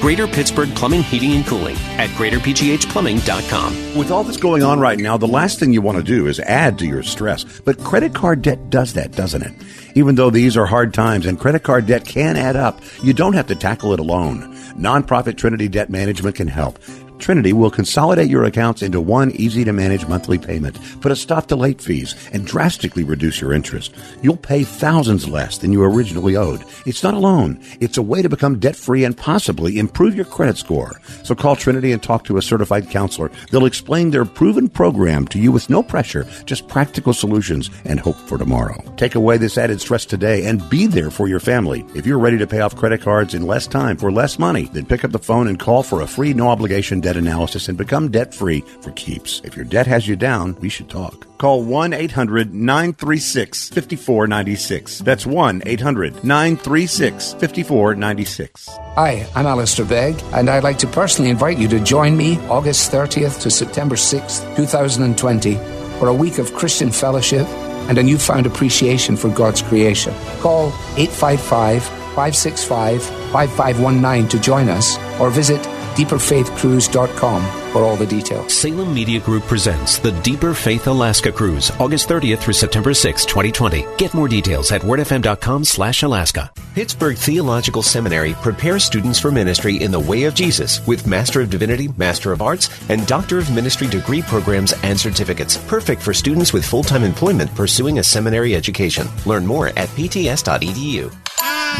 Greater 0.00 0.26
Pittsburgh 0.26 0.74
Plumbing, 0.74 1.02
Heating, 1.02 1.32
and 1.32 1.46
Cooling 1.46 1.76
at 1.98 2.08
greaterpghplumbing.com. 2.10 3.98
With 3.98 4.10
all 4.10 4.24
that's 4.24 4.38
going 4.38 4.62
on 4.62 4.80
right 4.80 4.98
now, 4.98 5.18
the 5.18 5.28
last 5.28 5.58
thing 5.58 5.74
you 5.74 5.82
want 5.82 5.98
to 5.98 6.04
do 6.04 6.26
is 6.26 6.40
add 6.40 6.78
to 6.78 6.86
your 6.86 7.02
stress. 7.02 7.44
But 7.60 7.84
credit 7.84 8.14
card 8.14 8.40
debt 8.40 8.70
does 8.70 8.94
that, 8.94 9.12
doesn't 9.12 9.42
it? 9.42 9.52
Even 9.94 10.14
though 10.14 10.30
these 10.30 10.56
are 10.56 10.64
hard 10.64 10.94
times 10.94 11.26
and 11.26 11.38
credit 11.38 11.64
card 11.64 11.86
debt 11.86 12.06
can 12.06 12.36
add 12.36 12.56
up, 12.56 12.80
you 13.02 13.12
don't 13.12 13.34
have 13.34 13.48
to 13.48 13.54
tackle 13.54 13.92
it 13.92 14.00
alone. 14.00 14.54
Nonprofit 14.74 15.36
Trinity 15.36 15.68
Debt 15.68 15.90
Management 15.90 16.36
can 16.36 16.48
help. 16.48 16.78
Trinity 17.20 17.52
will 17.52 17.70
consolidate 17.70 18.30
your 18.30 18.44
accounts 18.44 18.82
into 18.82 19.00
one 19.00 19.30
easy 19.32 19.64
to 19.64 19.72
manage 19.72 20.08
monthly 20.08 20.38
payment, 20.38 20.78
put 21.00 21.12
a 21.12 21.16
stop 21.16 21.46
to 21.48 21.56
late 21.56 21.80
fees, 21.80 22.14
and 22.32 22.46
drastically 22.46 23.04
reduce 23.04 23.40
your 23.40 23.52
interest. 23.52 23.94
You'll 24.22 24.36
pay 24.36 24.64
thousands 24.64 25.28
less 25.28 25.58
than 25.58 25.72
you 25.72 25.82
originally 25.82 26.36
owed. 26.36 26.64
It's 26.86 27.02
not 27.02 27.14
a 27.14 27.18
loan. 27.18 27.60
It's 27.80 27.98
a 27.98 28.02
way 28.02 28.22
to 28.22 28.28
become 28.28 28.58
debt 28.58 28.74
free 28.74 29.04
and 29.04 29.16
possibly 29.16 29.78
improve 29.78 30.14
your 30.14 30.24
credit 30.24 30.56
score. 30.56 31.00
So 31.22 31.34
call 31.34 31.56
Trinity 31.56 31.92
and 31.92 32.02
talk 32.02 32.24
to 32.24 32.38
a 32.38 32.42
certified 32.42 32.88
counselor. 32.90 33.30
They'll 33.50 33.66
explain 33.66 34.10
their 34.10 34.24
proven 34.24 34.68
program 34.68 35.26
to 35.28 35.38
you 35.38 35.52
with 35.52 35.70
no 35.70 35.82
pressure, 35.82 36.26
just 36.46 36.68
practical 36.68 37.12
solutions 37.12 37.70
and 37.84 38.00
hope 38.00 38.16
for 38.16 38.38
tomorrow. 38.38 38.82
Take 38.96 39.14
away 39.14 39.36
this 39.36 39.58
added 39.58 39.80
stress 39.80 40.06
today 40.06 40.46
and 40.46 40.68
be 40.70 40.86
there 40.86 41.10
for 41.10 41.28
your 41.28 41.40
family. 41.40 41.84
If 41.94 42.06
you're 42.06 42.18
ready 42.18 42.38
to 42.38 42.46
pay 42.46 42.60
off 42.60 42.76
credit 42.76 43.02
cards 43.02 43.34
in 43.34 43.46
less 43.46 43.66
time 43.66 43.96
for 43.96 44.10
less 44.10 44.38
money, 44.38 44.70
then 44.72 44.86
pick 44.86 45.04
up 45.04 45.12
the 45.12 45.18
phone 45.18 45.48
and 45.48 45.58
call 45.58 45.82
for 45.82 46.00
a 46.00 46.06
free 46.06 46.32
no 46.32 46.48
obligation 46.48 47.00
debt 47.00 47.09
analysis 47.16 47.68
and 47.68 47.78
become 47.78 48.10
debt 48.10 48.34
free 48.34 48.60
for 48.80 48.90
keeps. 48.92 49.40
If 49.44 49.56
your 49.56 49.64
debt 49.64 49.86
has 49.86 50.06
you 50.06 50.16
down, 50.16 50.56
we 50.60 50.68
should 50.68 50.88
talk. 50.88 51.26
Call 51.38 51.62
1 51.62 51.92
800 51.92 52.54
936 52.54 53.70
5496. 53.70 54.98
That's 54.98 55.26
1 55.26 55.62
800 55.66 56.24
936 56.24 57.32
5496. 57.34 58.68
Hi, 58.94 59.26
I'm 59.34 59.46
Alistair 59.46 59.86
Begg, 59.86 60.22
and 60.32 60.50
I'd 60.50 60.64
like 60.64 60.78
to 60.78 60.86
personally 60.86 61.30
invite 61.30 61.58
you 61.58 61.68
to 61.68 61.80
join 61.80 62.16
me 62.16 62.38
August 62.48 62.92
30th 62.92 63.40
to 63.42 63.50
September 63.50 63.96
6th, 63.96 64.56
2020, 64.56 65.54
for 65.98 66.08
a 66.08 66.14
week 66.14 66.38
of 66.38 66.54
Christian 66.54 66.90
fellowship 66.90 67.46
and 67.88 67.98
a 67.98 68.02
newfound 68.02 68.46
appreciation 68.46 69.16
for 69.16 69.30
God's 69.30 69.62
creation. 69.62 70.14
Call 70.40 70.68
855 70.96 71.82
565 71.82 73.02
5519 73.02 74.28
to 74.28 74.38
join 74.38 74.68
us 74.68 74.98
or 75.20 75.30
visit 75.30 75.66
deeperfaithcruise.com 76.00 77.42
for 77.72 77.84
all 77.84 77.96
the 77.96 78.06
details. 78.06 78.52
Salem 78.52 78.92
Media 78.92 79.20
Group 79.20 79.44
presents 79.44 79.98
the 79.98 80.12
Deeper 80.22 80.54
Faith 80.54 80.86
Alaska 80.86 81.30
Cruise, 81.30 81.70
August 81.78 82.08
30th 82.08 82.38
through 82.38 82.54
September 82.54 82.94
6, 82.94 83.24
2020. 83.26 83.86
Get 83.98 84.14
more 84.14 84.28
details 84.28 84.72
at 84.72 84.80
wordfm.com 84.82 85.64
slash 85.64 86.02
Alaska. 86.02 86.50
Pittsburgh 86.74 87.16
Theological 87.16 87.82
Seminary 87.82 88.34
prepares 88.34 88.84
students 88.84 89.18
for 89.18 89.30
ministry 89.30 89.76
in 89.82 89.90
the 89.90 90.00
way 90.00 90.24
of 90.24 90.34
Jesus 90.34 90.84
with 90.86 91.06
Master 91.06 91.42
of 91.42 91.50
Divinity, 91.50 91.88
Master 91.96 92.32
of 92.32 92.42
Arts, 92.42 92.70
and 92.88 93.06
Doctor 93.06 93.38
of 93.38 93.52
Ministry 93.52 93.86
degree 93.86 94.22
programs 94.22 94.72
and 94.82 94.98
certificates. 94.98 95.58
Perfect 95.68 96.00
for 96.00 96.14
students 96.14 96.52
with 96.52 96.64
full-time 96.64 97.04
employment 97.04 97.54
pursuing 97.54 97.98
a 97.98 98.04
seminary 98.04 98.54
education. 98.54 99.06
Learn 99.26 99.46
more 99.46 99.68
at 99.68 99.88
pts.edu. 99.90 101.14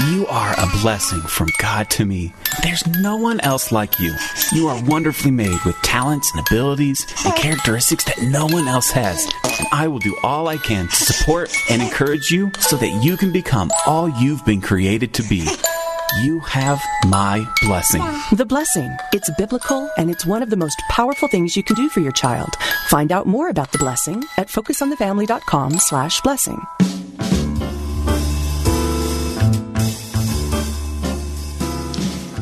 You 0.09 0.27
are 0.29 0.53
a 0.53 0.67
blessing 0.83 1.21
from 1.21 1.49
God 1.61 1.91
to 1.91 2.05
me. 2.07 2.33
There's 2.63 2.87
no 2.87 3.17
one 3.17 3.41
else 3.41 3.71
like 3.71 3.99
you. 4.01 4.15
You 4.53 4.69
are 4.69 4.83
wonderfully 4.85 5.31
made 5.31 5.59
with 5.65 5.77
talents 5.83 6.31
and 6.35 6.47
abilities 6.47 7.07
and 7.25 7.35
characteristics 7.37 8.05
that 8.05 8.23
no 8.23 8.47
one 8.47 8.67
else 8.67 8.91
has. 8.91 9.25
And 9.45 9.67
I 9.73 9.89
will 9.89 9.99
do 9.99 10.17
all 10.23 10.49
I 10.49 10.57
can 10.57 10.89
to 10.89 10.97
support 10.97 11.55
and 11.71 11.83
encourage 11.83 12.31
you 12.31 12.51
so 12.59 12.77
that 12.77 13.03
you 13.03 13.17
can 13.17 13.33
become 13.33 13.71
all 13.87 14.09
you've 14.09 14.45
been 14.45 14.61
created 14.61 15.13
to 15.15 15.23
be. 15.25 15.47
You 16.23 16.41
have 16.41 16.81
my 17.09 17.47
blessing. 17.63 18.03
The 18.37 18.47
blessing. 18.47 18.97
It's 19.13 19.31
biblical 19.39 19.91
and 19.99 20.11
it's 20.11 20.25
one 20.27 20.43
of 20.43 20.51
the 20.51 20.57
most 20.57 20.81
powerful 20.89 21.29
things 21.29 21.57
you 21.57 21.63
can 21.63 21.77
do 21.77 21.89
for 21.89 22.01
your 22.01 22.13
child. 22.13 22.57
Find 22.89 23.13
out 23.13 23.27
more 23.27 23.49
about 23.49 23.73
the 23.73 23.79
blessing 23.79 24.25
at 24.37 24.49
focusonthefamily.com 24.49 25.73
slash 25.79 26.21
blessing. 26.23 26.61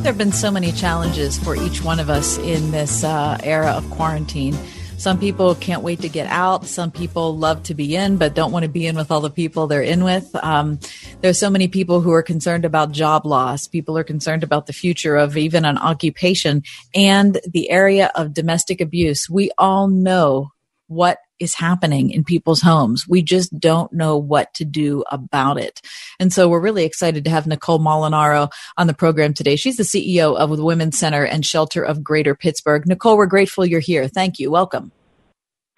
There 0.09 0.15
have 0.15 0.19
been 0.19 0.33
so 0.33 0.51
many 0.51 0.73
challenges 0.73 1.39
for 1.39 1.55
each 1.55 1.85
one 1.85 2.01
of 2.01 2.09
us 2.09 2.39
in 2.39 2.71
this 2.71 3.05
uh, 3.05 3.37
era 3.43 3.73
of 3.73 3.91
quarantine. 3.91 4.57
Some 4.97 5.21
people 5.21 5.55
can't 5.55 5.83
wait 5.83 6.01
to 6.01 6.09
get 6.09 6.27
out. 6.29 6.65
Some 6.65 6.91
people 6.91 7.37
love 7.37 7.63
to 7.65 7.75
be 7.75 7.95
in, 7.95 8.17
but 8.17 8.33
don't 8.33 8.51
want 8.51 8.63
to 8.63 8.71
be 8.71 8.87
in 8.87 8.97
with 8.97 9.11
all 9.11 9.21
the 9.21 9.29
people 9.29 9.67
they're 9.67 9.83
in 9.83 10.05
with. 10.05 10.35
Um, 10.37 10.79
there's 11.21 11.39
so 11.39 11.51
many 11.51 11.69
people 11.69 12.01
who 12.01 12.11
are 12.13 12.23
concerned 12.23 12.65
about 12.65 12.91
job 12.91 13.27
loss. 13.27 13.69
People 13.69 13.99
are 13.99 14.03
concerned 14.03 14.43
about 14.43 14.65
the 14.65 14.73
future 14.73 15.15
of 15.15 15.37
even 15.37 15.67
an 15.67 15.77
occupation 15.77 16.63
and 16.95 17.39
the 17.47 17.69
area 17.69 18.11
of 18.15 18.33
domestic 18.33 18.81
abuse. 18.81 19.29
We 19.29 19.51
all 19.59 19.89
know 19.89 20.53
what 20.87 21.19
is 21.41 21.55
happening 21.55 22.11
in 22.11 22.25
people's 22.25 22.61
homes. 22.61 23.07
We 23.09 23.23
just 23.23 23.59
don't 23.59 23.93
know 23.93 24.17
what 24.17 24.53
to 24.55 24.65
do 24.65 25.05
about 25.11 25.59
it. 25.59 25.81
And 26.19 26.33
so 26.33 26.49
we're 26.49 26.61
really 26.61 26.85
excited 26.85 27.25
to 27.25 27.31
have 27.31 27.47
Nicole 27.47 27.79
Molinaro 27.79 28.51
on 28.77 28.87
the 28.87 28.95
program 28.95 29.35
today. 29.35 29.57
She's 29.57 29.77
the 29.77 29.83
CEO 29.83 30.37
of 30.37 30.57
the 30.57 30.65
Women's 30.65 30.99
Center 30.99 31.25
and 31.25 31.45
Shelter 31.45 31.83
of 31.83 32.03
Greater 32.03 32.35
Pittsburgh. 32.35 32.87
Nicole, 32.87 33.17
we're 33.17 33.27
grateful 33.27 33.67
you're 33.67 33.81
here. 33.81 34.09
Thank 34.09 34.39
you. 34.39 34.51
Welcome. 34.51 34.93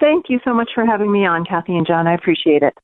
Thank 0.00 0.26
you 0.28 0.40
so 0.44 0.54
much 0.54 0.70
for 0.74 0.86
having 0.86 1.12
me 1.12 1.26
on, 1.26 1.44
Kathy 1.44 1.76
and 1.76 1.86
John. 1.86 2.06
I 2.06 2.14
appreciate 2.14 2.62
it. 2.62 2.74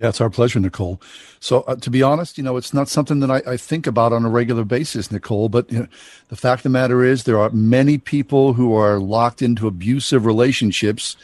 Yeah, 0.00 0.10
it's 0.10 0.20
our 0.20 0.28
pleasure, 0.28 0.60
Nicole. 0.60 1.00
So, 1.40 1.62
uh, 1.62 1.76
to 1.76 1.88
be 1.88 2.02
honest, 2.02 2.36
you 2.36 2.44
know, 2.44 2.58
it's 2.58 2.74
not 2.74 2.88
something 2.88 3.20
that 3.20 3.30
I, 3.30 3.52
I 3.52 3.56
think 3.56 3.86
about 3.86 4.12
on 4.12 4.26
a 4.26 4.28
regular 4.28 4.64
basis, 4.64 5.10
Nicole. 5.10 5.48
But 5.48 5.72
you 5.72 5.80
know, 5.80 5.86
the 6.28 6.36
fact 6.36 6.60
of 6.60 6.62
the 6.64 6.68
matter 6.68 7.02
is, 7.02 7.24
there 7.24 7.38
are 7.38 7.48
many 7.48 7.96
people 7.96 8.52
who 8.52 8.74
are 8.74 8.98
locked 8.98 9.40
into 9.40 9.66
abusive 9.66 10.26
relationships 10.26 11.16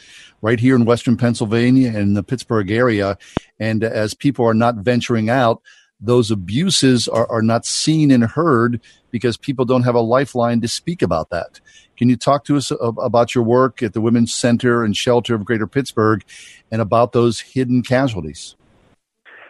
right 0.43 0.59
here 0.59 0.75
in 0.75 0.83
Western 0.85 1.15
Pennsylvania 1.17 1.87
and 1.87 1.97
in 1.97 2.13
the 2.13 2.21
Pittsburgh 2.21 2.69
area. 2.69 3.17
And 3.59 3.83
as 3.83 4.13
people 4.13 4.45
are 4.45 4.53
not 4.53 4.75
venturing 4.75 5.29
out, 5.29 5.61
those 6.01 6.29
abuses 6.29 7.07
are, 7.07 7.25
are 7.31 7.41
not 7.41 7.65
seen 7.65 8.11
and 8.11 8.25
heard 8.25 8.81
because 9.09 9.37
people 9.37 9.63
don't 9.63 9.83
have 9.83 9.95
a 9.95 10.01
lifeline 10.01 10.59
to 10.59 10.67
speak 10.67 11.01
about 11.01 11.29
that. 11.29 11.61
Can 11.95 12.09
you 12.09 12.17
talk 12.17 12.43
to 12.45 12.57
us 12.57 12.71
about 12.81 13.33
your 13.33 13.43
work 13.45 13.81
at 13.81 13.93
the 13.93 14.01
Women's 14.01 14.33
Center 14.33 14.83
and 14.83 14.97
Shelter 14.97 15.33
of 15.33 15.45
Greater 15.45 15.65
Pittsburgh 15.65 16.23
and 16.71 16.81
about 16.81 17.13
those 17.13 17.39
hidden 17.39 17.81
casualties? 17.81 18.55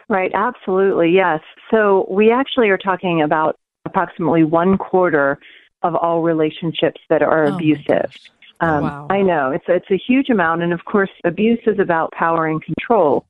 Right, 0.08 0.30
absolutely, 0.32 1.10
yes. 1.10 1.40
So 1.72 2.06
we 2.08 2.30
actually 2.30 2.68
are 2.68 2.78
talking 2.78 3.20
about 3.20 3.56
approximately 3.84 4.44
one 4.44 4.78
quarter 4.78 5.38
of 5.82 5.96
all 5.96 6.22
relationships 6.22 7.00
that 7.10 7.22
are 7.22 7.46
Oh, 7.46 7.54
abusive. 7.54 8.12
Um, 8.60 8.82
Wow. 8.82 9.06
I 9.10 9.22
know 9.22 9.50
it's 9.50 9.64
it's 9.68 9.90
a 9.90 9.98
huge 9.98 10.30
amount, 10.30 10.62
and 10.62 10.72
of 10.72 10.84
course, 10.84 11.10
abuse 11.24 11.60
is 11.66 11.78
about 11.78 12.12
power 12.12 12.46
and 12.46 12.62
control. 12.62 13.24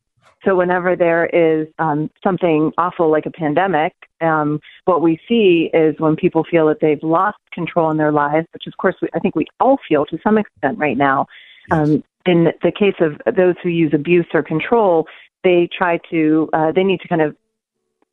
So 0.44 0.54
whenever 0.54 0.94
there 0.94 1.26
is 1.26 1.68
um, 1.78 2.10
something 2.22 2.70
awful 2.76 3.10
like 3.10 3.24
a 3.24 3.30
pandemic, 3.30 3.94
um, 4.20 4.60
what 4.84 5.00
we 5.00 5.18
see 5.26 5.70
is 5.72 5.94
when 5.98 6.16
people 6.16 6.44
feel 6.50 6.66
that 6.68 6.80
they've 6.80 7.02
lost 7.02 7.38
control 7.52 7.90
in 7.90 7.96
their 7.96 8.12
lives, 8.12 8.46
which 8.52 8.66
of 8.66 8.76
course 8.76 8.94
we, 9.00 9.08
I 9.14 9.20
think 9.20 9.34
we 9.34 9.46
all 9.58 9.78
feel 9.88 10.04
to 10.06 10.18
some 10.22 10.36
extent 10.36 10.78
right 10.78 10.98
now. 10.98 11.26
Um, 11.70 12.04
in 12.26 12.48
the 12.62 12.72
case 12.72 12.94
of 13.00 13.20
those 13.34 13.54
who 13.62 13.70
use 13.70 13.92
abuse 13.94 14.26
or 14.34 14.42
control, 14.42 15.06
they 15.44 15.68
try 15.76 15.98
to 16.10 16.48
uh, 16.52 16.72
they 16.72 16.84
need 16.84 17.00
to 17.00 17.08
kind 17.08 17.22
of 17.22 17.34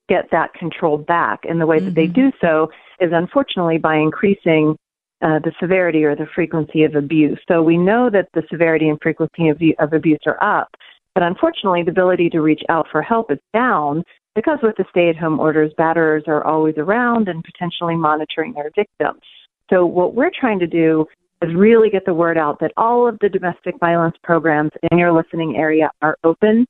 get 0.07 0.29
that 0.31 0.53
control 0.53 0.97
back, 0.97 1.41
and 1.43 1.59
the 1.59 1.65
way 1.65 1.79
that 1.79 1.95
they 1.95 2.07
do 2.07 2.31
so 2.41 2.69
is 2.99 3.11
unfortunately 3.13 3.77
by 3.77 3.95
increasing 3.95 4.77
uh, 5.22 5.39
the 5.39 5.52
severity 5.60 6.03
or 6.03 6.15
the 6.15 6.27
frequency 6.34 6.84
of 6.84 6.95
abuse. 6.95 7.39
So 7.48 7.61
we 7.61 7.77
know 7.77 8.10
that 8.10 8.30
the 8.34 8.43
severity 8.49 8.89
and 8.89 8.99
frequency 9.02 9.49
of, 9.49 9.61
of 9.80 9.93
abuse 9.93 10.19
are 10.26 10.41
up, 10.43 10.69
but 11.14 11.23
unfortunately, 11.23 11.84
the 11.84 11.91
ability 11.91 12.30
to 12.31 12.41
reach 12.41 12.61
out 12.69 12.88
for 12.91 13.02
help 13.02 13.31
is 13.31 13.39
down 13.53 14.03
because 14.35 14.60
with 14.64 14.77
the 14.77 14.85
stay 14.89 15.10
at 15.10 15.18
home 15.18 15.39
orders, 15.39 15.72
batterers 15.77 16.27
are 16.27 16.43
always 16.43 16.76
around 16.77 17.27
and 17.27 17.43
potentially 17.43 17.95
monitoring 17.95 18.53
their 18.53 18.72
victims. 18.76 19.22
So 19.69 19.85
what 19.85 20.15
we're 20.15 20.31
trying 20.38 20.60
to 20.60 20.68
do 20.68 21.06
is 21.41 21.53
really 21.56 21.89
get 21.89 22.06
the 22.06 22.14
word 22.14 22.38
out 22.38 22.60
that 22.60 22.72
all 22.77 23.07
of 23.07 23.18
the 23.19 23.30
domestic 23.30 23.77
violence 23.80 24.15
programs 24.23 24.72
in 24.91 24.98
your 24.98 25.11
listening 25.11 25.57
area 25.57 25.89
are 26.02 26.18
open. 26.23 26.65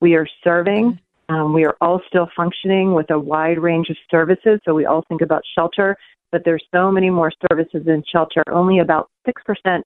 We 0.00 0.14
are 0.14 0.26
serving. 0.42 0.98
Um, 1.28 1.52
we 1.52 1.64
are 1.64 1.76
all 1.80 2.00
still 2.08 2.28
functioning 2.36 2.94
with 2.94 3.10
a 3.10 3.18
wide 3.18 3.58
range 3.58 3.88
of 3.88 3.96
services. 4.10 4.60
So 4.64 4.74
we 4.74 4.86
all 4.86 5.04
think 5.08 5.22
about 5.22 5.42
shelter, 5.54 5.96
but 6.32 6.42
there's 6.44 6.64
so 6.74 6.90
many 6.90 7.10
more 7.10 7.30
services 7.48 7.82
in 7.86 8.02
shelter. 8.10 8.42
Only 8.50 8.80
about 8.80 9.10
6% 9.26 9.82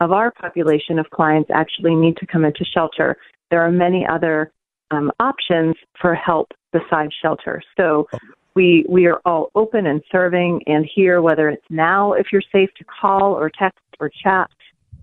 of 0.00 0.12
our 0.12 0.30
population 0.30 0.98
of 0.98 1.08
clients 1.10 1.50
actually 1.52 1.94
need 1.94 2.16
to 2.18 2.26
come 2.26 2.44
into 2.44 2.64
shelter. 2.64 3.16
There 3.50 3.62
are 3.62 3.72
many 3.72 4.06
other 4.06 4.52
um, 4.90 5.10
options 5.18 5.74
for 6.00 6.14
help 6.14 6.52
besides 6.72 7.12
shelter. 7.20 7.62
So 7.76 8.06
we 8.54 8.84
we 8.88 9.06
are 9.06 9.20
all 9.24 9.50
open 9.54 9.86
and 9.86 10.02
serving 10.10 10.62
and 10.66 10.88
here 10.94 11.20
whether 11.20 11.48
it's 11.48 11.66
now 11.68 12.12
if 12.12 12.28
you're 12.32 12.42
safe 12.52 12.70
to 12.78 12.84
call 12.84 13.34
or 13.34 13.50
text 13.50 13.84
or 14.00 14.10
chat 14.22 14.50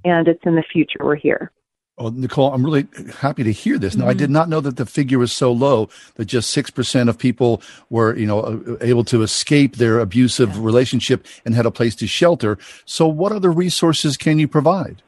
and 0.06 0.28
it's 0.28 0.41
in 0.45 0.56
the 0.56 0.64
future 0.72 0.99
we're 1.02 1.15
here. 1.15 1.52
Oh, 1.99 2.10
Nicole, 2.10 2.52
I'm 2.52 2.65
really 2.65 2.88
happy 3.20 3.44
to 3.44 3.52
hear 3.52 3.78
this. 3.78 3.95
Now, 3.95 4.07
I 4.07 4.14
did 4.14 4.32
not 4.32 4.49
know 4.49 4.60
that 4.61 4.78
the 4.78 4.86
figure 4.86 5.20
was 5.20 5.32
so 5.32 5.52
low 5.52 5.90
that 6.15 6.26
just 6.26 6.49
six 6.49 6.72
percent 6.72 7.07
of 7.07 7.20
people 7.20 7.61
were, 7.91 8.15
you 8.18 8.26
know, 8.26 8.40
uh, 8.40 8.78
able 8.82 9.03
to 9.06 9.22
escape 9.22 9.76
their 9.76 9.99
abusive 9.99 10.57
relationship 10.57 11.28
and 11.45 11.53
had 11.53 11.68
a 11.68 11.72
place 11.72 11.94
to 11.98 12.07
shelter. 12.07 12.57
So, 12.86 13.07
what 13.07 13.32
other 13.32 13.52
resources 13.52 14.18
can 14.18 14.40
you 14.40 14.48
provide? 14.48 15.03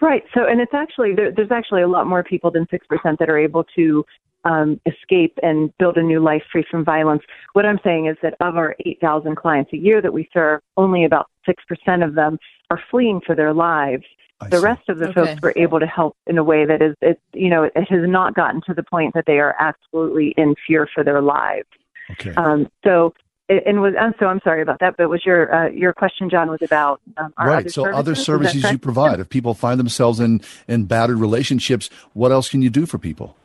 Right. 0.00 0.24
So, 0.34 0.44
and 0.46 0.60
it's 0.60 0.74
actually 0.74 1.14
there, 1.14 1.30
there's 1.30 1.52
actually 1.52 1.82
a 1.82 1.88
lot 1.88 2.08
more 2.08 2.24
people 2.24 2.50
than 2.50 2.66
six 2.68 2.84
percent 2.88 3.20
that 3.20 3.30
are 3.30 3.38
able 3.38 3.64
to 3.76 4.04
um, 4.44 4.80
escape 4.86 5.38
and 5.44 5.72
build 5.78 5.96
a 5.96 6.02
new 6.02 6.20
life 6.20 6.42
free 6.50 6.64
from 6.68 6.84
violence. 6.84 7.22
What 7.52 7.66
I'm 7.66 7.78
saying 7.84 8.06
is 8.06 8.16
that 8.22 8.34
of 8.40 8.56
our 8.56 8.74
8,000 8.84 9.36
clients 9.36 9.72
a 9.72 9.76
year 9.76 10.02
that 10.02 10.12
we 10.12 10.28
serve, 10.32 10.60
only 10.76 11.04
about 11.04 11.28
six 11.46 11.62
percent 11.68 12.02
of 12.02 12.16
them 12.16 12.38
are 12.70 12.80
fleeing 12.90 13.20
for 13.24 13.36
their 13.36 13.54
lives. 13.54 14.04
The 14.50 14.60
rest 14.60 14.88
of 14.88 14.98
the 14.98 15.08
Okay. 15.08 15.14
folks 15.14 15.42
were 15.42 15.52
able 15.56 15.80
to 15.80 15.86
help 15.86 16.16
in 16.26 16.38
a 16.38 16.44
way 16.44 16.64
that 16.64 16.82
is, 16.82 16.94
it, 17.00 17.20
you 17.32 17.48
know, 17.48 17.64
it 17.64 17.72
has 17.88 18.08
not 18.08 18.34
gotten 18.34 18.60
to 18.66 18.74
the 18.74 18.82
point 18.82 19.14
that 19.14 19.24
they 19.26 19.38
are 19.38 19.54
absolutely 19.58 20.34
in 20.36 20.54
fear 20.66 20.88
for 20.94 21.04
their 21.04 21.20
lives. 21.22 21.68
Okay. 22.12 22.34
Um, 22.34 22.68
so. 22.84 23.14
And 23.48 23.82
was 23.82 23.92
and 23.98 24.14
so 24.18 24.26
I'm 24.26 24.40
sorry 24.44 24.62
about 24.62 24.78
that, 24.80 24.96
but 24.96 25.10
was 25.10 25.26
your 25.26 25.52
uh, 25.54 25.68
your 25.68 25.92
question, 25.92 26.30
John, 26.30 26.48
was 26.48 26.62
about 26.62 27.02
um, 27.18 27.34
our 27.36 27.48
right. 27.48 27.58
other 27.58 27.68
so, 27.68 27.82
services? 27.82 27.98
other 27.98 28.14
services 28.14 28.70
you 28.70 28.78
provide. 28.78 29.20
If 29.20 29.28
people 29.28 29.52
find 29.52 29.78
themselves 29.78 30.20
in 30.20 30.40
in 30.68 30.84
battered 30.84 31.18
relationships, 31.18 31.90
what 32.14 32.32
else 32.32 32.48
can 32.48 32.62
you 32.62 32.70
do 32.70 32.86
for 32.86 32.96
people? 32.98 33.36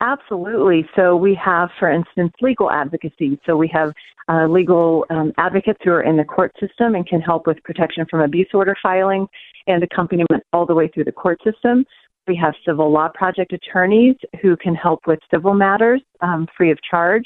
Absolutely. 0.00 0.88
So 0.94 1.16
we 1.16 1.34
have, 1.44 1.70
for 1.78 1.90
instance, 1.90 2.32
legal 2.40 2.70
advocacy. 2.70 3.38
So 3.44 3.56
we 3.56 3.68
have 3.74 3.92
uh, 4.28 4.46
legal 4.46 5.04
um, 5.10 5.32
advocates 5.38 5.80
who 5.82 5.90
are 5.90 6.02
in 6.02 6.16
the 6.16 6.24
court 6.24 6.52
system 6.60 6.94
and 6.94 7.06
can 7.06 7.20
help 7.20 7.46
with 7.46 7.62
protection 7.64 8.06
from 8.08 8.20
abuse 8.20 8.48
order 8.54 8.76
filing 8.80 9.26
and 9.66 9.82
accompaniment 9.82 10.44
all 10.52 10.66
the 10.66 10.74
way 10.74 10.88
through 10.88 11.04
the 11.04 11.12
court 11.12 11.40
system. 11.42 11.84
We 12.28 12.36
have 12.36 12.54
civil 12.64 12.92
law 12.92 13.08
project 13.12 13.52
attorneys 13.52 14.14
who 14.40 14.56
can 14.56 14.74
help 14.74 15.00
with 15.06 15.18
civil 15.32 15.54
matters 15.54 16.02
um, 16.20 16.46
free 16.56 16.70
of 16.70 16.78
charge 16.88 17.24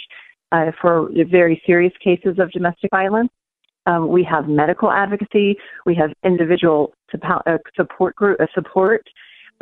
uh, 0.52 0.70
for 0.80 1.10
very 1.30 1.60
serious 1.66 1.92
cases 2.02 2.38
of 2.38 2.50
domestic 2.52 2.90
violence. 2.90 3.30
Um, 3.86 4.08
we 4.08 4.22
have 4.24 4.48
medical 4.48 4.90
advocacy. 4.90 5.56
We 5.84 5.96
have 5.96 6.12
individual 6.24 6.94
uh, 7.20 7.58
support 7.74 8.14
group 8.14 8.40
uh, 8.40 8.46
support. 8.54 9.04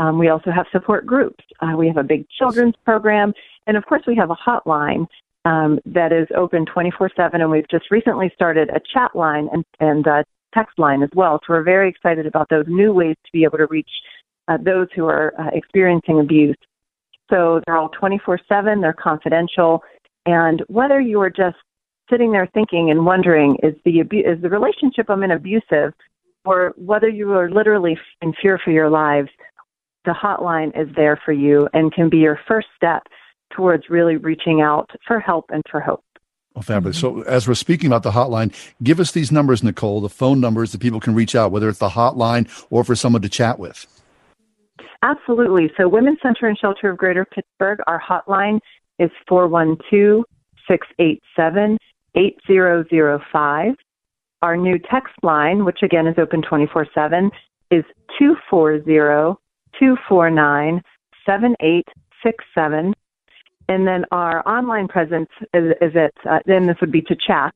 Um, 0.01 0.19
we 0.19 0.29
also 0.31 0.51
have 0.51 0.65
support 0.73 1.05
groups. 1.05 1.45
Uh, 1.61 1.77
we 1.77 1.87
have 1.87 1.99
a 1.99 2.03
big 2.03 2.27
children's 2.31 2.75
program, 2.87 3.35
and 3.67 3.77
of 3.77 3.85
course, 3.85 4.03
we 4.07 4.17
have 4.17 4.31
a 4.31 4.35
hotline 4.35 5.07
um, 5.45 5.79
that 5.85 6.11
is 6.11 6.27
open 6.35 6.65
24/7. 6.65 7.35
And 7.35 7.51
we've 7.51 7.69
just 7.69 7.91
recently 7.91 8.33
started 8.35 8.71
a 8.71 8.81
chat 8.93 9.15
line 9.15 9.49
and 9.53 9.63
and 9.79 10.09
uh, 10.09 10.23
text 10.55 10.79
line 10.79 11.03
as 11.03 11.11
well. 11.15 11.39
So 11.47 11.53
we're 11.53 11.63
very 11.63 11.91
excited 11.91 12.27
about 12.27 12.49
those 12.49 12.65
new 12.67 12.95
ways 12.95 13.17
to 13.27 13.33
be 13.33 13.45
able 13.45 13.59
to 13.59 13.67
reach 13.67 13.91
uh, 14.49 14.57
those 14.57 14.89
who 14.97 15.07
are 15.07 15.35
uh, 15.39 15.51
experiencing 15.53 16.19
abuse. 16.19 16.57
So 17.29 17.61
they're 17.67 17.77
all 17.77 17.91
24/7. 17.91 18.81
They're 18.81 18.95
confidential, 18.95 19.85
and 20.25 20.63
whether 20.69 20.99
you 20.99 21.21
are 21.21 21.31
just 21.31 21.59
sitting 22.09 22.33
there 22.33 22.49
thinking 22.55 22.91
and 22.91 23.05
wondering 23.05 23.57
is 23.63 23.75
the 23.85 24.01
abu- 24.01 24.27
is 24.27 24.41
the 24.41 24.49
relationship 24.49 25.11
I'm 25.11 25.23
in 25.25 25.31
abusive, 25.33 25.93
or 26.47 26.73
whether 26.77 27.09
you 27.09 27.33
are 27.35 27.51
literally 27.51 27.99
in 28.23 28.33
fear 28.41 28.59
for 28.65 28.71
your 28.71 28.89
lives, 28.89 29.29
the 30.11 30.15
hotline 30.15 30.69
is 30.77 30.93
there 30.97 31.21
for 31.25 31.33
you 31.33 31.69
and 31.73 31.93
can 31.93 32.11
be 32.11 32.17
your 32.17 32.41
first 32.49 32.67
step 32.77 33.05
towards 33.55 33.85
really 33.89 34.17
reaching 34.17 34.61
out 34.61 34.91
for 35.07 35.21
help 35.21 35.45
and 35.51 35.63
for 35.71 35.81
hope. 35.81 36.05
Oh, 36.57 36.63
fabulous. 36.63 36.99
So, 36.99 37.23
as 37.23 37.47
we're 37.47 37.55
speaking 37.55 37.87
about 37.87 38.03
the 38.03 38.11
hotline, 38.11 38.53
give 38.83 38.99
us 38.99 39.13
these 39.13 39.31
numbers, 39.31 39.63
Nicole, 39.63 40.01
the 40.01 40.09
phone 40.09 40.41
numbers 40.41 40.73
that 40.73 40.81
people 40.81 40.99
can 40.99 41.15
reach 41.15 41.37
out, 41.37 41.53
whether 41.53 41.69
it's 41.69 41.79
the 41.79 41.91
hotline 41.91 42.51
or 42.71 42.83
for 42.83 42.97
someone 42.97 43.23
to 43.23 43.29
chat 43.29 43.61
with. 43.61 43.87
Absolutely. 45.03 45.71
So, 45.77 45.89
Women's 45.89 46.19
Center 46.21 46.49
and 46.49 46.59
Shelter 46.59 46.91
of 46.91 46.99
Greater 46.99 47.25
Pittsburgh, 47.25 47.79
our 47.87 48.01
hotline 48.01 48.59
is 48.99 49.11
412 49.29 50.25
687 50.67 51.79
8005. 52.17 53.75
Our 54.43 54.57
new 54.57 54.77
text 54.91 55.15
line, 55.23 55.65
which 55.65 55.79
again 55.85 56.09
is 56.09 56.17
open 56.19 56.43
24 56.43 56.89
7, 56.93 57.31
is 57.71 57.85
240 58.19 58.81
249 59.81 60.81
7867. 61.27 62.95
And 63.69 63.87
then 63.87 64.07
our 64.11 64.49
online 64.49 64.89
presence 64.89 65.29
is, 65.55 65.73
is 65.81 65.95
at, 65.97 66.13
uh, 66.29 66.41
then 66.47 66.67
this 66.67 66.77
would 66.81 66.91
be 66.93 67.03
to 67.03 67.15
chat, 67.17 67.55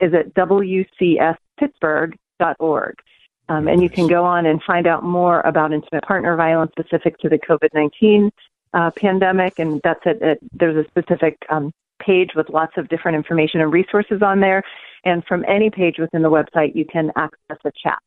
is 0.00 0.14
at 0.14 0.32
wcspittsburgh.org. 0.34 2.94
Um, 3.48 3.68
and 3.68 3.80
you 3.80 3.88
can 3.88 4.08
go 4.08 4.24
on 4.24 4.44
and 4.46 4.60
find 4.62 4.88
out 4.88 5.04
more 5.04 5.40
about 5.40 5.72
intimate 5.72 6.04
partner 6.04 6.36
violence 6.36 6.72
specific 6.72 7.18
to 7.18 7.28
the 7.28 7.38
COVID 7.38 7.68
19 7.74 8.30
uh, 8.74 8.90
pandemic. 8.92 9.58
And 9.58 9.80
that's 9.84 10.00
it. 10.04 10.20
it 10.20 10.38
there's 10.52 10.76
a 10.76 10.84
specific 10.88 11.36
um, 11.48 11.72
page 12.00 12.30
with 12.34 12.50
lots 12.50 12.72
of 12.76 12.88
different 12.88 13.16
information 13.16 13.60
and 13.60 13.72
resources 13.72 14.20
on 14.22 14.40
there. 14.40 14.64
And 15.04 15.24
from 15.24 15.44
any 15.46 15.70
page 15.70 15.98
within 15.98 16.22
the 16.22 16.30
website, 16.30 16.74
you 16.74 16.84
can 16.84 17.12
access 17.16 17.58
a 17.64 17.70
chat. 17.80 17.98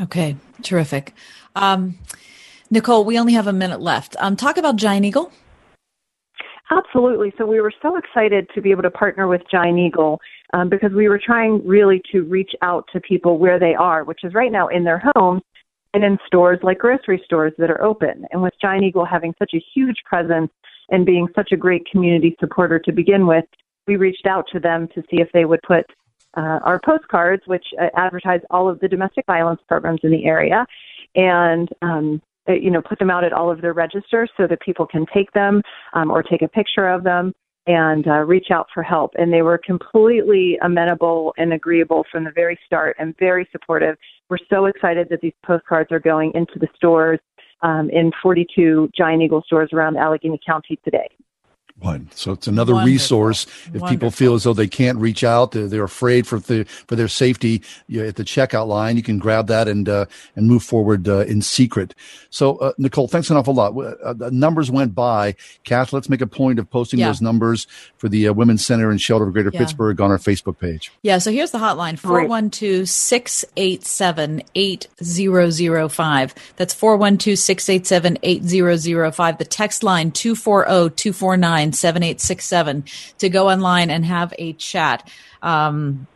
Okay, 0.00 0.36
terrific. 0.62 1.14
Um, 1.54 1.98
Nicole, 2.70 3.04
we 3.04 3.18
only 3.18 3.34
have 3.34 3.46
a 3.46 3.52
minute 3.52 3.80
left. 3.80 4.16
Um, 4.18 4.36
talk 4.36 4.56
about 4.56 4.76
Giant 4.76 5.04
Eagle. 5.04 5.30
Absolutely. 6.70 7.34
So 7.36 7.44
we 7.44 7.60
were 7.60 7.72
so 7.82 7.96
excited 7.96 8.48
to 8.54 8.62
be 8.62 8.70
able 8.70 8.82
to 8.82 8.90
partner 8.90 9.28
with 9.28 9.42
Giant 9.50 9.78
Eagle 9.78 10.18
um, 10.54 10.70
because 10.70 10.92
we 10.92 11.08
were 11.08 11.20
trying 11.22 11.60
really 11.66 12.00
to 12.12 12.22
reach 12.22 12.52
out 12.62 12.88
to 12.92 13.00
people 13.00 13.38
where 13.38 13.58
they 13.58 13.74
are, 13.74 14.04
which 14.04 14.20
is 14.24 14.32
right 14.32 14.50
now 14.50 14.68
in 14.68 14.84
their 14.84 15.02
homes 15.14 15.42
and 15.92 16.02
in 16.02 16.16
stores 16.26 16.58
like 16.62 16.78
grocery 16.78 17.20
stores 17.26 17.52
that 17.58 17.70
are 17.70 17.82
open. 17.82 18.24
And 18.30 18.40
with 18.40 18.54
Giant 18.60 18.84
Eagle 18.84 19.04
having 19.04 19.34
such 19.38 19.50
a 19.54 19.62
huge 19.74 19.96
presence 20.06 20.50
and 20.88 21.04
being 21.04 21.28
such 21.34 21.52
a 21.52 21.56
great 21.56 21.86
community 21.90 22.34
supporter 22.40 22.78
to 22.78 22.92
begin 22.92 23.26
with, 23.26 23.44
we 23.86 23.96
reached 23.96 24.26
out 24.26 24.46
to 24.52 24.60
them 24.60 24.88
to 24.94 25.02
see 25.10 25.20
if 25.20 25.28
they 25.32 25.44
would 25.44 25.60
put 25.66 25.84
uh, 26.36 26.58
our 26.64 26.80
postcards, 26.84 27.42
which 27.46 27.64
uh, 27.80 27.86
advertise 27.96 28.40
all 28.50 28.68
of 28.68 28.80
the 28.80 28.88
domestic 28.88 29.24
violence 29.26 29.60
programs 29.68 30.00
in 30.02 30.10
the 30.10 30.24
area, 30.24 30.66
and 31.14 31.68
um, 31.82 32.22
uh, 32.48 32.52
you 32.52 32.70
know 32.70 32.82
put 32.82 32.98
them 32.98 33.10
out 33.10 33.24
at 33.24 33.32
all 33.32 33.50
of 33.50 33.60
their 33.60 33.72
registers 33.72 34.30
so 34.36 34.46
that 34.46 34.60
people 34.60 34.86
can 34.86 35.06
take 35.14 35.30
them 35.32 35.62
um, 35.94 36.10
or 36.10 36.22
take 36.22 36.42
a 36.42 36.48
picture 36.48 36.88
of 36.88 37.04
them 37.04 37.32
and 37.66 38.08
uh, 38.08 38.18
reach 38.20 38.46
out 38.50 38.66
for 38.74 38.82
help. 38.82 39.12
And 39.16 39.32
they 39.32 39.42
were 39.42 39.58
completely 39.58 40.58
amenable 40.62 41.32
and 41.36 41.52
agreeable 41.52 42.04
from 42.10 42.24
the 42.24 42.32
very 42.34 42.58
start 42.66 42.96
and 42.98 43.14
very 43.18 43.48
supportive. 43.52 43.96
We're 44.28 44.38
so 44.50 44.66
excited 44.66 45.08
that 45.10 45.20
these 45.20 45.34
postcards 45.46 45.92
are 45.92 46.00
going 46.00 46.32
into 46.34 46.58
the 46.58 46.68
stores 46.74 47.20
um, 47.62 47.88
in 47.90 48.10
42 48.20 48.90
Giant 48.96 49.22
Eagle 49.22 49.42
stores 49.46 49.70
around 49.72 49.96
Allegheny 49.96 50.40
County 50.44 50.78
today. 50.84 51.08
One. 51.82 52.08
So 52.14 52.32
it's 52.32 52.46
another 52.46 52.74
Wonderful. 52.74 52.92
resource. 52.92 53.46
If 53.74 53.82
people 53.88 54.10
feel 54.10 54.34
as 54.34 54.44
though 54.44 54.52
they 54.54 54.68
can't 54.68 54.98
reach 54.98 55.24
out, 55.24 55.52
they're, 55.52 55.66
they're 55.68 55.84
afraid 55.84 56.26
for 56.26 56.38
the, 56.38 56.64
for 56.86 56.96
their 56.96 57.08
safety. 57.08 57.62
You, 57.88 58.04
at 58.06 58.16
the 58.16 58.24
checkout 58.24 58.68
line, 58.68 58.96
you 58.96 59.02
can 59.02 59.18
grab 59.18 59.48
that 59.48 59.68
and 59.68 59.88
uh, 59.88 60.06
and 60.36 60.46
move 60.46 60.62
forward 60.62 61.08
uh, 61.08 61.20
in 61.20 61.42
secret. 61.42 61.94
So 62.30 62.56
uh, 62.56 62.72
Nicole, 62.78 63.08
thanks 63.08 63.30
an 63.30 63.36
awful 63.36 63.54
lot. 63.54 63.76
Uh, 63.76 64.12
the 64.12 64.30
numbers 64.30 64.70
went 64.70 64.94
by. 64.94 65.34
Kath, 65.64 65.92
let's 65.92 66.08
make 66.08 66.20
a 66.20 66.26
point 66.26 66.58
of 66.58 66.70
posting 66.70 67.00
Yeah. 67.00 67.08
those 67.08 67.20
numbers 67.20 67.66
for 67.98 68.08
the 68.08 68.28
uh, 68.28 68.32
Women's 68.32 68.64
Center 68.64 68.90
and 68.90 69.00
Shelter 69.00 69.26
of 69.26 69.32
Greater 69.32 69.50
Yeah. 69.52 69.60
Pittsburgh 69.60 70.00
on 70.00 70.10
our 70.10 70.18
Facebook 70.18 70.58
page. 70.58 70.92
Yeah, 71.02 71.18
so 71.18 71.30
here's 71.32 71.50
the 71.50 71.58
hotline 71.58 71.98
412 71.98 72.88
687 72.88 74.42
8005. 74.54 76.34
That's 76.56 76.74
412 76.74 77.38
687 77.38 78.18
8005. 78.22 79.38
The 79.38 79.44
text 79.44 79.82
line 79.82 80.10
240 80.12 80.94
249 80.96 81.71
7867 81.74 82.84
to 83.18 83.28
go 83.28 83.50
online 83.50 83.90
and 83.90 84.04
have 84.04 84.32
a 84.38 84.52
chat. 84.54 85.08
Um, 85.42 86.06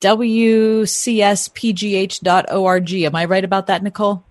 WCSPGH.org. 0.00 2.92
Am 2.92 3.14
I 3.16 3.24
right 3.24 3.44
about 3.44 3.66
that, 3.68 3.82
Nicole? 3.82 4.22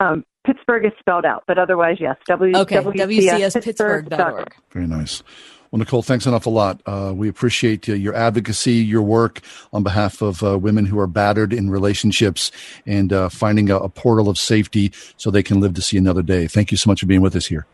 Um, 0.00 0.24
Pittsburgh 0.46 0.86
is 0.86 0.92
spelled 0.98 1.26
out, 1.26 1.44
but 1.46 1.58
otherwise, 1.58 1.98
yes. 2.00 2.16
W- 2.26 2.56
Okay, 2.56 2.76
WCSPittsburgh.org. 2.76 4.08
WCSPittsburgh.org. 4.08 4.54
Very 4.70 4.86
nice. 4.86 5.22
Well, 5.70 5.80
Nicole, 5.80 6.00
thanks 6.02 6.24
an 6.24 6.32
awful 6.32 6.54
lot. 6.54 6.80
Uh, 6.86 7.12
we 7.14 7.28
appreciate 7.28 7.90
uh, 7.90 7.92
your 7.92 8.14
advocacy, 8.14 8.72
your 8.72 9.02
work 9.02 9.42
on 9.70 9.82
behalf 9.82 10.22
of 10.22 10.42
uh, 10.42 10.58
women 10.58 10.86
who 10.86 10.98
are 10.98 11.06
battered 11.06 11.52
in 11.52 11.68
relationships 11.68 12.50
and 12.86 13.12
uh, 13.12 13.28
finding 13.28 13.68
a, 13.68 13.76
a 13.76 13.90
portal 13.90 14.30
of 14.30 14.38
safety 14.38 14.92
so 15.18 15.30
they 15.30 15.42
can 15.42 15.60
live 15.60 15.74
to 15.74 15.82
see 15.82 15.98
another 15.98 16.22
day. 16.22 16.46
Thank 16.46 16.70
you 16.70 16.78
so 16.78 16.88
much 16.88 17.00
for 17.00 17.06
being 17.06 17.20
with 17.20 17.36
us 17.36 17.44
here. 17.46 17.66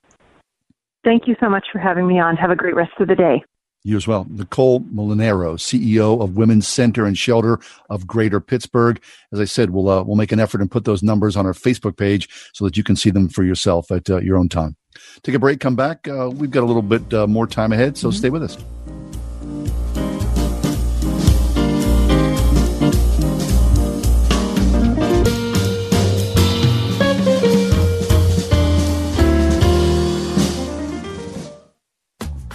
Thank 1.05 1.29
you 1.29 1.37
so 1.39 1.49
much 1.49 1.67
for 1.71 1.79
having 1.79 2.07
me 2.07 2.19
on. 2.19 2.37
Have 2.37 2.51
a 2.51 2.57
great 2.57 2.75
rest 2.75 2.93
of 2.99 3.09
the 3.09 3.15
day. 3.15 3.45
You 3.87 3.99
as 3.99 4.09
well. 4.09 4.27
Nicole 4.31 4.81
Molinaro, 4.81 5.59
CEO 5.59 6.23
of 6.23 6.39
Women's 6.39 6.67
Center 6.67 7.05
and 7.05 7.19
Shelter 7.19 7.61
of 7.91 8.07
Greater 8.07 8.41
Pittsburgh. 8.41 8.99
As 9.31 9.39
I 9.39 9.45
said, 9.45 9.71
we'll, 9.71 9.91
uh, 9.91 10.03
we'll 10.03 10.17
make 10.17 10.33
an 10.33 10.41
effort 10.41 10.63
and 10.63 10.71
put 10.71 10.87
those 10.87 11.03
numbers 11.03 11.37
on 11.37 11.45
our 11.45 11.53
Facebook 11.53 11.99
page 11.99 12.27
so 12.55 12.65
that 12.65 12.79
you 12.79 12.83
can 12.83 12.97
see 12.97 13.11
them 13.11 13.29
for 13.29 13.45
yourself 13.45 13.91
at 13.91 14.09
uh, 14.09 14.21
your 14.21 14.39
own 14.39 14.49
time. 14.49 14.77
Take 15.23 15.35
a 15.35 15.39
break, 15.39 15.61
come 15.61 15.77
back. 15.77 16.09
Uh, 16.09 16.31
we've 16.33 16.51
got 16.51 16.63
a 16.63 16.67
little 16.67 16.81
bit 16.81 17.13
uh, 17.13 17.27
more 17.27 17.47
time 17.47 17.73
ahead, 17.73 17.99
so 17.99 18.11
stay 18.11 18.31
with 18.31 18.43
us. 18.43 18.57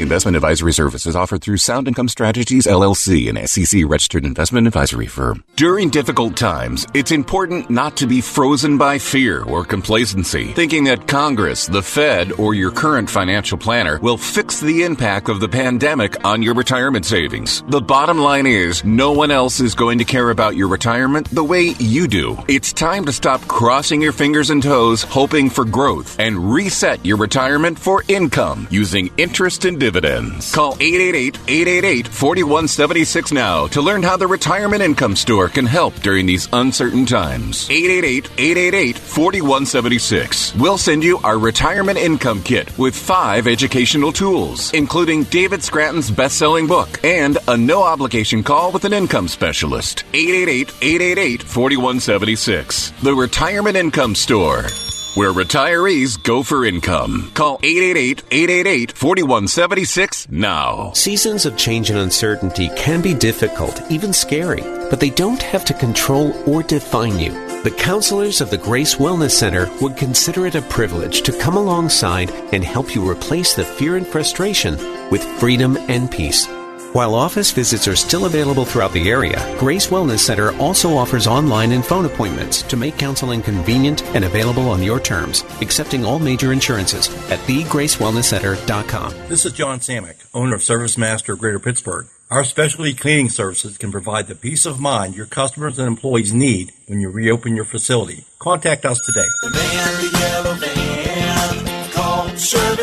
Investment 0.00 0.36
advisory 0.36 0.72
services 0.72 1.14
offered 1.14 1.40
through 1.40 1.58
Sound 1.58 1.86
Income 1.86 2.08
Strategies 2.08 2.66
LLC, 2.66 3.28
an 3.28 3.46
SEC 3.46 3.82
registered 3.86 4.24
investment 4.24 4.66
advisory 4.66 5.06
firm. 5.06 5.44
During 5.54 5.88
difficult 5.88 6.36
times, 6.36 6.84
it's 6.94 7.12
important 7.12 7.70
not 7.70 7.96
to 7.98 8.08
be 8.08 8.20
frozen 8.20 8.76
by 8.76 8.98
fear 8.98 9.44
or 9.44 9.64
complacency, 9.64 10.52
thinking 10.52 10.82
that 10.84 11.06
Congress, 11.06 11.68
the 11.68 11.80
Fed, 11.80 12.32
or 12.32 12.54
your 12.54 12.72
current 12.72 13.08
financial 13.08 13.56
planner 13.56 14.00
will 14.00 14.16
fix 14.16 14.58
the 14.58 14.82
impact 14.82 15.28
of 15.28 15.38
the 15.38 15.48
pandemic 15.48 16.24
on 16.24 16.42
your 16.42 16.54
retirement 16.54 17.06
savings. 17.06 17.62
The 17.68 17.80
bottom 17.80 18.18
line 18.18 18.46
is, 18.46 18.84
no 18.84 19.12
one 19.12 19.30
else 19.30 19.60
is 19.60 19.76
going 19.76 19.98
to 19.98 20.04
care 20.04 20.30
about 20.30 20.56
your 20.56 20.66
retirement 20.66 21.30
the 21.30 21.44
way 21.44 21.76
you 21.78 22.08
do. 22.08 22.36
It's 22.48 22.72
time 22.72 23.04
to 23.04 23.12
stop 23.12 23.42
crossing 23.42 24.02
your 24.02 24.12
fingers 24.12 24.50
and 24.50 24.60
toes, 24.60 25.04
hoping 25.04 25.50
for 25.50 25.64
growth, 25.64 26.18
and 26.18 26.52
reset 26.52 27.06
your 27.06 27.16
retirement 27.16 27.78
for 27.78 28.02
income 28.08 28.66
using 28.72 29.08
interest 29.18 29.64
and 29.64 29.83
dividends. 29.84 30.48
Call 30.54 30.76
888-888-4176 30.76 33.32
now 33.34 33.66
to 33.66 33.82
learn 33.82 34.02
how 34.02 34.16
the 34.16 34.26
Retirement 34.26 34.80
Income 34.80 35.14
Store 35.14 35.50
can 35.50 35.66
help 35.66 35.94
during 35.96 36.24
these 36.24 36.48
uncertain 36.54 37.04
times. 37.04 37.68
888-888-4176. 37.68 40.58
We'll 40.58 40.78
send 40.78 41.04
you 41.04 41.18
our 41.18 41.38
Retirement 41.38 41.98
Income 41.98 42.44
Kit 42.44 42.78
with 42.78 42.96
five 42.96 43.46
educational 43.46 44.10
tools, 44.10 44.72
including 44.72 45.24
David 45.24 45.62
Scranton's 45.62 46.10
best-selling 46.10 46.66
book 46.66 47.04
and 47.04 47.36
a 47.46 47.54
no-obligation 47.54 48.42
call 48.42 48.72
with 48.72 48.86
an 48.86 48.94
income 48.94 49.28
specialist. 49.28 50.04
888-888-4176. 50.12 52.98
The 53.02 53.14
Retirement 53.14 53.76
Income 53.76 54.14
Store 54.14 54.64
where 55.14 55.32
retirees 55.32 56.22
go 56.22 56.42
for 56.42 56.64
income. 56.64 57.30
Call 57.34 57.58
888-888-4176 57.58 60.30
now. 60.30 60.92
Seasons 60.92 61.46
of 61.46 61.56
change 61.56 61.90
and 61.90 61.98
uncertainty 61.98 62.70
can 62.76 63.00
be 63.00 63.14
difficult, 63.14 63.80
even 63.90 64.12
scary, 64.12 64.62
but 64.90 65.00
they 65.00 65.10
don't 65.10 65.42
have 65.42 65.64
to 65.66 65.74
control 65.74 66.32
or 66.48 66.62
define 66.62 67.18
you. 67.18 67.32
The 67.62 67.70
counselors 67.70 68.40
of 68.40 68.50
the 68.50 68.58
Grace 68.58 68.96
Wellness 68.96 69.30
Center 69.30 69.70
would 69.80 69.96
consider 69.96 70.46
it 70.46 70.54
a 70.54 70.62
privilege 70.62 71.22
to 71.22 71.38
come 71.38 71.56
alongside 71.56 72.30
and 72.52 72.62
help 72.62 72.94
you 72.94 73.08
replace 73.08 73.54
the 73.54 73.64
fear 73.64 73.96
and 73.96 74.06
frustration 74.06 74.76
with 75.10 75.24
freedom 75.40 75.76
and 75.88 76.10
peace. 76.10 76.46
While 76.94 77.16
office 77.16 77.50
visits 77.50 77.88
are 77.88 77.96
still 77.96 78.24
available 78.24 78.64
throughout 78.64 78.92
the 78.92 79.10
area, 79.10 79.56
Grace 79.58 79.88
Wellness 79.88 80.20
Center 80.20 80.56
also 80.58 80.96
offers 80.96 81.26
online 81.26 81.72
and 81.72 81.84
phone 81.84 82.04
appointments 82.04 82.62
to 82.62 82.76
make 82.76 82.96
counseling 82.96 83.42
convenient 83.42 84.04
and 84.14 84.24
available 84.24 84.68
on 84.68 84.80
your 84.80 85.00
terms, 85.00 85.42
accepting 85.60 86.04
all 86.04 86.20
major 86.20 86.52
insurances 86.52 87.08
at 87.32 87.40
thegracewellnesscenter.com. 87.48 89.12
This 89.28 89.44
is 89.44 89.52
John 89.52 89.80
Samick, 89.80 90.24
owner 90.34 90.54
of 90.54 90.62
Service 90.62 90.96
Master 90.96 91.32
of 91.32 91.40
Greater 91.40 91.58
Pittsburgh. 91.58 92.06
Our 92.30 92.44
specialty 92.44 92.94
cleaning 92.94 93.28
services 93.28 93.76
can 93.76 93.90
provide 93.90 94.28
the 94.28 94.36
peace 94.36 94.64
of 94.64 94.78
mind 94.78 95.16
your 95.16 95.26
customers 95.26 95.80
and 95.80 95.88
employees 95.88 96.32
need 96.32 96.70
when 96.86 97.00
you 97.00 97.10
reopen 97.10 97.56
your 97.56 97.64
facility. 97.64 98.24
Contact 98.38 98.84
us 98.84 99.00
today. 99.04 99.26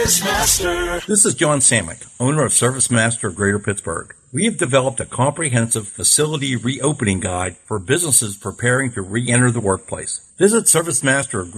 This 0.01 1.25
is 1.25 1.35
John 1.35 1.59
Samick, 1.59 2.07
owner 2.19 2.43
of 2.43 2.53
Service 2.53 2.89
Master 2.89 3.27
of 3.27 3.35
Greater 3.35 3.59
Pittsburgh. 3.59 4.15
We 4.33 4.45
have 4.45 4.57
developed 4.57 5.01
a 5.01 5.05
comprehensive 5.05 5.89
facility 5.89 6.55
reopening 6.55 7.19
guide 7.19 7.57
for 7.65 7.79
businesses 7.79 8.37
preparing 8.37 8.93
to 8.93 9.01
re-enter 9.01 9.51
the 9.51 9.59
workplace. 9.59 10.31
Visit 10.41 10.63
ServiceMaster 10.63 11.41
of 11.41 11.53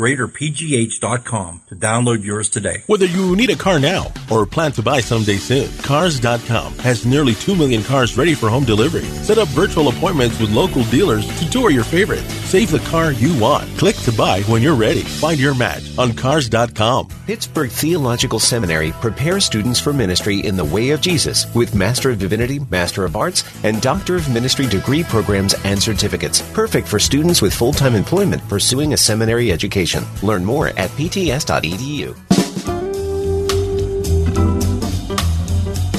to 1.69 1.75
download 1.75 2.25
yours 2.25 2.49
today. 2.49 2.83
Whether 2.87 3.05
you 3.05 3.33
need 3.37 3.49
a 3.49 3.55
car 3.55 3.79
now 3.79 4.11
or 4.29 4.45
plan 4.45 4.73
to 4.73 4.81
buy 4.81 4.99
someday 4.99 5.37
soon, 5.37 5.71
Cars.com 5.83 6.73
has 6.79 7.05
nearly 7.05 7.33
2 7.33 7.55
million 7.55 7.81
cars 7.81 8.17
ready 8.17 8.33
for 8.33 8.49
home 8.49 8.65
delivery. 8.65 9.05
Set 9.23 9.37
up 9.37 9.47
virtual 9.49 9.87
appointments 9.87 10.37
with 10.37 10.49
local 10.51 10.83
dealers 10.85 11.25
to 11.39 11.49
tour 11.49 11.69
your 11.69 11.85
favorites. 11.85 12.33
Save 12.49 12.71
the 12.71 12.79
car 12.79 13.13
you 13.13 13.39
want. 13.39 13.69
Click 13.77 13.95
to 13.97 14.11
buy 14.11 14.41
when 14.43 14.61
you're 14.61 14.75
ready. 14.75 15.03
Find 15.03 15.39
your 15.39 15.55
match 15.55 15.97
on 15.97 16.11
Cars.com. 16.11 17.07
Pittsburgh 17.25 17.71
Theological 17.71 18.39
Seminary 18.39 18.91
prepares 18.99 19.45
students 19.45 19.79
for 19.79 19.93
ministry 19.93 20.41
in 20.41 20.57
the 20.57 20.65
way 20.65 20.89
of 20.89 20.99
Jesus 20.99 21.45
with 21.55 21.73
Master 21.73 22.09
of 22.09 22.19
Divinity, 22.19 22.59
Master 22.69 23.06
of 23.06 23.15
Arts, 23.15 23.44
and 23.64 23.81
Doctor 23.81 24.15
of 24.15 24.30
Ministry 24.30 24.68
degree 24.68 25.03
programs 25.03 25.56
and 25.64 25.81
certificates. 25.81 26.41
Perfect 26.53 26.88
for 26.88 26.99
students 26.99 27.41
with 27.41 27.53
full 27.53 27.73
time 27.73 27.95
employment 27.95 28.48
pursuing 28.48 28.94
a 28.94 28.98
seminary 28.98 29.52
education. 29.52 30.03
Learn 30.22 30.44
more 30.44 30.69
at 30.69 30.90
pts.edu. 30.91 32.15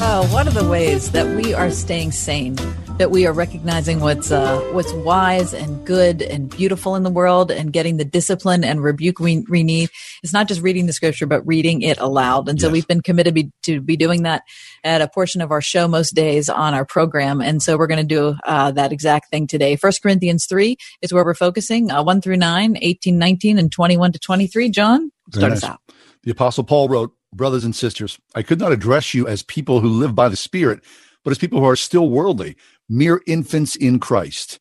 Oh, 0.07 0.31
one 0.35 0.47
of 0.47 0.53
the 0.53 0.69
ways 0.69 1.13
that 1.13 1.27
we 1.35 1.55
are 1.55 1.71
staying 1.71 2.13
sane, 2.13 2.57
that 2.99 3.11
we 3.11 3.27
are 3.27 3.33
recognizing 3.33 4.01
what's 4.01 4.31
uh, 4.31 4.61
what's 4.73 4.93
wise 4.93 5.55
and 5.55 5.83
good 5.87 6.21
and 6.21 6.51
beautiful 6.51 6.95
in 6.95 7.05
the 7.05 7.11
world, 7.11 7.51
and 7.51 7.73
getting 7.73 7.97
the 7.97 8.05
discipline 8.05 8.65
and 8.65 8.83
rebuke 8.83 9.19
we, 9.19 9.47
we 9.49 9.65
need 9.65 9.89
is 10.23 10.31
not 10.31 10.47
just 10.47 10.61
reading 10.61 10.85
the 10.85 10.93
scripture, 10.93 11.25
but 11.25 11.41
reading 11.47 11.81
it 11.81 11.99
aloud. 11.99 12.51
And 12.51 12.61
so 12.61 12.69
we've 12.69 12.87
been 12.87 13.01
committed 13.01 13.33
be, 13.33 13.51
to 13.63 13.81
be 13.81 13.97
doing 13.97 14.25
that 14.25 14.43
at 14.85 15.01
a 15.01 15.09
portion 15.09 15.41
of 15.41 15.51
our 15.51 15.63
show 15.63 15.89
most 15.89 16.15
days 16.15 16.51
on 16.51 16.75
our 16.75 16.85
program. 16.85 17.41
And 17.41 17.63
so 17.63 17.79
we're 17.79 17.87
going 17.87 18.07
to 18.07 18.15
do 18.15 18.37
uh, 18.45 18.73
that 18.73 18.93
exact 18.93 19.31
thing 19.31 19.47
today. 19.47 19.75
First 19.75 20.03
Corinthians 20.03 20.45
three 20.45 20.77
is 21.01 21.15
where 21.15 21.25
we're 21.25 21.33
focusing, 21.33 21.91
uh, 21.91 22.03
one 22.03 22.21
through 22.21 22.37
9, 22.37 22.77
18, 22.79 23.19
19, 23.19 23.59
and 23.59 23.73
twenty 23.73 23.97
one 23.97 24.13
to 24.13 24.19
twenty 24.19 24.49
three. 24.49 24.69
John, 24.69 25.11
start 25.33 25.53
nice. 25.53 25.65
us 25.65 25.71
out. 25.71 25.81
The 26.25 26.31
Apostle 26.31 26.65
Paul 26.65 26.89
wrote, 26.89 27.13
Brothers 27.35 27.65
and 27.65 27.75
sisters, 27.75 28.17
I 28.37 28.43
could 28.43 28.61
not 28.61 28.71
address 28.71 29.13
you 29.13 29.27
as 29.27 29.43
people 29.43 29.81
who 29.81 29.89
live 29.89 30.15
by 30.15 30.29
the 30.29 30.37
Spirit, 30.37 30.85
but 31.25 31.33
as 31.33 31.39
people 31.39 31.59
who 31.59 31.67
are 31.67 31.75
still 31.75 32.09
worldly, 32.09 32.55
mere 32.89 33.23
infants 33.27 33.75
in 33.75 33.99
Christ. 33.99 34.61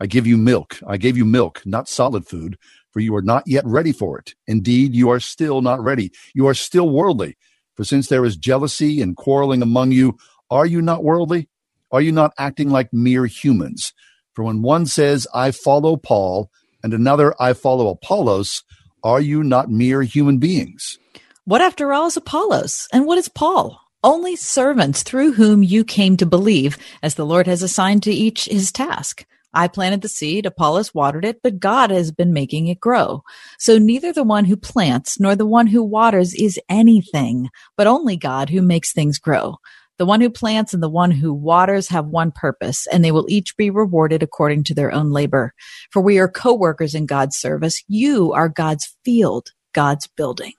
I 0.00 0.06
give 0.06 0.26
you 0.26 0.38
milk. 0.38 0.78
I 0.86 0.96
gave 0.96 1.18
you 1.18 1.26
milk, 1.26 1.60
not 1.66 1.86
solid 1.86 2.26
food, 2.26 2.56
for 2.92 3.00
you 3.00 3.14
are 3.14 3.20
not 3.20 3.42
yet 3.46 3.66
ready 3.66 3.92
for 3.92 4.18
it. 4.18 4.34
Indeed, 4.46 4.94
you 4.94 5.10
are 5.10 5.20
still 5.20 5.60
not 5.60 5.84
ready. 5.84 6.12
You 6.34 6.46
are 6.46 6.54
still 6.54 6.88
worldly. 6.88 7.36
For 7.76 7.84
since 7.84 8.08
there 8.08 8.24
is 8.24 8.38
jealousy 8.38 9.02
and 9.02 9.18
quarreling 9.18 9.60
among 9.60 9.92
you, 9.92 10.16
are 10.50 10.64
you 10.64 10.80
not 10.80 11.04
worldly? 11.04 11.50
Are 11.92 12.00
you 12.00 12.10
not 12.10 12.32
acting 12.38 12.70
like 12.70 12.90
mere 12.90 13.26
humans? 13.26 13.92
For 14.32 14.44
when 14.44 14.62
one 14.62 14.86
says, 14.86 15.26
I 15.34 15.50
follow 15.50 15.98
Paul, 15.98 16.50
and 16.82 16.94
another, 16.94 17.34
I 17.38 17.52
follow 17.52 17.88
Apollos, 17.88 18.62
are 19.02 19.20
you 19.20 19.44
not 19.44 19.70
mere 19.70 20.02
human 20.02 20.38
beings? 20.38 20.98
What, 21.46 21.60
after 21.60 21.92
all, 21.92 22.06
is 22.06 22.16
Apollos? 22.16 22.88
And 22.90 23.04
what 23.04 23.18
is 23.18 23.28
Paul? 23.28 23.78
Only 24.02 24.34
servants 24.34 25.02
through 25.02 25.34
whom 25.34 25.62
you 25.62 25.84
came 25.84 26.16
to 26.16 26.24
believe, 26.24 26.78
as 27.02 27.16
the 27.16 27.26
Lord 27.26 27.46
has 27.46 27.62
assigned 27.62 28.02
to 28.04 28.10
each 28.10 28.46
his 28.46 28.72
task. 28.72 29.26
I 29.52 29.68
planted 29.68 30.00
the 30.00 30.08
seed, 30.08 30.46
Apollos 30.46 30.94
watered 30.94 31.26
it, 31.26 31.42
but 31.42 31.60
God 31.60 31.90
has 31.90 32.10
been 32.12 32.32
making 32.32 32.68
it 32.68 32.80
grow. 32.80 33.24
So 33.58 33.76
neither 33.76 34.10
the 34.10 34.24
one 34.24 34.46
who 34.46 34.56
plants 34.56 35.20
nor 35.20 35.36
the 35.36 35.44
one 35.44 35.66
who 35.66 35.82
waters 35.82 36.32
is 36.32 36.58
anything, 36.70 37.50
but 37.76 37.86
only 37.86 38.16
God 38.16 38.48
who 38.48 38.62
makes 38.62 38.94
things 38.94 39.18
grow. 39.18 39.56
The 39.98 40.06
one 40.06 40.22
who 40.22 40.30
plants 40.30 40.72
and 40.72 40.82
the 40.82 40.88
one 40.88 41.10
who 41.10 41.34
waters 41.34 41.88
have 41.88 42.06
one 42.06 42.32
purpose, 42.32 42.86
and 42.86 43.04
they 43.04 43.12
will 43.12 43.26
each 43.28 43.54
be 43.58 43.68
rewarded 43.68 44.22
according 44.22 44.64
to 44.64 44.74
their 44.74 44.90
own 44.90 45.10
labor. 45.10 45.52
For 45.90 46.00
we 46.00 46.18
are 46.18 46.26
co-workers 46.26 46.94
in 46.94 47.04
God's 47.04 47.36
service. 47.36 47.84
You 47.86 48.32
are 48.32 48.48
God's 48.48 48.96
field, 49.04 49.50
God's 49.74 50.06
building. 50.06 50.54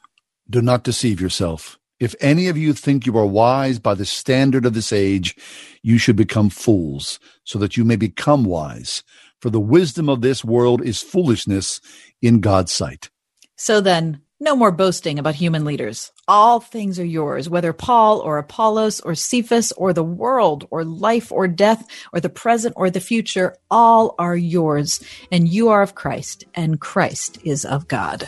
Do 0.50 0.62
not 0.62 0.84
deceive 0.84 1.20
yourself. 1.20 1.80
If 2.00 2.14
any 2.20 2.48
of 2.48 2.58
you 2.58 2.74
think 2.74 3.06
you 3.06 3.18
are 3.18 3.26
wise 3.26 3.80
by 3.80 3.96
the 3.96 4.06
standard 4.06 4.66
of 4.66 4.74
this 4.74 4.92
age, 4.92 5.36
you 5.82 5.98
should 5.98 6.16
become 6.16 6.50
fools, 6.50 7.20
so 7.46 7.58
that 7.60 7.78
you 7.78 7.86
may 7.86 7.96
become 7.96 8.44
wise. 8.44 9.02
For 9.40 9.50
the 9.50 9.60
wisdom 9.60 10.10
of 10.10 10.22
this 10.22 10.44
world 10.44 10.84
is 10.84 11.02
foolishness 11.02 11.80
in 12.22 12.42
God's 12.42 12.72
sight. 12.72 13.10
So 13.56 13.80
then, 13.80 14.22
no 14.42 14.56
more 14.56 14.72
boasting 14.72 15.18
about 15.18 15.36
human 15.36 15.64
leaders. 15.64 16.12
All 16.28 16.60
things 16.60 17.00
are 17.00 17.06
yours, 17.06 17.48
whether 17.48 17.72
Paul 17.72 18.20
or 18.20 18.38
Apollos 18.38 19.00
or 19.00 19.16
Cephas 19.16 19.72
or 19.74 19.94
the 19.94 20.04
world 20.04 20.68
or 20.72 20.84
life 20.84 21.32
or 21.32 21.48
death 21.48 21.88
or 22.12 22.20
the 22.20 22.30
present 22.30 22.74
or 22.76 22.90
the 22.90 23.00
future, 23.00 23.56
all 23.72 24.16
are 24.20 24.36
yours. 24.36 25.02
And 25.32 25.48
you 25.48 25.70
are 25.70 25.82
of 25.82 25.96
Christ, 25.96 26.44
and 26.54 26.82
Christ 26.82 27.38
is 27.46 27.64
of 27.64 27.88
God. 27.88 28.28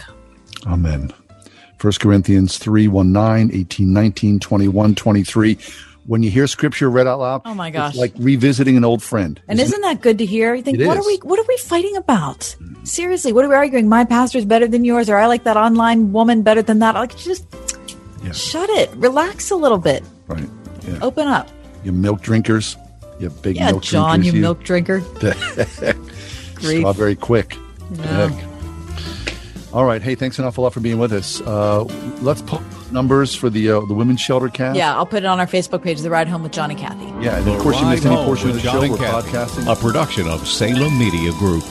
Amen. 0.66 1.12
1 1.82 1.94
Corinthians 2.00 2.58
3 2.58 2.88
1 2.88 3.12
9, 3.12 3.52
18 3.54 3.94
19, 3.94 4.40
21 4.40 4.96
23. 4.96 5.58
When 6.06 6.24
you 6.24 6.32
hear 6.32 6.48
scripture 6.48 6.90
read 6.90 7.06
out 7.06 7.20
loud, 7.20 7.42
Oh 7.44 7.54
my 7.54 7.70
gosh. 7.70 7.90
it's 7.92 8.00
like 8.00 8.14
revisiting 8.18 8.78
an 8.78 8.86
old 8.86 9.04
friend. 9.04 9.42
And 9.50 9.60
isn't 9.60 9.82
that 9.82 10.02
good 10.02 10.18
to 10.20 10.26
hear? 10.26 10.56
You 10.56 10.64
think, 10.64 10.80
what 10.80 10.98
is. 10.98 11.06
are 11.06 11.08
we 11.08 11.18
what 11.24 11.38
are 11.38 11.46
we 11.48 11.58
fighting 11.58 11.98
about? 11.98 12.56
Seriously, 12.84 13.34
what 13.34 13.44
are 13.44 13.50
we 13.50 13.56
arguing? 13.56 13.90
My 13.90 14.06
pastor's 14.06 14.46
better 14.46 14.68
than 14.68 14.86
yours, 14.86 15.10
or 15.10 15.18
I 15.18 15.26
like 15.28 15.44
that 15.44 15.58
online 15.58 16.14
woman 16.14 16.44
better 16.44 16.62
than 16.62 16.80
that. 16.80 16.96
Like 16.96 17.16
just 17.18 17.46
shut 18.34 18.70
it. 18.72 18.90
Relax 18.96 19.52
a 19.52 19.56
little 19.58 19.78
bit. 19.78 20.02
Right. 20.28 20.48
Yeah. 20.88 21.00
Open 21.02 21.28
up. 21.28 21.50
You 21.84 21.92
milk 21.92 22.22
drinkers. 22.22 22.78
You 23.20 23.30
big 23.30 23.58
yeah, 23.58 23.72
milk 23.72 23.84
John, 23.84 24.22
drinkers. 24.22 24.34
you 24.34 24.42
milk 24.42 24.64
drinker. 24.64 25.02
Strawberry 26.60 27.16
Quik. 27.18 27.58
No. 27.98 28.04
Heck. 28.30 28.57
All 29.74 29.86
right. 29.86 30.02
Hey, 30.02 30.16
thanks 30.16 30.40
an 30.40 30.46
awful 30.46 30.64
lot 30.64 30.74
for 30.74 30.80
being 30.80 30.98
with 30.98 31.12
us. 31.12 31.42
Uh, 31.42 31.84
let's 32.22 32.42
put 32.42 32.62
numbers 32.92 33.36
for 33.36 33.50
the 33.50 33.70
uh, 33.70 33.82
the 33.82 33.94
women's 33.94 34.22
shelter 34.22 34.48
cast. 34.48 34.78
Yeah, 34.78 34.96
I'll 34.96 35.06
put 35.06 35.24
it 35.24 35.26
on 35.26 35.40
our 35.40 35.46
Facebook 35.48 35.84
page, 35.84 36.00
The 36.00 36.10
Ride 36.10 36.28
Home 36.30 36.42
with 36.44 36.54
John 36.54 36.72
and 36.72 36.80
Kathy. 36.80 37.06
Yeah, 37.24 37.38
and 37.38 37.48
of 37.50 37.60
course 37.60 37.80
you 37.80 37.88
missed 37.88 38.06
any 38.06 38.16
portion 38.16 38.50
of 38.50 38.56
with 38.56 38.64
the 38.64 38.70
John 38.70 38.82
show. 38.86 38.92
We're 38.92 38.98
Kathy, 38.98 39.30
podcasting. 39.32 39.72
A 39.72 39.76
production 39.76 40.28
of 40.28 40.48
Salem 40.48 40.98
Media 40.98 41.32
Group. 41.34 41.64